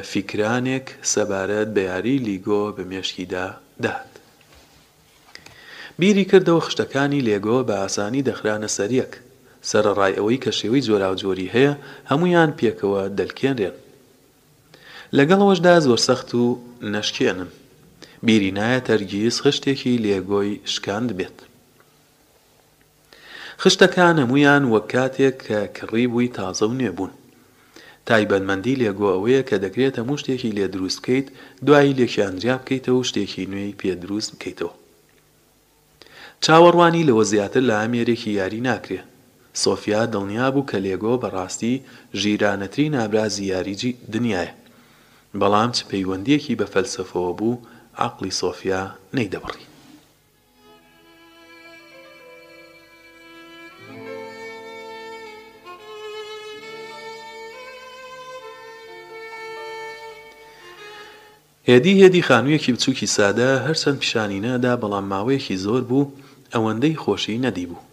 فیکرانێک 0.03 0.87
سەبارەت 1.13 1.69
بە 1.75 1.83
یاری 1.91 2.17
لیگۆ 2.27 2.63
بە 2.77 2.83
مێشکیدا 2.91 3.47
داد. 3.85 4.11
بیری 5.99 6.25
کردەوە 6.31 6.65
خشتەکانی 6.67 7.25
لێگۆ 7.29 7.59
بە 7.69 7.75
ئاسانی 7.83 8.27
دەخرانە 8.29 8.69
سەریەک 8.77 9.13
سەرڕای 9.71 10.17
ئەوەی 10.19 10.43
کە 10.45 10.51
شێوەی 10.59 10.87
زۆراو 10.89 11.15
جۆری 11.23 11.53
هەیە 11.55 11.75
هەمویان 12.11 12.51
پێکەوە 12.59 13.03
دەلکێنرێن. 13.19 13.77
لەگەڵەوەشدا 15.17 15.75
زۆر 15.87 15.99
سەخت 16.07 16.29
و 16.35 16.45
نەشکێنن. 16.95 17.49
بیری 18.27 18.51
نایە 18.57 18.81
تەرگیز 18.89 19.37
خشتێکی 19.43 19.95
لێگۆی 20.05 20.51
شکاند 20.73 21.11
بێت. 21.19 21.39
خشتەکان 23.63 24.17
هەمویان 24.23 24.63
وەک 24.75 24.87
کاتێک 24.93 25.37
کە 25.47 25.59
کڕی 25.77 26.07
بووی 26.13 26.31
تازە 26.37 26.63
و 26.71 26.75
نوێبوون. 26.81 27.13
تایبەتمەندی 28.11 28.79
لێگۆ 28.83 29.07
ئەوەیە 29.15 29.43
کە 29.49 29.57
دەکرێتە 29.65 29.99
هەموو 30.03 30.21
شتێکی 30.23 30.55
لێ 30.57 30.67
دروست 30.75 30.99
بکەیت 31.03 31.27
دوایی 31.67 31.97
لێکیانجیا 31.99 32.55
بکەیتەوە 32.61 32.97
و 32.99 33.07
شتێکی 33.09 33.49
نوێی 33.53 33.77
پێ 33.81 33.93
دروست 34.03 34.31
بکەیتەوە 34.35 34.73
چاوەڕوانی 36.45 37.07
لەوە 37.09 37.25
زیاتر 37.33 37.63
لە 37.71 37.75
ئامێرێکی 37.81 38.31
یاری 38.41 38.61
ناکرێت 38.71 39.07
سۆفیا 39.65 40.03
دڵنیا 40.15 40.47
بوو 40.55 40.69
کە 40.71 40.77
لێگۆ 40.87 41.15
بەڕاستی 41.23 41.75
ژیرانەتری 42.21 42.87
نابرازی 42.97 43.49
یاریجی 43.53 43.91
دنیاە 44.13 44.49
بەڵام 45.41 45.71
چ 45.77 45.79
پەیوەندیەکی 45.91 46.59
بە 46.61 46.67
فەلسفەوە 46.73 47.33
بوو 47.39 47.63
عقلی 48.07 48.33
سۆفیا 48.41 48.83
نەیدەبڕی 49.17 49.65
هێدی 61.69 61.95
هێدی 62.03 62.23
خانوویەکی 62.29 62.73
بچووکی 62.75 63.09
سادە 63.17 63.51
هەرچەند 63.67 63.99
پیشانی 64.03 64.41
نەدا 64.47 64.73
بەڵام 64.83 65.07
ماوەیەکی 65.13 65.61
زۆر 65.65 65.83
بوو 65.91 66.11
ئەوەندەی 66.53 66.99
خۆشی 67.03 67.43
نەدیبوو 67.45 67.87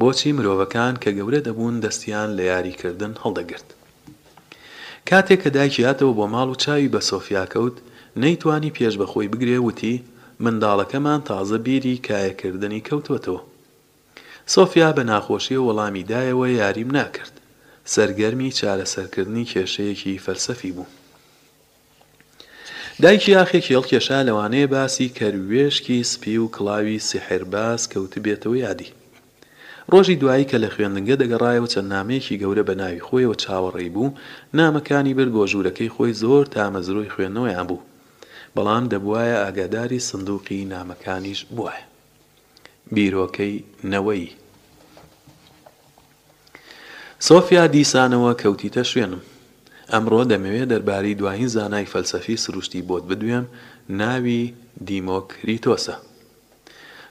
بۆچی 0.00 0.36
مرۆڤەکان 0.36 0.94
کە 1.02 1.10
گەورە 1.18 1.40
دەبوون 1.46 1.74
دەستیان 1.84 2.28
لە 2.38 2.42
یاریکردن 2.52 3.12
هەڵدەگرت 3.22 3.68
کاتێک 5.08 5.40
کە 5.44 5.50
دایکیاتەوە 5.56 6.12
بۆ 6.18 6.24
ماڵ 6.34 6.48
و 6.50 6.60
چاوی 6.62 6.92
بە 6.94 7.00
سۆفیا 7.10 7.44
کەوت 7.52 7.76
نەیتوانی 8.22 8.74
پێش 8.76 8.94
بەخۆی 9.00 9.30
بگرێ 9.32 9.58
وتی 9.68 9.94
منداڵەکەمان 10.44 11.20
تازە 11.28 11.58
بیری 11.66 12.02
کایەکردنی 12.06 12.84
کەوتوەتەوە 12.88 13.40
سۆفیا 14.54 14.90
بە 14.96 15.02
ناخۆشیە 15.10 15.60
وەڵامیدایەوە 15.66 16.46
یاریم 16.60 16.90
ناکرد 16.96 17.34
سەرگەرمی 17.92 18.54
چارەسەرکردنی 18.58 19.48
کێشەیەکی 19.52 20.22
فەرسەفی 20.24 20.72
بوو 20.76 20.86
دایکی 23.02 23.32
یاخێکی 23.32 23.74
هەڵکێشا 23.76 24.18
لەوانەیە 24.28 24.66
باسی 24.74 25.12
کەروێشکی 25.18 25.98
سپی 26.12 26.36
و 26.38 26.48
کڵاوی 26.54 26.98
سحرباس 27.08 27.82
کەوت 27.92 28.12
بێتەوە 28.26 28.56
یادی 28.66 28.90
ڕۆژی 29.92 30.18
دوایی 30.20 30.46
کە 30.50 30.56
لە 30.64 30.68
خوێندنگە 30.74 31.14
دەگەڕایەوە 31.22 31.68
چەند 31.72 31.88
نامێکی 31.94 32.40
گەورە 32.42 32.62
بە 32.68 32.74
ناوی 32.80 33.04
خۆیەوە 33.06 33.36
چاوەڕێی 33.42 33.90
بوو 33.94 34.14
نامەکانی 34.58 35.14
بر 35.18 35.28
گۆژوورەکەی 35.38 35.92
خۆی 35.94 36.12
زۆر 36.22 36.44
تامەزرۆی 36.54 37.12
خوێندنەوەیان 37.14 37.66
بوو 37.70 37.82
بەڵام 38.56 38.84
دەبواە 38.92 39.26
ئاگاداری 39.42 40.00
سندوقی 40.08 40.64
نامەکانیش 40.72 41.40
بووە 41.56 41.72
بیرۆکەی 42.94 43.54
نەوەی 43.92 44.24
سۆفیا 47.28 47.64
دیسانەوە 47.74 48.32
کەوتیتە 48.42 48.82
شوێنم 48.90 49.22
ئەمڕۆ 49.92 50.22
دەمەوێت 50.30 50.68
دەرباری 50.72 51.18
دوایین 51.20 51.48
زانای 51.56 51.86
فەلسەفی 51.92 52.42
سروشتی 52.44 52.86
بۆت 52.88 53.04
بدوێم 53.10 53.46
ناوی 54.00 54.44
دیمۆکریتۆسە 54.86 55.94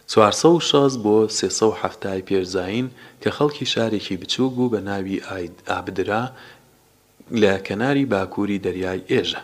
416 0.08 1.00
بۆ 1.04 1.18
370 1.30 2.22
پێرزین 2.28 2.86
کە 3.22 3.30
خەڵکی 3.38 3.66
شارێکی 3.74 4.18
بچوو 4.22 4.50
بوو 4.56 4.70
بە 4.74 4.80
ناوی 4.90 5.18
ئاید 5.30 5.54
ئابدرا 5.70 6.24
لە 7.42 7.54
کەناری 7.68 8.06
باکووری 8.12 8.60
دەریای 8.66 9.02
ئێژە 9.12 9.42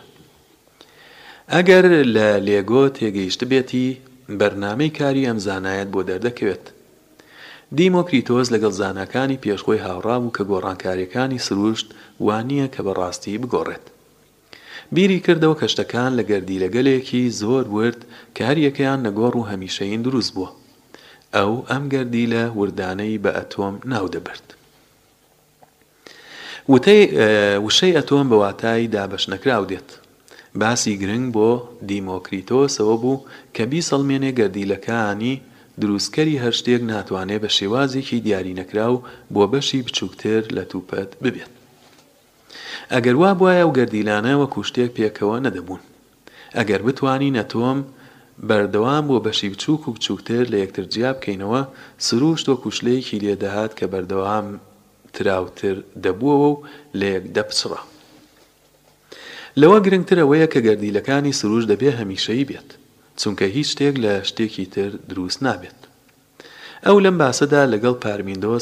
ئەگەر 1.52 1.84
لە 2.16 2.28
لێگۆ 2.46 2.84
تێگەیشت 2.96 3.40
بێتی 3.50 3.86
بەرنامەی 4.40 4.94
کاری 4.98 5.26
ئەم 5.28 5.38
زانایەت 5.46 5.88
بۆ 5.94 6.00
دەردەکەوێت 6.08 6.64
دیمۆکریتۆز 7.78 8.46
لەگەڵ 8.54 8.72
زانەکانی 8.80 9.38
پێشخۆی 9.44 9.82
هاوڕام 9.86 10.22
و 10.26 10.32
کە 10.36 10.42
گۆڕانکاریەکانی 10.50 11.40
سروشت 11.46 11.88
وانە 12.26 12.66
کە 12.74 12.80
بەڕاستی 12.86 13.38
بگۆڕێت 13.42 13.84
بیری 14.94 15.18
کردەوە 15.26 15.54
کەشتەکان 15.60 16.10
لە 16.18 16.22
گەردی 16.30 16.62
لەگەلێکی 16.64 17.22
زۆر 17.40 17.64
ورد 17.74 18.00
کاریەکەیان 18.38 19.00
نەگۆڕ 19.06 19.34
و 19.36 19.46
هەمیشەین 19.50 20.02
دروست 20.04 20.32
بووە 20.36 20.50
ئەو 21.36 21.52
ئەم 21.70 21.84
گەردی 21.94 22.26
لە 22.32 22.42
وردانەی 22.58 23.20
بە 23.24 23.30
ئەتۆم 23.38 23.74
ناودەبرد 23.92 24.46
وشەی 27.66 27.96
ئەتۆم 27.98 28.26
بە 28.30 28.36
واتای 28.42 28.86
دابش 28.94 29.24
نەکراودێت 29.32 29.88
باسی 30.60 30.96
گرنگ 31.02 31.26
بۆ 31.34 31.50
دیمۆکریتۆسەوە 31.88 32.96
بوو 33.02 33.24
کە 33.56 33.62
بیسەڵمێنێ 33.70 34.30
گەردیلەکانی 34.38 35.34
دروستکەری 35.80 36.40
هەر 36.42 36.52
شتێک 36.60 36.82
ناتوانێ 36.92 37.38
بە 37.42 37.50
شێوازێکی 37.56 38.18
دیاری 38.26 38.58
نەکراو 38.60 38.96
بۆ 39.34 39.42
بەشی 39.52 39.84
بچووکتر 39.86 40.42
لە 40.56 40.62
تووپەت 40.70 41.10
ببێت 41.22 41.52
ئەگەر 42.92 43.16
وا 43.20 43.30
بواە 43.38 43.64
و 43.66 43.74
گەردیلانە 43.78 44.32
وەکو 44.40 44.60
شتێک 44.68 44.90
پێکەوە 44.98 45.36
نەدەبوون 45.46 45.82
ئەگەر 46.58 46.80
بتانی 46.86 47.34
نەتۆم 47.38 47.78
بەردەوام 48.48 49.04
بۆ 49.08 49.16
بەشی 49.26 49.50
بچووک 49.52 49.82
و 49.88 49.92
بچووکتر 49.94 50.44
لە 50.52 50.56
یەکتر 50.64 50.84
جیاب 50.94 51.16
بکەینەوە 51.20 51.62
سروشت 52.06 52.46
و 52.48 52.60
کوشلەیەکی 52.62 53.20
لێدەهات 53.24 53.72
کە 53.78 53.86
بەردەوام 53.92 54.46
تراوتر 55.14 55.76
دەبووەوە 56.04 56.48
و 56.52 56.62
لێک 57.00 57.24
دەپچڕە 57.36 57.80
لەوە 59.60 59.78
گرنگتر 59.86 60.18
ئەوەیە 60.22 60.46
کە 60.52 60.60
گەردیلەکانی 60.66 61.36
سروش 61.40 61.64
دەبێ 61.72 61.90
هەمیشەی 62.00 62.44
بێت 62.50 62.70
چونکە 63.22 63.44
هیچ 63.54 63.68
شتێک 63.72 63.94
لە 64.04 64.14
شتێکی 64.28 64.66
تر 64.74 64.90
دروست 65.10 65.40
نابێت 65.46 65.78
ئەو 66.86 66.96
لەم 67.04 67.16
باسەدا 67.22 67.62
لەگەڵ 67.72 67.96
پارمیندەوە 68.04 68.58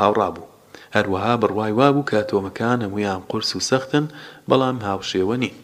هاوڕابوو 0.00 0.50
هەروەها 0.96 1.34
بڕوای 1.42 1.72
وابوو 1.78 2.08
کە 2.10 2.20
تۆمەکان 2.30 2.78
هەمویان 2.84 3.20
قرس 3.30 3.50
و 3.56 3.60
سەختن 3.70 4.04
بەڵام 4.50 4.76
هاوشێوە 4.88 5.36
نین 5.42 5.54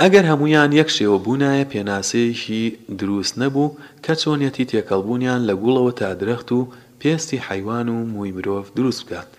ئەگەر 0.00 0.24
هەمویان 0.30 0.70
یەک 0.80 0.88
شێوە 0.96 1.18
بوونایە 1.24 1.70
پێناسەیەکی 1.72 2.64
دروست 3.00 3.34
نەبوو 3.42 3.68
کە 4.04 4.12
چۆنیەتی 4.22 4.68
تێکەڵبوونیان 4.70 5.42
لە 5.48 5.54
گوڵەوە 5.62 5.92
تا 6.00 6.08
درەخت 6.20 6.48
و 6.52 6.60
پێستی 7.00 7.38
حیوان 7.48 7.86
و 7.88 8.06
مووی 8.12 8.32
مرۆڤ 8.36 8.64
دروست 8.76 9.02
بکات 9.06 9.30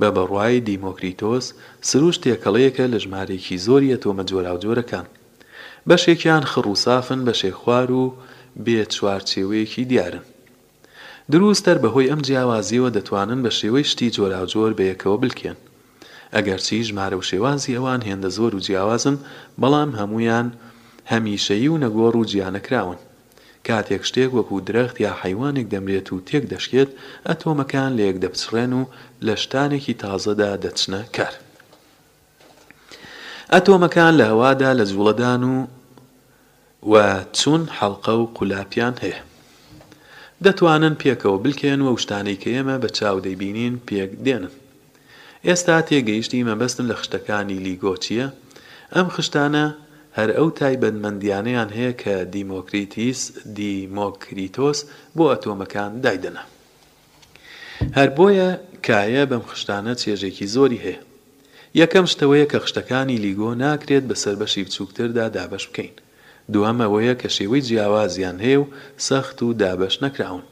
بە 0.00 0.08
بەڕوای 0.16 0.60
دیمۆکریتۆس 0.68 1.44
سروش 1.90 2.16
تێکەڵەیەکە 2.24 2.84
لە 2.92 2.98
ژمارێکی 3.04 3.56
زۆریە 3.66 3.96
تۆمە 4.02 4.24
جۆراوجۆرەکان 4.30 5.06
بەشێکیان 5.90 6.42
خڕووسافن 6.52 7.20
بەشێ 7.26 7.52
خوار 7.60 7.88
و 7.92 8.14
بێ 8.64 8.78
چوارچێوەیەکی 8.94 9.84
دیارن 9.90 10.24
دروستەر 11.32 11.76
بەهۆی 11.84 12.10
ئەم 12.10 12.20
جیاوازیەوە 12.26 12.90
دەتوانن 12.96 13.40
بە 13.44 13.50
شێوەی 13.58 13.86
شتی 13.92 14.12
جۆراوجۆر 14.16 14.70
بەیەکەوە 14.78 15.16
بلکێن 15.22 15.56
ئەگەرچی 16.34 16.80
ژمارە 16.88 17.16
و 17.18 17.26
شێوازی 17.30 17.74
ئەوان 17.76 18.00
هێندە 18.08 18.30
زۆر 18.36 18.52
و 18.56 18.60
جیاوازن 18.66 19.16
بەڵام 19.60 19.90
هەمویان 20.00 20.48
هەمیشەیی 21.12 21.68
و 21.72 21.76
نەگۆڕ 21.84 22.14
و 22.18 22.26
جیانەکراون 22.30 22.98
کاتێک 23.66 24.02
شتێک 24.08 24.30
وەکو 24.36 24.56
درەخت 24.68 24.96
یا 25.06 25.12
حیوانێک 25.22 25.66
دەمرێت 25.74 26.08
و 26.12 26.20
تێک 26.28 26.44
دەشکێت 26.52 26.90
ئەتۆمەکان 27.28 27.90
لەیەک 27.98 28.16
دەپچڕێن 28.24 28.72
و 28.78 28.82
لە 29.26 29.34
شتانێکی 29.42 29.94
تازەدا 30.02 30.50
دەچنە 30.64 31.02
کار 31.16 31.34
ئەتۆمەکان 33.52 34.12
لە 34.20 34.24
هەوادا 34.30 34.70
لە 34.78 34.84
جوڵەدان 34.90 35.42
و 35.52 35.56
و 36.92 37.24
چون 37.32 37.68
حەڵقە 37.78 38.12
و 38.22 38.26
قولاپیان 38.36 38.94
هەیە 39.02 39.20
دەتوانن 40.44 40.94
پێکەوە 41.02 41.38
بلکێن 41.44 41.80
و 41.82 41.96
شتانەی 42.04 42.40
کە 42.42 42.48
ئێمە 42.56 42.76
بە 42.82 42.88
چاو 42.98 43.16
دەیبینین 43.24 43.74
پێک 43.88 44.10
دێنن 44.26 44.52
ئێستا 45.46 45.76
تێگەیشتی 45.88 46.46
مەبەستن 46.48 46.86
لە 46.90 46.96
خشتەکانی 47.00 47.62
لیگۆچیە 47.66 48.26
ئەم 48.94 49.08
خشتانە 49.14 49.66
هەر 50.18 50.30
ئەو 50.36 50.48
تایبەتمەندیانەیان 50.58 51.70
هەیە 51.76 51.92
کە 52.02 52.14
دیمۆکریتیس 52.34 53.20
دیمۆکریتۆس 53.56 54.78
بۆ 55.16 55.24
ئەتۆمەکان 55.32 55.90
دایدەنا 56.04 56.44
هەر 57.96 58.08
بۆیە 58.16 58.50
کایە 58.86 59.24
بەم 59.30 59.42
خشتانە 59.50 59.92
چێژێکی 60.02 60.46
زۆری 60.54 60.82
هەیە 60.86 61.00
یەکەم 61.80 62.06
شتەوەیە 62.12 62.46
کە 62.52 62.58
خشتەکانی 62.64 63.20
لیگۆ 63.24 63.50
ناکرێت 63.62 64.04
بە 64.10 64.14
سربەشی 64.22 64.64
بچووکتردا 64.66 65.26
دابش 65.36 65.64
بکەین 65.70 65.94
دوام 66.52 66.78
ئەوەیە 66.82 67.14
کە 67.22 67.28
شێوەی 67.36 67.64
جیاوازیان 67.68 68.36
هەیە 68.44 68.58
و 68.62 68.66
سەخت 69.06 69.38
و 69.42 69.52
دابش 69.60 69.94
نەکراون 70.04 70.44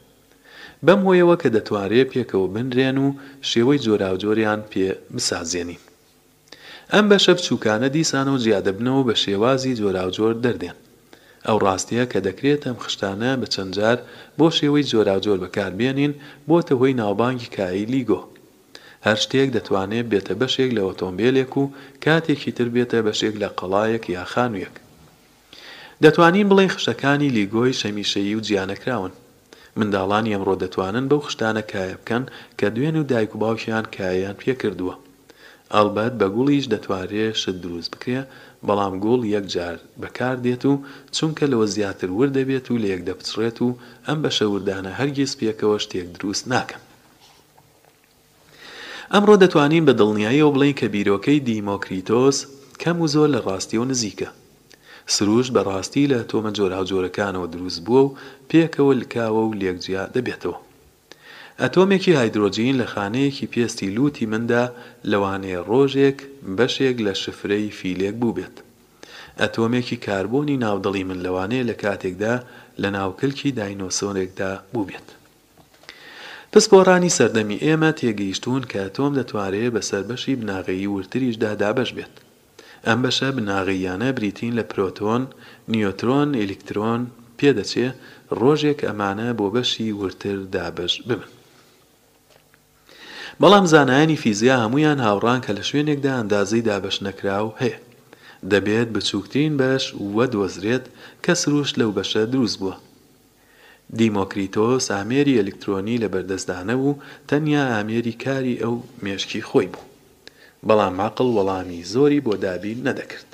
بەم 0.86 1.00
هۆیەوە 1.06 1.36
کە 1.42 1.48
دەتوارێ 1.56 2.02
پێکەوە 2.12 2.48
بنرێن 2.54 2.96
و 3.04 3.08
شێوەی 3.50 3.82
جۆراوجۆریان 3.84 4.60
پێ 4.70 4.88
بسازێنین 5.16 5.80
ئەم 6.92 7.04
بەشە 7.10 7.32
بچووکانە 7.38 7.88
دیسان 7.96 8.26
و 8.34 8.38
زیادەبنەوە 8.44 9.02
بە 9.08 9.14
شێوازی 9.24 9.76
جۆراوجۆر 9.80 10.34
دەردێن 10.44 10.78
ئەو 11.46 11.56
ڕاستیە 11.64 12.04
کە 12.12 12.18
دەکرێت 12.26 12.62
ئەم 12.66 12.76
خشتانە 12.84 13.32
بە 13.40 13.46
چەندجار 13.54 13.98
بۆ 14.38 14.46
شێوەی 14.58 14.84
جۆراوجۆر 14.92 15.38
بەکاربێنین 15.44 16.12
بۆتە 16.48 16.74
هۆی 16.80 16.92
ناوبانگی 17.02 17.50
کایی 17.56 17.86
لیگۆ 17.94 18.20
هەر 19.06 19.16
شتێک 19.24 19.48
دەتوانێت 19.56 20.06
بێتە 20.12 20.34
بەشێک 20.40 20.70
لە 20.76 20.82
ئۆتۆمبیلێک 20.88 21.52
و 21.60 21.64
کاتێکی 22.04 22.50
تر 22.56 22.68
بێتە 22.74 22.98
بەشێک 23.06 23.34
لە 23.42 23.48
قەڵایەک 23.58 24.04
یا 24.16 24.24
خانوویەک 24.32 24.76
دەتوانین 26.02 26.48
بڵێ 26.50 26.66
خشتەکانی 26.74 27.34
لیگۆی 27.38 27.74
شەمیشەیی 27.80 28.36
و 28.36 28.44
جیانەکراون 28.46 29.12
منداڵان 29.78 30.24
ئەمڕۆ 30.32 30.54
دەتوانن 30.62 31.06
بەو 31.10 31.20
خشتانە 31.26 31.62
کایە 31.72 31.96
بکەن 32.02 32.24
کە 32.58 32.66
دوێن 32.74 32.96
و 32.98 33.02
دایک 33.10 33.30
و 33.34 33.38
باوکیان 33.42 33.84
کایان 33.96 34.36
پێکردووە 34.42 34.94
ئەلبەت 35.74 36.14
بە 36.20 36.26
گوڵیش 36.36 36.64
دەتوارێت 36.72 37.36
شت 37.42 37.56
دروست 37.64 37.90
بکرێ 37.94 38.20
بەڵام 38.66 38.94
گوڵ 39.04 39.20
یەکجار 39.36 39.76
بەکار 40.02 40.36
دێت 40.46 40.62
و 40.70 40.74
چونکە 41.16 41.44
لەوە 41.52 41.66
زیاتر 41.76 42.08
ور 42.18 42.28
دەبێت 42.38 42.66
و 42.70 42.80
لە 42.82 42.88
یەک 42.94 43.02
دەپچڕێت 43.08 43.58
و 43.62 43.68
ئەم 44.06 44.18
بە 44.24 44.30
شەوردانە 44.38 44.92
هەرگیز 44.98 45.32
پێکەوە 45.40 45.76
شتێک 45.84 46.08
دروست 46.16 46.44
ناکەن 46.52 46.82
ئەمڕۆ 49.12 49.34
دەتوانین 49.42 49.84
بە 49.88 49.92
دڵنیاییەوە 50.00 50.52
بڵین 50.56 50.74
کە 50.80 50.86
بیرۆکەی 50.94 51.40
دیمۆکریتۆس 51.46 52.38
کەم 52.82 52.96
و 53.00 53.06
زۆر 53.14 53.28
لە 53.34 53.40
ڕاستی 53.46 53.80
و 53.82 53.88
نزیکە 53.92 54.30
سروش 55.12 55.48
بەڕاستی 55.56 56.08
لە 56.12 56.18
تۆمە 56.30 56.50
جۆرا 56.58 56.80
جۆرەکانەوە 56.90 57.46
دروست 57.54 57.80
بووە 57.86 58.02
و 58.04 58.14
پێکەوە 58.50 58.92
لکاوە 59.02 59.42
و 59.46 59.52
لێکجیا 59.60 60.04
دەبێتەوە 60.14 60.56
ئەتۆمێکی 61.62 62.16
هایدرۆجین 62.18 62.74
لە 62.80 62.86
خانەیەکی 62.92 63.50
پێستی 63.52 63.92
لوتی 63.96 64.26
مندا 64.32 64.64
لەوانەیە 65.10 65.60
ڕۆژێک 65.70 66.18
بەشێک 66.58 66.96
لە 67.06 67.12
شفرەی 67.22 67.70
فیلێک 67.78 68.14
بوو 68.20 68.36
بێت 68.36 68.56
ئەتۆمێکی 69.40 69.96
کاربوونی 70.06 70.60
ناودڵی 70.64 71.04
من 71.10 71.18
لەوانەیە 71.24 71.64
لە 71.70 71.74
کاتێکدا 71.82 72.34
لە 72.82 72.88
ناوکلکی 72.96 73.50
داینۆسۆرێکدا 73.58 74.50
بوو 74.72 74.86
بێت 74.90 75.08
پسپۆڕانی 76.52 77.14
سەردەمی 77.18 77.60
ئێمە 77.64 77.90
تێگەیشتون 78.00 78.62
کە 78.72 78.82
تۆم 78.96 79.12
دەتوارێت 79.18 79.72
بەسەر 79.76 80.02
بەشی 80.08 80.34
بناغەیی 80.40 80.90
ورتریشدا 80.94 81.50
دابش 81.62 81.90
بێت 81.96 82.14
ئەم 82.88 83.00
بەشە 83.04 83.28
بناغیانە 83.36 84.10
بریتین 84.18 84.52
لە 84.58 84.64
پرۆتۆن، 84.72 85.22
نیۆترۆن، 85.72 86.30
ئلیکترۆن 86.42 87.02
پێدەچێ 87.38 87.88
ڕۆژێک 88.40 88.78
ئەمانە 88.88 89.28
بۆ 89.38 89.46
بەشی 89.54 89.88
ورتر 90.00 90.36
دابش 90.54 90.94
ببن. 91.08 91.30
بەڵام 93.40 93.64
زانایانی 93.72 94.20
فیزیا 94.22 94.56
هەمویان 94.62 94.98
هاوڕان 95.06 95.40
کە 95.44 95.52
لە 95.58 95.62
شوێنێکدا 95.68 96.12
ئەندازەی 96.18 96.66
دابش 96.68 96.96
نەکراو 97.06 97.48
هەیە. 97.62 97.76
دەبێت 98.50 98.88
بچووکترین 98.94 99.54
بەش 99.60 99.84
وە 100.14 100.24
دۆزرێت 100.34 100.84
کە 101.24 101.32
سروش 101.42 101.70
لەو 101.80 101.90
بەشە 101.96 102.22
دروست 102.32 102.56
بووە. 102.60 102.76
دیمۆکریتۆ 103.98 104.66
سامێری 104.88 105.38
ئەلکترۆنی 105.40 106.00
لە 106.02 106.08
بەردەستدانە 106.14 106.74
بوو 106.80 107.00
تەنیا 107.28 107.62
ئامێری 107.72 108.14
کاری 108.24 108.60
ئەو 108.62 108.74
مێشکی 109.04 109.42
خۆی 109.50 109.68
بوو. 109.72 109.84
بەڵام 110.68 110.94
ماقل 111.00 111.28
وەڵامی 111.36 111.80
زۆری 111.94 112.20
بۆ 112.26 112.34
دابین 112.44 112.78
نەدەکرد 112.88 113.28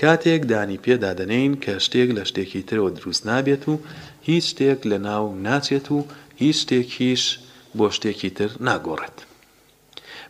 کاتێک 0.00 0.42
دانی 0.52 0.82
پێدادەنین 0.84 1.52
کە 1.64 1.72
شتێک 1.86 2.08
لە 2.16 2.22
شتێکی 2.30 2.62
ترەوە 2.68 2.90
دروست 2.98 3.22
نابێت 3.30 3.62
و 3.70 3.74
هیچ 4.28 4.44
شتێک 4.52 4.80
لە 4.90 4.98
ناو 5.08 5.24
ناچێت 5.46 5.86
و 5.96 5.98
هیچ 6.40 6.56
شتێکیش 6.62 7.22
بۆ 7.78 7.86
شتێکی 7.96 8.30
تر 8.36 8.50
ناگۆڕێت 8.66 9.16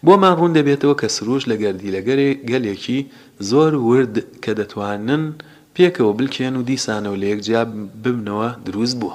بۆمان 0.05 0.35
ڕوون 0.39 0.53
دەبێتەوە 0.59 0.95
کە 1.01 1.09
سروش 1.17 1.43
لە 1.51 1.57
گەردی 1.63 1.95
لە 1.97 2.01
گەلێکی 2.51 3.01
زۆر 3.51 3.73
ورد 3.89 4.17
کە 4.45 4.53
دەتوانن 4.61 5.25
پێکەوە 5.77 6.13
بلکێن 6.19 6.55
و 6.61 6.67
دیسانە 6.71 7.09
و 7.13 7.19
لە 7.23 7.27
یەکجیا 7.33 7.63
ببنەوە 8.03 8.49
دروست 8.67 8.97
بووە 9.01 9.15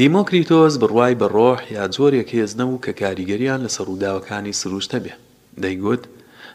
دیمۆکریتۆز 0.00 0.74
بڕوای 0.82 1.12
بە 1.20 1.26
ڕۆح 1.36 1.58
یا 1.76 1.84
جۆرێک 1.96 2.28
هێزنە 2.36 2.64
و 2.68 2.82
کە 2.84 2.92
کاریگەریان 3.00 3.60
لە 3.66 3.70
سەرڕووداوەکانی 3.76 4.58
سروشتە 4.60 4.98
بێ 5.04 5.14
دەیگوت 5.62 6.02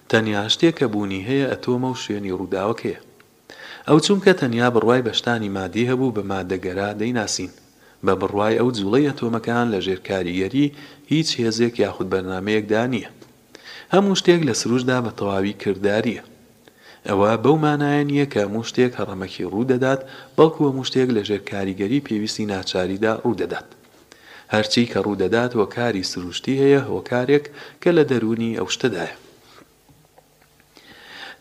تەنیا 0.09 0.43
شتێک 0.53 0.75
کە 0.79 0.85
بوونی 0.93 1.25
هەیە 1.29 1.45
ئەتۆمە 1.51 1.89
و 1.91 1.99
شوێنی 2.03 2.35
ڕووداوەکەیە 2.39 2.99
ئەو 3.87 3.97
چونکە 4.05 4.31
تەنیا 4.39 4.67
بڕوای 4.75 5.05
بەشتانی 5.07 5.53
مادی 5.57 5.87
هەبوو 5.91 6.15
بە 6.15 6.23
مادەگەرا 6.31 6.89
دەیناسین 7.01 7.51
بە 8.05 8.13
بڕوای 8.21 8.59
ئەو 8.59 8.69
جوڵی 8.77 9.07
ئەتۆمەکان 9.09 9.67
لە 9.73 9.79
ژێر 9.85 9.99
کاریگەری 10.09 10.65
هیچ 11.13 11.29
هێزێک 11.41 11.75
یاخود 11.83 12.07
بەرنمەیەکدا 12.13 12.83
نییە 12.93 13.09
هەموو 13.93 14.19
شتێک 14.19 14.41
لە 14.49 14.53
سروشدا 14.61 14.97
بە 15.05 15.11
تەواوی 15.17 15.53
کردداریە 15.63 16.23
ئەوە 17.07 17.31
بەو 17.43 17.55
مانایەن 17.63 18.09
یەکە 18.21 18.41
موشتێک 18.53 18.91
هەڕەمەکی 18.99 19.49
ڕوودەدات 19.53 20.01
بەڵکووە 20.37 20.69
موشتێک 20.77 21.09
لە 21.17 21.21
ژێر 21.27 21.41
کاریگەری 21.51 22.03
پێویستی 22.07 22.49
ناچاریدا 22.53 23.11
ڕوودەدات. 23.23 23.67
هەرچی 24.53 24.89
کە 24.91 24.97
ڕوودەدات 25.05 25.51
وە 25.59 25.65
کاری 25.75 26.07
سروشتی 26.11 26.59
هەیە 26.61 26.79
هۆکارێک 26.91 27.45
کە 27.81 27.89
لە 27.97 28.03
دەرونی 28.11 28.55
ئەو 28.59 28.67
شتەدایە. 28.75 29.15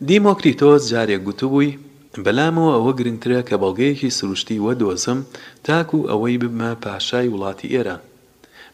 دیمۆکریتۆز 0.08 0.82
جارێک 0.92 1.20
گوتبووی 1.26 1.78
بەلامەوە 2.24 2.72
ئەوە 2.76 2.92
گرنگترە 2.98 3.40
کە 3.48 3.54
بەڵگەیەکی 3.62 4.14
سروشتی 4.18 4.62
وە 4.64 4.72
دۆزم 4.80 5.18
تاکو 5.66 5.98
ئەوەی 6.10 6.40
ببمە 6.42 6.70
پاشای 6.84 7.30
وڵاتی 7.34 7.72
ئێران. 7.74 8.00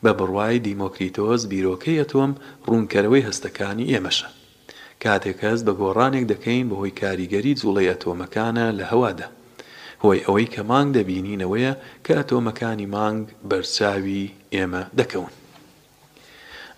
بە 0.02 0.10
بڕوای 0.18 0.58
دیمۆکریتۆز 0.64 1.40
بیرۆکەیە 1.50 2.04
تۆم 2.10 2.30
ڕوونکەرەوەی 2.68 3.26
هەستەکانی 3.28 3.90
ئێمەشە. 3.92 4.28
کاتێک 5.04 5.36
کەس 5.42 5.58
بە 5.66 5.72
گۆڕانێک 5.80 6.24
دەکەین 6.32 6.66
بەهۆی 6.70 6.96
کاریگەری 7.00 7.58
جوڵی 7.60 7.88
ئەتۆمەکانە 7.90 8.66
لە 8.78 8.84
هەوادا 8.92 9.28
هۆی 10.02 10.24
ئەوەی 10.26 10.46
کە 10.54 10.60
مانگ 10.70 10.88
دەبینینەوەیە 10.96 11.72
کە 12.04 12.12
ئەتۆمەکانی 12.18 12.90
مانگ 12.96 13.22
بەرچاوی 13.48 14.24
ئێمە 14.54 14.82
دەکەون 14.98 15.32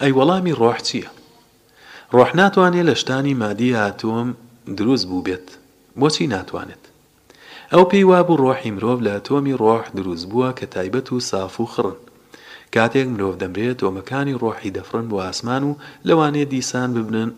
ئەی 0.01 0.13
وەڵامی 0.19 0.57
ڕۆح 0.61 0.79
چییە؟ 0.87 1.11
ڕۆح 2.15 2.31
ناتوانێت 2.41 2.87
لە 2.89 2.95
شتانی 3.01 3.35
مادی 3.43 3.71
ئاتۆم 3.81 4.29
دروست 4.79 5.07
بوو 5.11 5.25
بێت 5.27 5.47
بۆچی 6.01 6.25
ناتوانێت 6.35 6.83
ئەو 7.73 7.83
پێی 7.91 8.05
وابوو 8.11 8.41
ڕۆحی 8.43 8.71
مرۆڤ 8.77 8.99
لە 9.07 9.11
ئەتۆمی 9.17 9.59
ڕۆح 9.63 9.85
دروست 9.99 10.25
بووە 10.31 10.49
کە 10.59 10.65
تایبەت 10.75 11.09
و 11.13 11.21
ساف 11.31 11.55
و 11.61 11.67
خڕن 11.73 11.97
کاتێک 12.75 13.07
مرۆڤ 13.15 13.35
دەمرێت 13.43 13.77
تۆمەکانی 13.83 14.39
ڕۆحی 14.43 14.75
دەفرن 14.77 15.07
بۆ 15.11 15.17
ئاسمان 15.27 15.63
و 15.69 15.79
لەوانێ 16.09 16.45
دیسان 16.55 16.89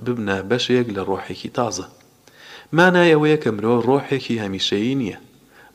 ببنە 0.04 0.36
بەشێک 0.50 0.86
لە 0.96 1.02
ڕۆحێکی 1.08 1.50
تازە 1.58 1.86
مانای 2.76 3.12
ئەوەیە 3.12 3.38
کە 3.42 3.50
مرۆ 3.56 3.74
ڕۆحێکی 3.88 4.40
هەمیشەیی 4.44 4.94
نییە 5.00 5.18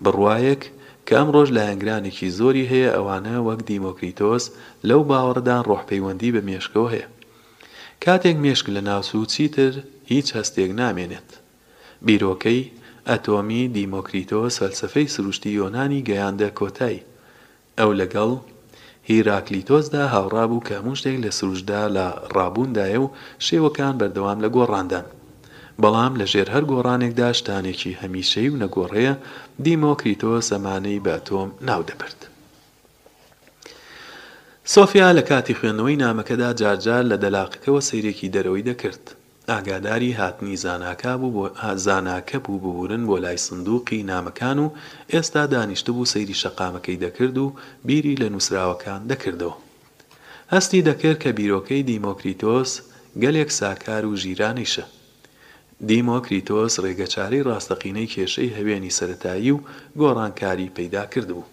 بڕواایەک 0.03 0.61
کە 1.07 1.13
ئەم 1.19 1.29
ڕۆژ 1.35 1.49
لە 1.57 1.61
هەنگرانێکی 1.69 2.27
زۆری 2.39 2.69
هەیە 2.71 2.89
ئەوانە 2.95 3.35
وەک 3.47 3.59
دیمۆکریتۆس 3.69 4.43
لەو 4.89 5.01
باوەڕدان 5.09 5.61
ڕۆحپەیوەندی 5.69 6.33
بە 6.35 6.41
مێشکەوە 6.47 6.89
هەیە 6.93 7.07
کاتێک 8.03 8.37
مێشک 8.43 8.65
لە 8.75 8.81
ناسوچی 8.89 9.47
تر 9.55 9.71
هیچ 10.11 10.27
هەستێک 10.37 10.71
نامێنێت 10.81 11.29
بیرۆکەی 12.05 12.61
ئەتۆمی 13.09 13.61
دیمۆکریتۆس 13.75 14.53
فەلسفەی 14.61 15.07
سروشتی 15.15 15.51
یۆنانی 15.59 16.05
گەیاندە 16.09 16.49
کۆتایی 16.59 17.03
ئەو 17.79 17.91
لەگەڵ 18.01 18.31
هیراکلیتۆسدا 19.09 20.03
هاوڕابوو 20.15 20.61
کە 20.67 20.71
هەموو 20.77 20.95
شتێک 20.99 21.17
لە 21.25 21.29
سروشدا 21.39 21.83
لە 21.95 22.05
ڕابووندایە 22.35 22.99
و 23.01 23.11
شێوەکان 23.45 23.93
بەردەوام 23.99 24.37
لە 24.43 24.49
گۆڕاندان 24.55 25.05
بەڵام 25.81 26.13
لەژێر 26.21 26.47
هەر 26.53 26.63
گۆڕانێکدا 26.71 27.29
شتانێکی 27.39 27.97
هەمیشەی 28.01 28.51
و 28.51 28.59
نەگۆڕەیە 28.63 29.13
دیمۆکریتۆ 29.63 30.31
زەمانەی 30.49 31.03
بە 31.05 31.15
تۆم 31.27 31.49
ناو 31.67 31.81
دەبرد 31.89 32.19
سۆفیا 34.73 35.09
لە 35.19 35.23
کاتی 35.29 35.57
خوێندنەوەی 35.59 35.99
نامەکەدا 36.03 36.49
جارجار 36.61 37.03
لە 37.11 37.17
دەلاقەکەەوە 37.23 37.81
سیرێکی 37.89 38.31
دەرەوەی 38.35 38.65
دەکرد 38.69 39.05
ئاگاداری 39.49 40.11
هاتنی 40.11 40.57
زاناکە 40.57 41.05
بوو 41.19 41.49
زاناکە 41.85 42.35
بوو 42.45 42.59
ببوورن 42.59 43.03
بۆ 43.09 43.15
لای 43.23 43.37
سندوقی 43.37 44.05
نامەکان 44.11 44.57
و 44.63 44.71
ئێستا 45.13 45.43
دانیشتبوو 45.53 46.05
سەیری 46.13 46.39
شەقامەکەی 46.43 47.03
دەکرد 47.03 47.37
و 47.37 47.53
بیری 47.85 48.15
لە 48.21 48.27
نووسراوەکان 48.33 49.01
دەکردەوە 49.11 49.55
هەستی 50.53 50.81
دەکرد 50.89 51.21
کە 51.23 51.27
بیرۆکەی 51.39 51.85
دیمۆکریتۆس 51.89 52.71
گەلێک 53.23 53.49
ساکار 53.59 54.05
و 54.05 54.15
ژیرانیشە 54.23 54.85
دیمۆکریتۆس 55.89 56.73
ڕێگەچاری 56.83 57.41
ڕاستەقینەی 57.47 58.11
کێشەی 58.13 58.51
هەوێنی 58.57 58.95
سەتایی 58.99 59.51
و 59.55 59.59
گۆڕانکاری 59.99 60.73
پەیدا 60.77 61.03
کردبوو 61.13 61.49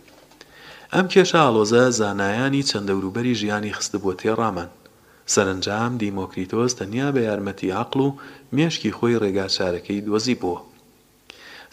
ئەم 0.95 1.07
کێشە 1.13 1.35
ئالۆزە 1.45 1.85
زانایانی 1.99 2.67
چەندەوروبەری 2.71 3.35
ژیانی 3.41 3.73
خستبووە 3.77 4.15
تێڕامان 4.21 4.69
سەرنجام 5.35 5.93
دیمۆکریتۆس 6.03 6.71
تەنیا 6.81 7.09
بە 7.15 7.21
یارمەتی 7.29 7.69
عقل 7.83 8.01
و 8.07 8.11
مێشکی 8.57 8.93
خۆی 8.97 9.21
ڕێگاچارەکەی 9.23 10.05
دۆزی 10.09 10.37
بووە 10.41 10.59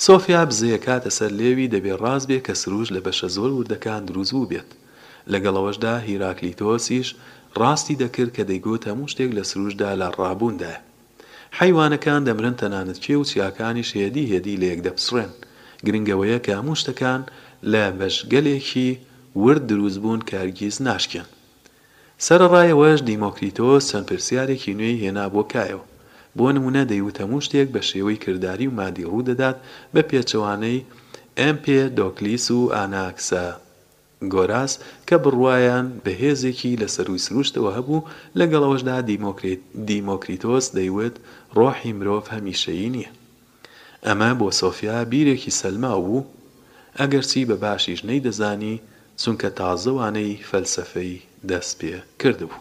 سۆفیا 0.06 0.42
بزەیە 0.50 0.80
کاتە 0.86 1.12
سەر 1.18 1.32
لێوی 1.40 1.72
دەبێت 1.74 2.00
ڕاز 2.06 2.24
بێ 2.30 2.40
کە 2.48 2.54
سروش 2.62 2.88
لە 2.96 3.00
بەشە 3.06 3.28
زۆر 3.38 3.52
وردەکان 3.54 4.02
دروزبوو 4.10 4.50
بێت 4.52 4.70
لەگەڵەوەشدا 5.32 5.96
هیراکلیتۆسیش 6.08 7.08
ڕاستی 7.62 8.00
دەکرد 8.02 8.32
کە 8.38 8.44
دەیگوت 8.50 8.84
هەموو 8.90 9.12
شتێک 9.12 9.32
لە 9.38 9.44
سروشدا 9.52 9.92
لە 10.02 10.08
ڕابووندایە 10.20 10.80
حیوانەکان 11.60 12.22
دەمرن 12.28 12.56
تەنانەت 12.62 12.98
چێ 13.04 13.14
و 13.20 13.28
چیاکانی 13.30 13.88
شێدی 13.92 14.30
هێدی 14.32 14.60
لەیەک 14.62 14.80
دەپسڕێن 14.88 15.32
گرنگەوەیە 15.86 16.40
کە 16.46 16.52
هەموو 16.60 16.80
شتەکان 16.82 17.22
لە 17.72 17.84
بەشگەلێکی 18.00 18.90
ورد 19.44 19.64
دروست 19.72 19.98
بوون 20.04 20.22
کارگیز 20.32 20.78
ناشکێن 20.90 21.28
سەرڕایەوەش 22.26 23.00
دیمۆکریتۆ 23.10 23.70
سەرپرسیارێکی 23.90 24.78
نوێی 24.80 25.02
هێنا 25.04 25.26
بۆ 25.34 25.42
کایەوە 25.54 25.86
بۆ 26.38 26.48
نمونە 26.56 26.84
دەیوت 26.92 27.18
هەموو 27.22 27.44
شتێک 27.46 27.68
بە 27.76 27.82
شێوەی 27.90 28.22
کردداری 28.24 28.70
و 28.70 28.76
مادی 28.80 29.06
ڕوو 29.12 29.28
دەدات 29.30 29.58
بە 29.94 30.02
پێچەوانەی 30.10 30.86
ئەمپێ 31.40 31.80
دۆکلیس 31.98 32.46
و 32.58 32.60
ئاناکسە 32.76 33.46
گۆراس 34.34 34.74
کە 35.08 35.16
بڕواایان 35.24 35.86
بەهێزێکی 36.06 36.80
لە 36.82 36.88
سەروی 36.96 37.24
سروشتەوە 37.26 37.72
هەبوو 37.78 38.06
لەگەڵەوەشدا 38.40 38.98
دیمۆکریتۆس 39.88 40.66
دەیوت 40.78 41.16
ڕۆحی 41.58 41.94
مرۆڤ 41.98 42.26
هەمیشەیی 42.36 42.90
نییە 42.96 43.12
ئەمە 44.06 44.32
بۆ 44.40 44.48
سۆفیا 44.62 44.98
بیرێکی 45.12 45.56
سەلما 45.60 45.94
بوو 46.04 46.22
ئەگەرچی 47.00 47.48
بە 47.50 47.56
باشیش 47.64 48.00
نەی 48.10 48.24
دەزانی 48.26 48.76
چونکە 49.22 49.50
تازەوانەی 49.60 50.44
فەلسفەی 50.50 51.16
دەست 51.50 51.72
پێ 51.80 51.98
کردبوو 52.20 52.58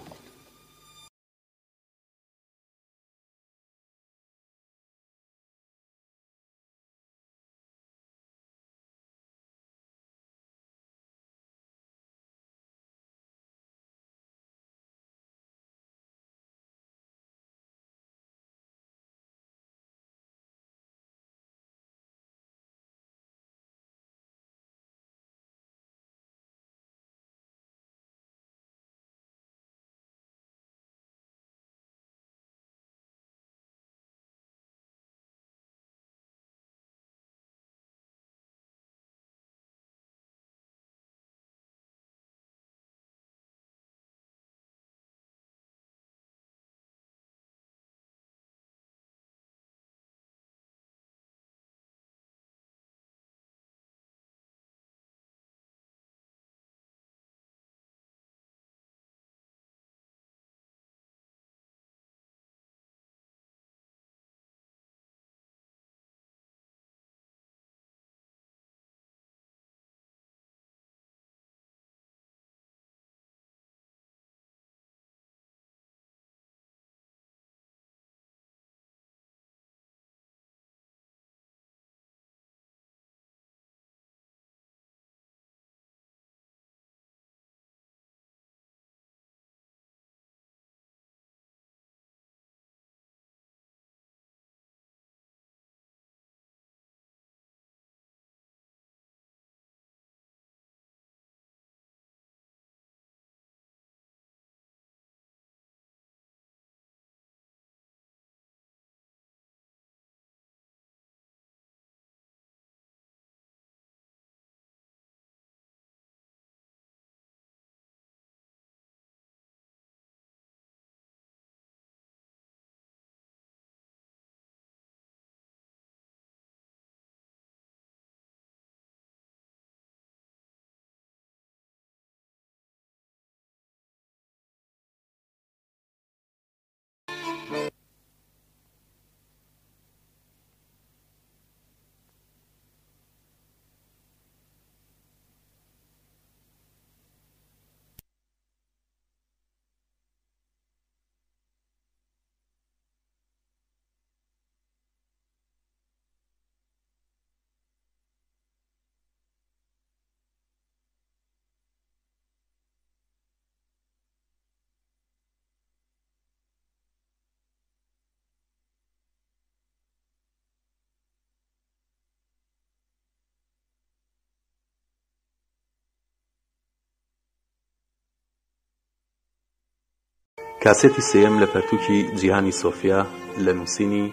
کاسێتی 180.67 181.01
سێم 181.11 181.35
لە 181.43 181.47
پەرتووکی 181.53 181.99
جیهانی 182.21 182.55
سۆفیا 182.63 183.01
لە 183.45 183.53
نووسینی 183.59 184.05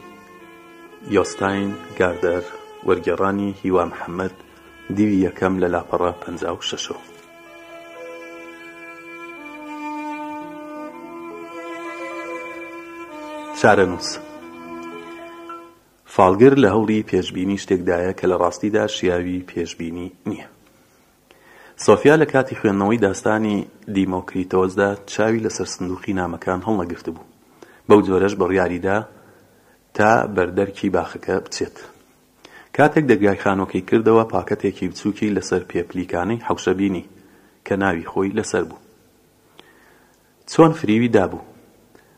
یۆستاین 1.16 1.70
گاردەر 2.00 2.44
وەرگێڕانی 2.88 3.50
هیوا 3.64 3.84
محەممەد 3.92 4.36
دیوی 4.96 5.20
یەکەم 5.28 5.54
لە 5.62 5.68
لاپەڕە 5.74 6.12
پ 6.22 6.24
شەشەوە 6.70 7.02
چارەنووس 13.60 14.10
فالگر 16.14 16.54
لە 16.64 16.68
هەوڵی 16.76 17.06
پێشببینی 17.12 17.62
شتێکدایە 17.64 18.12
کە 18.20 18.26
لە 18.32 18.36
ڕاستیدا 18.42 18.84
شیاوی 18.96 19.40
پێشببینی 19.52 20.08
نییە 20.30 20.48
سۆفیا 21.88 22.15
لە 22.23 22.27
کاتی 22.34 22.55
خوێندنەوەی 22.60 23.01
داستانی 23.07 23.57
دیمۆکریتۆزدا 23.95 24.89
چاوی 25.14 25.43
لەسەر 25.45 25.68
سندوقی 25.76 26.14
نامەکان 26.22 26.60
هەڵنەگرت 26.68 27.05
بوو 27.15 27.27
بەو 27.88 27.99
جۆرەش 28.07 28.34
بڕیاریدا 28.41 28.97
تا 29.97 30.10
بەردەرکی 30.35 30.89
باخەکە 30.95 31.35
بچێت 31.45 31.76
کاتێک 32.77 33.05
دەرگای 33.11 33.41
خانۆکی 33.43 33.81
کردەوە 33.89 34.23
پاکەتێکی 34.34 34.88
بچووکی 34.91 35.34
لەسەر 35.38 35.61
پێپلیکانەی 35.72 36.43
حەوشەبینی 36.47 37.03
کە 37.68 37.73
ناوی 37.81 38.07
خۆی 38.11 38.35
لەسەر 38.38 38.64
بوو 38.69 38.81
چۆن 40.51 40.72
فریوی 40.80 41.10
دابوو 41.15 41.41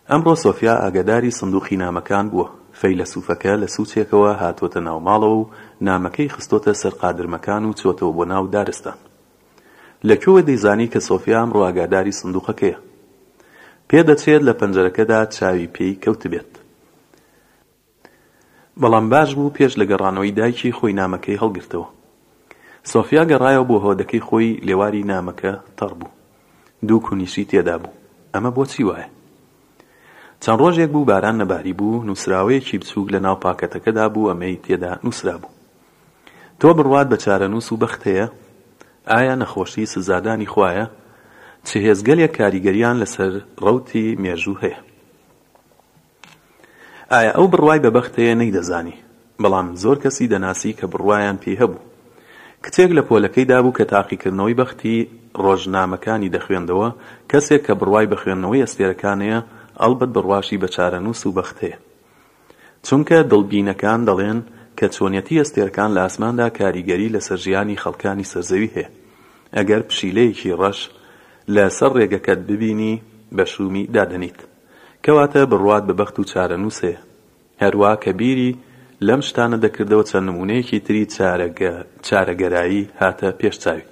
ئەمڕۆ 0.09 0.33
سۆفیا 0.45 0.73
ئاگاداری 0.83 1.31
سندوقی 1.39 1.77
نامەکان 1.83 2.25
بووە 2.31 2.47
فەیلسوفەکە 2.81 3.53
لە 3.61 3.67
سوچێکەوە 3.75 4.31
هاتوۆتە 4.41 4.79
ناو 4.87 4.99
ماڵەوە 5.07 5.37
و 5.41 5.49
نامەکەی 5.87 6.33
خستۆتە 6.35 6.71
سەر 6.81 6.93
قادرمەکان 7.01 7.63
و 7.69 7.75
چۆتەوە 7.79 8.11
بۆ 8.17 8.23
ناو 8.33 8.45
دارستان 8.55 8.97
لەکوێوە 10.09 10.41
دەیزانی 10.47 10.87
کە 10.93 10.99
سۆفیام 11.09 11.47
ڕواگاداری 11.55 12.17
سندوقەکەیە 12.19 12.77
پێدەچێت 13.89 14.41
لە 14.47 14.53
پەنجەرەکەدا 14.59 15.19
چاوی 15.35 15.71
پێی 15.75 15.99
کەوت 16.03 16.23
بێت 16.31 16.51
بەڵام 18.81 19.05
باش 19.13 19.29
بوو 19.37 19.53
پێش 19.57 19.73
لە 19.79 19.85
گەڕانەوەی 19.91 20.35
دایکی 20.39 20.75
خۆی 20.77 20.97
نامەکەی 21.01 21.41
هەڵگرتەوە 21.43 21.87
سۆفیا 22.91 23.23
گەڕایەوە 23.31 23.67
بۆ 23.69 23.77
هۆدەکەی 23.85 24.25
خۆی 24.27 24.49
لێواری 24.67 25.07
نامەکە 25.11 25.53
تەڕ 25.77 25.91
بوو 25.99 26.11
دوو 26.87 26.99
کونیشی 27.05 27.45
تێدا 27.51 27.75
بوو 27.83 27.95
ئەمە 28.33 28.51
بۆچی 28.55 28.83
وایە 28.89 29.07
چەند 30.43 30.59
ڕۆژێک 30.61 30.89
بوو 30.93 31.07
باران 31.09 31.35
نەباری 31.41 31.73
بوو 31.79 32.03
نووسراوەیەکی 32.07 32.79
بچووک 32.81 33.07
لە 33.13 33.19
ناو 33.25 33.35
پاکەتەکەدا 33.43 34.05
بوو 34.13 34.29
ئەمەی 34.31 34.55
تێدا 34.65 34.91
نووسرا 35.03 35.35
بوو 35.41 35.53
تۆ 36.59 36.67
بڕوات 36.77 37.07
بە 37.11 37.17
چارە 37.23 37.47
نووس 37.53 37.67
و 37.71 37.77
بەختەیە 37.83 38.27
ئایا 39.13 39.33
نەخۆشی 39.39 39.85
سزادانی 39.93 40.45
خوایە 40.53 40.85
چ 41.67 41.69
هێزگەلێک 41.85 42.31
کاریگەریان 42.37 42.95
لەسەر 43.03 43.33
ڕوتی 43.65 44.05
مێژوو 44.21 44.61
هەیە 44.63 44.79
ئایا 47.11 47.31
ئەو 47.37 47.45
بڕوای 47.51 47.79
بەبەختەیە 47.85 48.35
نەیدەزانی 48.41 48.95
بەڵام 49.41 49.67
زۆر 49.83 49.97
کەسی 50.03 50.29
دەناسی 50.33 50.75
کە 50.79 50.85
بڕوایان 50.93 51.37
پێ 51.43 51.53
هەبوو 51.61 51.85
کتێک 52.65 52.89
لە 52.97 53.01
پۆلەکەی 53.07 53.47
دابوو 53.51 53.75
کە 53.77 53.85
تاقیکردنەوەی 53.93 54.57
بەختی 54.61 54.97
ڕۆژنامەکانی 55.43 56.33
دەخوێندەوە 56.35 56.89
کەسێک 57.31 57.61
کە 57.67 57.73
بڕوای 57.79 58.09
بە 58.11 58.17
خوێندنەوەی 58.21 58.63
ئەستێرەکانەیە 58.65 59.39
ئەڵبەت 59.81 60.09
بڕواشی 60.15 60.61
بە 60.61 60.67
چارەنووس 60.75 61.21
و 61.25 61.35
بەختەیە 61.37 61.77
چونکە 62.87 63.17
دڵبینەکان 63.31 63.99
دەڵێن 64.09 64.39
کە 64.79 64.87
چۆنیەتی 64.95 65.41
ئەستێرکان 65.41 65.89
لە 65.95 65.99
ئاسماندا 66.05 66.47
کاریگەری 66.59 67.13
لەسەر 67.15 67.39
ژیانی 67.45 67.81
خەڵکانی 67.83 68.29
سەرزەوی 68.31 68.73
هەیە 68.75 68.89
ئەگەر 69.57 69.81
پشیلەیەکی 69.89 70.57
ڕەش 70.61 70.79
لە 71.55 71.63
سەر 71.77 71.91
ڕێگەکەت 71.99 72.41
ببینی 72.49 72.93
بە 73.37 73.45
شومی 73.53 73.83
دادەنیت 73.95 74.39
کەواتە 75.05 75.41
بڕوات 75.51 75.83
بە 75.87 75.93
بەخت 75.99 76.15
و 76.19 76.27
چارەنووسێ 76.31 76.93
هەروە 77.63 77.91
کە 78.03 78.11
بیری 78.19 78.49
لەم 79.07 79.21
شتانە 79.27 79.57
دەکردەوە 79.65 80.03
چەند 80.09 80.25
نمونەیەکی 80.29 80.79
تری 80.85 81.03
چارەگەرایی 82.07 82.83
هاتە 82.99 83.29
پێشچاوی 83.39 83.85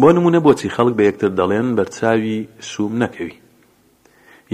بۆ 0.00 0.08
نمونە 0.16 0.40
بۆچی 0.44 0.74
خەڵک 0.74 0.94
بە 0.96 1.02
یەکتر 1.10 1.30
دەڵێن 1.38 1.68
بەرچاوی 1.76 2.36
شوم 2.70 2.92
نەکەوی 3.02 3.34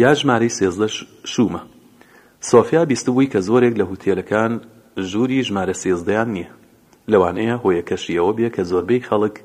یا 0.02 0.10
ژماری 0.18 0.54
سێزدە 0.58 0.88
شومە 1.32 1.62
سۆفیا 2.48 2.82
بیستبووی 2.90 3.26
کە 3.32 3.40
زۆرێک 3.48 3.74
لە 3.80 3.84
هوتێلەکان 3.90 4.52
ژووری 5.10 5.38
ژمارە 5.48 5.74
سێزدەیان 5.82 6.28
نییە 6.36 6.50
لەوانەیە 7.12 7.56
هۆیەکەشیەوە 7.62 8.32
بێ 8.38 8.48
کە 8.56 8.62
زۆربەی 8.70 9.06
خەڵک 9.08 9.36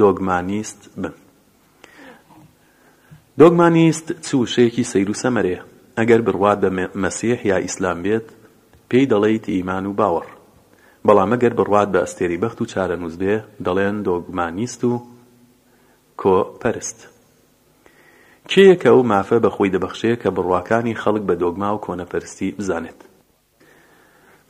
دۆگمانیست 0.00 0.80
بن 1.02 1.12
دۆگمانیست 3.40 4.06
چ 4.26 4.28
وشەیەکی 4.40 4.84
سەیر 4.92 5.08
و 5.12 5.16
سەمەرەیە 5.22 5.60
ئەگەر 5.98 6.20
بڕوات 6.26 6.58
بە 6.62 6.68
مەسیح 7.02 7.38
یا 7.50 7.56
ئیسلام 7.64 7.98
بێت 8.04 8.26
پێی 8.90 9.08
دەڵێیت 9.12 9.44
ئیمان 9.54 9.84
و 9.86 9.92
باوەڕ 10.00 10.28
بەڵام 11.06 11.30
ئەگەر 11.34 11.52
بڕوات 11.58 11.88
بە 11.94 11.98
ئەستێری 12.04 12.38
بەخت 12.42 12.58
و 12.60 12.66
چارە 12.72 12.96
نووز 13.02 13.14
بێ 13.22 13.34
دەڵێن 13.66 13.96
دۆگمانیست 14.06 14.80
و 14.88 14.92
کۆپەرست 16.20 16.98
کێیەکە 18.52 18.88
ئەو 18.92 19.00
مافە 19.10 19.38
بەخۆی 19.44 19.72
دەبەخشەیە 19.74 20.16
کە 20.22 20.28
بڕواکانی 20.36 20.98
خەڵک 21.02 21.22
بە 21.28 21.34
دۆگما 21.42 21.68
و 21.74 21.82
کۆنەپەرستی 21.84 22.54
بزانێت 22.58 23.00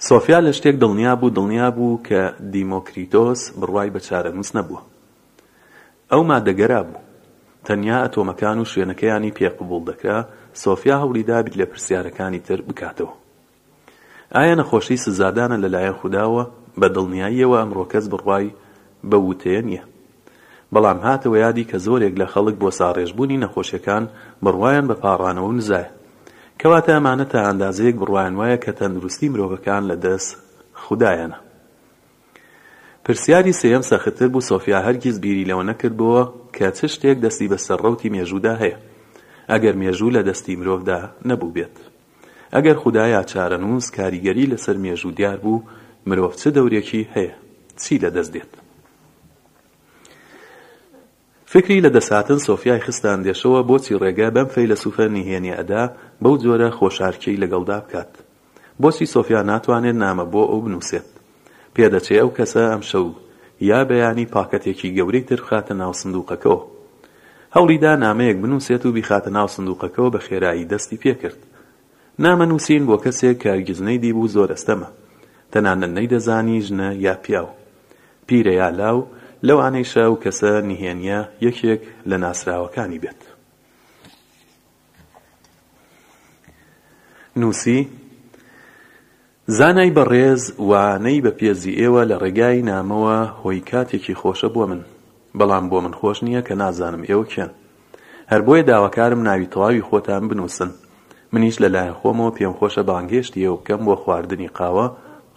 سۆفیا 0.09 0.39
لە 0.47 0.53
شتێک 0.59 0.77
دڵنیا 0.83 1.12
بوو 1.21 1.35
دڵنیا 1.37 1.69
بوو 1.77 2.01
کە 2.09 2.21
دیمۆکریتۆس 2.53 3.41
بڕوای 3.61 3.89
بە 3.95 4.01
چارەنووس 4.09 4.51
نەبووە 4.57 4.81
ئەو 6.12 6.23
مادەگەرا 6.31 6.81
بوو 6.89 7.03
تەنیا 7.66 7.99
ئەتۆمەکان 8.05 8.57
و 8.61 8.69
شوێنەکەیانی 8.73 9.35
پێقبوڵ 9.37 9.83
دەکرا 9.91 10.19
سۆفیا 10.62 10.97
هەوڵیدا 11.03 11.39
بیت 11.45 11.55
لە 11.61 11.66
پرسیارەکانی 11.73 12.41
تر 12.47 12.59
بکاتەوە 12.69 13.12
ئایا 14.35 14.55
نەخۆشی 14.61 14.99
سزادانە 15.07 15.57
لەلایەن 15.65 15.97
خودداوە 16.01 16.45
بە 16.81 16.87
دڵنیاییەوە 16.95 17.57
ئەمڕۆ 17.61 17.85
کەس 17.93 18.05
بڕوای 18.12 18.47
بە 19.11 19.16
وتەیە 19.29 19.62
نییە 19.69 19.85
بەڵام 20.74 20.98
هاتەوە 21.06 21.38
یادی 21.44 21.64
کە 21.70 21.76
زۆرێک 21.86 22.14
لە 22.20 22.26
خەڵک 22.32 22.56
بۆ 22.62 22.68
ساڕێژبوونی 22.78 23.40
نەخۆشیەکان 23.44 24.05
بڕوایان 24.44 24.86
بە 24.90 24.96
پاڕانەوە 25.02 25.48
و 25.51 25.56
نزایە 25.59 25.88
کەواتە 26.60 26.90
ئەمانە 26.94 27.26
تا 27.32 27.38
ئەندازەیەک 27.46 27.96
بڕوایان 28.01 28.34
وایە 28.40 28.59
کە 28.64 28.72
تەندروستی 28.78 29.32
مرۆڤەکان 29.32 29.82
لە 29.90 29.96
دەست 30.05 30.30
خوددایەنە 30.82 31.38
پرسیاری 33.05 33.52
سێم 33.62 33.82
سەختتر 33.90 34.28
بوو 34.32 34.46
سۆفیا 34.51 34.78
هەرگیز 34.86 35.16
بیری 35.24 35.48
لەوە 35.51 35.64
نەکردبووە 35.70 36.22
کە 36.56 36.66
چ 36.76 36.80
شتێک 36.94 37.16
دەستی 37.24 37.51
بەسەر 37.52 37.78
ڕەوتی 37.84 38.09
مێژوودا 38.16 38.55
هەیە 38.62 38.78
ئەگەر 39.52 39.74
مێژوو 39.82 40.14
لە 40.16 40.22
دەستی 40.28 40.55
مرۆڤدا 40.60 40.98
نەبوو 41.28 41.55
بێت 41.56 41.76
ئەگەر 42.55 42.76
خوددایا 42.82 43.22
چارەنووس 43.32 43.86
کاریگەری 43.96 44.51
لەسەر 44.52 44.76
مێژوو 44.84 45.12
دیار 45.18 45.38
بوو 45.44 45.59
مرۆڤ 46.09 46.34
چه 46.42 46.48
دەورێکی 46.56 47.02
هەیە 47.14 47.34
چی 47.82 47.96
لەدەست 48.05 48.32
دێت 48.36 48.52
فکری 51.55 51.81
لە 51.82 51.86
دەساتن 51.89 52.39
سۆفیای 52.47 52.81
خستان 52.86 53.22
دێشەوە 53.24 53.62
بۆچی 53.70 53.94
ڕێگە 54.02 54.28
بەم 54.35 54.47
فەیلسوفە 54.55 55.02
نیهێنی 55.14 55.56
ئەدا 55.59 55.85
بەو 56.22 56.35
جۆرە 56.43 56.70
خۆشارکەی 56.78 57.40
لەگەڵدا 57.43 57.78
بکات 57.82 58.12
بۆچی 58.82 59.06
سۆفیا 59.14 59.43
ناتوانێت 59.51 59.97
نامە 60.05 60.24
بۆ 60.32 60.43
ئەو 60.51 60.60
بنووسێت 60.64 61.06
پێدەچێ 61.74 62.16
ئەو 62.22 62.31
کەسە 62.39 62.62
ئەم 62.72 62.82
شەو 62.90 63.06
یا 63.70 63.81
بەیانی 63.89 64.26
پاکەتێکی 64.35 64.94
گەورەی 64.97 65.24
ترخاتە 65.28 65.74
ناو 65.82 65.93
سندوقەکەەوە 66.01 66.60
هەوڵیدا 67.56 67.93
نامەیەک 68.05 68.36
بنووسێت 68.43 68.82
و 68.86 68.93
بیخاتە 68.97 69.31
ناو 69.36 69.48
سندوقەکەەوە 69.56 70.10
بە 70.14 70.18
خێرایی 70.26 70.68
دەستی 70.72 70.98
پێکرد 71.02 71.40
نامە 72.24 72.44
نووسین 72.51 72.85
بۆ 72.89 72.97
کەسێک 73.05 73.36
کارگیزنەی 73.44 73.98
دیبوو 74.05 74.32
زۆرەستەمە 74.35 74.89
تەنانە 75.52 75.86
نەیدەزانی 75.97 76.60
ژنە 76.66 76.89
یا 77.06 77.14
پیاو 77.24 77.48
پیرە 78.28 78.52
یا 78.60 78.68
لاو 78.81 78.98
لەوانەیشە 79.49 79.97
و 80.12 80.16
کەسە 80.25 80.53
نهێنیە 80.71 81.21
یەکێک 81.47 81.83
لە 82.11 82.16
ناسراوەکانی 82.25 83.01
بێت 83.05 83.21
نووسی 87.41 87.79
زانای 89.59 89.93
بەڕێز 89.97 90.43
وانەی 90.71 91.23
بە 91.25 91.33
پێزی 91.39 91.77
ئێوە 91.81 92.03
لە 92.11 92.16
ڕێگای 92.23 92.66
نامەوە 92.71 93.19
هۆی 93.41 93.61
کاتێکی 93.71 94.19
خۆشە 94.21 94.49
بۆ 94.55 94.65
من 94.71 94.81
بەڵام 95.39 95.65
بۆ 95.71 95.79
من 95.85 95.95
خۆش 96.01 96.19
نییە 96.27 96.43
کە 96.47 96.55
نازانم 96.62 97.03
ئێوە 97.09 97.25
کێن 97.33 97.51
هەر 98.33 98.41
بۆیە 98.47 98.62
داواکارم 98.71 99.21
ناوی 99.29 99.49
تەواوی 99.53 99.87
خۆتان 99.89 100.23
بنووسن 100.31 100.71
منیش 101.33 101.57
لەلایەن 101.62 101.97
خۆمەوە 102.01 102.31
پێم 102.37 102.55
خۆشە 102.59 102.83
بانگێشتی 102.91 103.41
ئێوە 103.45 103.59
بکەم 103.61 103.81
بۆ 103.87 103.95
خواردنی 104.03 104.49
قاوە 104.59 104.87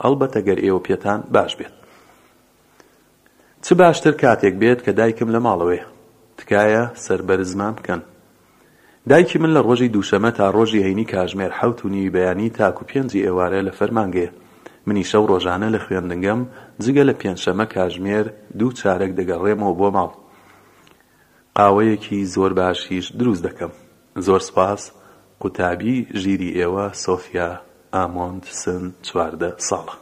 ئەڵبەتە 0.03 0.39
گەر 0.47 0.57
ئێوە 0.65 0.81
پێتان 0.87 1.19
باش 1.35 1.53
بێت 1.59 1.76
چ 3.61 3.73
باشتر 3.73 4.11
کاتێک 4.11 4.55
بێت 4.61 4.79
کە 4.85 4.91
دایکم 4.99 5.29
لە 5.35 5.39
ماڵەوەێ 5.45 5.81
تکایە 6.37 6.83
سربەرزمان 7.05 7.73
بکەن 7.79 8.01
دایکی 9.09 9.37
من 9.41 9.51
لە 9.57 9.61
ڕۆژی 9.67 9.93
دووشەمە 9.95 10.31
تا 10.37 10.45
ڕۆژی 10.57 10.83
هەینی 10.87 11.05
کاژمێر 11.13 11.51
حوت 11.59 11.79
و 11.85 11.89
نی 11.93 12.09
بەیانی 12.15 12.49
تاکو 12.57 12.83
پێنجی 12.89 13.25
ئێوارە 13.25 13.59
لە 13.67 13.71
فەرمانگەیە 13.79 14.31
منی 14.87 15.03
شەو 15.11 15.23
ڕۆژانە 15.31 15.67
لە 15.75 15.79
خوێندنگەم 15.85 16.39
جگە 16.83 17.03
لە 17.09 17.13
پێنجشەمە 17.21 17.65
کاژمێر 17.75 18.25
دوو 18.59 18.71
چارەک 18.79 19.11
دەگەڕێمەوە 19.19 19.73
بۆ 19.79 19.87
ماڵ 19.97 20.11
قاوەیەکی 21.57 22.19
زۆر 22.35 22.51
باشیش 22.59 23.05
دروست 23.19 23.43
دەکەم 23.47 23.71
زۆر 24.25 24.41
سپاس 24.49 24.81
قوتابی 25.41 25.95
ژیری 26.21 26.51
ئێوە 26.57 26.85
سۆفیا 27.03 27.49
ئامۆند 27.95 28.43
سن 28.61 28.83
چواردە 29.07 29.49
ساڵە 29.69 29.95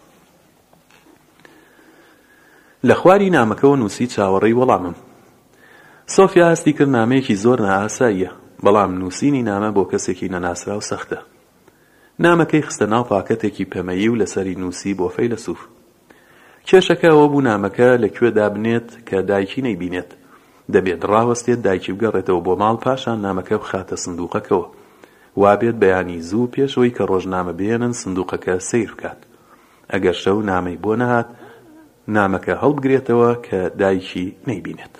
لە 2.89 2.95
خواری 3.01 3.27
نامەکەەوە 3.37 3.77
نووسی 3.81 4.07
چاوەڕێی 4.13 4.57
وەڵامم 4.59 4.95
سۆفیا 6.15 6.45
هەستی 6.55 6.73
کرد 6.77 6.91
نامەیەکی 6.97 7.39
زۆر 7.43 7.57
نائاساییە 7.67 8.29
بەڵام 8.63 8.91
نووسینی 9.01 9.43
نامە 9.49 9.69
بۆ 9.75 9.83
کەسێکی 9.91 10.29
نەناسرا 10.33 10.75
و 10.77 10.87
سەختە 10.89 11.19
نامەکەی 12.23 12.65
خستە 12.67 12.85
ناو 12.93 13.03
پاکەتێکی 13.11 13.65
پەمەیی 13.71 14.09
و 14.11 14.15
لەسەری 14.21 14.55
نووسی 14.61 14.97
بۆ 14.99 15.07
فەی 15.15 15.29
لە 15.33 15.37
سوف 15.45 15.59
کێشەکەەوە 16.67 17.25
بوو 17.31 17.41
نامەکە 17.49 17.89
لەکوێ 18.03 18.29
دابنێت 18.37 18.87
کە 19.07 19.17
دایکی 19.29 19.61
نەیبینێت 19.67 20.09
دەبێت 20.73 21.01
ڕاوەستێت 21.11 21.59
دایکی 21.65 21.93
بگەڕێتەوە 21.97 22.41
بۆ 22.45 22.53
ماڵ 22.61 22.77
پاشان 22.85 23.17
نامەکە 23.25 23.55
بخاتە 23.63 23.95
سندوقەکەەوە 24.03 24.65
وابێت 25.41 25.75
بەیانی 25.83 26.19
زوو 26.29 26.51
پێشەوەی 26.53 26.95
کە 26.97 27.03
ڕۆژنامە 27.11 27.53
بێنن 27.59 27.93
سندوقەکە 28.01 28.53
سیر 28.69 28.89
بکات 28.97 29.19
ئەگەر 29.91 30.15
شەو 30.23 30.37
نامەی 30.51 30.79
بۆ 30.85 30.93
نەهات 31.01 31.29
نامەکە 32.13 32.55
هەڵبگرێتەوە 32.63 33.29
کە 33.45 33.59
دایکی 33.81 34.35
نەیبینێت 34.47 34.95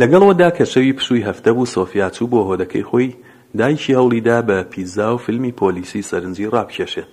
لەگەڵەوەدا 0.00 0.50
کە 0.56 0.62
شەوی 0.72 0.92
پشووی 0.98 1.24
هەفتە 1.28 1.48
بوو 1.56 1.66
سۆفیا 1.74 2.08
چوو 2.16 2.30
بۆ 2.32 2.40
هۆدەکەی 2.48 2.86
خۆی 2.88 3.16
دایکی 3.58 3.96
هەوڵیدا 3.98 4.38
بە 4.48 4.58
پیزا 4.72 5.08
و 5.14 5.18
فیلمی 5.24 5.56
پۆلیسی 5.60 6.02
سەرنجی 6.10 6.50
ڕابکێشێت 6.54 7.12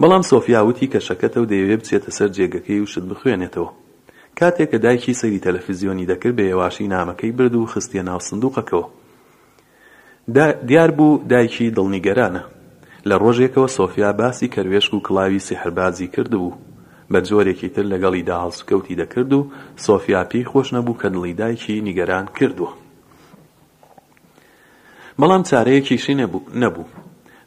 بەڵام 0.00 0.22
سۆفیا 0.32 0.60
وتی 0.68 0.86
کە 0.92 1.00
شەکەتە 1.08 1.38
و 1.40 1.48
دەیەوێت 1.50 1.80
بچێتە 1.82 2.10
سەر 2.18 2.28
جێگەکەی 2.36 2.80
و 2.82 2.86
شت 2.92 3.04
بخوێنێتەوە 3.10 3.70
کاتێک 4.40 4.70
کە 4.70 4.78
دایکی 4.84 5.14
سەری 5.20 5.42
تەلەفیزیۆنی 5.44 6.10
دەکرد 6.10 6.36
بە 6.36 6.40
ێواشی 6.52 6.88
نامەکەی 6.92 7.32
برد 7.36 7.54
و 7.54 7.66
خستیە 7.72 8.02
ناو 8.10 8.18
سندوقەکەەوە 8.20 8.86
دیار 10.68 10.90
بوو 10.98 11.18
دایکی 11.30 11.72
دڵنیگەرانە 11.76 12.42
لە 13.08 13.14
ڕۆژێکەوە 13.22 13.68
سۆفیا 13.78 14.10
باسی 14.20 14.48
کەروێشک 14.54 14.92
و 14.94 15.02
کڵاوی 15.06 15.40
سحربازی 15.48 16.06
کردبوو 16.14 16.56
بە 17.12 17.20
جۆرێکی 17.28 17.68
تر 17.74 17.84
لەگەڵی 17.92 18.22
داهڵسوکەوتی 18.28 18.98
دەکرد 19.00 19.32
و 19.32 19.48
سۆفیا 19.86 20.22
پێی 20.30 20.44
خۆش 20.50 20.68
نەبوو 20.76 20.98
کە 21.00 21.08
دڵی 21.14 21.32
دایکی 21.40 21.80
نیگەران 21.88 22.26
کردووە 22.36 22.72
بەڵام 25.20 25.42
چارەیەکیشی 25.48 26.14
نەبوو 26.62 26.86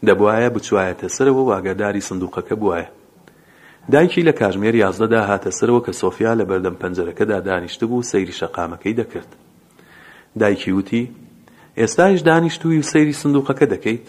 دەبواە 0.07 0.49
بچوایەتە 0.55 1.07
سەرەوە 1.15 1.43
واگەداری 1.49 2.05
سندوقەکە 2.09 2.55
بواە 2.61 2.85
دایکی 3.93 4.23
لە 4.29 4.33
کاژمێر 4.41 4.75
یازدەدا 4.85 5.21
هاتە 5.29 5.49
سەرەوە 5.57 5.81
کە 5.85 5.91
سۆفیا 6.01 6.33
لە 6.39 6.43
بەردەم 6.49 6.75
پەنجەرەکەدا 6.81 7.37
دانیشتە 7.47 7.85
بوو 7.89 8.03
سەیری 8.11 8.33
شەقامەکەی 8.39 8.97
دەکرد 8.99 9.31
دایکی 10.39 10.71
وتی 10.71 11.11
ئێستاش 11.79 12.19
دانیشتووی 12.29 12.79
و 12.79 12.87
سەیری 12.93 13.15
سندوقەکە 13.21 13.65
دەکەیت 13.73 14.07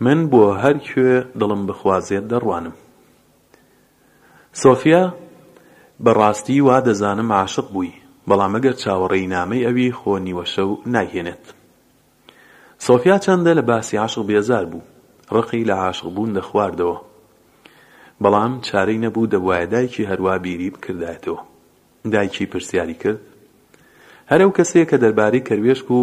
من 0.00 0.20
بۆ 0.30 0.42
هەر 0.62 0.76
کوێ 0.86 1.12
دڵم 1.40 1.62
بخوازێت 1.68 2.24
دەڕوانم 2.32 2.74
سۆفیا 4.64 5.04
بەڕاستی 6.04 6.60
وا 6.68 6.78
دەزانم 6.88 7.28
عاشق 7.32 7.66
بووی 7.72 7.92
بەڵام 8.28 8.52
ئەگەر 8.56 8.74
چاوەڕێی 8.82 9.28
نامەی 9.34 9.64
ئەوی 9.66 9.94
خۆ 9.98 10.12
نیوەشەو 10.26 10.70
ناهێنێت 10.94 11.44
سۆفیا 12.86 13.16
چەندە 13.24 13.52
لە 13.58 13.62
باسی 13.70 13.96
عاشق 14.02 14.22
بێزار 14.30 14.64
بوو 14.72 14.84
ڕقی 15.36 15.64
لە 15.70 15.74
عاشق 15.84 16.06
بوون 16.14 16.30
دەخواردەوە 16.38 16.96
بەڵام 18.24 18.52
چارەی 18.66 18.98
نەبوو 19.04 19.30
دەبوایە 19.34 19.66
دایکی 19.74 20.08
هەروە 20.10 20.34
بیری 20.44 20.70
بکردایەتەوە 20.74 21.40
دایکی 22.14 22.46
پرسیاری 22.52 22.96
کرد 23.02 23.20
هەرەو 24.30 24.50
کەسەیە 24.56 24.84
کە 24.90 24.96
دەربارەی 25.02 25.46
کەروێشک 25.48 25.88
و 25.90 26.00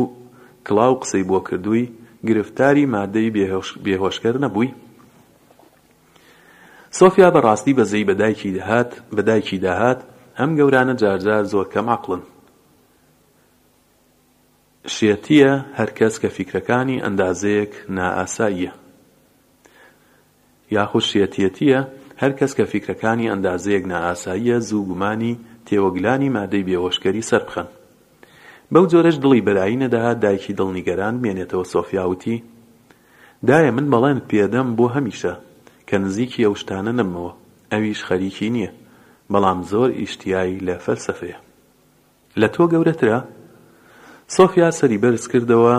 کڵاو 0.68 1.00
قسەی 1.02 1.26
بۆ 1.30 1.40
کردووی 1.50 1.92
گرفتاری 2.28 2.86
مادەی 2.94 3.34
بێهۆشکەر 3.86 4.36
نەبووی 4.44 4.70
سۆفیا 7.00 7.30
بەڕاستی 7.36 7.74
بەزەی 7.80 8.08
بەدایکی 8.10 8.50
دەهات 8.58 8.92
بەدایکی 9.18 9.58
داهات 9.66 10.00
ئەم 10.40 10.52
گەورانە 10.60 10.96
جارجار 11.02 11.44
زۆر 11.54 11.68
کەم 11.74 11.88
عقلن 11.96 12.22
شێتیە 14.96 15.52
هەرکەس 15.80 16.16
کە 16.22 16.30
فیکرەکانی 16.36 17.02
ئەندازەیەک 17.06 17.72
نائاساییە 17.98 18.72
یاخود 20.76 21.04
شێتیەتیە 21.12 21.82
هەر 22.24 22.32
کەس 22.40 22.52
کە 22.58 22.66
فیکرەکانی 22.72 23.30
ئەندازەیەک 23.32 23.84
نائاساییە 23.94 24.58
زوو 24.68 24.86
گومانی 24.90 25.34
تێوەگلانی 25.68 26.30
مادەی 26.38 26.66
بێوەشکەری 26.68 27.28
سەربخەن 27.30 27.68
بەو 28.74 28.86
جۆرەش 28.92 29.16
دڵی 29.24 29.46
بەلایی 29.48 29.80
نەداها 29.84 30.14
دایکی 30.24 30.56
دڵنیگەران 30.60 31.16
مێنێتەوە 31.24 31.66
سۆفیاوتی 31.74 32.38
دایە 33.48 33.72
من 33.78 33.86
بەڵێن 33.94 34.20
پێدەم 34.30 34.68
بۆ 34.78 34.86
هەمیشە 34.96 35.34
کە 35.88 35.96
نزیکی 36.04 36.46
ئەو 36.46 36.54
شتانە 36.62 36.94
نەمەوە 37.00 37.32
ئەویش 37.72 38.00
خەریکی 38.08 38.50
نییە 38.56 38.72
بەڵام 39.34 39.60
زۆر 39.72 39.90
ئیشتیایی 40.00 40.64
لە 40.68 40.76
فەلسەفەیە 40.86 41.40
لە 42.42 42.48
تۆ 42.56 42.64
گەورەترە 42.74 43.20
سۆفیا 44.38 44.70
سەری 44.80 44.98
بەرز 45.04 45.26
کردەوە 45.32 45.78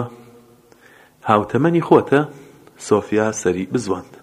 هاوتەمەنی 1.28 1.82
خۆتە 1.88 2.20
سۆفیا 2.88 3.26
سەری 3.42 3.66
بزواند 3.74 4.14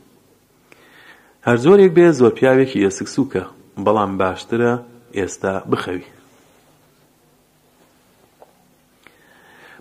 هەر 1.48 1.58
زۆرێک 1.66 1.92
بێ 1.98 2.08
زۆر 2.20 2.32
پیاوێکی 2.38 2.84
ئێسکسوکە 2.86 3.44
بەڵام 3.86 4.12
باشترە 4.22 4.74
ئێستا 5.18 5.54
بخەوی 5.72 6.06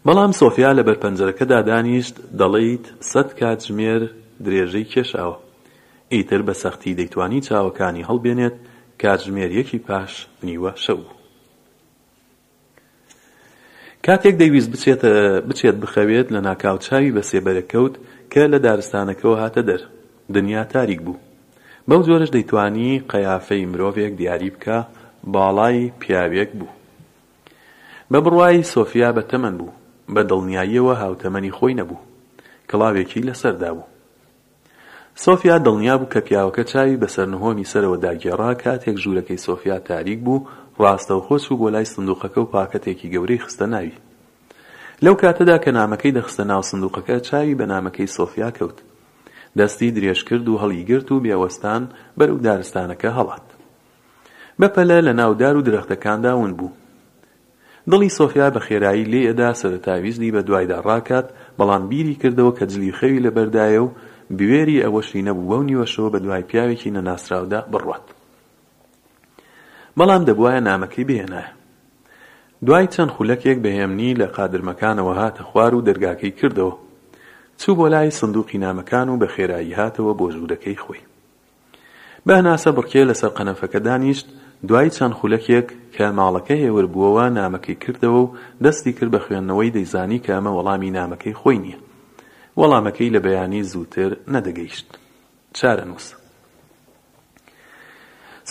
بەڵام 0.07 0.32
سۆفیا 0.41 0.70
لە 0.78 0.82
بەرپەنجەرەکەدا 0.89 1.59
دانیشت 1.70 2.16
دەڵیت 2.41 2.85
سەد 3.11 3.28
کاتژمێر 3.41 4.03
درێژەی 4.45 4.91
کێشاوە 4.93 5.37
ئیتر 6.15 6.41
بە 6.49 6.55
سەختی 6.62 6.97
دەیتوانی 6.99 7.45
چاوەکانی 7.47 8.07
هەڵبێنێت 8.11 8.57
کاتژمێریەکی 9.03 9.78
پاش 9.87 10.12
نیوە 10.47 10.73
شەو 10.85 11.01
کاتێک 14.07 14.35
دەیویست 14.41 14.70
بچێتە 14.73 15.11
بچێت 15.49 15.77
بخەوێت 15.82 16.27
لە 16.35 16.41
ناکاو 16.49 16.77
چاوی 16.87 17.15
بە 17.16 17.23
سێبەرەکەوت 17.31 17.95
کە 18.32 18.43
لە 18.53 18.59
دارستانەکەەوە 18.65 19.37
هاتە 19.43 19.62
دەر 19.69 19.81
دنیا 20.35 20.65
تاریک 20.74 21.01
بوو 21.07 21.16
بەو 21.91 22.03
جۆرەش 22.09 22.31
دەیتوانی 22.37 22.91
قەیافەی 23.12 23.69
مرۆڤێک 23.73 24.12
دیاری 24.21 24.51
بکە 24.55 24.79
باڵای 25.35 25.79
پیاوێک 26.01 26.51
بوو 26.59 26.73
بە 28.11 28.19
بڕوای 28.25 28.67
سۆفیا 28.75 29.11
بە 29.17 29.23
تەمەن 29.31 29.55
بوو 29.61 29.77
بە 30.15 30.23
دڵنیاییەوە 30.31 30.95
هاوتەمەنی 31.03 31.55
خۆی 31.59 31.77
نەبوو 31.81 32.05
کڵاوێکی 32.71 33.27
لەسەردا 33.29 33.71
بوو 33.77 33.91
سۆفیا 35.25 35.57
دڵنیا 35.67 35.95
بوو 36.01 36.11
کە 36.15 36.21
پیاوەکە 36.29 36.62
چاوی 36.71 37.01
بەسەر 37.03 37.27
نهۆمی 37.35 37.69
سەرەوە 37.73 37.99
داگێڕا 38.05 38.51
کاتێک 38.62 38.97
ژوورەکەی 39.03 39.43
سۆفیا 39.47 39.77
تاریک 39.89 40.19
بوو 40.27 40.47
ڕاستەوخۆ 40.85 41.37
چوو 41.45 41.59
بۆ 41.61 41.67
لای 41.75 41.87
سندوقەکە 41.93 42.39
و 42.43 42.51
پاکەتێکی 42.55 43.09
گەورەی 43.15 43.41
خستە 43.45 43.67
ناوی 43.73 43.95
لەو 45.05 45.15
کاتەدا 45.23 45.57
کە 45.65 45.71
نامەکەی 45.79 46.15
دەخستە 46.17 46.43
ناو 46.51 46.62
سندوقەکە 46.71 47.17
چاوی 47.29 47.57
بە 47.59 47.65
نامەکەی 47.73 48.11
سۆفیا 48.17 48.51
کەوت 48.59 48.79
دەستی 49.59 49.91
درێژکرد 49.95 50.49
و 50.49 50.59
هەڵیگرت 50.63 51.13
و 51.13 51.21
بێوەستان 51.23 51.83
بەرەو 52.21 52.39
دارستانەکە 52.47 53.11
هەڵات 53.19 53.47
بەپەلە 54.61 54.99
لە 55.07 55.13
ناودار 55.21 55.55
و 55.57 55.63
درەختەکاندا 55.67 56.33
ون 56.39 56.53
بوو 56.59 56.73
دڵی 57.91 58.11
سۆفیا 58.19 58.49
بە 58.55 58.61
خێرایی 58.67 59.09
لێ 59.13 59.21
ئەدا 59.29 59.51
سەرتاویزنی 59.63 60.33
بە 60.35 60.41
دوایدا 60.49 60.79
ڕاکات 60.89 61.27
بەڵام 61.59 61.83
بیری 61.91 62.19
کردەوە 62.23 62.53
کە 62.59 62.65
جلی 62.73 62.93
خەوی 62.99 63.23
لەبەردایە 63.27 63.81
و 63.85 63.91
بوێری 64.39 64.83
ئەوەشی 64.85 65.25
نەبوو 65.29 65.49
بەو 65.51 65.63
نیوەشەوە 65.69 66.11
بە 66.13 66.19
دوای 66.25 66.43
پیاوێکی 66.51 66.91
نەناسراودا 66.97 67.61
بڕوات 67.73 68.07
بەڵام 69.99 70.23
دەبواە 70.29 70.61
نامەکەی 70.69 71.05
بهێنایە 71.11 71.51
دوای 72.67 72.87
چەند 72.95 73.11
خولەکێک 73.17 73.59
بەهێمنی 73.65 74.19
لە 74.21 74.27
قادرمەکانەوە 74.37 75.15
هاتە 75.21 75.43
خوار 75.49 75.73
و 75.75 75.85
دەرگاکەی 75.89 76.33
کردەوە 76.41 76.75
چوو 77.61 77.77
بۆ 77.77 77.91
لای 77.91 78.11
سندوقی 78.11 78.59
نامەکان 78.59 79.09
و 79.09 79.19
بە 79.20 79.27
خێرایی 79.28 79.77
هاتەوە 79.77 80.12
بۆ 80.19 80.24
ژوورەکەی 80.35 80.81
خۆی 80.85 81.01
بەهناسە 82.27 82.69
بڕکێ 82.77 83.03
لەسەر 83.11 83.31
قەنەفەکە 83.39 83.78
دانیشت 83.87 84.28
دوای 84.69 84.91
چەند 84.97 85.15
خولەکێک 85.20 85.69
کە 85.95 86.07
ماڵەکەی 86.19 86.62
هێوەربووەوە 86.65 87.24
نامەکەی 87.39 87.81
کردەوە 87.82 88.20
و 88.24 88.32
دەستی 88.65 88.93
کرد 88.97 89.11
بە 89.16 89.20
خوێندنەوەی 89.24 89.70
دەیزانی 89.77 90.19
کە 90.24 90.31
ئەمە 90.37 90.53
وەڵامی 90.57 90.91
نامەکەی 90.99 91.39
خۆی 91.41 91.59
نییە 91.65 91.78
وەڵامەکەی 92.61 93.12
لە 93.15 93.20
بەیانی 93.27 93.62
زووتر 93.70 94.11
نەدەگەیشت 94.35 94.89
چارە 95.59 95.85
نووس 95.91 96.07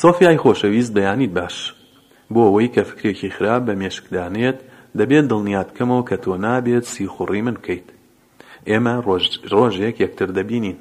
سۆفیای 0.02 0.38
خۆشەویست 0.44 0.91
بەیانیت 0.98 1.31
باش 1.38 1.57
بۆ 2.34 2.41
ئەوەی 2.48 2.69
کە 2.76 2.81
فکرێکی 2.90 3.30
خراپ 3.36 3.61
بە 3.68 3.73
مێشکدانێت 3.81 4.57
دەبێت 4.99 5.26
دڵنیات 5.31 5.69
کەمەوە 5.77 6.03
کە 6.10 6.15
تۆ 6.23 6.36
نابێت 6.45 6.86
سیخوڕی 6.94 7.41
من 7.48 7.53
بکەیت 7.61 7.90
ئێمە 8.68 8.95
ڕۆژێک 9.53 9.95
یەکتر 10.03 10.30
دەبینین 10.38 10.77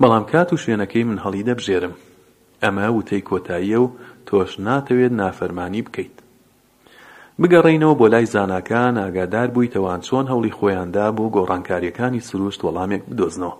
بەڵام 0.00 0.24
کات 0.32 0.48
و 0.52 0.60
شوێنەکەی 0.62 1.04
من 1.08 1.18
هەڵی 1.24 1.46
دەبژێرم 1.48 1.94
ئەمە 2.62 2.86
وتەی 2.98 3.26
کۆتاییە 3.28 3.78
و 3.84 3.86
تۆش 4.26 4.50
ناتەوێت 4.66 5.12
نافەرمانی 5.20 5.82
بکەیت 5.86 6.16
بگەڕینەوە 7.40 7.94
بۆ 8.00 8.06
لای 8.12 8.26
زانکان 8.34 8.94
ئاگادار 9.02 9.48
بوویتەوان 9.54 10.00
چۆن 10.06 10.26
هەوڵی 10.32 10.54
خۆیاندا 10.58 11.06
بۆ 11.16 11.24
گۆڕانکاریەکانی 11.36 12.24
سروشت 12.28 12.60
وەڵامێک 12.66 13.02
بدۆزنەوە 13.10 13.56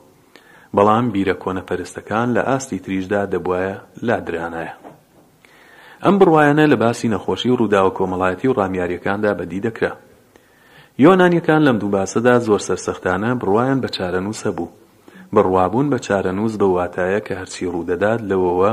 بەڵام 0.76 1.04
بیرە 1.14 1.34
کۆنەپەرستەکان 1.42 2.28
لە 2.36 2.42
ئاستی 2.48 2.78
تریشدا 2.84 3.20
دەبواە 3.32 3.74
لادرانایە 4.06 4.74
ئەم 6.04 6.14
بڕوایانە 6.20 6.64
لە 6.72 6.76
باسی 6.82 7.08
نەخۆشی 7.14 7.48
و 7.50 7.58
ڕووداوە 7.60 7.90
کۆمەڵایەتی 7.98 8.46
و 8.48 8.56
ڕامیاریەکاندا 8.60 9.30
بەدی 9.40 9.60
دەکرا 9.66 9.92
یۆنانیەکان 11.04 11.60
لەم 11.66 11.76
دوو 11.80 11.90
باسەدا 11.96 12.34
زۆر 12.46 12.60
سەرسەختانە 12.68 13.30
بڕوایان 13.40 13.78
بە 13.84 13.88
چارەنووسە 13.96 14.50
بوو 14.56 14.68
بڕوابوون 15.34 15.86
بە 15.92 15.98
چارەنووس 16.06 16.54
بە 16.60 16.66
واتایە 16.76 17.20
کە 17.26 17.32
هەرچی 17.40 17.70
ڕوودەدات 17.74 18.20
لەوەوە 18.30 18.72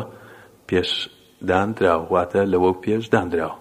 پێشدانراوەواتە 0.69 2.41
لەوە 2.53 2.71
پێشدانراوە 2.83 3.55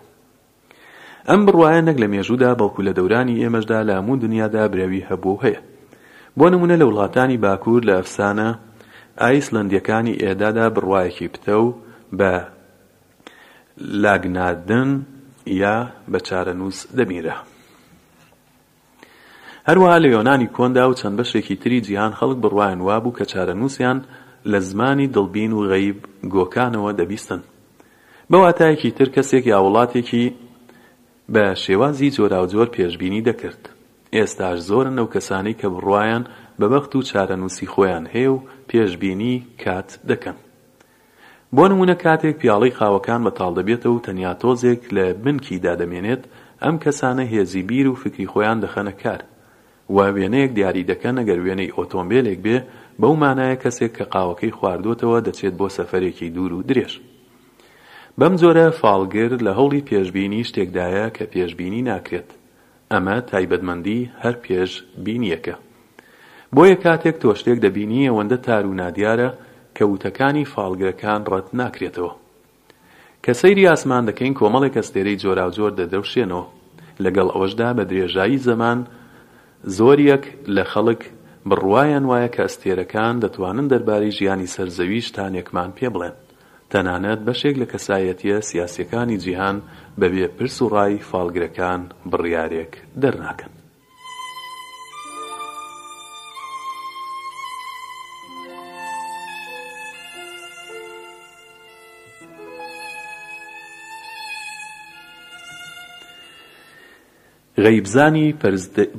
ئەم 1.28 1.41
بڕواە 1.47 1.81
نەک 1.89 1.97
لە 2.03 2.07
مێژودا 2.15 2.51
بەڵکو 2.61 2.81
لە 2.89 2.93
دەورانی 2.99 3.41
ئێمەشدا 3.43 3.78
لە 3.89 3.93
هەموو 3.99 4.16
دنیادا 4.24 4.65
برەوی 4.73 5.07
هەبوو 5.11 5.43
هەیە 5.45 5.61
بۆ 6.39 6.47
نمونە 6.55 6.74
لە 6.81 6.85
وڵاتانی 6.91 7.39
باکوور 7.45 7.82
لە 7.89 7.95
ئەفسانە 8.01 8.49
ئایسلندیەکانی 9.23 10.19
ئێدادا 10.23 10.66
بڕواایەکی 10.74 11.28
پتە 11.35 11.55
و 11.65 11.66
بە 12.19 12.32
لاگنادن 14.03 14.91
یا 15.62 15.77
بە 16.12 16.19
چارەنووس 16.28 16.78
دەمیرە 16.99 17.36
هەروەها 19.69 19.99
لە 20.05 20.09
یۆنانی 20.15 20.47
کۆندا 20.57 20.85
و 20.91 20.95
چەند 21.01 21.16
بەشێکی 21.20 21.57
تری 21.62 21.81
جیهان 21.86 22.12
خەڵک 22.19 22.39
بڕواان 22.45 22.78
وابوو 22.86 23.16
کە 23.19 23.24
چارە 23.32 23.55
نووسیان 23.61 23.99
لە 24.53 24.57
زمانی 24.69 25.09
دڵبین 25.15 25.53
و 25.53 25.61
غەیب 25.70 25.99
گۆکانەوە 26.35 26.93
دەبیستن 27.01 27.41
بەواتایەکی 28.31 28.91
تر 28.99 29.09
کەسێک 29.15 29.45
یا 29.53 29.59
وڵاتێکی 29.65 30.24
بە 31.35 31.45
شێوازی 31.62 32.12
جۆراوجۆر 32.16 32.69
پێشببینی 32.77 33.24
دەکرد 33.28 33.62
ئێستاش 34.16 34.59
زۆرن 34.69 34.97
ئەو 34.99 35.09
کەسانی 35.15 35.55
کە 35.61 35.66
بڕواان 35.74 36.23
بەبەخت 36.61 36.93
و 36.97 37.03
چارەنووسی 37.11 37.66
خۆیان 37.73 38.05
هەیە 38.15 38.31
و 38.35 38.43
پێشببینی 38.69 39.35
کات 39.65 39.89
دەکەن 40.11 40.36
بۆ 41.57 41.65
نمونە 41.70 41.95
کاتێک 42.05 42.36
پیاڵەی 42.41 42.74
خاوەکان 42.78 43.20
بەتاڵ 43.27 43.53
دەبێتەوە 43.59 43.93
و 43.97 44.03
تەنیا 44.07 44.32
تۆزێک 44.43 44.82
لە 44.97 45.05
بنکی 45.24 45.57
دادەمێنێت 45.65 46.23
ئەم 46.65 46.74
کەسانە 46.85 47.24
هێزی 47.35 47.62
بیر 47.69 47.86
و 47.89 47.95
فکری 48.03 48.27
خۆیان 48.32 48.59
دەخەنە 48.65 48.95
کار 49.03 49.20
وا 49.93 50.06
وێنەیەک 50.15 50.51
دیاری 50.56 50.85
دەکە 50.90 51.11
نەگەر 51.19 51.39
وێنەی 51.44 51.74
ئۆتۆمبیلێک 51.77 52.39
بێ 52.47 52.59
بەو 53.01 53.15
مانایە 53.23 53.56
کەسێک 53.62 53.93
کە 53.98 54.05
قاوەکەی 54.12 54.56
خواردوتەوە 54.59 55.19
دەچێت 55.28 55.55
بۆ 55.61 55.66
سەفەرێکی 55.77 56.28
دوور 56.35 56.52
و 56.56 56.66
درێژ 56.69 56.93
بەم 58.19 58.35
جۆرە 58.40 58.66
فالگر 58.81 59.31
لە 59.47 59.52
هەوڵی 59.59 59.82
پێشببینی 59.89 60.43
شتێکدایە 60.48 61.06
کە 61.16 61.24
پێشببینی 61.32 61.82
ناکرێت 61.90 62.28
ئەمە 62.93 63.16
تایبەتمەندی 63.31 64.01
هەر 64.23 64.35
پێش 64.44 64.70
بینیەکە 65.05 65.55
بۆیە 66.55 66.77
کاتێک 66.85 67.16
تۆ 67.23 67.28
شتێک 67.40 67.59
دەبینی 67.65 68.02
ئەوەندە 68.09 68.39
تار 68.47 68.65
و 68.70 68.74
نادیارە 68.81 69.31
کە 69.77 69.85
وتەکانی 69.93 70.44
فالگرەکان 70.52 71.20
ڕەت 71.32 71.48
ناکرێتەوە 71.61 72.12
کە 73.24 73.32
سەیری 73.40 73.69
ئاسمان 73.70 74.02
دەکەین 74.11 74.35
کۆمەڵێک 74.39 74.74
ئەستێرەی 74.78 75.20
جۆرا 75.23 75.44
و 75.48 75.55
جۆر 75.56 75.73
دەدەوشێنەوە 75.81 76.44
لەگەڵ 77.05 77.28
ئەوەشدا 77.35 77.69
بە 77.77 77.82
درێژایی 77.90 78.43
زەمان 78.48 78.78
زۆریەک 79.78 80.24
لە 80.57 80.65
خەڵک 80.73 81.03
بڕوایان 81.49 82.05
وایە 82.11 82.28
کە 82.35 82.41
ئەستێرەکان 82.47 83.15
دەتوانن 83.24 83.66
دەربارەی 83.73 84.15
ژیانی 84.19 84.53
سەرزەویشتانێکمان 84.55 85.70
پێ 85.77 85.89
بڵێن 85.95 86.16
تەنانەت 86.70 87.20
بەشێک 87.28 87.57
لە 87.62 87.66
کەسایەتیە 87.73 88.36
سیاسەکانی 88.49 89.20
جیهان 89.24 89.57
بەبێ 90.01 90.24
پرس 90.36 90.57
و 90.62 90.70
ڕای 90.74 90.95
فالگرەکان 91.11 91.81
بڕیارێک 92.12 92.73
دەرناکەن 93.03 93.53
غەیبزانی 107.62 108.35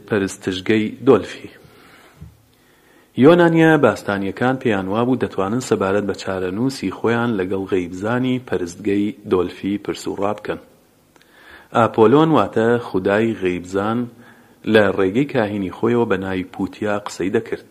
پەرستشگەی 0.09 0.85
دۆلفی 1.07 1.49
یۆنانیە 3.23 3.71
باستانیەکان 3.83 4.55
پێیان 4.63 4.87
وابوو 4.93 5.19
دەتوانن 5.23 5.61
سەبارەت 5.69 6.05
بە 6.09 6.15
چارەنووسی 6.23 6.89
خۆیان 6.97 7.31
لەگەڵ 7.39 7.63
غەیبزانی 7.73 8.41
پەرستگەی 8.47 9.05
دۆلفی 9.31 9.81
پرسوڕا 9.85 10.31
بکەن 10.37 10.59
ئاپۆلۆن 11.75 12.29
واتە 12.37 12.67
خودای 12.87 13.33
غەیبزان 13.41 13.99
لە 14.73 14.83
ڕێگەی 14.97 15.29
کاهینی 15.33 15.71
خۆیەوە 15.77 16.05
بە 16.11 16.17
ناوی 16.23 16.43
پوتیا 16.53 16.95
قسەی 17.05 17.29
دەکرد 17.35 17.65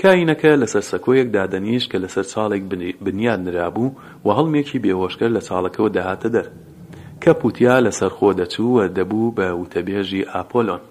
کاینەکە 0.00 0.52
لەسەر 0.62 0.84
سەکۆیەک 0.90 1.28
دادەنیش 1.36 1.84
کە 1.90 1.98
لەسەر 2.04 2.26
چاڵێک 2.32 2.62
بنیاد 3.04 3.40
نرابوو 3.46 3.90
و 4.24 4.28
هەڵمێکی 4.38 4.78
بێهۆشکە 4.84 5.26
لە 5.36 5.40
چاڵەکەەوە 5.48 5.90
دەهاتە 5.96 6.28
دەر 6.36 6.46
کە 7.24 7.32
پوتیا 7.42 7.76
لەسەر 7.86 8.10
خۆ 8.16 8.28
دەچووە 8.40 8.84
دەبوو 8.96 9.28
بە 9.38 9.48
وتەبێژی 9.62 10.28
ئاپۆلۆن 10.32 10.82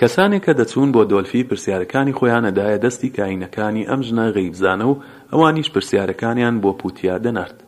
کەسانێک 0.00 0.42
کە 0.46 0.52
دەچوون 0.60 0.90
بۆ 0.94 1.02
دۆلفی 1.10 1.42
پرسیارەکانی 1.48 2.16
خۆیانەدایە 2.18 2.78
دەستی 2.84 3.10
کاینەکانی 3.16 3.88
ئەم 3.90 4.00
ژنە 4.08 4.26
غەیبزانە 4.36 4.86
و 4.90 5.00
ئەوانیش 5.32 5.68
پرسیارەکانیان 5.74 6.54
بۆ 6.62 6.70
پوتیا 6.80 7.16
دەنارد 7.24 7.58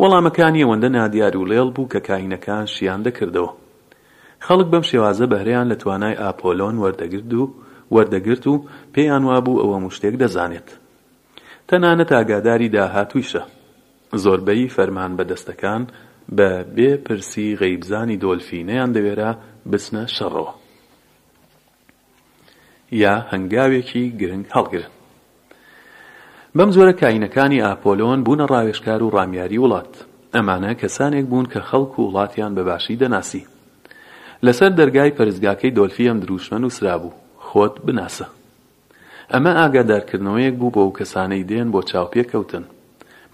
وەڵامەکانی 0.00 0.62
ئەوەندە 0.64 0.88
نادیار 0.96 1.34
و 1.36 1.48
لێڵ 1.50 1.68
بوو 1.74 1.88
کە 1.92 2.00
کاینەکان 2.08 2.64
شیان 2.74 3.00
دەکردەوە 3.06 3.50
خەڵک 4.46 4.68
بەم 4.72 4.84
شێوازە 4.90 5.26
بەهرەیان 5.32 5.66
لە 5.72 5.76
توانای 5.82 6.20
ئاپۆلۆن 6.22 6.76
وەردەگرت 6.82 7.32
و 7.40 7.44
وەردەگرت 7.94 8.44
و 8.52 8.54
پێیان 8.94 9.22
وابوو 9.28 9.60
ئەوە 9.62 9.78
مشتێک 9.86 10.14
دەزانێت 10.22 10.68
تەنانەت 11.68 12.10
ئاگاداری 12.14 12.68
داهاتویشە 12.74 13.42
زۆربەی 14.24 14.68
فەرمان 14.76 15.12
بەدەستەکان 15.18 15.82
بە 16.38 16.48
بێپرسی 16.76 17.46
غەیبزانی 17.60 18.16
دۆلفینەیان 18.24 18.90
دەوێرە 18.96 19.30
بچنە 19.70 20.04
شەڕەوە 20.16 20.52
یا 23.02 23.14
هەنگاوێکی 23.32 24.04
گرنگ 24.20 24.46
هەڵگرن 24.54 24.92
بەم 26.56 26.70
زۆرە 26.76 26.92
کاینەکانی 27.00 27.62
ئاپۆلۆن 27.66 28.18
بوونە 28.26 28.46
ڕاوێشکار 28.52 29.00
و 29.02 29.12
ڕامیاری 29.16 29.58
وڵات 29.64 29.92
ئەمانە 30.34 30.72
کەسانێک 30.80 31.24
بوون 31.30 31.46
کە 31.52 31.60
خەڵک 31.68 31.92
و 31.98 32.02
وڵاتیان 32.08 32.52
بەباشی 32.56 32.98
دەناسی 33.02 33.42
لەسەر 34.46 34.70
دەرگای 34.78 35.14
پەرزگاکەی 35.16 35.74
دۆلفی 35.76 36.08
ئەم 36.08 36.18
دروشمن 36.22 36.62
و 36.64 36.70
سرابوو 36.76 37.16
خۆت 37.46 37.74
بناسە 37.86 38.26
ئەمە 39.32 39.52
ئاگادارکردنەوەیەک 39.60 40.54
بوو 40.60 40.72
بۆ 40.74 40.80
ئەو 40.84 40.96
کەسانەی 40.98 41.46
دێن 41.50 41.68
بۆ 41.74 41.80
چاوپێکەوتن 41.90 42.64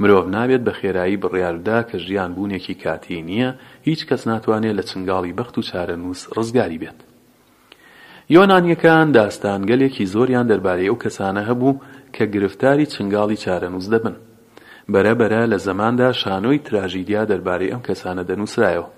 مرۆڤ 0.02 0.24
نابێت 0.36 0.62
بە 0.66 0.72
خێرایی 0.78 1.16
بڕیاردا 1.22 1.78
کە 1.88 1.96
ژیان 2.06 2.30
بوونێکی 2.36 2.74
کاتی 2.84 3.22
نییە 3.28 3.50
هیچ 3.88 4.00
کەس 4.08 4.22
ناتوانێت 4.30 4.74
لە 4.78 4.82
چنگاڵی 4.90 5.36
بەخت 5.38 5.54
و 5.58 5.62
چارەنووس 5.70 6.20
ڕزگاری 6.36 6.78
بێت 6.82 6.98
یۆنانیەکان 8.34 9.06
داستانگەلێکی 9.18 10.04
زۆریان 10.14 10.46
دەربارەی 10.50 10.88
ئەو 10.90 10.96
کەسانە 11.04 11.42
هەبوو 11.48 11.80
کە 12.14 12.24
گرفتاری 12.34 12.86
چنگاڵی 12.94 13.40
چارەنووس 13.44 13.86
دەبن 13.92 14.14
بەرەبەرە 14.92 15.42
لە 15.52 15.58
زەماندا 15.66 16.08
شانۆی 16.22 16.58
تراژیدیا 16.66 17.22
دەربارەی 17.30 17.72
ئەم 17.72 17.82
کەسانە 17.88 18.22
دەنووسرایەوە 18.30 18.88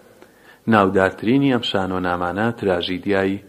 ناودارترینی 0.72 1.52
ئەم 1.54 1.62
شانۆنامانە 1.70 2.46
تراژیدیایی 2.58 3.42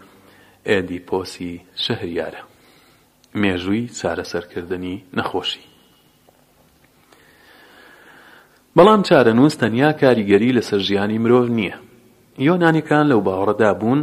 ئێدیپۆسی 0.70 1.52
شەهریارە 1.86 2.42
مێژووی 3.42 3.84
چارەسەرکردنی 4.00 4.96
نەخۆشی 5.18 5.66
بەڵام 8.78 9.02
چارەنووس 9.10 9.56
تەنیا 9.62 9.90
کاریگەری 10.02 10.56
لەسەر 10.58 10.82
ژیانی 10.88 11.18
مرۆڤ 11.24 11.48
نییە 11.58 11.76
یۆنانیەکان 12.48 13.06
لەو 13.12 13.22
باوەڕەدا 13.28 13.72
بوون 13.80 14.02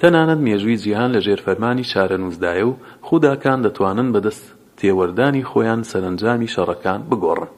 تەنانەت 0.00 0.40
مێژووی 0.46 0.80
جیهان 0.82 1.10
لە 1.14 1.20
ژێرفەرمانی 1.26 1.88
چارەنووسدایە 1.92 2.64
و 2.70 2.78
خودداکان 3.06 3.58
دەتوانن 3.64 4.08
بەدەست 4.14 4.44
تێوەردانی 4.78 5.44
خۆیان 5.50 5.80
سەرنجامی 5.90 6.52
شەڕەکان 6.54 7.00
بگۆڕن 7.10 7.50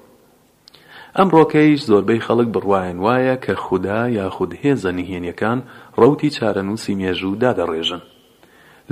ئەم 1.17 1.29
ڕۆکەیش 1.37 1.81
زۆربەی 1.91 2.25
خەڵک 2.27 2.49
بڕواەن 2.55 2.99
وایە 3.05 3.37
کە 3.45 3.55
خوددا 3.65 4.01
یاخود 4.21 4.53
هێزە 4.63 4.91
نهێنیەکان 4.99 5.59
ڕەوتی 6.01 6.31
چارەنووسی 6.37 6.95
مێژوو 7.01 7.39
دادەڕێژن 7.43 8.03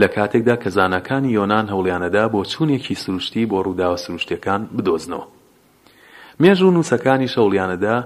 لە 0.00 0.06
کاتێکدا 0.14 0.56
کە 0.62 0.68
زانەکانی 0.76 1.34
یۆنان 1.38 1.66
هەوڵیانەدا 1.72 2.24
بۆ 2.32 2.40
چوونێکی 2.52 2.94
سروشتی 3.02 3.48
بۆ 3.50 3.58
ڕووداوە 3.66 3.98
سروشتەکان 4.04 4.60
بدۆزنەوە 4.76 5.26
مێژ 6.42 6.62
و 6.62 6.70
نووسەکانی 6.76 7.32
شەڵیانەدا 7.34 7.96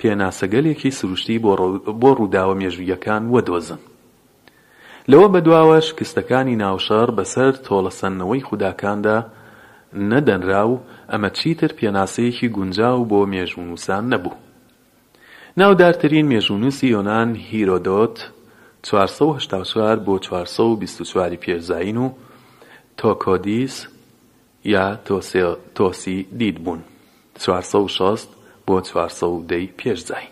پێناسەگەلێکی 0.00 0.90
سروشتی 0.98 1.38
بۆ 2.00 2.10
ڕووداوە 2.18 2.54
مێژویەکان 2.60 3.22
وەدۆزن 3.34 3.80
لەوە 5.10 5.28
بەدواوە 5.34 5.78
شکستەکانی 5.88 6.58
ناوشار 6.62 7.08
بەسەر 7.18 7.52
تۆڵەسەنەوەی 7.66 8.44
خودداکاندا 8.48 9.18
نەدەنرا 10.10 10.62
و 10.72 10.74
ئەمە 11.12 11.30
چیتر 11.38 11.70
پێناسەیەکی 11.78 12.48
گونجاو 12.56 12.98
بۆ 13.10 13.20
مێژونووسان 13.32 14.04
نەبوو 14.12 14.34
ناودارترین 15.60 16.26
مێژونووسی 16.32 16.88
یۆنان 16.94 17.28
هیرۆدۆت 17.50 18.16
484 18.82 19.98
بۆ 20.06 20.18
424 20.20 21.36
پێرزین 21.42 21.96
و 21.98 22.08
تۆکۆدیس 22.98 23.74
یا 24.64 24.86
تۆسی 25.76 26.16
دیت 26.38 26.58
بوون 26.64 26.80
460 27.38 28.28
بۆ 28.66 28.80
410 28.82 29.68
پێشزای 29.78 30.26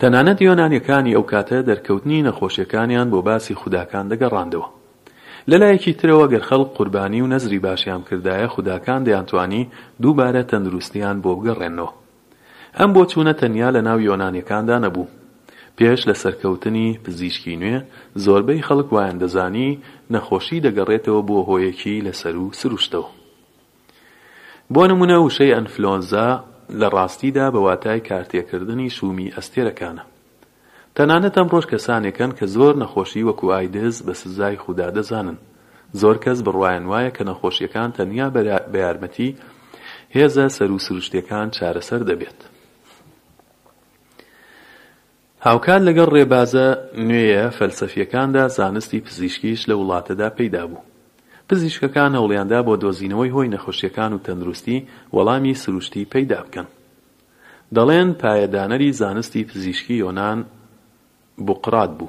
تەنانەت 0.00 0.38
یۆنانیەکانی 0.48 1.14
ئەو 1.16 1.24
کاتە 1.32 1.58
دەرکەوتنی 1.68 2.24
نەخۆشیەکانیان 2.28 3.08
بۆ 3.12 3.18
باسی 3.28 3.54
خوداکان 3.60 4.06
دەگەڕاندەوە 4.12 4.68
لەلایەکی 5.50 5.96
ترەوە 6.00 6.26
گەر 6.32 6.42
خەڵق 6.48 6.70
قوربانی 6.76 7.20
و 7.22 7.26
نەزری 7.32 7.58
باشیان 7.66 8.02
کردایە 8.10 8.46
خوداکان 8.54 9.00
دەیانتوانی 9.06 9.62
دووبارە 10.02 10.42
تەندروستیان 10.50 11.16
بۆ 11.24 11.30
بگەڕێنەوە 11.38 11.90
ئەم 12.78 12.90
بۆ 12.94 13.02
چوونە 13.10 13.32
تەنیا 13.40 13.68
لە 13.76 13.80
ناو 13.88 13.98
یۆنانیەکاندا 14.08 14.76
نەبوو 14.84 15.12
پێش 15.78 16.00
لە 16.08 16.14
سەرکەوتنی 16.22 16.88
پزیشکی 17.04 17.56
نوێ 17.62 17.76
زۆربەی 18.24 18.64
خەڵک 18.66 18.88
وایان 18.94 19.18
دەزانی 19.22 19.70
نەخۆشی 20.14 20.62
دەگەڕێتەوە 20.66 21.20
بۆ 21.28 21.36
هۆیەکی 21.48 22.04
لەسەر 22.06 22.34
و 22.42 22.46
سروشتەوە 22.60 23.08
بۆ 24.72 24.84
نمونە 24.90 25.16
وشەی 25.24 25.52
ئەنفلۆنزا 25.54 26.28
لە 26.80 26.88
ڕاستیدا 26.94 27.46
بە 27.54 27.58
واتای 27.66 28.00
کارتێکردنی 28.08 28.90
شومی 28.96 29.32
ئەستێرەکانە 29.36 30.02
تەنانەت 30.96 31.34
ئەم 31.38 31.48
ڕۆژ 31.52 31.64
کەسانێکن 31.72 32.30
کە 32.38 32.46
زۆر 32.56 32.74
نەخۆشی 32.82 33.26
وەکو 33.28 33.46
ئایدز 33.54 33.96
بە 34.06 34.14
سزای 34.20 34.56
خودا 34.56 34.88
دەزانن 34.96 35.38
زۆر 36.00 36.16
کەس 36.24 36.38
بڕواان 36.46 36.84
وایە 36.90 37.10
کە 37.16 37.22
نەخۆشیەکان 37.30 37.90
تەنیا 37.96 38.28
بە 38.72 38.78
یارمەتی 38.84 39.30
هێزە 40.16 40.46
سەر 40.56 40.70
و 40.72 40.78
سروشتەکان 40.84 41.46
چارەسەر 41.56 42.02
دەبێت 42.10 42.38
هاوکات 45.46 45.82
لەگەڵ 45.88 46.08
ڕێبازە 46.14 46.66
نوێیە 47.08 47.44
فەلسەفیەکاندا 47.58 48.44
زانستی 48.56 49.00
پزیشکیش 49.06 49.60
لە 49.70 49.74
وڵاتەدا 49.80 50.28
پەیدا 50.38 50.64
بوو 50.70 50.82
پزیشکەکان 51.54 52.12
هەوڵیاندا 52.18 52.58
بۆ 52.66 52.74
دۆزینەوەی 52.84 53.30
هۆی 53.34 53.52
نەخۆشیەکان 53.54 54.12
و 54.14 54.18
تەندروستی 54.26 54.78
وەڵامی 55.14 55.54
سروشتی 55.62 56.08
پەیدا 56.12 56.38
بکەن 56.46 56.66
دەڵێن 57.76 58.08
پایەدانەری 58.22 58.90
زانستی 59.00 59.42
پزیشکی 59.48 59.96
یۆنان 60.04 60.38
بوقرات 61.46 61.90
بوو 61.98 62.08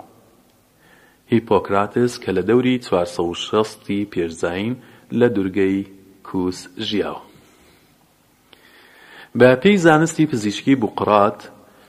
هیپۆکراتس 1.32 2.14
کە 2.24 2.32
لە 2.38 2.44
دەوری 2.50 2.76
460 2.80 4.06
پێرزین 4.14 4.74
لە 5.20 5.28
دوورگەی 5.36 5.78
کوس 6.24 6.58
ژیاوە 6.88 7.22
بە 9.40 9.52
پێی 9.64 9.78
زانستی 9.78 10.26
پزیشکی 10.26 10.76
بوقرات 10.76 11.40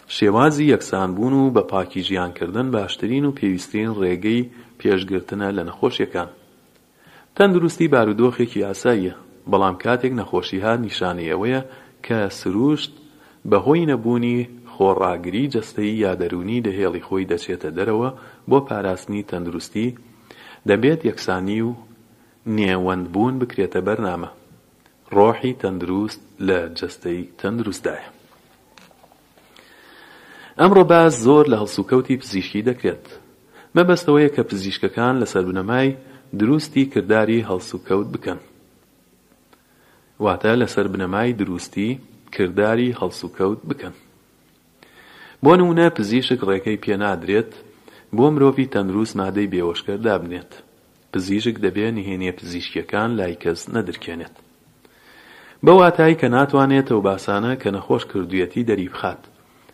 شێوازی 0.09 0.65
یەکسانبوون 0.75 1.33
و 1.33 1.51
بە 1.55 1.63
پاکی 1.63 2.03
ژیانکردن 2.03 2.71
باشترین 2.71 3.25
و 3.25 3.33
پێویستترین 3.37 3.93
ڕێگەی 4.01 4.43
پێشگرتنە 4.81 5.49
لە 5.57 5.63
نەخۆشیەکان 5.69 6.29
تەندروستی 7.39 7.87
بارودۆخێکی 7.95 8.61
ئاساییە 8.67 9.15
بەڵام 9.51 9.77
کاتێک 9.85 10.13
نەخۆشیها 10.21 10.73
نیشانەیەوەیە 10.87 11.61
کە 12.07 12.19
سروشت 12.41 12.93
بەهۆی 13.51 13.89
نەبوونی 13.91 14.39
خۆڕاگری 14.75 15.45
جەستەی 15.55 15.91
یا 16.05 16.13
دەرونی 16.21 16.65
دەهێڵی 16.67 17.05
خۆی 17.09 17.29
دەچێتە 17.33 17.71
دەرەوە 17.79 18.11
بۆ 18.51 18.59
پاراستنی 18.69 19.23
تەندروستی 19.31 19.89
دەبێت 20.69 21.01
یەکسانی 21.11 21.61
و 21.69 21.71
نێوەندبوون 22.59 23.35
بکرێتە 23.41 23.81
بەرنامە 23.87 24.31
ڕۆحی 25.17 25.55
تەندروست 25.63 26.21
لە 26.49 26.59
جەستەی 26.79 27.21
تەندروستدایە 27.41 28.07
ئەمڕۆ 30.61 30.83
باز 30.91 31.13
زۆر 31.25 31.45
لە 31.53 31.57
هەڵسوکەوتی 31.63 32.19
پزیشکی 32.23 32.63
دەکرێت 32.69 33.07
مەبەستەوەیە 33.77 34.31
کە 34.35 34.43
پزیشکەکان 34.51 35.15
لە 35.21 35.27
سەربنەمای 35.33 35.89
دروستی 36.35 36.87
کردداری 36.91 37.45
هەڵسوکەوت 37.49 38.09
بکەن 38.17 38.39
واتە 40.21 40.55
لەسەر 40.61 40.87
بنەمای 40.95 41.33
دروستی 41.33 42.01
کردداری 42.33 42.95
هەڵسوکەوت 43.01 43.61
بکەن 43.71 43.95
بۆ 45.45 45.53
نمونە 45.61 45.89
پزیشک 45.97 46.41
ڕێکەی 46.49 46.81
پێنادرێت 46.85 47.53
بۆ 48.17 48.27
مرۆڤی 48.35 48.67
تەندروست 48.75 49.17
مادەی 49.21 49.51
بێوەشکە 49.53 49.95
دابنێت 50.07 50.53
پزیشک 51.13 51.57
دەبێت 51.65 51.95
نهێنیە 51.99 52.33
پزیشکیەکان 52.39 53.11
لای 53.19 53.35
کەس 53.43 53.61
نەدرکێنێت 53.75 54.35
بە 55.65 55.71
واتای 55.79 56.15
کە 56.21 56.27
ناتوانێتەوە 56.35 57.03
باسانە 57.09 57.53
کە 57.63 57.69
نەخۆش 57.77 58.05
کردوەتی 58.11 58.63
دەری 58.69 58.89
بخات 58.95 59.23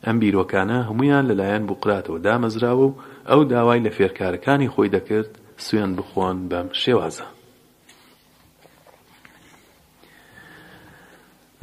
ئەم 0.06 0.16
بیرۆکانە 0.22 0.78
هەمویان 0.88 1.24
لەلایەن 1.30 1.62
بقراتەوە 1.68 2.18
دامەزراوە 2.26 2.86
و 2.90 2.96
ئەو 3.30 3.40
داوای 3.52 3.80
لە 3.86 3.90
فێرکارەکانی 3.96 4.70
خۆی 4.74 4.88
دەکرد 4.96 5.32
سوێن 5.66 5.92
بخۆن 5.98 6.36
بەم 6.50 6.68
شێوازە 6.82 7.26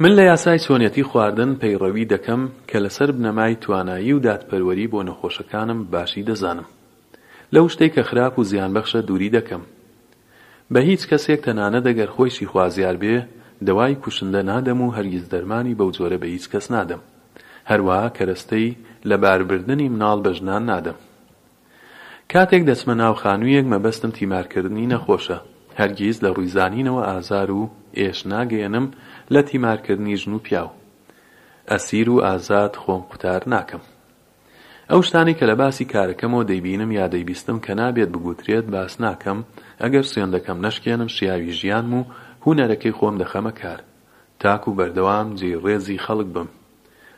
من 0.02 0.12
لە 0.18 0.22
یاسای 0.30 0.58
چۆنیەتی 0.66 1.04
خواردن 1.10 1.50
پەیڕەوی 1.60 2.08
دەکەم 2.14 2.42
کە 2.68 2.78
لەسەر 2.84 3.10
بنەمای 3.16 3.60
توانایی 3.62 4.12
و 4.16 4.22
دادپەروەری 4.26 4.90
بۆ 4.92 5.00
نەخۆشەکانم 5.08 5.80
باشی 5.92 6.24
دەزانم 6.28 6.68
لەو 7.54 7.66
شتێک 7.72 7.92
کە 7.96 8.02
خراپ 8.08 8.34
و 8.38 8.44
زیانبەخشە 8.50 9.00
دووری 9.08 9.30
دەکەم 9.38 9.62
بە 10.72 10.80
هیچ 10.90 11.02
کەسێک 11.10 11.40
تەنانە 11.46 11.80
دەگەر 11.88 12.08
خۆشی 12.16 12.50
خوازیار 12.50 12.96
بێ 13.02 13.16
دەوای 13.66 13.94
کوشندە 14.02 14.42
نادەم 14.50 14.80
و 14.84 14.92
هەرگیز 14.96 15.24
دەرمانی 15.32 15.74
بەو 15.78 15.90
جۆرە 15.96 16.18
بە 16.22 16.28
هیچ 16.34 16.44
کەس 16.52 16.66
نادەم 16.74 17.00
هەروەها 17.70 18.08
کەرەستەی 18.16 18.66
لە 19.08 19.16
باربردنی 19.22 19.88
مناڵ 19.94 20.18
بەژنان 20.26 20.62
نادەم 20.72 20.98
کاتێک 22.34 22.62
دەچمە 22.70 22.94
ناو 23.02 23.14
خانوویەک 23.22 23.66
مەبەستم 23.74 24.10
تیمارکردنی 24.18 24.86
نەخۆشە 24.94 25.38
هەرگیز 25.80 26.16
لە 26.24 26.28
ڕوویزانینەوە 26.36 27.02
ئازار 27.10 27.50
و 27.50 27.62
ئێش 27.98 28.18
ناگەێنم 28.32 28.86
لە 29.34 29.40
تیمارکردنی 29.48 30.16
ژن 30.22 30.32
و 30.36 30.38
پیاو 30.46 30.70
ئەسیر 31.70 32.08
و 32.10 32.22
ئازاد 32.26 32.72
خۆم 32.82 33.02
قوتار 33.10 33.42
ناکەم 33.54 33.82
ئەو 34.90 35.00
شتانی 35.06 35.34
کە 35.38 35.44
لە 35.50 35.54
باسی 35.62 35.84
کارەکەمەوە 35.92 36.44
دەیبینم 36.50 36.90
یا 36.98 37.06
دەیبیستم 37.14 37.58
کە 37.64 37.72
نابێت 37.80 38.10
بگوترێت 38.14 38.66
باس 38.74 38.94
ناکەم 39.04 39.38
ئەگەر 39.82 40.04
سوێندەکەم 40.12 40.58
نشکێنم 40.64 41.08
شیاوی 41.16 41.52
ژیانم 41.58 41.92
و 41.94 42.02
هوەرەکەی 42.44 42.94
خۆم 42.98 43.14
دەخەمە 43.22 43.52
کار 43.62 43.80
تاک 44.40 44.62
و 44.68 44.72
بەردەوام 44.78 45.28
جێڕێزی 45.38 46.02
خەڵک 46.06 46.28
بم 46.34 46.48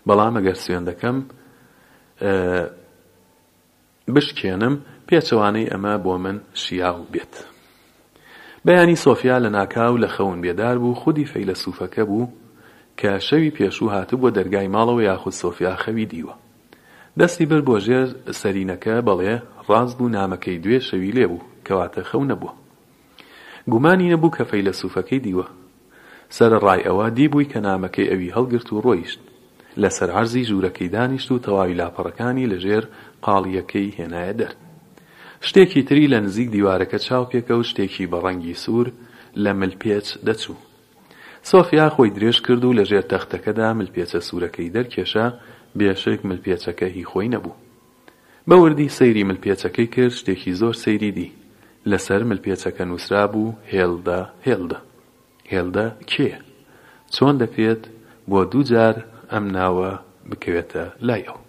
بەڵام 0.09 0.35
ئەگەر 0.39 0.59
سوێندەکەم 0.65 1.17
بشکێنم 4.15 4.75
پێچەوانەی 5.13 5.71
ئەمە 5.73 5.95
بۆ 6.05 6.15
من 6.25 6.39
شیاو 6.63 7.01
بێت 7.13 7.35
بەیانی 8.67 8.97
سۆفیا 9.05 9.37
لە 9.45 9.49
ناکاو 9.59 9.95
لە 10.03 10.09
خەون 10.17 10.39
بێدار 10.45 10.77
بوو 10.83 10.95
خودی 10.95 11.27
فەیلسوفەکە 11.33 12.03
بوو 12.11 12.27
کە 13.01 13.11
شەوی 13.29 13.51
پێشوو 13.57 13.93
هاتبوو 13.95 14.23
بۆ 14.31 14.35
دەرگای 14.37 14.69
ماڵەوە 14.75 15.03
یاخود 15.11 15.33
سۆفیا 15.43 15.75
خەوی 15.83 16.07
دیوە 16.13 16.35
دەستی 17.21 17.47
بر 17.51 17.61
بۆ 17.69 17.77
ژێر 17.87 18.09
سەرینەکە 18.41 18.95
بەڵێ 19.09 19.35
ڕاز 19.69 19.91
بوو 19.99 20.13
نامەکەی 20.19 20.59
دوێ 20.65 20.79
شەوی 20.89 21.13
لێ 21.17 21.27
بوو 21.31 21.47
کەواتە 21.67 22.03
خەو 22.11 22.23
نەبووە 22.31 22.53
گومانی 23.73 24.11
نەبوو 24.13 24.35
کە 24.37 24.45
فەیلسوفەکەی 24.51 25.21
دیوە 25.27 25.47
سەر 26.37 26.53
ڕای 26.65 26.81
ئەوە 26.87 27.07
دیبووی 27.19 27.51
کە 27.53 27.59
نامەکەی 27.69 28.11
ئەوی 28.13 28.35
هەڵگرت 28.37 28.69
و 28.73 28.81
ڕۆیشت 28.87 29.21
لەسەر 29.83 30.09
عەرزی 30.17 30.45
ژوورەکەی 30.49 30.89
دانیشت 30.95 31.29
و 31.33 31.43
تەواوی 31.45 31.75
لاپەڕەکانی 31.81 32.51
لەژێر 32.53 32.85
قاڵیەکەی 33.27 33.89
هێنایە 33.99 34.35
دەر 34.43 34.53
شتێکی 35.49 35.83
تری 35.89 36.07
لە 36.13 36.19
نزیک 36.27 36.49
دیوارەکە 36.55 36.99
چاو 37.07 37.25
پێکەوت 37.33 37.67
شتێکی 37.71 38.09
بەڕەنگی 38.13 38.55
سوور 38.65 38.87
لە 39.45 39.51
ملپێچ 39.61 40.07
دەچوو 40.27 40.57
سۆفیا 41.51 41.87
خۆی 41.95 42.15
درێژ 42.17 42.37
کرد 42.47 42.65
و 42.65 42.77
لەژێر 42.79 43.05
تەختەکەدا 43.13 43.69
ملپێچە 43.81 44.21
سوورەکەی 44.29 44.73
دەرکێشە 44.77 45.27
بێشێک 45.79 46.21
ملپێچەکە 46.31 46.87
هی 46.97 47.05
خۆی 47.11 47.29
نەبوو 47.35 47.61
بەوردی 48.49 48.89
سەیری 48.99 49.29
ملپێچەکەی 49.31 49.89
کرد 49.95 50.15
شتێکی 50.21 50.53
زۆر 50.61 50.75
سەیری 50.85 51.11
دی 51.17 51.29
لەسەر 51.91 52.23
ملپێچەکە 52.31 52.83
نووسرا 52.91 53.25
بوو 53.33 53.55
هێڵدا 53.73 54.21
هێڵدە 54.47 54.79
هێڵدە 55.53 55.87
کێ 56.13 56.31
چۆن 57.15 57.35
دەکرێت 57.43 57.83
بۆ 58.31 58.41
دوو 58.51 58.63
جار 58.71 58.97
ئەم 59.33 59.45
ناوە 59.57 59.91
بکەوێتە 60.31 60.85
لایەوە 61.09 61.42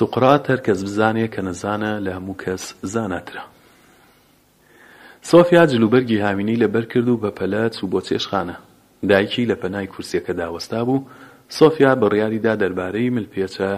سوقرات 0.00 0.44
هەر 0.50 0.60
کەس 0.66 0.78
بزانێ 0.88 1.26
کە 1.34 1.40
نەزانە 1.48 1.92
لە 2.04 2.10
هەموو 2.16 2.36
کەس 2.42 2.62
زاناترە 2.92 3.42
سۆفیا 5.30 5.64
جلوبەرگی 5.72 6.18
هامینی 6.24 6.56
لەبەر 6.62 6.84
کرد 6.92 7.08
و 7.08 7.16
بە 7.22 7.30
پەلە 7.38 7.62
چوو 7.76 7.90
بۆ 7.92 8.00
چێشخانە 8.08 8.56
دایکی 9.10 9.46
لە 9.50 9.56
پەنای 9.62 9.86
کورسیەکە 9.92 10.32
داوەستا 10.40 10.82
بوو 10.88 11.06
سۆفیا 11.58 11.92
بڕیاریدا 12.02 12.54
دەربارەی 12.62 13.10
ملپێچە 13.16 13.68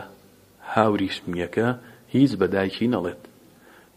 هاوریشمیەکە 0.74 1.66
هیچ 2.16 2.32
بە 2.40 2.46
دایکی 2.54 2.86
نەڵێت 2.94 3.20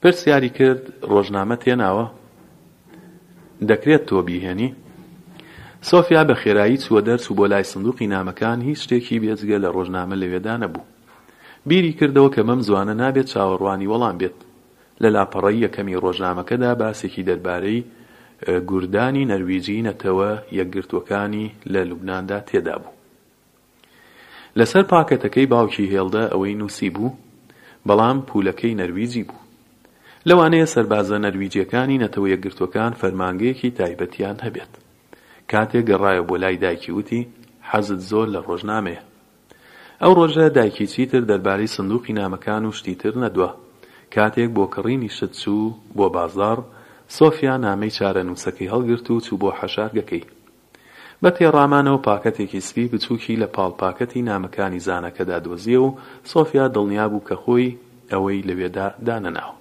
پرسیاری 0.01 0.49
کرد 0.57 0.83
ڕۆژنامە 1.11 1.55
تێناوە 1.63 2.05
دەکرێت 3.69 4.03
تۆ 4.09 4.17
بیهێنی 4.27 4.69
سۆفیا 5.89 6.21
بە 6.29 6.35
خێرایی 6.41 6.77
چووە 6.83 7.01
دەرس 7.07 7.25
و 7.31 7.35
بۆ 7.37 7.45
لای 7.51 7.63
سندوقی 7.71 8.07
نامەکان 8.15 8.59
هیچ 8.67 8.79
شتێکی 8.85 9.17
بێزگە 9.23 9.57
لە 9.63 9.69
ڕۆژنامە 9.75 10.15
لەوێدا 10.21 10.55
نەبوو 10.63 10.83
بیری 11.69 11.91
کردەوە 11.99 12.29
کە 12.35 12.41
مەم 12.49 12.59
زوانە 12.67 12.93
نابێت 13.01 13.27
چاوەڕوانی 13.33 13.89
وەڵام 13.91 14.15
بێت 14.21 14.37
لە 15.01 15.09
لاپەڕی 15.15 15.61
یەکەمی 15.65 15.99
ڕۆژنامەکەدا 16.03 16.71
باسێکی 16.81 17.25
دەربارەی 17.29 17.79
گوردانی 18.69 19.27
نەرویجی 19.31 19.83
نەتەوە 19.87 20.31
یەکگرتوەکانی 20.59 21.47
لە 21.73 21.81
لوبناندا 21.89 22.39
تێدا 22.49 22.75
بوو 22.81 22.93
لەسەر 24.59 24.83
پاکەتەکەی 24.91 25.47
باوکی 25.53 25.89
هێڵدە 25.93 26.23
ئەوەی 26.31 26.55
نووسی 26.61 26.89
بوو 26.95 27.17
بەڵام 27.87 28.17
پولەکەی 28.29 28.77
نەرویجی 28.81 29.23
بوو 29.29 29.41
لەوانەیە 30.27 30.67
سەربازە 30.73 31.17
نەرویجیەکانی 31.25 32.01
نەتەوە 32.03 32.27
یەکگرتوەکان 32.33 32.91
فەرمانگەیەکی 33.01 33.75
تایبەتیان 33.79 34.37
هەبێت 34.45 34.73
کاتێک 35.51 35.83
گەڕایە 35.89 36.23
بۆ 36.29 36.35
لای 36.43 36.57
دایکی 36.63 36.91
وتی 36.97 37.21
حەزت 37.69 38.01
زۆر 38.11 38.27
لە 38.35 38.39
ڕۆژنامەیە 38.47 39.01
ئەو 40.01 40.13
ڕۆژە 40.17 40.49
دایکی 40.55 40.87
چیتر 40.87 41.21
دەربارەی 41.21 41.65
سندوقی 41.75 42.13
نامەکان 42.19 42.63
و 42.67 42.71
شتیتر 42.77 43.11
نەدووە 43.23 43.49
کاتێک 44.15 44.49
بۆ 44.55 44.65
کڕینی 44.75 45.09
شت 45.11 45.31
چوو 45.31 45.73
بۆ 45.97 46.05
بازار 46.15 46.63
سۆفیا 47.07 47.55
نامەی 47.57 47.91
چارە 47.97 48.21
نووسەکەی 48.27 48.71
هەڵگرت 48.73 49.11
و 49.11 49.21
چوو 49.21 49.37
بۆ 49.41 49.49
حەشارگەکەی 49.59 50.23
بە 51.23 51.29
تێڕامانەوە 51.37 52.01
پاکەتێکی 52.07 52.59
سپی 52.67 52.87
بچووکی 52.87 53.35
لە 53.41 53.47
پاڵپاکەتی 53.55 54.21
نامەکانی 54.29 54.83
زانەکەدا 54.87 55.37
دۆزیە 55.45 55.79
و 55.85 55.97
سۆفیا 56.31 56.65
دڵنیا 56.75 57.05
بوو 57.11 57.25
کە 57.27 57.35
خۆی 57.43 57.75
ئەوەی 58.11 58.45
لەوێدا 58.47 58.87
دانەناوە 59.07 59.53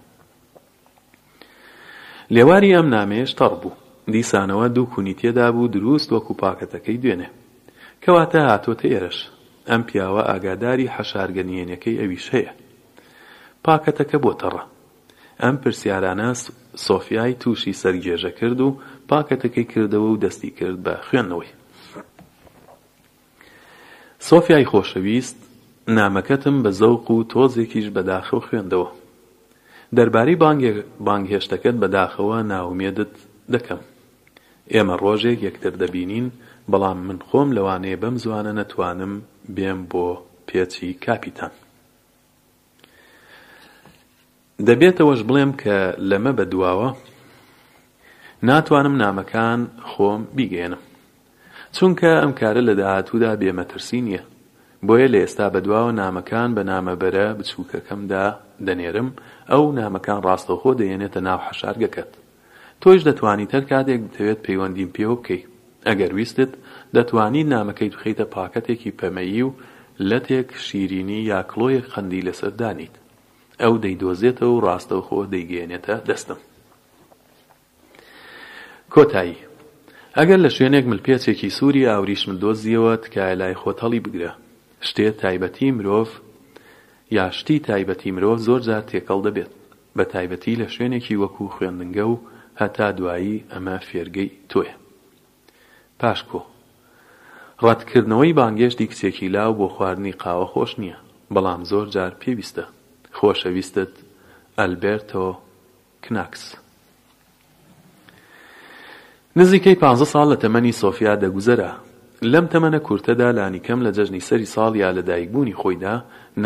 لێواری 2.35 2.75
ئەم 2.77 2.89
نامێش 2.97 3.31
تەڕ 3.39 3.55
بوو 3.63 3.75
دیسانەوە 4.13 4.67
دوو 4.75 4.87
کونی 4.95 5.15
تێدا 5.21 5.47
بوو 5.55 5.69
دروست 5.75 6.09
وەکو 6.13 6.35
پاکەتەکەی 6.43 6.99
دوێنێ 7.03 7.29
کەواتە 8.05 8.39
هاتۆتە 8.51 8.87
ئێرش 8.93 9.19
ئەم 9.71 9.83
پیاوە 9.89 10.23
ئاگاداری 10.31 10.93
حەشارگەنیێنەکەی 10.95 11.99
ئەویش 12.01 12.27
هەیە 12.35 12.53
پاکەتەکە 13.65 14.19
بۆتەڕە 14.25 14.63
ئەم 15.43 15.57
پرسیارانە 15.63 16.31
سۆفیای 16.85 17.39
تووشی 17.43 17.73
سەرگێژە 17.83 18.33
کرد 18.39 18.61
و 18.67 18.79
پاکەتەکەی 19.11 19.69
کردەوە 19.73 20.09
و 20.11 20.21
دەستی 20.23 20.51
کرد 20.59 20.79
بە 20.85 20.95
خوێندنەوەی 21.07 21.51
سۆفیای 24.29 24.69
خۆشەویست 24.73 25.37
نامەکەتم 25.99 26.57
بە 26.65 26.71
زەوق 26.81 27.05
و 27.11 27.25
تۆزێکیش 27.33 27.89
بەداخە 27.97 28.35
و 28.37 28.45
خوێندەوە 28.47 28.89
دەربارەی 29.97 30.41
بانگهێشتەکەت 31.07 31.77
بەداخەوە 31.83 32.39
ناومێدت 32.51 33.13
دەکەم 33.55 33.81
ئێمە 34.73 34.95
ڕۆژێک 35.03 35.39
یەکتر 35.49 35.73
دەبینین 35.83 36.27
بەڵام 36.73 36.99
من 37.09 37.19
خۆم 37.31 37.49
لەوانەیە 37.57 37.97
بەم 38.03 38.15
زوانە 38.25 38.53
نەتوانم 38.59 39.13
بێم 39.57 39.81
بۆ 39.91 40.07
پێچی 40.49 40.89
کاپیتان 41.05 41.53
دەبێتەوەش 44.67 45.21
بڵێم 45.29 45.53
کە 45.63 45.79
لەمە 46.11 46.33
بەدواوە 46.39 46.89
ناتوانم 48.49 48.95
نامەکان 49.05 49.61
خۆم 49.91 50.21
بیگەێنم 50.37 50.83
چونکە 51.77 52.11
ئەم 52.23 52.33
کارە 52.41 52.63
لە 52.69 52.75
داهاتوودا 52.81 53.33
بێمەترسی 53.41 54.01
نییە 54.07 54.23
بۆیە 54.87 55.07
لە 55.13 55.19
ئێستا 55.23 55.47
بەدواوە 55.55 55.93
نامەکان 56.03 56.51
بە 56.57 56.63
نامەبەرە 56.71 57.27
بچووکەکەمدا 57.39 58.27
دەنێرم 58.67 59.09
ئەو 59.51 59.65
نامەکان 59.81 60.19
ڕاستەخۆ 60.27 60.71
دەیەنێتە 60.81 61.21
ناو 61.29 61.39
حەشارگەکەت 61.47 62.11
تۆش 62.83 63.01
دەتوانی 63.09 63.47
تەر 63.53 63.63
کاتێک 63.71 64.01
بتەوێت 64.07 64.39
پەیوەندیم 64.47 64.91
پێوە 64.97 65.17
بکەیت 65.21 65.49
ئەگەر 65.91 66.13
ویستت 66.19 66.53
دەتوانی 66.97 67.43
نامەکەی 67.53 67.93
بخەیتە 67.95 68.27
پاکەتێکی 68.35 68.97
پەمەیی 68.99 69.43
و 69.49 69.55
لەتێک 70.09 70.49
شیرینی 70.67 71.21
یا 71.33 71.41
کلۆیەک 71.51 71.85
خەندی 71.93 72.27
لەسەردانیت 72.29 72.95
ئەو 73.63 73.75
دەیدۆزێتەوە 73.85 74.51
و 74.55 74.63
ڕاستەوخۆ 74.67 75.21
دەیگەێنێتە 75.33 75.97
دەستم 76.09 76.39
کۆتایی 78.95 79.39
ئەگەر 80.19 80.39
لە 80.45 80.51
شوێنێک 80.57 80.85
ملپێچێکی 80.93 81.51
سووری 81.57 81.87
ئاوریشم 81.91 82.31
دۆزیەوە 82.43 82.93
تکایە 83.05 83.37
لای 83.41 83.57
خۆتەڵی 83.63 84.01
بگرە 84.07 84.33
شتێ 84.89 85.09
تایبەتی 85.21 85.69
مرۆڤ 85.77 86.09
یاشتی 87.19 87.59
تایبەتی 87.69 88.11
مرۆڤ 88.17 88.39
زۆر 88.47 88.61
جار 88.67 88.83
تێکەڵ 88.91 89.21
دەبێت 89.27 89.53
بە 89.97 90.05
تایبەتی 90.13 90.55
لە 90.61 90.67
شوێنێکی 90.75 91.21
وەکو 91.23 91.45
خوێندنگە 91.55 92.05
و 92.13 92.17
هەتا 92.61 92.89
دوایی 92.99 93.45
ئەمە 93.53 93.77
فێرگەی 93.89 94.31
تۆیە 94.53 94.75
پاشکۆ 96.01 96.41
ڕەتکردنەوەی 97.65 98.33
بانگێشتی 98.39 98.87
کچێکی 98.91 99.29
لاو 99.35 99.53
بۆ 99.61 99.67
خواردنی 99.75 100.15
قاوە 100.23 100.47
خۆش 100.53 100.73
نییە 100.81 100.99
بەڵام 101.35 101.63
زۆر 101.71 101.87
جار 101.95 102.13
پێویستە 102.23 102.65
خۆشەویستت 103.19 103.93
ئەلبێرتۆ 104.59 105.27
کناکس 106.05 106.43
نزیکەی 109.39 109.77
پ 109.81 109.83
ساڵ 110.13 110.27
لە 110.33 110.37
تەمەنی 110.43 110.77
سۆفیا 110.83 111.15
دەگوزەرە 111.23 111.71
لەم 112.33 112.47
تەمەنە 112.53 112.81
کورتەدا 112.87 113.29
لانیکەم 113.37 113.81
لە 113.87 113.91
جەژنی 113.97 114.27
سەری 114.29 114.53
ساڵ 114.55 114.73
یا 114.83 114.91
لەدایکبوونی 114.97 115.59
خۆیدا 115.61 115.95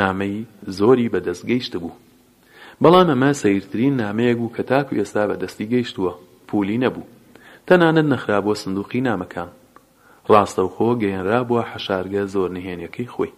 نامەی 0.01 0.37
زۆری 0.79 1.13
بەدەستگەیشت 1.13 1.73
بوو 1.83 1.95
بەڵام 2.83 3.09
ئەمە 3.13 3.31
سیرترین 3.41 3.95
نامەیەک 4.03 4.37
بوو 4.41 4.55
کە 4.57 4.63
تاکو 4.71 4.93
ئێستا 4.99 5.23
بەدەستی 5.31 5.67
گەیشتووە 5.73 6.13
پولی 6.49 6.79
نەبوو 6.85 7.05
تەنانەت 7.69 8.07
نەخرا 8.15 8.39
بۆ 8.47 8.53
سندوقی 8.63 9.01
نامەکان 9.09 9.49
ڕاستەوخۆ 10.33 10.91
گەیەنرا 11.03 11.41
بووە 11.49 11.63
حەشارگە 11.71 12.23
زۆر 12.35 12.49
نهێنیەکەی 12.57 13.11
خۆی 13.15 13.33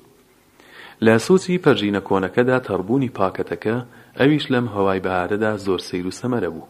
لە 1.05 1.15
سوچی 1.27 1.63
پەرژینە 1.65 2.01
کۆنەکەدا 2.09 2.59
تەڕبوونی 2.67 3.11
پاکەتەکە 3.19 3.77
ئەویش 4.19 4.45
لەم 4.53 4.67
هەوای 4.75 5.01
بەهارەدا 5.07 5.53
زۆر 5.67 5.81
سیر 5.89 6.07
و 6.09 6.17
سەمەرە 6.21 6.51
بوو 6.55 6.69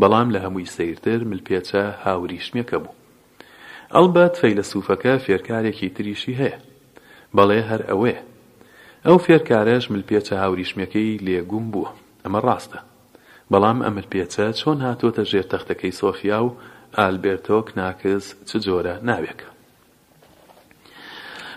بەڵام 0.00 0.28
لە 0.34 0.38
هەمووی 0.44 0.72
سیرتر 0.76 1.20
ملپێچە 1.30 1.82
هاوریشمێکە 2.04 2.76
بوو 2.82 2.94
ئەلبەت 3.94 4.34
فەیلسوفەکە 4.40 5.12
فێرکارێکی 5.24 5.88
تریشی 5.96 6.34
هەیە 6.40 6.58
بەڵێ 7.36 7.60
هەر 7.70 7.82
ئەوێ 7.90 8.14
ئەو 9.06 9.16
فێرکارەش 9.24 9.84
ملپێچە 9.94 10.34
هاوریشمەکەی 10.42 11.08
لێگوم 11.26 11.66
بووە 11.72 11.88
ئەمە 12.24 12.40
ڕاستە 12.46 12.80
بەڵام 13.52 13.78
ئەمل 13.86 14.06
پێچە 14.12 14.46
چۆن 14.60 14.78
هاتووەتە 14.86 15.22
ژێر 15.30 15.46
تەختەکەی 15.52 15.96
سۆفیا 16.00 16.40
و 16.46 16.56
ئالبێرتۆ 16.98 17.56
کناکس 17.68 18.24
چ 18.48 18.50
جۆرە 18.66 18.94
ناوێکە 19.08 19.48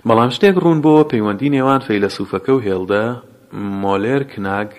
بەڵام 0.08 0.30
شتێک 0.36 0.56
ڕوون 0.64 0.80
بۆ 0.86 0.94
پەیوەندی 1.12 1.54
نێوان 1.56 1.82
فەیلسوفەکە 1.88 2.50
و 2.56 2.60
هێڵدە 2.66 3.04
مۆلێر 3.84 4.24
کناگ 4.34 4.70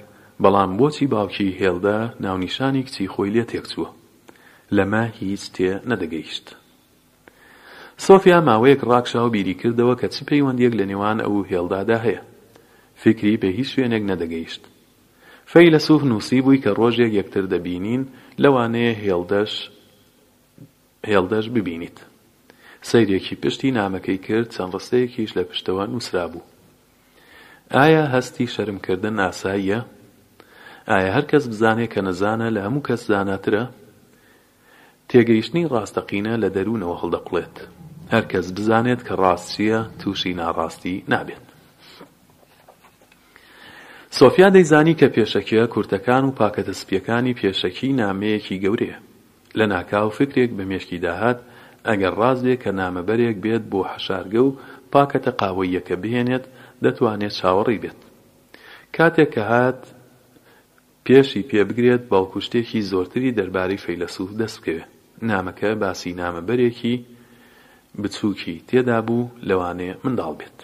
بەڵام 0.42 0.70
بۆچی 0.78 1.06
باوکی 1.12 1.56
هێڵدە 1.60 1.98
ناونیشانی 2.24 2.82
کچی 2.86 3.06
خۆی 3.12 3.32
لێ 3.36 3.44
تێکچووە 3.50 3.88
لەمە 4.76 5.04
هیچ 5.20 5.42
تێ 5.54 5.70
نەدەگەیشت 5.90 6.46
سۆفیا 8.06 8.38
ماوەیەک 8.48 8.80
ڕاکشا 8.90 9.20
و 9.24 9.28
بیری 9.34 9.54
کردەوە 9.60 9.94
کە 10.00 10.06
چ 10.14 10.16
پەیوەندیەک 10.28 10.72
لە 10.80 10.84
نێوان 10.90 11.18
ئەو 11.24 11.34
هێڵدادا 11.50 11.98
هەیە 12.06 12.22
فکری 13.02 13.34
بە 13.42 13.48
هیچ 13.58 13.68
شوێنێک 13.74 14.02
نەدەگەیشت 14.10 14.62
فەیلسوف 15.52 16.02
نووسی 16.10 16.40
بووی 16.44 16.62
کە 16.64 16.70
ڕۆژێک 16.80 17.12
یەکتر 17.20 17.44
دەبینین 17.52 18.02
لەوانەیە 18.42 18.92
هێڵدەش 19.04 19.52
هێڵدەش 21.10 21.46
ببینیت 21.56 21.98
سیرێکی 22.88 23.36
پشتی 23.42 23.70
نامەکەی 23.80 24.20
کرد 24.26 24.48
چەند 24.54 24.72
ڕستەیەکیش 24.76 25.30
لە 25.38 25.42
پشتەوە 25.50 25.84
نووسرا 25.92 26.26
بوو 26.32 26.44
ئایا 27.74 28.04
هەستی 28.14 28.46
شەرمکردن 28.54 29.16
ئاساییە 29.24 29.80
ئایا 30.90 31.10
هەر 31.16 31.24
کەس 31.30 31.44
بزانێت 31.52 31.90
کە 31.94 32.00
نەزانە 32.08 32.48
لە 32.56 32.60
هەموو 32.66 32.86
کەس 32.88 33.00
زاناترە 33.10 33.64
تێگەیشتنی 35.10 35.68
ڕاستەقینە 35.72 36.34
لە 36.42 36.48
دەروونەوە 36.56 36.96
هەڵدەقڵێت 37.02 37.56
هەر 38.14 38.24
کەس 38.32 38.46
بزانێت 38.56 39.00
کە 39.06 39.14
ڕاست 39.22 39.46
چییە 39.54 39.80
تووشی 40.00 40.32
ناڕاستی 40.40 40.96
نابێت 41.12 41.44
سۆفیا 44.18 44.48
دەیزانی 44.56 44.94
کە 45.00 45.06
پێشەکیە 45.14 45.64
کورتەکان 45.72 46.22
و 46.26 46.34
پاکەتە 46.38 46.74
سپیەکانی 46.80 47.36
پێشەکی 47.40 47.90
نامەیەکی 48.00 48.60
گەورەیە 48.64 48.98
لە 49.58 49.66
ناکاو 49.66 50.08
فکرێک 50.18 50.50
بە 50.58 50.64
مێشکی 50.70 50.98
داهات 51.04 51.38
ئەگەر 51.88 52.12
ڕازێک 52.20 52.60
کە 52.64 52.70
نامەبەرێک 52.80 53.36
بێت 53.44 53.62
بۆ 53.70 53.80
حەشارگە 53.90 54.40
و 54.46 54.56
پاکەتە 54.92 55.32
قاوەیەکە 55.40 55.96
بهێنێت 56.02 56.44
دەتوانێت 56.84 57.32
چاوەڕی 57.40 57.78
بێت 57.84 58.00
کاتێک 58.96 59.28
کە 59.34 59.42
هات 59.52 59.80
پێشی 61.04 61.42
پێبگرێت 61.50 62.02
باوکوشتێکی 62.10 62.80
زۆرتری 62.90 63.34
دەربارەی 63.38 63.82
فەیلسوف 63.84 64.30
دەست 64.40 64.56
بکەوێت 64.60 64.88
نامەکە 65.30 65.70
باسی 65.82 66.10
نامەبەرێکی 66.20 66.94
بچووکی 68.02 68.56
تێدا 68.68 68.98
بوو 69.06 69.30
لەوانێ 69.48 69.90
منداڵ 70.04 70.32
بێت 70.40 70.56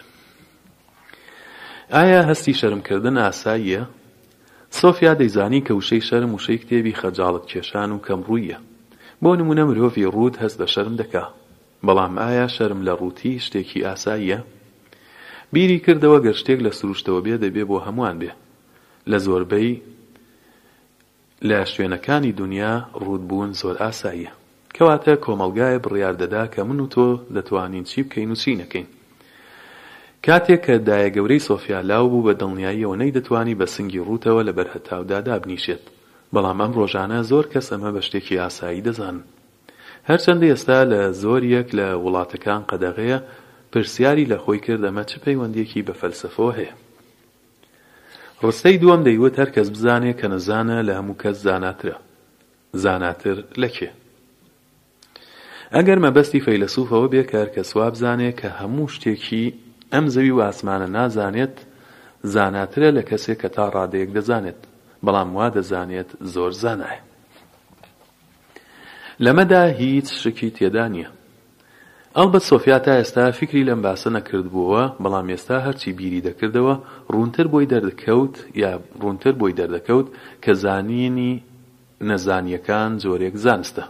ئایا 1.93 2.21
هەستی 2.29 2.53
شەرمکردن 2.59 3.15
ئاساییە 3.23 3.81
سۆفیا 4.79 5.13
دەیزانی 5.21 5.61
کە 5.67 5.71
وشەی 5.79 6.01
شەرم 6.09 6.31
وشەی 6.33 6.59
کتێبی 6.61 6.97
خەجاڵت 7.01 7.45
کێشان 7.51 7.89
و 7.93 8.01
کەمڕوویە 8.07 8.59
بۆ 9.25 9.31
نمونە 9.39 9.63
مرۆڤی 9.69 10.03
ڕوود 10.15 10.33
هەست 10.41 10.55
لە 10.61 10.67
شەرم 10.73 10.95
دەکا 11.01 11.23
بەڵام 11.85 12.13
ئایا 12.23 12.45
شەرم 12.55 12.79
لە 12.87 12.93
ڕووتی 12.99 13.33
شتێکی 13.45 13.85
ئاساییە 13.87 14.39
بیری 15.53 15.77
کردەوە 15.85 16.17
گەر 16.25 16.35
شتێک 16.41 16.59
لە 16.67 16.71
سروشتەوە 16.79 17.19
بێ 17.25 17.35
دەبێ 17.43 17.63
بۆ 17.69 17.77
هەمووان 17.85 18.15
بێ 18.21 18.31
لە 19.11 19.17
زۆربەی 19.25 19.69
لە 21.49 21.57
شوێنەکانی 21.73 22.35
دنیا 22.41 22.73
ڕوودبوون 23.01 23.51
زۆر 23.61 23.75
ئاساییە 23.83 24.31
کەواتە 24.75 25.13
کۆمەلگایە 25.25 25.79
بڕیار 25.85 26.15
دەدا 26.23 26.43
کە 26.53 26.61
من 26.67 26.79
و 26.83 26.87
تۆ 26.93 27.07
دەتوانین 27.35 27.83
چی 27.89 27.99
بکەین 28.05 28.29
و 28.31 28.35
چی 28.41 28.53
نەکەین 28.61 28.87
کاتێک 30.25 30.61
کە 30.65 30.75
دایە 30.87 31.09
گەورەی 31.15 31.45
سۆفیا 31.47 31.79
لاو 31.89 32.05
بوو 32.11 32.23
بە 32.27 32.33
دڵنیاییەوە 32.41 32.95
نەی 33.01 33.11
دەتوانی 33.17 33.55
بە 33.59 33.65
سنگی 33.75 34.05
ڕوتەوە 34.07 34.41
لە 34.47 34.53
بەرهەتاودا 34.57 35.17
دابنیشێت 35.27 35.83
بەڵام 36.35 36.57
ئەم 36.63 36.73
ڕۆژانە 36.79 37.19
زۆر 37.31 37.45
کەس 37.53 37.67
ئەمە 37.73 37.91
بە 37.95 38.01
شتێکی 38.07 38.37
ئاسایی 38.43 38.85
دەزان 38.87 39.17
هەرچەندە 40.09 40.45
ئێستا 40.51 40.77
لە 40.91 41.01
زۆر 41.23 41.41
یەک 41.55 41.69
لە 41.77 41.87
وڵاتەکان 42.03 42.61
قەدەغەیە 42.69 43.19
پرسیاری 43.71 44.29
لە 44.31 44.37
خۆی 44.43 44.59
کرد 44.65 44.81
ئەمە 44.87 45.03
چ 45.09 45.11
پەیوەندێکی 45.23 45.81
بە 45.87 45.93
فەلسفۆ 46.01 46.47
هەیە 46.57 46.73
ڕستەی 48.45 48.77
دووەم 48.81 49.01
دەیوت 49.07 49.35
هەر 49.41 49.49
کەس 49.55 49.67
بزانێ 49.75 50.11
کە 50.19 50.27
نەزانە 50.33 50.77
لە 50.87 50.93
هەموو 50.99 51.19
کەس 51.23 51.37
زاناترە 51.45 51.97
زاناتر 52.83 53.37
لەکێ 53.63 53.89
ئەگەر 55.75 55.99
مەبەستی 56.05 56.43
فەیلسوفەوە 56.45 57.07
بێ 57.13 57.23
کار 57.31 57.47
کە 57.55 57.61
سواب 57.69 57.93
زانێ 58.03 58.29
کە 58.39 58.49
هەموو 58.59 58.87
شتێکی 58.95 59.45
ئەم 59.93 60.05
زەوی 60.15 60.33
و 60.37 60.41
ئاسمانە 60.45 60.87
نازانێت 60.97 61.55
زاناترە 62.33 62.89
لە 62.97 63.03
کەسێک 63.09 63.37
کە 63.43 63.49
تا 63.55 63.65
ڕادەیەک 63.75 64.09
دەزانێت 64.17 64.61
بەڵام 65.05 65.29
وا 65.35 65.47
دەزانێت 65.57 66.09
زۆر 66.33 66.51
زانایە 66.63 66.99
لەمەدا 69.25 69.63
هیچ 69.81 70.07
شکی 70.23 70.49
تێدا 70.57 70.85
نییە 70.93 71.09
ئەو 72.17 72.27
بە 72.33 72.39
سۆفیا 72.49 72.77
تا 72.85 72.91
ئێستا 72.99 73.23
فکری 73.39 73.67
لەم 73.69 73.81
باسە 73.85 74.09
نەکردبووە 74.17 74.83
بەڵام 75.03 75.27
ئێستا 75.33 75.57
هەرچی 75.65 75.91
بیری 75.99 76.21
دەکردەوە 76.27 76.75
ڕوونتر 77.13 77.45
بۆی 77.53 77.67
دەردەکەوت 77.73 78.35
یا 78.63 78.71
ڕوونتر 79.01 79.33
بۆی 79.41 79.53
دەردەکەوت 79.59 80.07
کە 80.43 80.51
زانینی 80.63 81.33
نەزانیەکان 82.09 82.91
جۆرێک 83.03 83.35
زانستە 83.45 83.83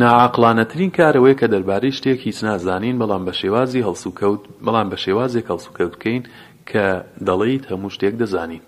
ناعاقلانەترین 0.00 0.90
کارەوەی 0.96 1.38
کە 1.40 1.46
دەربارەی 1.52 1.96
شتێک 1.98 2.18
هیچ 2.26 2.38
نازانین 2.48 2.96
بەڵام 3.00 3.22
بە 3.28 3.32
شێوازی 3.40 3.84
هەڵسوکەوت 3.86 4.42
بەڵام 4.66 4.88
بە 4.92 4.96
شێوازێک 5.04 5.46
هەڵسوکەوتکەین 5.52 6.22
کە 6.70 6.86
دەڵیت 7.26 7.64
هەموو 7.70 7.94
شتێک 7.96 8.14
دەزانین 8.22 8.62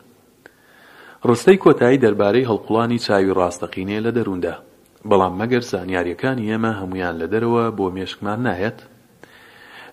ڕستەی 1.27 1.57
کۆتایی 1.63 1.99
دەربارەی 2.05 2.47
هەڵقوڵانی 2.51 3.03
چاوی 3.07 3.35
ڕاستەقینێ 3.39 3.99
لە 4.07 4.11
دەروندا 4.17 4.55
بەڵام 5.09 5.35
مەگەر 5.41 5.63
زانیاریەکانی 5.73 6.49
ئێمە 6.51 6.73
هەمویان 6.81 7.15
لە 7.21 7.27
دەرەوە 7.33 7.65
بۆ 7.79 7.87
مێشکمان 7.97 8.39
نایەت 8.47 8.79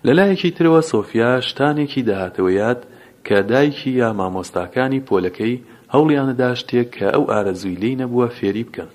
لەلایەکی 0.06 0.54
ترەوە 0.56 0.80
سۆفیا 0.92 1.30
شتانێکی 1.48 2.02
داهاتەوەیات 2.08 2.80
کە 3.26 3.36
دایکی 3.50 3.90
یا 4.02 4.08
مامۆستاکانی 4.18 5.04
پۆلەکەی 5.08 5.62
هەوڵیانەدا 5.94 6.50
شتێک 6.60 6.88
کە 6.96 7.06
ئەو 7.14 7.22
ئارەزووی 7.30 7.80
لی 7.82 7.92
نەبووە 8.00 8.28
فێری 8.36 8.64
بکەن 8.68 8.90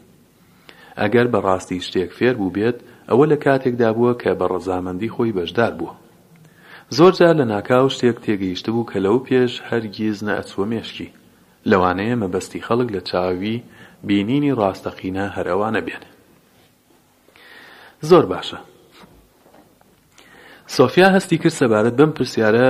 ئەگەر 1.02 1.28
بەڕاستی 1.34 1.80
شتێک 1.88 2.10
فێر 2.18 2.36
بوو 2.40 2.54
بێت 2.56 2.78
ئەوە 3.10 3.26
لە 3.32 3.38
کاتێکدا 3.46 3.90
بووە 3.98 4.14
کە 4.22 4.32
بە 4.40 4.46
ڕەزامەندی 4.54 5.14
خۆی 5.16 5.36
بەشدار 5.38 5.74
بووە 5.80 5.94
زۆرجار 6.98 7.34
لە 7.42 7.46
ناکاو 7.54 7.88
شتێک 7.96 8.18
تێگەیشت 8.26 8.66
بوو 8.74 8.90
کە 8.92 8.98
لەو 9.06 9.18
پێش 9.28 9.52
هەرگیز 9.70 10.18
نەئەچوە 10.28 10.66
مێشکی 10.74 11.10
لەوانەیە 11.70 12.16
مەبەستی 12.22 12.66
خەڵک 12.68 12.90
لە 12.96 13.02
چاوی 13.10 13.64
بینینی 14.08 14.54
ڕاستەقینە 14.60 15.26
هەرەوانە 15.36 15.82
بێن 15.88 16.04
زۆر 18.10 18.26
باشە 18.34 18.60
سۆفیا 20.78 21.08
هەستی 21.16 21.38
کرد 21.42 21.56
سەبارەت 21.60 21.96
بەم 22.00 22.12
پرسیارە 22.18 22.70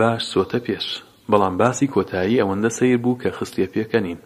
باش 0.00 0.22
سۆتە 0.32 0.58
پێش 0.66 0.86
بەڵام 1.30 1.54
باسی 1.60 1.86
کۆتایی 1.94 2.40
ئەوەندە 2.40 2.70
سیر 2.78 2.96
بوو 3.04 3.20
کە 3.22 3.28
خستیە 3.38 3.68
پێکەنین 3.74 4.18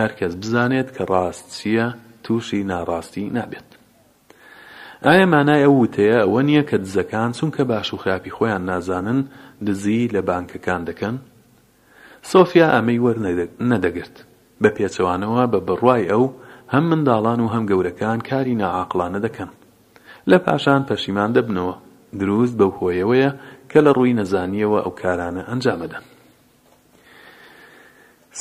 هەرکەس 0.00 0.32
بزانێت 0.42 0.88
کە 0.96 1.02
ڕاست 1.10 1.46
چییە 1.56 1.86
تووشی 2.24 2.64
ناڕاستی 2.70 3.24
نابێت 3.36 3.68
ئایا 5.06 5.26
مانای 5.32 5.64
ئەو 5.64 5.74
وتەیە 5.84 6.18
ئەوە 6.24 6.40
نییە 6.48 6.62
کە 6.70 6.76
دزەکان 6.84 7.30
چونکە 7.38 7.62
باش 7.72 7.88
و 7.94 8.00
خراپی 8.02 8.34
خۆیان 8.36 8.62
نازانن 8.70 9.20
دزی 9.66 10.08
لە 10.14 10.20
بانکەکان 10.28 10.82
دەکەن 10.90 11.16
سۆفیا 12.32 12.66
ئەمەی 12.74 12.98
وەرنەدەگرت 13.04 14.16
بە 14.62 14.70
پێچەوانەوە 14.76 15.42
بە 15.52 15.58
بڕوای 15.68 16.04
ئەو 16.12 16.24
هەم 16.72 16.84
منداڵان 16.90 17.40
و 17.42 17.52
هەم 17.54 17.64
گەورەکان 17.70 18.18
کاری 18.30 18.54
ناعاقلانە 18.60 19.20
دەکەن 19.26 19.50
لە 20.30 20.38
پاشان 20.46 20.82
پەشیمان 20.88 21.30
دەبنەوە 21.36 21.74
دروست 22.20 22.54
بەو 22.58 22.72
هۆیەوەیە 22.78 23.30
کە 23.70 23.78
لە 23.86 23.90
ڕووی 23.96 24.16
نەزانیەوە 24.20 24.78
ئەو 24.84 24.92
کارانە 25.00 25.42
ئەنجامەدەن 25.50 26.04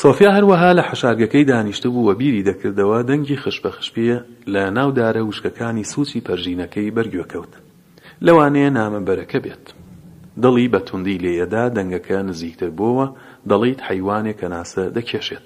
سۆفیا 0.02 0.32
هەروەها 0.38 0.70
لە 0.78 0.84
حەشارگەکەی 0.90 1.46
دانیشتبوو 1.52 2.06
وە 2.08 2.16
بیری 2.22 2.44
دەکردەوە 2.50 2.98
دەنگی 3.10 3.38
خشبە 3.44 3.72
خشپیە 3.78 4.18
لە 4.54 4.64
ناودارە 4.78 5.22
وشکەکانی 5.30 5.84
سوچی 5.94 6.22
پەرژینەکەی 6.28 6.94
بەرگوەکەوت 6.96 7.54
لەوانەیە 8.26 8.70
نامەبەرەکە 8.78 9.40
بێت 9.46 9.66
دڵی 10.44 10.68
بە 10.74 10.80
توندی 10.88 11.18
لێیەدا 11.24 11.66
دەنگەکە 11.78 12.18
نزیکتر 12.30 12.70
بووە 12.80 13.08
دەڵیت 13.50 13.80
حەیوانێک 13.88 14.38
کە 14.42 14.48
ناسە 14.56 14.84
دەکێشێت 14.98 15.46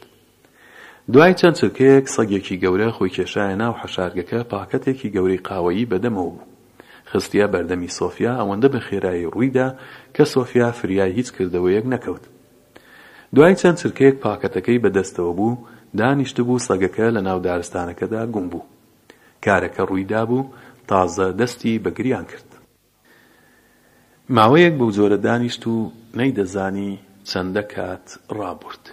دوای 1.13 1.33
چەند 1.39 1.55
چرکەیەک 1.59 2.05
سەگێکی 2.15 2.55
گەورە 2.63 2.89
خۆی 2.95 3.13
کێشایە 3.15 3.55
ناو 3.63 3.73
حەشارگەکە 3.81 4.39
پاکەتێکی 4.51 5.13
گەورەی 5.15 5.43
قاوەیی 5.47 5.89
بەدەمەوە 5.91 6.31
بوو 6.35 6.45
خستیا 7.11 7.47
بەردەمی 7.53 7.91
سۆفیا 7.97 8.33
ئەوەندە 8.39 8.69
بە 8.73 8.79
خێرایی 8.87 9.29
ڕوویدا 9.33 9.67
کە 10.15 10.23
سۆفیا 10.33 10.69
فریای 10.79 11.11
هیچ 11.17 11.27
کردەوەیەک 11.37 11.85
نەکەوت 11.93 12.23
دوای 13.35 13.55
چەند 13.61 13.77
چرکەیەک 13.81 14.15
پاکەتەکەی 14.25 14.81
بەدەستەوە 14.83 15.33
بوو 15.39 15.53
دانیشتبوو 15.99 16.63
سەگەکە 16.67 17.07
لە 17.15 17.21
ناو 17.27 17.39
دارستانەکەدا 17.47 18.21
گوم 18.33 18.45
بوو 18.51 18.65
کارەکە 19.45 19.81
ڕوویدا 19.89 20.21
بوو 20.29 20.43
تازە 20.89 21.27
دەستی 21.39 21.73
بەگریان 21.85 22.25
کرد 22.31 22.49
ماوەیەک 24.37 24.73
بەو 24.79 24.89
جۆرە 24.97 25.17
دانیشت 25.27 25.63
و 25.67 25.75
نەیدەزانی 26.19 26.91
چەندە 27.31 27.63
کات 27.73 28.05
ڕابرد 28.37 28.83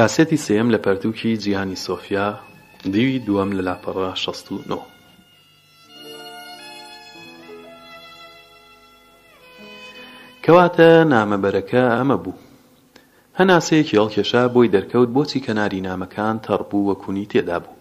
کاسێتی 0.00 0.36
سێم 0.46 0.68
لە 0.74 0.78
پەرتووکی 0.86 1.32
جیهانی 1.44 1.76
سۆفیا 1.84 2.26
دیوی 2.94 3.22
دووەم 3.26 3.50
لە 3.58 3.62
لاپەڕە 3.68 4.10
16. 4.14 4.80
کەواتە 10.44 10.90
نامەبەرەکە 11.12 11.82
ئەمە 11.96 12.16
بوو 12.24 12.34
هەناسەیەکی 13.38 13.96
هەڵکێشا 14.00 14.42
بۆی 14.54 14.72
دەرکەوت 14.74 15.08
بۆچی 15.16 15.40
کەناری 15.46 15.84
نامەکان 15.88 16.36
تەڕبوو 16.46 16.86
وەکوونی 16.88 17.26
تێدا 17.32 17.58
بوو 17.64 17.76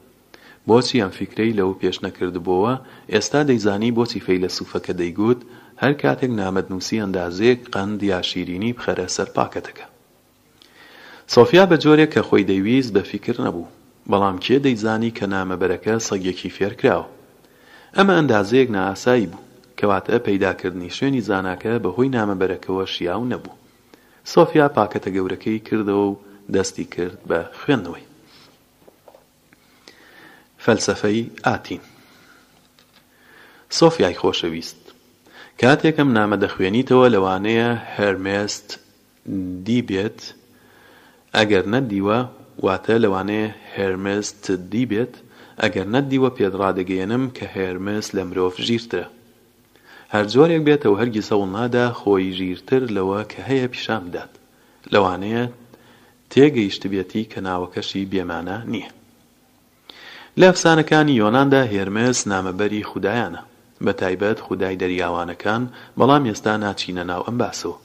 بۆچی 0.70 1.02
ئەم 1.04 1.12
فکرەی 1.20 1.56
لەو 1.60 1.70
پێش 1.82 1.98
نەکردبووە 2.06 2.74
ئێستا 3.14 3.42
دەیزانی 3.50 3.96
بۆچی 3.98 4.24
فەی 4.26 4.40
لە 4.44 4.50
سوفەکە 4.58 4.94
دەیگوت 5.00 5.40
هەر 5.82 5.94
کاتێک 6.02 6.32
نامەت 6.40 6.66
نووسی 6.72 7.02
ئەندازێک 7.04 7.60
قەند 7.74 8.00
یا 8.12 8.20
شیرینی 8.30 8.72
بخەرە 8.78 9.08
سەر 9.16 9.30
پاکەتەکە 9.38 9.88
سۆفیا 11.34 11.66
بە 11.70 11.76
جۆرێک 11.84 12.10
کە 12.14 12.22
خۆی 12.28 12.48
دەیویست 12.50 12.92
بە 12.96 13.00
فیکر 13.10 13.36
نەبوو 13.46 13.70
بەڵام 14.12 14.38
کێ 14.46 14.58
دەیزانی 14.66 15.12
کە 15.18 15.26
نامەبەرەکە 15.34 15.96
سەگێکی 16.08 16.54
فێرکراوە 16.58 17.08
ئەمە 17.96 18.14
ئەندازەیەک 18.18 18.70
ناسایی 18.76 19.30
بوو 19.32 19.44
کەواتە 19.80 20.18
پەیداکردنی 20.28 20.94
شوێنی 20.98 21.26
زاناکە 21.30 21.74
بەهۆی 21.84 22.14
نامەبەرەکەەوە 22.18 22.86
شیاو 22.94 23.24
نەبوو 23.32 23.56
سۆفیا 24.34 24.68
پاکەتە 24.76 25.10
گەورەکەی 25.16 25.64
کردەوە 25.68 26.04
و 26.10 26.20
دەستی 26.54 26.86
کرد 26.94 27.18
بە 27.30 27.40
خوێندنەوەی 27.62 28.06
فەلسفەی 30.64 31.22
ئاتین 31.48 31.82
سۆفیای 33.80 34.20
خۆشەویست 34.22 34.80
کاتێکم 35.62 36.10
نامە 36.18 36.38
دەخوێنیتەوە 36.44 37.06
لەوانەیە 37.14 37.70
هەرمێست 37.96 38.70
دیبێت 39.68 40.22
ئەگەر 41.40 41.66
نەدیوە 41.74 42.18
واتە 42.66 42.96
لەوانەیە 43.04 43.48
هێرمێز 43.76 44.26
تدی 44.44 44.86
بێت 44.92 45.14
ئەگەر 45.62 45.88
نەدیوە 45.96 46.30
پێدڕادەگەێنم 46.38 47.24
کە 47.38 47.46
هێرمێز 47.56 48.06
لە 48.18 48.22
مرۆڤ 48.30 48.56
ژیرترە 48.68 49.08
هەر 50.14 50.26
جۆرێک 50.34 50.64
بێتەوە 50.68 50.96
هەرگی 51.02 51.26
سەڵ 51.30 51.42
نادا 51.56 51.86
خۆی 52.00 52.26
ژیرتر 52.40 52.84
لەوە 52.96 53.20
کە 53.32 53.40
هەیە 53.50 53.68
پیشامدات 53.74 54.32
لەوانەیە 54.94 55.44
تێگەیشتبێتی 56.34 57.24
کە 57.32 57.40
ناوەکەشی 57.48 58.10
بێمانە 58.12 58.58
نییە 58.74 58.90
لە 60.40 60.46
ئەفسانەکانی 60.50 61.14
یۆناندا 61.22 61.62
هێرمێز 61.74 62.18
نامەبەری 62.32 62.88
خوددایانە 62.90 63.42
بە 63.86 63.94
تایبەت 64.02 64.38
خودای 64.46 64.80
دەریاوانەکان 64.82 65.64
بەڵام 66.00 66.24
ئێستا 66.30 66.54
ناچینە 66.64 67.04
ناو 67.12 67.22
ئەم 67.28 67.38
باسەوە 67.42 67.78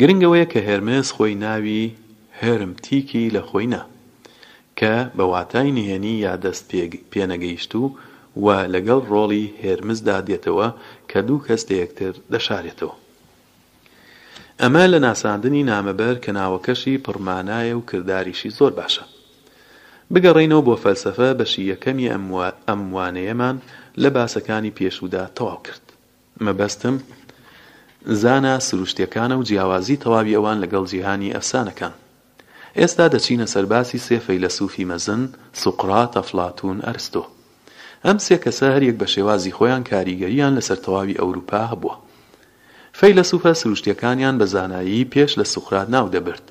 گرنگەوەیە 0.00 0.46
کە 0.52 0.58
هێرمێز 0.68 1.06
خۆی 1.16 1.34
ناوی 1.46 1.84
هێرم 2.44 2.72
تیکی 2.84 3.24
لە 3.36 3.42
خۆینە 3.48 3.82
کە 4.78 4.94
بە 5.16 5.24
واتای 5.32 5.68
نهێنی 5.78 6.14
یا 6.26 6.34
دەست 6.44 6.66
پێنەگەیشت 7.12 7.72
و 7.82 7.96
و 8.44 8.46
لەگەڵ 8.74 9.00
ڕۆڵی 9.12 9.44
هێرمزدا 9.62 10.18
دێتەوە 10.28 10.68
کە 11.10 11.18
دوو 11.26 11.44
کەس 11.46 11.62
یەکتر 11.82 12.14
دەشارێتەوە 12.32 12.94
ئەمە 14.60 14.84
لە 14.92 14.98
ناساندنی 15.06 15.66
نامەبەر 15.72 16.16
کە 16.24 16.30
ناوەکەشی 16.38 17.00
پڕمانایە 17.04 17.74
و 17.78 17.86
کردداریشی 17.90 18.50
زۆر 18.58 18.72
باشە 18.80 19.04
بگەڕینەوە 20.12 20.62
بۆ 20.66 20.74
فەلسفە 20.84 21.28
بەشی 21.38 21.64
یەکەمی 21.72 22.10
ئەموانەیەمان 22.68 23.56
لە 24.02 24.08
باسەکانی 24.16 24.74
پێشودا 24.78 25.24
تەواو 25.36 25.60
کرد 25.66 25.84
مەبەستم 26.44 26.96
زانە 28.22 28.54
سروشتیەکانە 28.68 29.34
و 29.36 29.46
جیاوازی 29.48 30.00
تەواوی 30.04 30.36
ئەوان 30.38 30.58
لەگەڵ 30.62 30.84
جیهانی 30.92 31.34
ئەفسانەکان 31.36 31.94
ئێستا 32.80 33.06
دەچینە 33.14 33.46
سەرباسی 33.54 34.02
سێ 34.06 34.18
فەیلسوفی 34.26 34.88
مەزن 34.90 35.22
سوقرات 35.62 36.12
ئەفلاتون 36.18 36.78
ئەرستۆ 36.86 37.22
ئەم 38.06 38.18
سێ 38.26 38.36
کەسە 38.44 38.66
هەریەک 38.74 38.96
بە 39.00 39.06
شێوازی 39.14 39.54
خۆیان 39.56 39.82
کاریگەریان 39.90 40.52
لەسەر 40.58 40.78
تەواوی 40.84 41.18
ئەوروپا 41.20 41.62
هەبووە 41.72 41.96
فەیلسوفە 42.98 43.52
سروشتیەکانیان 43.60 44.36
بە 44.40 44.46
زانایی 44.54 45.08
پێش 45.14 45.30
لە 45.40 45.44
سوقرات 45.54 45.88
ناو 45.94 46.06
دەبرد 46.14 46.44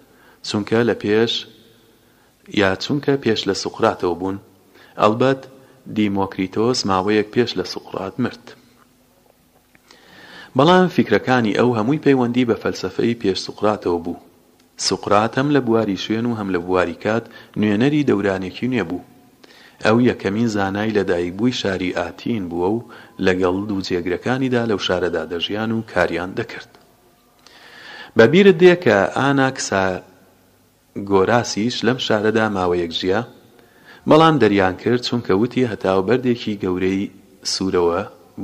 چونکە 0.50 0.80
لە 0.90 0.96
پێش 1.04 1.32
یا 2.62 2.70
چونکە 2.84 3.14
پێش 3.24 3.42
لە 3.50 3.56
سوقراتەوە 3.64 4.16
بوون 4.20 4.38
ئەلبەت 5.02 5.42
دیمۆکریتۆس 5.96 6.80
ماوەیەک 6.90 7.28
پێش 7.36 7.52
لە 7.60 7.66
سوقرات 7.74 8.16
مرد 8.24 8.46
بەڵام 10.58 10.88
فیکرەکانی 10.96 11.58
ئەو 11.60 11.70
هەمووی 11.78 12.02
پەیوەندی 12.06 12.48
بە 12.50 12.56
فەلسفەی 12.64 13.20
پێش 13.22 13.38
سوقراتەوە 13.48 14.00
بوو 14.06 14.18
سقرات 14.86 15.34
هەم 15.38 15.50
لە 15.54 15.58
بواری 15.68 15.98
شوێن 16.04 16.26
و 16.28 16.36
هەم 16.40 16.50
لە 16.54 16.58
بواری 16.68 16.96
کات 17.04 17.24
نوێنەری 17.62 18.08
دەورانێکی 18.10 18.68
نێبوو 18.74 19.06
ئەو 19.86 19.98
یەکەمین 20.10 20.46
زانای 20.56 20.94
لەدایک 20.98 21.34
بووی 21.38 21.52
شاری 21.62 21.94
ئاتین 22.00 22.44
بووە 22.52 22.70
و 22.76 22.86
لەگەڵ 23.26 23.56
دوو 23.70 23.82
جێگرەکانیدا 23.88 24.64
لەو 24.72 24.80
شارەدا 24.88 25.24
دەژیان 25.32 25.72
و 25.74 25.82
کاریان 25.92 26.32
دەکرد 26.40 26.72
بەبیرت 28.18 28.58
دێ 28.64 28.74
کە 28.84 28.98
ئاناکسا 29.18 29.86
گۆراسیش 31.10 31.76
لەم 31.88 32.00
شارەدا 32.08 32.46
ماوەیەک 32.56 32.92
ژیە 33.00 33.22
بەڵام 34.10 34.36
دەریان 34.42 34.76
کرد 34.84 35.02
چونکە 35.08 35.32
وتی 35.42 35.70
هەتاوبەردێکی 35.72 36.60
گەورەی 36.64 37.00
سوورەوە 37.54 38.02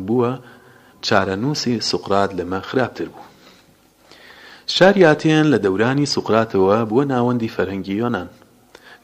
بووە 0.08 0.32
چارەنووسی 1.08 1.76
سوقرات 1.90 2.32
لەمە 2.40 2.60
خراپتر 2.70 3.08
بوو 3.14 3.24
شاری 4.78 5.02
ئاتێن 5.10 5.46
لە 5.54 5.58
دەورانی 5.66 6.06
سوقراتەوە 6.16 6.78
بووە 6.90 7.04
ناوەندی 7.14 7.52
فەرهەنگی 7.56 7.96
یۆناان 8.02 8.30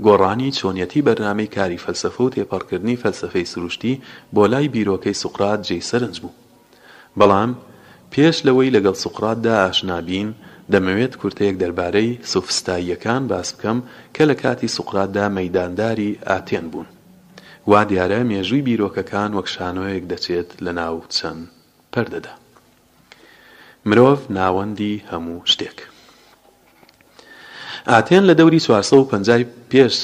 گۆڕانی 0.06 0.54
چۆنیەتی 0.60 1.02
بەرنامەی 1.08 1.54
کاری 1.56 1.78
فەلسفە 1.86 2.22
و 2.24 2.32
تێپەڕکردنی 2.36 3.00
فەلسفەی 3.04 3.50
سروشتی 3.52 3.94
بۆ 4.36 4.44
لای 4.52 4.68
بیرۆکەی 4.76 5.20
سوقرات 5.24 5.60
جێی 5.68 5.88
سەرنج 5.90 6.16
بوو 6.24 6.38
بەڵام 7.20 7.52
پێش 8.14 8.38
لەوەی 8.48 8.74
لەگەڵ 8.76 8.96
سوقراتدا 9.04 9.54
ئاشنابین 9.64 10.30
دەمەوێت 10.72 11.14
کورتەیەک 11.22 11.56
دەربارەی 11.64 12.10
سوفستاییەکان 12.34 13.24
باس 13.32 13.48
بکەم 13.56 13.78
کە 14.16 14.24
لە 14.30 14.36
کاتی 14.44 14.68
سوقراتدا 14.76 15.26
مەدانداری 15.38 16.12
ئاتێن 16.30 16.66
بوون 16.72 16.88
وا 17.72 17.82
دیارە 17.92 18.20
مێژووی 18.32 18.64
بیرۆکەکان 18.68 19.32
وەک 19.38 19.48
شانۆیەک 19.54 20.04
دەچێت 20.12 20.50
لە 20.66 20.72
ناو 20.80 20.96
چەند 21.16 21.42
پەردەدا 21.94 22.34
مرۆڤ 23.88 24.18
ناوەندی 24.38 24.94
هەموو 25.12 25.40
شتێک 25.52 25.78
ئاتێن 27.90 28.24
لە 28.30 28.34
دەوری 28.40 28.60
450 28.60 29.46
پێش 29.72 29.96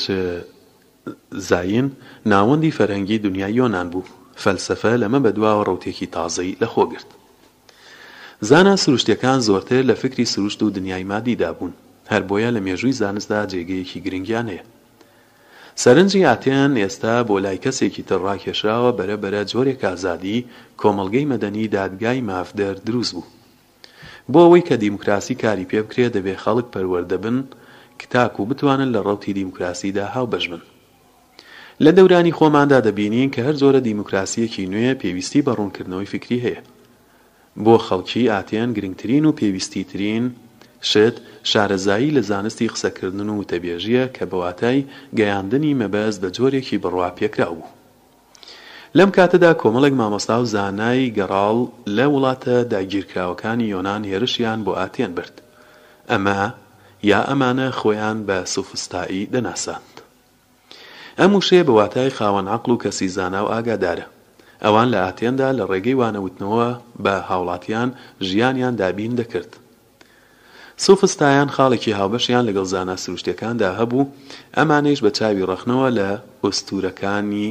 زین 1.50 1.88
ناوەندی 2.32 2.74
فەرەنگی 2.78 3.22
دنیا 3.26 3.50
یۆنان 3.60 3.88
بوو 3.94 4.04
فەلسفە 4.44 4.94
لەمە 5.02 5.20
بەدواوە 5.26 5.66
ڕوتێکی 5.68 6.10
تازەی 6.16 6.58
لەخۆ 6.62 6.84
گرت 6.92 7.10
زانە 8.50 8.76
سروشتەکان 8.84 9.40
زۆرتر 9.48 9.82
لە 9.90 9.94
فکری 10.02 10.26
سروشت 10.34 10.62
و 10.64 10.70
دنیای 10.76 11.04
مادیدا 11.12 11.52
بوون 11.54 11.74
هەر 12.12 12.22
بۆیە 12.30 12.50
لە 12.56 12.62
مێژووی 12.68 12.98
زانستدا 13.02 13.44
جێگەیەکی 13.52 14.00
گرنگیان 14.06 14.48
هەیە 14.54 14.64
سەرنجی 15.84 16.26
ئاتیان 16.28 16.74
ئێستا 16.84 17.16
بۆ 17.28 17.36
لای 17.45 17.62
کەسێکی 17.66 18.04
تر 18.10 18.20
ڕاکێشراوە 18.28 18.92
بەرەبەرە 18.98 19.42
جۆرێک 19.52 19.80
ئازادی 19.88 20.45
کۆمەلگەی 20.82 21.30
مەدەنی 21.32 21.68
دادگای 21.76 22.22
مافدەر 22.30 22.76
دروست 22.88 23.14
بوو 23.16 23.26
بۆ 24.34 24.40
ئەوەی 24.45 24.66
کە 24.68 24.74
دیموکراسی 24.84 25.36
کاری 25.44 25.66
پێ 25.72 25.80
بکرێت 25.86 26.12
دەبێ 26.18 26.36
خەڵک 26.44 26.66
پەروەەردەبن 26.74 27.38
کتاک 28.02 28.34
و 28.40 28.45
بتوانن 28.50 28.90
لە 28.95 29.00
ڕەوتی 29.08 29.34
دیموکراسیدا 29.40 30.06
هاوبەش 30.16 30.45
بن 30.52 30.62
لە 31.84 31.92
دەورانی 31.98 32.36
خۆماندا 32.38 32.80
دەبینین 32.88 33.30
کە 33.36 33.40
هەر 33.48 33.56
زۆرە 33.62 33.82
دیموکراسیەکی 33.90 34.70
نوێ 34.74 34.92
پێویستی 35.02 35.45
بە 35.45 35.52
ڕوونکردنەوەی 35.58 36.12
فکری 36.14 36.44
هەیە 36.45 36.62
بۆ 37.66 37.76
خەڵکی 37.88 38.30
ئاتیان 38.32 38.70
گرنگترین 38.76 39.26
و 39.26 39.36
پێویستیترین 39.40 40.24
شت 40.90 41.16
شارەزایی 41.52 42.16
لە 42.18 42.22
زانستی 42.30 42.72
قسەکردن 42.74 43.30
و 43.30 43.44
تەبێژیە 43.52 44.06
کە 44.16 44.24
بەواتای 44.32 44.80
گەیاندنی 45.20 45.78
مەبەز 45.82 46.16
بە 46.22 46.28
جۆرێکی 46.38 46.82
بڕوا 46.84 47.10
پێکرا 47.18 47.50
بوو 47.58 47.70
لەم 48.99 49.09
کاتەدا 49.15 49.49
کۆمەڵێک 49.61 49.93
مامۆستا 50.01 50.35
و 50.41 50.45
زانای 50.56 51.01
گەڕاڵ 51.17 51.57
لە 51.95 52.06
وڵاتە 52.14 52.56
داگیرکراوەکانی 52.74 53.72
یۆناان 53.74 54.01
هێرشیان 54.11 54.59
بۆ 54.65 54.72
ئاتێن 54.80 55.11
برد 55.17 55.35
ئەمە 56.09 56.41
یا 57.11 57.19
ئەمانە 57.30 57.69
خۆیان 57.80 58.17
بە 58.27 58.38
سوفستایی 58.53 59.24
دەناساند 59.33 59.95
ئەم 61.19 61.32
وشێ 61.40 61.61
بە 61.67 61.72
واتای 61.80 62.09
خاوەن 62.17 62.48
عقل 62.56 62.72
و 62.72 62.77
کەسی 62.83 63.07
زانا 63.17 63.41
و 63.45 63.51
ئاگادارە 63.53 64.06
ئەوان 64.65 64.88
لە 64.93 64.99
ئاتێندا 65.06 65.49
لە 65.59 65.64
ڕێگەی 65.72 65.98
وانەوتنەوە 66.01 66.69
بە 67.06 67.15
هاوڵاتیان 67.30 67.90
ژیانیان 68.30 68.75
دابین 68.82 69.14
دەکرد 69.19 69.51
سوفستایان 70.85 71.49
خاڵێکی 71.56 71.91
هاوبەشیان 71.99 72.45
لەگەڵ 72.49 72.65
زانا 72.74 72.95
سروشتەکاندا 73.06 73.69
هەبوو 73.80 74.06
ئەمانەش 74.57 74.99
بە 75.06 75.11
چاوی 75.17 75.48
ڕەخنەوە 75.49 75.88
لە 75.98 76.09
ئوستورەکانی 76.43 77.49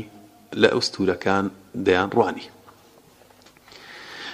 لە 0.62 0.68
ئەوستورەکان 0.74 1.44
دەیان 1.86 2.08
ڕوانی 2.16 2.46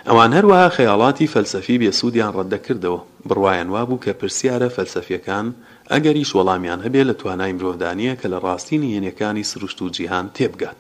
ئەوان 0.08 0.31
هەروەها 0.36 0.68
خەیاڵاتی 0.76 1.31
فەلسەفی 1.34 1.81
بێسوودیان 1.82 2.32
ڕەتدەکردەوە 2.39 3.00
بڕواەن 3.28 3.68
وابوو 3.74 4.02
کە 4.05 4.12
پرسیارە 4.20 4.68
فەلسەفیەکان 4.76 5.47
ئەگەریش 5.92 6.31
وەڵامیان 6.36 6.81
هەبێ 6.86 7.02
لە 7.10 7.15
توانای 7.20 7.57
مرۆدانیە 7.58 8.15
کە 8.20 8.26
لە 8.32 8.39
ڕاستینی 8.44 8.92
هێنەکانی 8.97 9.49
سروشت 9.50 9.78
و 9.82 9.89
جیهان 9.97 10.26
تێبگات 10.36 10.78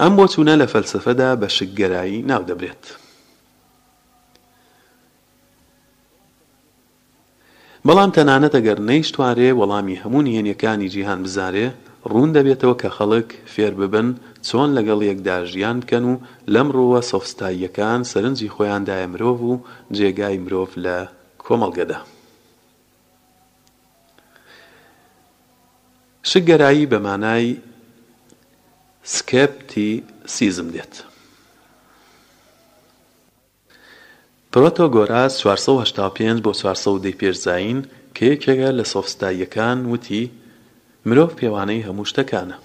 ئەم 0.00 0.12
بۆ 0.16 0.24
چوونە 0.32 0.54
لە 0.62 0.66
فەلسفەدا 0.72 1.30
بە 1.40 1.48
شگەرایی 1.56 2.20
ناو 2.30 2.42
دەبرێت 2.50 2.84
بەڵام 7.86 8.10
تەنانەت 8.16 8.54
ئەگەر 8.56 8.78
نەیشتوارێ 8.90 9.50
وەڵامی 9.58 10.00
هەموو 10.02 10.30
هێنیەکانی 10.34 10.88
جیهان 10.94 11.20
بزارێ 11.22 11.68
ڕوون 12.08 12.30
دەبێتەوە 12.36 12.74
کە 12.82 12.88
خەڵک 12.96 13.28
فێر 13.52 13.72
ببن 13.82 14.08
چۆن 14.46 14.70
لەگەڵ 14.76 15.00
یەکدا 15.10 15.36
ژیان 15.50 15.76
بکەن 15.80 16.04
و 16.10 16.14
لەم 16.54 16.68
ڕۆوە 16.76 17.00
سەفستاییەکان 17.10 18.00
سەرنجی 18.10 18.52
خۆیاندایە 18.54 19.06
مرۆڤ 19.12 19.38
و 19.50 19.62
جێگای 19.96 20.38
مرۆڤ 20.44 20.70
لە 20.84 20.96
کۆمەڵگەدا. 21.44 21.98
شگەرایی 26.30 26.90
بە 26.90 26.98
مانای 27.06 27.46
سکپتی 29.14 29.90
سیزم 30.34 30.68
دێت. 30.74 30.94
پرۆتۆ 34.52 34.86
گۆرا 34.94 35.24
485 35.28 36.38
بۆ 36.44 36.52
4 36.52 36.98
دی 37.04 37.12
پێرزین 37.20 37.78
کە 38.16 38.24
یەکێگە 38.32 38.70
لە 38.78 38.84
سۆفستاییەکان 38.92 39.78
وتی 39.92 40.30
مرۆڤ 41.08 41.30
پێوانەی 41.38 41.84
هەموو 41.86 42.08
شتەکانە 42.10 42.56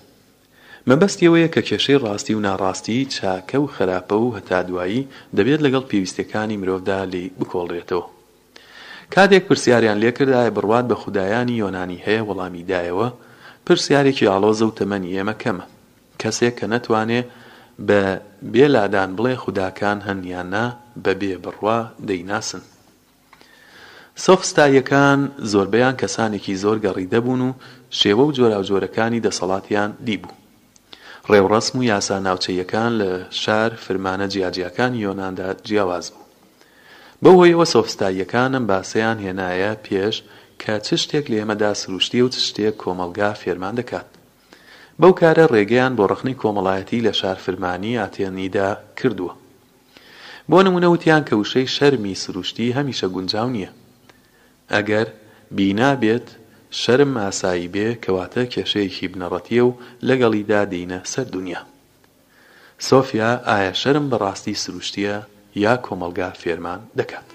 مەبەستی 0.90 1.26
ئەوەیە 1.28 1.50
کە 1.56 1.62
کێشەی 1.68 2.02
ڕاستی 2.04 2.36
و 2.38 2.44
ناڕاستی 2.48 3.00
چاکە 3.16 3.58
و 3.62 3.66
خراپە 3.76 4.16
و 4.20 4.34
هەتا 4.38 4.60
دوایی 4.68 5.08
دەبێت 5.38 5.60
لەگەڵ 5.66 5.84
پێویستەکانی 5.90 6.60
مرۆڤدا 6.62 7.00
لی 7.14 7.24
بکۆڵرێتەوە 7.40 8.06
کاتێک 9.14 9.44
پرسیاریان 9.48 9.98
لێکردایە 10.04 10.56
بڕوات 10.58 10.86
بە 10.92 10.96
خودایانی 11.02 11.60
یۆنانی 11.64 12.04
هەیە 12.06 12.22
وەڵامی 12.30 12.68
دایەوە 12.72 13.08
پرسیارێکی 13.66 14.30
ئالۆزە 14.32 14.66
و 14.68 14.76
تەمەنی 14.80 15.16
ئێمە 15.16 15.36
کەمە 15.44 15.66
کەسێک 16.22 16.54
کە 16.60 16.66
نەتوانێ 16.74 17.22
بە 17.88 18.02
بێلادان 18.54 19.10
بڵێ 19.18 19.34
خوداکان 19.44 19.98
هەنیانە 20.08 20.66
بە 21.04 21.12
بێ 21.20 21.34
بڕوا 21.44 21.80
دەیناسن 22.08 22.64
سۆفستایەکان 24.26 25.20
زۆربەیان 25.52 25.96
کەسانێکی 26.02 26.60
زۆر 26.64 26.78
گەڕی 26.86 27.08
دەبوون 27.14 27.42
و 27.48 27.52
شێوە 28.02 28.24
و 28.28 28.32
جۆراو 28.38 28.64
جۆرەکانی 28.70 29.24
دەسەڵاتیان 29.26 29.92
دیبوو 30.08 30.34
ڕێوڕسم 31.32 31.76
و 31.80 31.84
یاسا 31.92 32.18
ناوچەیەکان 32.28 32.92
لە 33.02 33.12
شار 33.42 33.72
فرمانە 33.86 34.28
جیاجیەکان 34.34 34.94
یۆناندا 35.06 35.50
جیاواز 35.68 36.06
بوو 36.12 36.14
بەو 37.24 37.36
هۆیەوە 37.42 37.66
سۆفستاییەکانم 37.74 38.64
باسەیان 38.72 39.18
هێنایە 39.26 39.72
پێش 39.86 40.16
کە 40.62 40.74
چ 40.86 40.88
شتێک 41.04 41.26
لە 41.32 41.36
ئێمەدا 41.40 41.72
سروشتی 41.82 42.22
و 42.22 42.28
چ 42.34 42.36
شتێک 42.48 42.76
کۆمەلگا 42.82 43.32
فێرمان 43.42 43.76
دەکات 43.80 44.08
بەو 45.02 45.14
کارە 45.20 45.46
ڕێگەیان 45.54 45.94
بۆ 45.98 46.04
ڕخنی 46.12 46.36
کۆمەڵایەتی 46.42 47.04
لە 47.06 47.12
شارفرمانی 47.20 48.00
ئاتێنیدا 48.00 48.70
کردووە 49.00 49.34
بۆ 50.50 50.58
نمونەوتیان 50.66 51.24
کە 51.28 51.34
وشەی 51.42 51.68
شەرمی 51.76 52.16
سروشتی 52.24 52.76
هەمیشە 52.78 53.08
گونجاو 53.16 53.50
نییە 53.56 53.72
ئەگەر 54.74 55.08
بینابێت 55.58 56.28
شەرم 56.84 57.14
ئاسایی 57.22 57.72
بێ 57.74 57.88
کەواتە 58.04 58.44
کێشەیەکی 58.54 59.12
بنەڕەتیە 59.14 59.64
و 59.68 59.78
لەگەڵیدا 60.08 60.62
دینە 60.74 61.00
سەر 61.12 61.28
دنیا 61.36 61.62
سۆفیا 62.88 63.32
ئایا 63.50 63.74
شەرم 63.82 64.06
بەڕاستی 64.12 64.60
سروشتیە 64.64 65.16
یا 65.64 65.74
کۆمەلگا 65.86 66.30
فێرمان 66.42 66.82
دەکات 67.00 67.28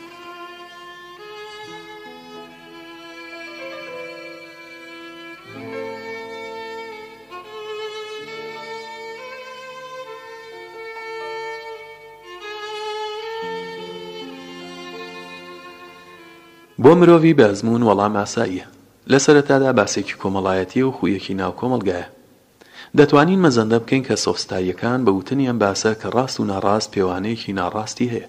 بۆ 16.83 16.93
مرۆڤی 17.01 17.35
بەزمون 17.41 17.83
وەڵام 17.89 18.15
ئاساییە 18.21 18.67
لە 19.13 19.19
سەرەتادا 19.25 19.71
باسێکی 19.79 20.19
کۆمەڵایەتی 20.23 20.83
و 20.87 20.95
خویەکی 20.97 21.35
ناو 21.43 21.53
کۆمەلگایە 21.61 22.07
دەتوانین 22.99 23.43
مەزەندە 23.47 23.79
بکەین 23.83 24.03
کە 24.09 24.15
سۆفستاییەکان 24.25 24.99
بە 25.07 25.11
وتنیان 25.19 25.59
باسە 25.65 25.93
کە 26.01 26.09
ڕاست 26.17 26.37
و 26.41 26.49
ناڕاست 26.51 26.89
پێوانەیەکی 26.95 27.57
ناڕاستی 27.61 28.13
هەیە 28.15 28.29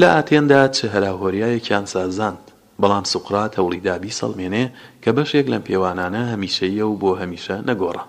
لە 0.00 0.06
ئاتێندا 0.14 0.62
چه 0.76 0.84
هەراهۆریایەکیان 0.94 1.86
سازاند 1.94 2.42
بەڵام 2.80 3.04
سوقرات 3.12 3.52
هەوڵیدابی 3.58 4.16
سەڵمێنێ 4.20 4.64
کە 5.02 5.10
بەشێک 5.16 5.46
لەم 5.52 5.62
پێوانانە 5.68 6.22
هەمیشەیە 6.32 6.84
و 6.90 6.98
بۆ 7.02 7.10
هەمیشە 7.20 7.56
نەگۆڕە 7.68 8.04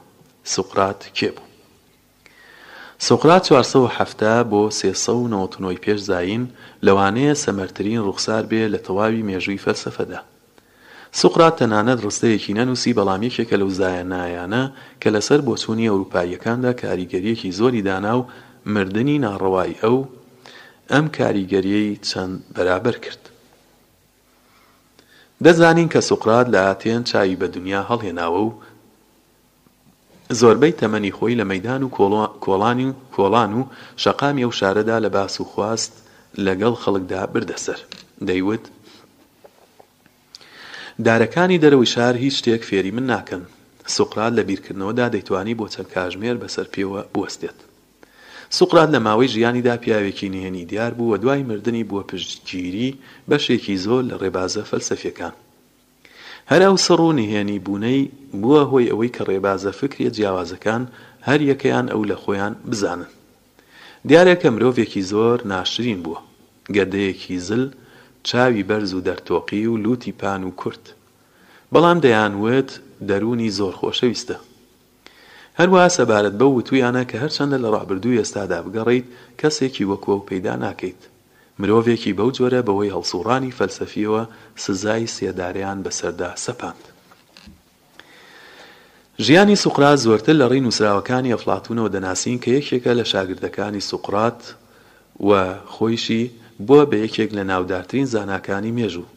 سوقرات 0.54 1.00
کێبوو 1.18 1.44
سوقرات 3.08 3.44
1970 3.52 4.50
بۆ 4.52 4.62
390 4.72 5.84
پێش 5.86 6.00
زاین 6.10 6.44
لەوانەیە 6.86 7.36
سەمەرترین 7.44 8.00
ڕوخسار 8.08 8.44
بێ 8.52 8.64
لە 8.74 8.78
تەواوی 8.86 9.26
مێژووی 9.30 9.64
فەلسەفەدا 9.66 10.22
سوقرات 11.22 11.56
تەنانەت 11.62 12.00
ڕستەیەکی 12.06 12.56
نەنووسی 12.60 12.96
بەڵامێکێکە 12.98 13.56
لەو 13.62 13.70
زایەنایانە 13.80 14.64
کە 15.02 15.10
لەسەر 15.16 15.40
بۆچوونی 15.48 15.90
ئەوروپاییەکاندا 15.92 16.72
کاریگەریەکی 16.82 17.56
زۆری 17.60 17.82
دانا 17.88 18.14
و 18.20 18.28
مردنی 18.74 19.22
ناڕەوای 19.26 19.72
ئەو 19.82 19.98
ئەم 20.94 21.06
کاریگەریەی 21.18 21.90
چەند 22.10 22.34
بەرابەر 22.56 22.96
کرد 23.04 23.24
دەزانین 25.46 25.90
کە 25.94 26.00
سوقرات 26.10 26.48
لە 26.54 26.60
ئاتێن 26.68 27.04
چاوی 27.10 27.40
بە 27.42 27.48
دنیا 27.56 27.82
هەڵهێناوە 27.90 28.42
و 28.48 28.52
زۆربەی 30.40 30.78
تەمەنی 30.82 31.16
خۆی 31.18 31.40
لە 31.40 31.46
مەدان 31.52 31.82
و 31.84 31.90
کۆڵانی 32.46 32.86
و 32.90 32.94
کۆڵان 33.16 33.52
و 33.58 33.62
شەقامی 34.04 34.44
ئەو 34.46 34.52
شارەدا 34.60 34.98
لە 35.06 35.10
باس 35.16 35.34
و 35.42 35.44
خواست 35.52 35.94
لەگەڵ 36.46 36.74
خەڵکدا 36.84 37.22
بردەسەر 37.34 37.80
دەیوت 38.28 38.66
دارەکانی 41.04 41.60
دەرەوەی 41.64 41.88
شار 41.94 42.16
هیچ 42.24 42.36
شتێک 42.40 42.62
فێری 42.70 42.92
من 42.96 43.06
ناکەن 43.12 43.42
سوقرات 43.98 44.34
لە 44.40 44.40
بیرکردنەوەدا 44.48 45.08
دەیتوانی 45.14 45.56
بۆ 45.60 45.66
چەند 45.74 45.90
کاژمێر 45.96 46.38
بەسەر 46.44 46.68
پێوە 46.74 47.02
بوەستێت 47.14 47.58
سوقرات 48.60 48.90
لە 48.96 49.00
ماوەی 49.08 49.28
ژیانیدا 49.34 49.76
پیاوێکی 49.84 50.30
نهێنی 50.34 50.66
دیار 50.72 50.92
بوو 50.98 51.10
وە 51.16 51.20
دوای 51.20 51.44
مردنی 51.50 51.84
بووە 51.90 52.04
پشتگیری 52.10 52.90
بەشێکی 53.30 53.76
زۆر 53.86 54.04
لە 54.10 54.16
ڕێبازە 54.22 54.64
فەلسەفیەکان 54.72 55.34
هەراو 56.52 56.76
سڕ 56.86 57.00
و 57.02 57.12
نهێنی 57.20 57.60
بوونەی 57.66 58.12
بووە 58.42 58.62
هۆی 58.72 58.90
ئەوەی 58.92 59.14
کە 59.16 59.24
ڕێبازە 59.30 59.72
فکرێت 59.80 60.14
جیاوازەکان 60.18 60.84
هەر 61.28 61.40
یەکەیان 61.52 61.88
ئەو 61.94 62.02
لە 62.10 62.16
خۆیان 62.24 62.54
بزانن 62.70 63.10
دیارێکە 64.10 64.50
مرۆڤێکی 64.56 65.02
زۆر 65.12 65.38
ناشرین 65.52 66.00
بووە 66.04 66.20
گەدەیەکی 66.76 67.38
زل 67.48 67.66
چاوی 68.26 68.64
بەرز 68.64 68.94
و 68.94 69.02
دەرتۆقی 69.02 69.66
و 69.68 69.78
لوتی 69.78 70.12
پان 70.12 70.44
و 70.44 70.52
کورت 70.52 70.94
بەڵام 71.76 71.98
دەیانوت 72.06 72.70
دەرونی 73.10 73.50
زۆر 73.60 73.74
خۆشەویستە 73.80 74.36
هەروە 75.60 75.86
سەبارەت 75.98 76.36
بە 76.40 76.46
وتویانە 76.58 77.04
کە 77.10 77.16
هەرچەندە 77.24 77.58
لە 77.64 77.70
ڕابردوو 77.76 78.18
ئێستادا 78.22 78.60
بگەڕیت 78.66 79.06
کەسێکی 79.40 79.88
وەکووە 79.92 80.16
و 80.20 80.26
پەیدا 80.30 80.56
ناکەیت 80.66 81.02
مرۆڤێکی 81.60 82.14
بەو 82.20 82.30
جۆرە 82.38 82.62
بەوەی 82.68 82.94
هەڵسوڕانی 82.96 83.56
فەلسەفیەوە 83.60 84.22
سزای 84.66 85.08
سێداریان 85.16 85.78
بەسەردا 85.86 86.32
سەپاند 86.46 86.84
ژیانی 89.26 89.56
سوقرات 89.64 90.00
زۆرتر 90.06 90.36
لە 90.42 90.46
ڕێی 90.52 90.64
نووسراوەکانی 90.66 91.34
ئەفلاتونەوە 91.34 91.90
دەناسین 91.96 92.38
کە 92.44 92.50
یەکێکە 92.58 92.92
لە 93.00 93.06
شاگردەکانی 93.12 93.82
سوقرات 93.92 94.42
و 95.28 95.30
خۆیشی 95.76 96.24
بووە 96.68 96.86
بە 96.92 96.96
یەکێک 97.04 97.30
لە 97.38 97.44
ناودارترین 97.50 98.06
زاناکانی 98.14 98.76
مێژوو 98.80 99.12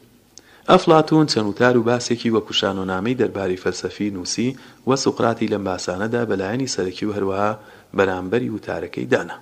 ئەفلاتون 0.71 1.27
چەندوتار 1.33 1.75
و 1.79 1.83
باسێکی 1.89 2.31
وە 2.35 2.41
کوشانۆنامەی 2.49 3.19
دەرباری 3.21 3.63
فەلسەفی 3.65 4.13
نووسی 4.17 4.57
وە 4.89 4.95
سوقراتی 5.05 5.51
لەم 5.53 5.63
باسانەدا 5.69 6.23
بەلایەنی 6.31 6.73
سەرەکی 6.75 7.05
و 7.07 7.15
هەروەها 7.17 7.53
بەرامبەری 7.97 8.53
وتارەکەی 8.57 9.11
دانا 9.13 9.37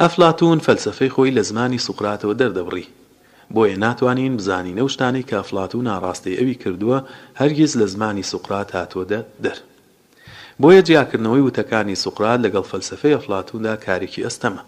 ئەفلاتون 0.00 0.58
فەلسفەی 0.66 1.10
خۆی 1.14 1.34
لە 1.38 1.42
زمانی 1.50 1.84
سوقراتەوە 1.86 2.34
دەردەبڕی 2.40 2.86
بۆیە 3.54 3.76
ناتوانین 3.84 4.36
بزانین 4.36 4.78
ئەو 4.80 4.88
شتانی 4.94 5.22
کە 5.28 5.34
ئەفلاتون 5.40 5.84
ناڕاستی 5.90 6.38
ئەوی 6.38 6.56
کردووە 6.62 6.98
هەرگیز 7.40 7.72
لە 7.80 7.86
زمانی 7.94 8.24
سوقرات 8.32 8.68
هاتووەدە 8.78 9.20
دەر 9.44 9.56
بۆیە 10.62 10.80
جیاکردنەوەی 10.88 11.44
وتەکانی 11.48 12.00
سوقرات 12.04 12.38
لەگەڵ 12.44 12.64
فەلسفەی 12.72 13.16
ئەفلاتوندا 13.16 13.74
کارێکی 13.86 14.24
ئەستەمە 14.26 14.62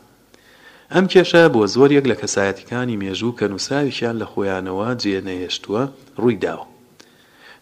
ئەم 0.97 1.07
کێشە 1.13 1.45
بۆ 1.55 1.63
زۆریەک 1.75 2.05
لە 2.13 2.17
کەسایەتەکانی 2.21 2.99
مێژوو 3.03 3.37
کە 3.39 3.45
نووساویشیان 3.53 4.17
لە 4.23 4.27
خۆیانەوە 4.33 4.89
جێنەهێشتووە 5.03 5.83
ڕوویداوە 6.23 6.65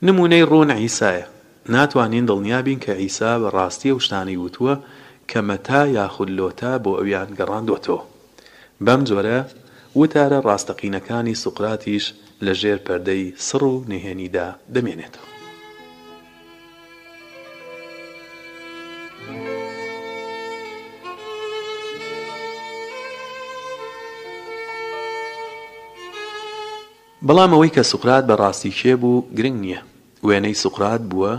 نمونەی 0.07 0.49
ڕۆن 0.50 0.70
عیسایە 0.83 1.26
ناتوانین 1.75 2.25
دڵنیابین 2.31 2.78
کە 2.84 2.92
ئیسا 3.02 3.33
بە 3.42 3.49
ڕاستی 3.57 3.91
و 3.94 3.99
شتانی 4.05 4.36
وتووە 4.44 4.75
کە 5.31 5.39
مەتا 5.49 5.83
یاخود 5.99 6.28
لۆتا 6.39 6.73
بۆ 6.84 6.92
ئەویان 6.99 7.28
گەڕاندوەتەوە 7.39 8.02
بەم 8.86 9.00
جۆرە 9.09 9.39
وتارە 10.00 10.39
ڕاستەقینەکانی 10.49 11.34
سوقراتیش 11.42 12.05
لە 12.44 12.52
ژێر 12.60 12.78
پەردەی 12.86 13.23
سڕ 13.49 13.62
و 13.73 13.75
نهێنیدا 13.92 14.49
دەمێنێتەوە 14.75 15.30
بەڵام 27.29 27.51
ئەوەی 27.53 27.73
کە 27.77 27.83
سوقرات 27.93 28.25
بە 28.29 28.35
ڕاستیشێ 28.43 28.95
بوو 29.01 29.21
گرنگ 29.37 29.59
نییە 29.65 29.81
وێنەی 30.29 30.57
سوقرات 30.63 31.03
بووە 31.11 31.35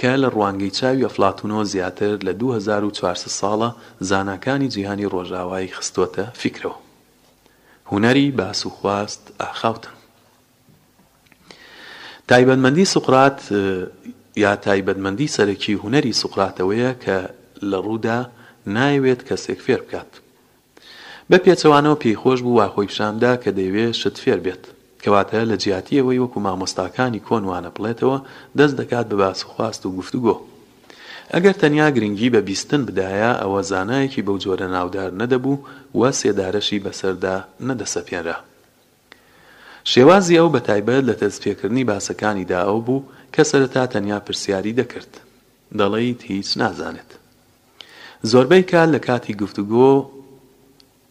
کە 0.00 0.12
لە 0.22 0.28
ڕوانگەی 0.34 0.72
چاوی 0.78 1.04
ئەفلاتونۆ 1.06 1.62
زیاتر 1.64 2.16
لە 2.26 2.32
2400 2.40 3.28
ساڵە 3.40 3.70
زانکانی 4.00 4.68
جیهانی 4.68 5.06
ڕۆژاوایی 5.08 5.74
خستۆتە 5.78 6.24
فیکرەوە 6.42 6.76
هوەری 7.90 8.30
باس 8.30 8.66
و 8.66 8.70
خواست 8.70 9.32
ئاخاوتن 9.40 9.92
تایبەتمەندی 12.28 12.84
سوقرات 12.84 13.40
یا 14.36 14.56
تایبەتمەندی 14.66 15.28
سەرەکی 15.36 15.74
هوەری 15.82 16.12
سوقراتەوەیە 16.22 16.90
کە 17.04 17.16
لە 17.70 17.78
ڕوودا 17.86 18.18
نایوێت 18.76 19.20
کەسێک 19.28 19.60
فێر 19.66 19.80
بکات 19.86 20.10
بە 21.30 21.36
پێچەوانەوە 21.44 21.96
پێی 22.02 22.16
خۆش 22.22 22.38
بوو 22.44 22.58
واخۆی 22.60 22.86
پیشاندا 22.90 23.32
کە 23.42 23.50
دەیوێت 23.58 23.92
شت 24.00 24.16
فێر 24.24 24.40
بێت 24.46 24.64
کەواتە 25.04 25.40
لە 25.50 25.56
جیاتیەوەی 25.64 26.20
وەکو 26.22 26.38
مامۆستاکانی 26.46 27.24
کۆنوانە 27.26 27.70
بڵێتەوە 27.76 28.18
دەست 28.58 28.74
دەکات 28.80 29.06
بە 29.10 29.16
باسخواست 29.22 29.82
و 29.86 29.92
گفتوگۆ 29.98 30.34
ئەگەر 31.34 31.54
تەنیا 31.62 31.88
گرنگی 31.96 32.30
بە 32.34 32.40
بیستن 32.48 32.82
بدایە 32.88 33.32
ئەوە 33.42 33.60
زانایەکی 33.70 34.22
بەو 34.26 34.38
جۆرە 34.44 34.68
ناودار 34.76 35.10
نەدەبوو 35.20 35.58
و 35.98 36.00
سێدارەشی 36.20 36.82
بەسەردا 36.84 37.36
نەدەسەپێنرا 37.68 38.38
شێوازی 39.92 40.38
ئەو 40.40 40.48
بە 40.54 40.60
تایبەت 40.68 41.04
لە 41.08 41.14
تەزپێکردنی 41.20 41.88
باسەکانیدا 41.90 42.58
ئەو 42.68 42.78
بوو 42.86 43.04
کە 43.34 43.42
سەرەتا 43.50 43.84
تەنیا 43.92 44.18
پرسیاری 44.26 44.76
دەکرد 44.80 45.12
دەڵیت 45.78 46.20
هیچ 46.30 46.48
نازانێت 46.60 47.10
زۆربەی 48.32 48.64
کار 48.72 48.88
لە 48.94 48.98
کاتی 49.08 49.34
گفتوگۆ 49.42 49.88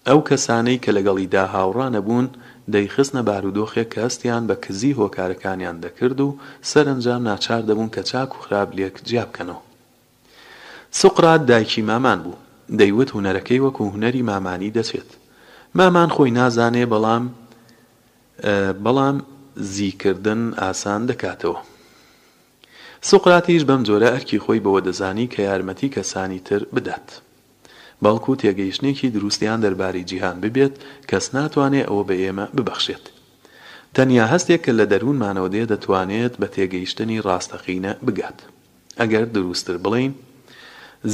ئەو 0.08 0.20
کەسانەی 0.30 0.78
کە 0.84 0.90
لەگەڵیدا 0.98 1.44
هاوڕانە 1.54 2.02
بوون 2.08 2.28
دەیخستنە 2.74 3.24
بارودۆخێک 3.28 3.90
کەستیان 3.96 4.44
بە 4.50 4.56
کزی 4.66 4.96
هۆکارەکانیان 5.00 5.78
دەکرد 5.86 6.20
و 6.22 6.38
سەرنجام 6.72 7.22
ناچار 7.30 7.62
دەبوون 7.70 7.90
کە 7.96 8.02
چاک 8.10 8.32
و 8.36 8.40
خراپ 8.44 8.70
لێک 8.76 8.96
جیابکەنەوە 9.10 9.62
سقرات 11.02 11.42
دایکی 11.52 11.82
مامان 11.82 12.20
بوو 12.24 12.38
دەیوت 12.80 13.10
هوەرەکەی 13.16 13.64
وەکو 13.66 13.84
هوەری 13.94 14.22
مامانی 14.32 14.74
دەچێت 14.78 15.10
مامان 15.80 16.10
خۆی 16.16 16.32
نازانێ 16.40 16.86
بەڵام 16.94 17.24
بەڵام 18.86 19.18
زیکردن 19.74 20.42
ئاسان 20.62 21.02
دەکاتەوە 21.10 21.60
سقراتیش 23.10 23.64
بەم 23.70 23.82
جۆرە 23.88 24.08
ئەرکی 24.14 24.40
خۆی 24.44 24.64
بەوە 24.66 24.80
دەزانی 24.88 25.32
کە 25.34 25.40
یارمەتی 25.48 25.94
کەسانی 25.96 26.40
تر 26.48 26.62
بدات 26.76 27.10
بەڵکو 28.04 28.34
تێگەیشتێکی 28.42 29.10
دروستیان 29.16 29.60
دەرباری 29.66 30.06
جیهان 30.10 30.38
ببێت 30.44 30.74
کەس 31.10 31.26
ناتوانێت 31.36 31.88
ئەوە 31.90 32.04
بە 32.10 32.16
ئێمە 32.22 32.46
ببەخشێت 32.58 33.06
تەنیا 33.96 34.26
هەستێک 34.34 34.62
کە 34.66 34.72
لە 34.80 34.86
دەروونمانەوە 34.92 35.50
دێ 35.56 35.64
دەتوانێت 35.72 36.34
بە 36.42 36.48
تێگەیشتنی 36.56 37.24
ڕاستەقینە 37.26 37.92
بگات 38.08 38.38
ئەگەر 39.00 39.26
دروستتر 39.36 39.78
بڵین 39.84 40.14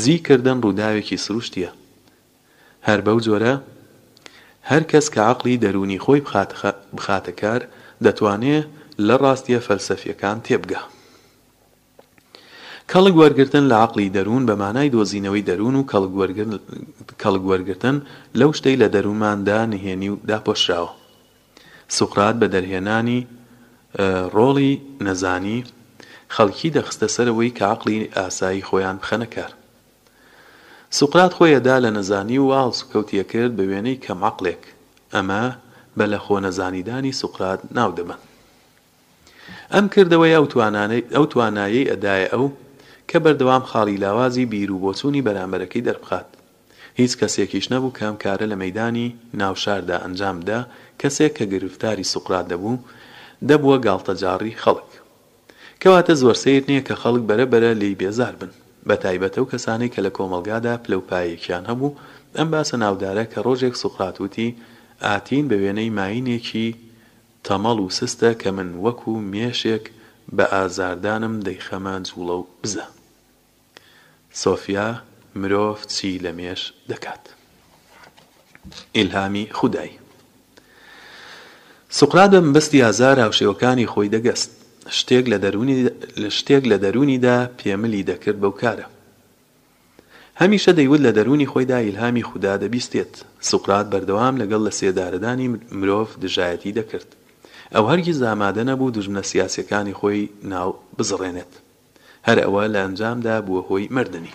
زی 0.02 0.18
کردن 0.28 0.58
ڕووداوێکی 0.64 1.18
سروشتیە 1.26 1.72
هەر 2.88 3.00
بەو 3.06 3.20
جۆرە 3.26 3.56
هەر 4.70 4.84
کەس 4.92 5.06
کە 5.14 5.22
عقلی 5.32 5.62
دەرونی 5.64 6.02
خۆی 6.04 6.22
بخاتە 6.98 7.32
کار 7.42 7.62
دەتوانێت 8.06 8.68
لە 9.08 9.16
ڕاستیە 9.24 9.60
فەلسەفیەکان 9.68 10.38
تێبگات 10.46 10.93
کەڵک 12.94 13.16
وەرگتن 13.24 13.64
لە 13.72 13.78
عقلی 13.86 14.10
دەروون 14.18 14.44
بە 14.50 14.56
مانای 14.64 14.90
دۆزینەوەی 14.96 15.48
دەروون 15.50 15.76
و 15.76 15.84
کەڵک 17.22 17.42
وەرگتن 17.52 17.96
لەو 18.40 18.52
شتەی 18.58 18.78
لە 18.82 18.88
دەروماندا 18.96 19.60
نهێنی 19.74 20.10
و 20.10 20.16
داپۆشراوە 20.30 20.92
سوقرات 21.98 22.36
بە 22.42 22.48
دەرهێنانی 22.56 23.20
ڕۆڵی 24.36 24.74
نەزانی 25.06 25.60
خەڵکی 26.36 26.70
دەخستە 26.76 27.08
سەرەوەی 27.16 27.56
کە 27.58 27.64
عقلی 27.74 28.10
ئاسایی 28.18 28.64
خۆیان 28.70 28.98
بخەنەکار 29.02 29.52
سوقرات 31.00 31.32
خۆیەدا 31.38 31.76
لە 31.86 31.90
نەزانی 31.98 32.38
و 32.40 32.48
واڵسکەوتیە 32.52 33.24
کرد 33.32 33.52
بە 33.58 33.64
وێنەی 33.70 33.98
کەم 34.06 34.20
عقلێک 34.30 34.64
ئەمە 35.14 35.44
بە 35.98 36.06
لە 36.12 36.20
خۆ 36.26 36.36
نەزانیدانی 36.46 37.12
سوقرات 37.22 37.60
ناودەمە 37.78 38.18
ئەم 39.74 39.86
کردەوەی 39.94 40.34
ئەو 41.18 41.26
توانایی 41.32 41.90
ئەدایە 41.94 42.28
ئەو 42.36 42.44
کە 43.10 43.18
بەردەوام 43.26 43.64
خاڵی 43.72 44.00
لاوازی 44.04 44.46
بیر 44.54 44.72
و 44.72 44.80
بۆچوونی 44.84 45.22
بەرامبەرەکەی 45.28 45.86
دەربخات 45.88 46.28
هیچ 47.02 47.14
کەسێکیش 47.22 47.66
نەبوو 47.74 47.96
کامکارە 48.00 48.46
لە 48.52 48.58
مەدانی 48.64 49.08
ناوشاردا 49.40 49.98
ئەنجامدا 50.04 50.60
کەسێک 51.02 51.32
کە 51.38 51.46
گرفتاری 51.54 52.10
سوقرات 52.14 52.46
دەبوو 52.52 52.76
دەبووە 53.50 53.78
گاڵتەجاری 53.86 54.58
خەڵک 54.64 54.90
کەواتە 55.82 56.14
زۆر 56.22 56.36
سیر 56.44 56.62
نییە 56.70 56.82
کە 56.88 56.94
خەڵک 57.02 57.24
بەرەبەرە 57.30 57.72
لی 57.82 57.92
بێزار 58.02 58.36
بن 58.42 58.52
بە 58.88 58.96
تایبەتە 59.04 59.40
و 59.42 59.50
کەسانی 59.52 59.90
کە 59.94 60.00
لە 60.06 60.12
کۆمەلگادا 60.18 60.74
پلەپایەکیان 60.84 61.64
هەبوو 61.72 61.96
ئەم 62.38 62.48
باسە 62.54 62.76
ناودارە 62.84 63.24
کە 63.32 63.40
ڕۆژێک 63.46 63.76
سوقراتوتی 63.84 64.50
ئاتین 65.06 65.46
بە 65.50 65.56
وێنەی 65.64 65.92
ماینێکی 65.98 66.68
تەمەڵ 67.46 67.78
و 67.84 67.94
سستە 67.98 68.32
کە 68.42 68.50
من 68.58 68.70
وەکو 68.86 69.14
مێشێک 69.34 69.86
بە 70.38 70.46
ئازاردانم 70.58 71.36
دەیخەمە 71.48 71.96
جوڵە 72.08 72.36
و 72.42 72.48
بزە 72.64 72.86
سۆفیا 74.44 74.90
مرۆڤ 75.40 75.80
چی 75.94 76.20
لە 76.24 76.32
مێش 76.38 76.62
دەکات 76.92 77.24
ئیلهامی 78.96 79.46
خودایی 79.60 80.00
سوقرات 81.98 82.32
بە 82.36 82.40
بەستی 82.56 82.82
ئازار 82.84 83.18
هاوشێوەکانی 83.24 83.88
خۆی 83.94 84.10
دەگەست 84.16 84.50
شتێک 86.38 86.64
لە 86.72 86.78
دەرونیدا 86.84 87.38
پێمەلی 87.60 88.04
دەکرد 88.10 88.38
بەو 88.44 88.54
کارە 88.62 88.88
هەمیشە 90.42 90.72
دەیوت 90.80 91.02
لە 91.08 91.12
دەرونی 91.18 91.48
خۆیدا 91.52 91.78
ئیلهامی 91.84 92.24
خوددا 92.30 92.56
دەبیستێت 92.62 93.14
سوقرات 93.50 93.88
بەردەوام 93.94 94.36
لەگەڵ 94.42 94.62
لە 94.68 94.72
سێدارەدانی 94.80 95.48
مرۆڤ 95.80 96.08
دژایەتی 96.24 96.72
دەکرد 96.80 97.10
ئەو 97.76 97.86
هەرگیز 97.92 98.20
ئامادە 98.26 98.64
نەبوو 98.72 98.94
دژمنە 98.98 99.24
سیاسەکانی 99.32 99.96
خۆی 100.00 100.22
ناو 100.54 100.70
بزڕێنێت 100.98 101.52
هەر 102.28 102.38
ئەوە 102.44 102.64
لە 102.74 102.80
ئەنجامدا 102.86 103.36
بووە 103.46 103.62
هۆی 103.70 103.86
مردنی 103.96 104.34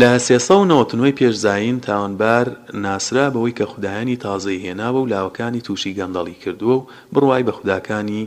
لە 0.00 0.10
سێسە 0.26 0.54
و 0.60 0.68
نەوەتنەوەی 0.70 1.16
پێشزین 1.18 1.76
تاوانبار 1.86 2.46
ناسرا 2.84 3.26
بەوەی 3.34 3.56
کە 3.58 3.64
خوددایانی 3.70 4.20
تازەی 4.24 4.62
هێناوە 4.64 5.00
و 5.02 5.08
لاوەکانی 5.12 5.64
تووشی 5.66 5.96
گەندەڵی 5.98 6.36
کردووە 6.42 6.74
و 6.78 6.86
بڕوای 7.14 7.46
بە 7.46 7.52
خوداکانی 7.58 8.22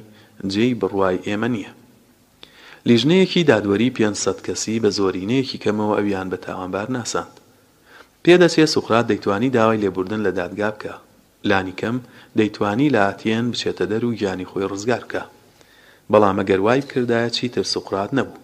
جێی 0.53 0.77
بڕوای 0.81 1.17
ئێمە 1.27 1.49
نییە 1.55 1.71
لیژنەیەکی 2.89 3.43
دادوەری 3.49 3.89
500 3.97 4.37
کەسی 4.45 4.75
بە 4.83 4.89
زۆرینەیەکی 4.97 5.61
کەمەوە 5.63 5.93
ئەویان 5.97 6.27
بە 6.31 6.37
تاوانبار 6.45 6.87
ناساند 6.97 7.35
پێدەچێت 8.23 8.69
سوخرات 8.75 9.05
دەیتوانی 9.09 9.49
داوای 9.55 9.81
لێبوردن 9.83 10.21
لە 10.27 10.31
دادگا 10.39 10.69
بکە 10.75 10.95
لانی 11.43 11.73
کەم 11.81 11.97
دەیتوانی 12.39 12.89
لە 12.95 12.99
ئاتیان 13.05 13.45
بچێتە 13.51 13.85
دەر 13.91 14.03
و 14.05 14.11
گیانی 14.19 14.45
خۆی 14.51 14.69
ڕزگار 14.71 15.03
بکە 15.07 15.23
بەڵام 16.11 16.37
ئەگەر 16.41 16.59
وای 16.65 16.81
کردایە 16.91 17.29
چیتر 17.37 17.63
سوقرات 17.73 18.11
نەبوو 18.17 18.37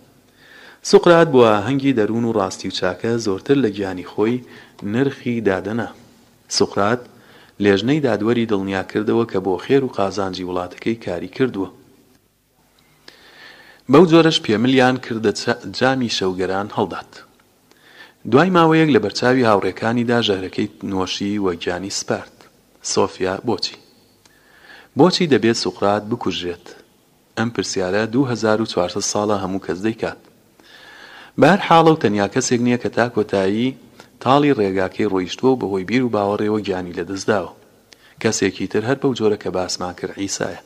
سوقرات 0.84 1.27
بووە 1.34 1.51
هەنگی 1.67 1.93
دەروون 2.00 2.26
و 2.26 2.34
ڕاستی 2.38 2.67
و 2.69 2.77
چاکە 2.80 3.11
زۆرتر 3.26 3.58
لە 3.66 3.67
گیانی 3.77 4.06
خۆی 4.11 4.42
نرخی 4.84 5.42
دادەنا 5.48 5.90
سوقرات 6.48 7.01
لێژنەی 7.64 8.01
دادوەری 8.08 8.50
دڵنیا 8.51 8.84
کردەوە 8.92 9.26
کە 9.32 9.40
بۆ 9.45 9.53
خێر 9.66 9.84
و 9.84 9.90
قازانجی 9.98 10.48
وڵاتەکەی 10.50 10.98
کاری 11.06 11.30
کردووە 11.35 11.69
بەو 13.92 14.06
جۆرەش 14.11 14.38
پێملیان 14.45 14.95
کردە 15.06 15.32
جامی 15.80 16.09
شەوگەران 16.17 16.67
هەڵدات 16.77 17.11
دوای 18.32 18.50
ماوەیەک 18.58 18.90
لە 18.95 19.00
بەرچاوی 19.06 19.48
هاوڕێکانیدا 19.50 20.19
ژەهرەکەی 20.27 20.67
نوۆشی 20.92 21.42
وەگیانی 21.45 21.93
سپارت 22.00 22.36
سۆفیا 22.93 23.33
بۆچی 23.48 23.75
بۆچی 24.98 25.25
دەبێت 25.33 25.57
سوقرات 25.64 26.03
بکوژێت 26.11 26.66
ئەم 27.38 27.49
پرسیارە 27.56 28.03
2400 28.14 29.11
ساڵە 29.14 29.38
هەموو 29.43 29.64
کەس 29.66 29.80
دەیکات 29.88 30.19
بار 31.41 31.59
حاڵە 31.67 31.91
و 31.93 32.01
تەنیا 32.03 32.27
کەسێک 32.35 32.59
نییە 32.67 32.80
کە 32.83 32.90
تا 32.98 33.06
کۆتایی 33.16 33.77
تاڵی 34.24 34.56
ڕێگاکەی 34.59 35.09
ڕۆیشتووە 35.14 35.53
بەهۆی 35.61 35.88
بیر 35.90 36.03
و 36.06 36.14
باوەڕێەوە 36.16 36.59
گیانی 36.67 36.98
لەدەستداوە 36.99 37.51
کەسێکی 38.24 38.67
تر 38.72 38.82
هەر 38.90 38.98
بەو 39.01 39.14
جۆرە 39.19 39.38
کە 39.43 39.49
باسما 39.57 39.91
کرد 39.99 40.16
ئیسایە 40.24 40.61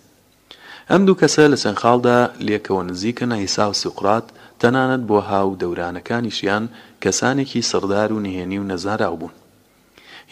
ئەم 0.92 1.02
دوو 1.08 1.20
کەسە 1.22 1.44
لە 1.54 1.58
چەند 1.64 1.78
خاڵدا 1.84 2.20
لێکەوە 2.48 2.82
نزیکەنە 2.90 3.38
ئیسا 3.44 3.66
و 3.70 3.74
سوقرات 3.84 4.26
تەنانەت 4.62 5.04
بۆ 5.10 5.18
هاو 5.30 5.58
دەورانەکانیشیان 5.62 6.64
کەسانێکی 7.04 7.68
سەردار 7.72 8.10
و 8.16 8.24
نهێنی 8.26 8.60
و 8.62 8.68
نەزاراو 8.72 9.18
بوون 9.22 9.34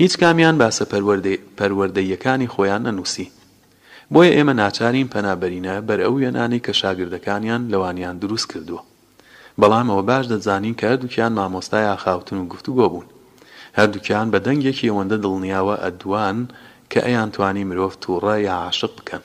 هیچ 0.01 0.13
کامیان 0.23 0.55
باسە 0.61 0.85
پەروەردەیەکانی 1.59 2.47
خۆیان 2.53 2.81
نەنووسی 2.87 3.27
بۆیە 4.13 4.31
ئێمە 4.37 4.53
ناچارین 4.61 5.07
پەنابەرینە 5.13 5.75
بەر 5.87 5.99
ئەو 6.05 6.13
وێنانی 6.21 6.59
کە 6.65 6.73
شاگردەکانیان 6.81 7.61
لەوانیان 7.71 8.15
دروست 8.23 8.47
کردووە 8.51 8.81
بەڵام 9.61 9.87
ئەوە 9.91 10.03
باش 10.09 10.25
دەزانین 10.31 10.75
کە 10.79 10.85
هەردووکیان 10.91 11.33
مامۆستای 11.39 11.89
ئاخاوتن 11.89 12.37
و 12.41 12.45
گفتوگۆ 12.53 12.85
بوون 12.93 13.07
هەردووکیان 13.79 14.27
بە 14.33 14.39
دەنگێکی 14.47 14.89
ئەوەندە 14.89 15.17
دڵنیاوە 15.23 15.75
ئەدوان 15.83 16.37
کە 16.91 16.99
ئەیان 17.05 17.29
توانی 17.35 17.63
مرۆڤ 17.69 17.93
تووڕە 18.03 18.35
یا 18.47 18.53
عاشق 18.63 18.91
بکەن 18.99 19.23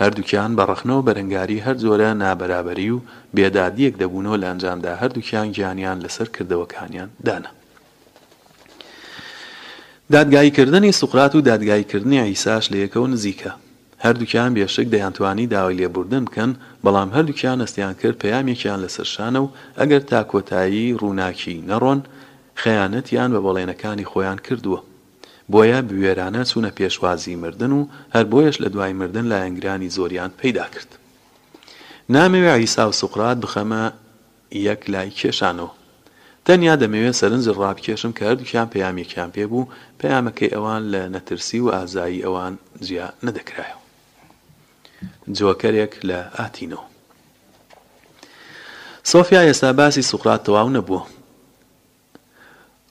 هەردووکیان 0.00 0.50
بە 0.58 0.62
ڕخنەوە 0.70 1.02
بەرەنگاری 1.08 1.62
هەر 1.66 1.76
جۆرە 1.82 2.10
نابەرابەری 2.22 2.88
و 2.96 3.02
بێدادیەک 3.36 3.94
دەبوونەوە 4.00 4.36
لە 4.42 4.46
ئەنجامدا 4.50 4.92
هەردووکیان 5.02 5.48
گیانیان 5.56 5.98
لەسەر 6.04 6.28
کردەوەکانیان 6.34 7.10
دانا 7.26 7.50
دادگایکردنی 10.12 10.92
سوقرات 10.92 11.34
و 11.34 11.40
دادگایکردنی 11.40 12.20
عیساش 12.20 12.68
لە 12.68 12.76
یەکەوە 12.84 13.08
نزیکە 13.12 13.50
هەردووکیان 14.04 14.54
بێشک 14.54 14.86
دەیانتوانی 14.94 15.46
داوای 15.46 15.76
لێبوردن 15.76 16.24
بکەن 16.24 16.50
بەڵام 16.84 17.10
هەردووکیان 17.16 17.60
ئەستیان 17.64 17.94
کرد 18.02 18.18
پەیامێکیان 18.22 18.80
لەسەرشانە 18.84 19.38
و 19.44 19.50
ئەگەر 19.78 20.02
تا 20.10 20.22
کۆتایی 20.32 20.96
ڕووناکی 21.00 21.56
نەڕۆن 21.70 21.98
خەیانەتیان 22.62 23.30
بە 23.36 23.40
بەڵێنەکانی 23.46 24.04
خۆیان 24.10 24.38
کردووە 24.46 24.80
بۆیە 25.52 25.80
بوێرانە 25.88 26.44
چوونە 26.50 26.70
پێشوازی 26.78 27.36
مردن 27.42 27.72
و 27.72 27.86
هەر 28.14 28.24
بۆیش 28.32 28.56
لە 28.62 28.68
دوای 28.72 28.92
مردن 28.92 29.26
لە 29.32 29.36
ئەنگرانی 29.44 29.88
زۆریان 29.96 30.30
پیدا 30.40 30.66
کرد 30.74 30.90
نامەوێ 32.14 32.52
عیسا 32.60 32.88
و 32.88 32.92
سوقرات 32.92 33.38
بخەمە 33.44 33.82
یەک 34.56 34.80
لای 34.92 35.10
کێشانەوە 35.10 35.72
تەنیا 36.48 36.76
دەمەوێت 36.82 37.16
سەرنج 37.20 37.44
ڕابکێشم 37.60 38.12
کە 38.18 38.22
هەردووکیان 38.28 38.68
پەیامێکیان 38.72 39.30
پێبوو 39.36 39.62
پەیامەکەی 40.02 40.50
ئەوان 40.54 40.82
لە 40.92 41.00
نەترسی 41.14 41.58
و 41.64 41.68
ئازایی 41.74 42.22
ئەوان 42.24 42.54
جیا 42.86 43.06
نەدەکرایەوە 43.26 43.80
جۆکەرێک 45.36 45.92
لە 46.08 46.18
ئاتینەوە 46.38 46.84
سۆفیا 49.12 49.42
ئێستا 49.46 49.70
باسی 49.80 50.02
سوقرات 50.10 50.40
تەواو 50.46 50.68
نەبووە 50.76 51.02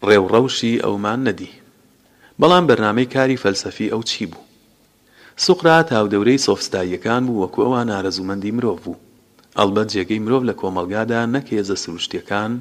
ڕێوڕەوشی 0.07 0.81
ئەومان 0.85 1.19
نەدی 1.27 1.51
بەڵام 2.39 2.63
بەرنمەی 2.69 3.11
کاری 3.15 3.41
فەلسەفی 3.43 3.91
ئەو 3.93 4.01
چی 4.09 4.25
بوو 4.31 4.43
سوقرات 5.45 5.87
هاودەورەی 5.95 6.43
سۆفستاییەکان 6.47 7.21
بوو 7.27 7.41
وەکو 7.43 7.61
ئەوان 7.65 7.87
ئارەزومەندی 7.95 8.55
مرۆڤ 8.57 8.77
بوو 8.83 9.01
ئەلبەت 9.59 9.87
جێگەی 9.93 10.23
مرۆڤ 10.25 10.43
لە 10.49 10.53
کۆمەلگادا 10.61 11.19
نەکێزە 11.35 11.75
سروشتیەکان 11.83 12.51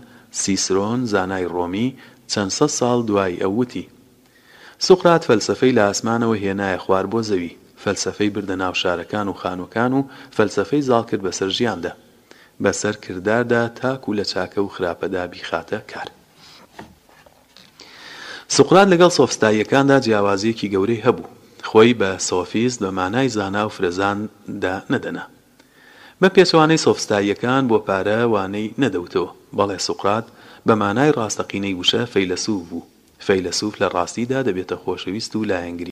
سیسرۆن 0.40 1.00
زانای 1.12 1.46
ڕۆمی 1.54 1.88
چەند 2.32 2.50
سە 2.58 2.66
ساڵ 2.78 2.98
دوای 3.08 3.34
ئەووتی 3.42 3.86
سوقرات 4.88 5.24
فەلسفەی 5.28 5.72
لە 5.78 5.82
ئاسمانەوە 5.90 6.36
هێنایە 6.44 6.78
خوار 6.84 7.04
بۆ 7.12 7.20
زەوی 7.30 7.54
فەلسفەی 7.84 8.30
بردە 8.34 8.56
ناو 8.62 8.74
شارەکان 8.82 9.26
و 9.28 9.32
خانوکان 9.40 9.92
و 9.98 10.02
فەلسفەی 10.36 10.82
زاڵ 10.88 11.04
کرد 11.10 11.22
بەسەر 11.26 11.50
ژیاندا 11.58 11.92
بەسەر 12.62 12.94
کرداردا 13.04 13.62
تاکو 13.80 14.10
لە 14.18 14.24
چاکە 14.32 14.58
و 14.58 14.68
خراپەدا 14.74 15.22
بیخاتە 15.32 15.78
کار 15.92 16.08
سوقرات 18.48 18.88
لەگەڵ 18.92 19.10
سۆفستاییەکاندا 19.18 19.96
جیاوازیەکی 20.04 20.68
گەورەی 20.74 21.04
هەبوو 21.06 21.28
خۆی 21.70 21.94
بە 22.00 22.10
سۆفیز 22.28 22.74
بە 22.82 22.90
مانای 22.98 23.28
زانا 23.36 23.66
و 23.66 23.70
فرەزاندا 23.76 24.76
نەدەنا 24.92 25.24
بە 26.22 26.28
پێچوانەی 26.34 26.82
سۆفستاییەکان 26.86 27.62
بۆ 27.70 27.78
پارە 27.88 28.20
وانەی 28.34 28.74
نەدەوتەوە 28.82 29.30
بەڵێ 29.56 29.78
سوقرات 29.88 30.26
بە 30.66 30.72
مانای 30.82 31.12
ڕاستەقینەی 31.18 31.76
وشە 31.80 32.02
فەیلسوف 32.12 32.62
بوو 32.70 32.82
فەیلسوف 33.26 33.74
لە 33.82 33.88
ڕاستیدا 33.96 34.40
دەبێتە 34.48 34.76
خۆشەویست 34.84 35.32
و 35.36 35.44
لایەنگری 35.50 35.88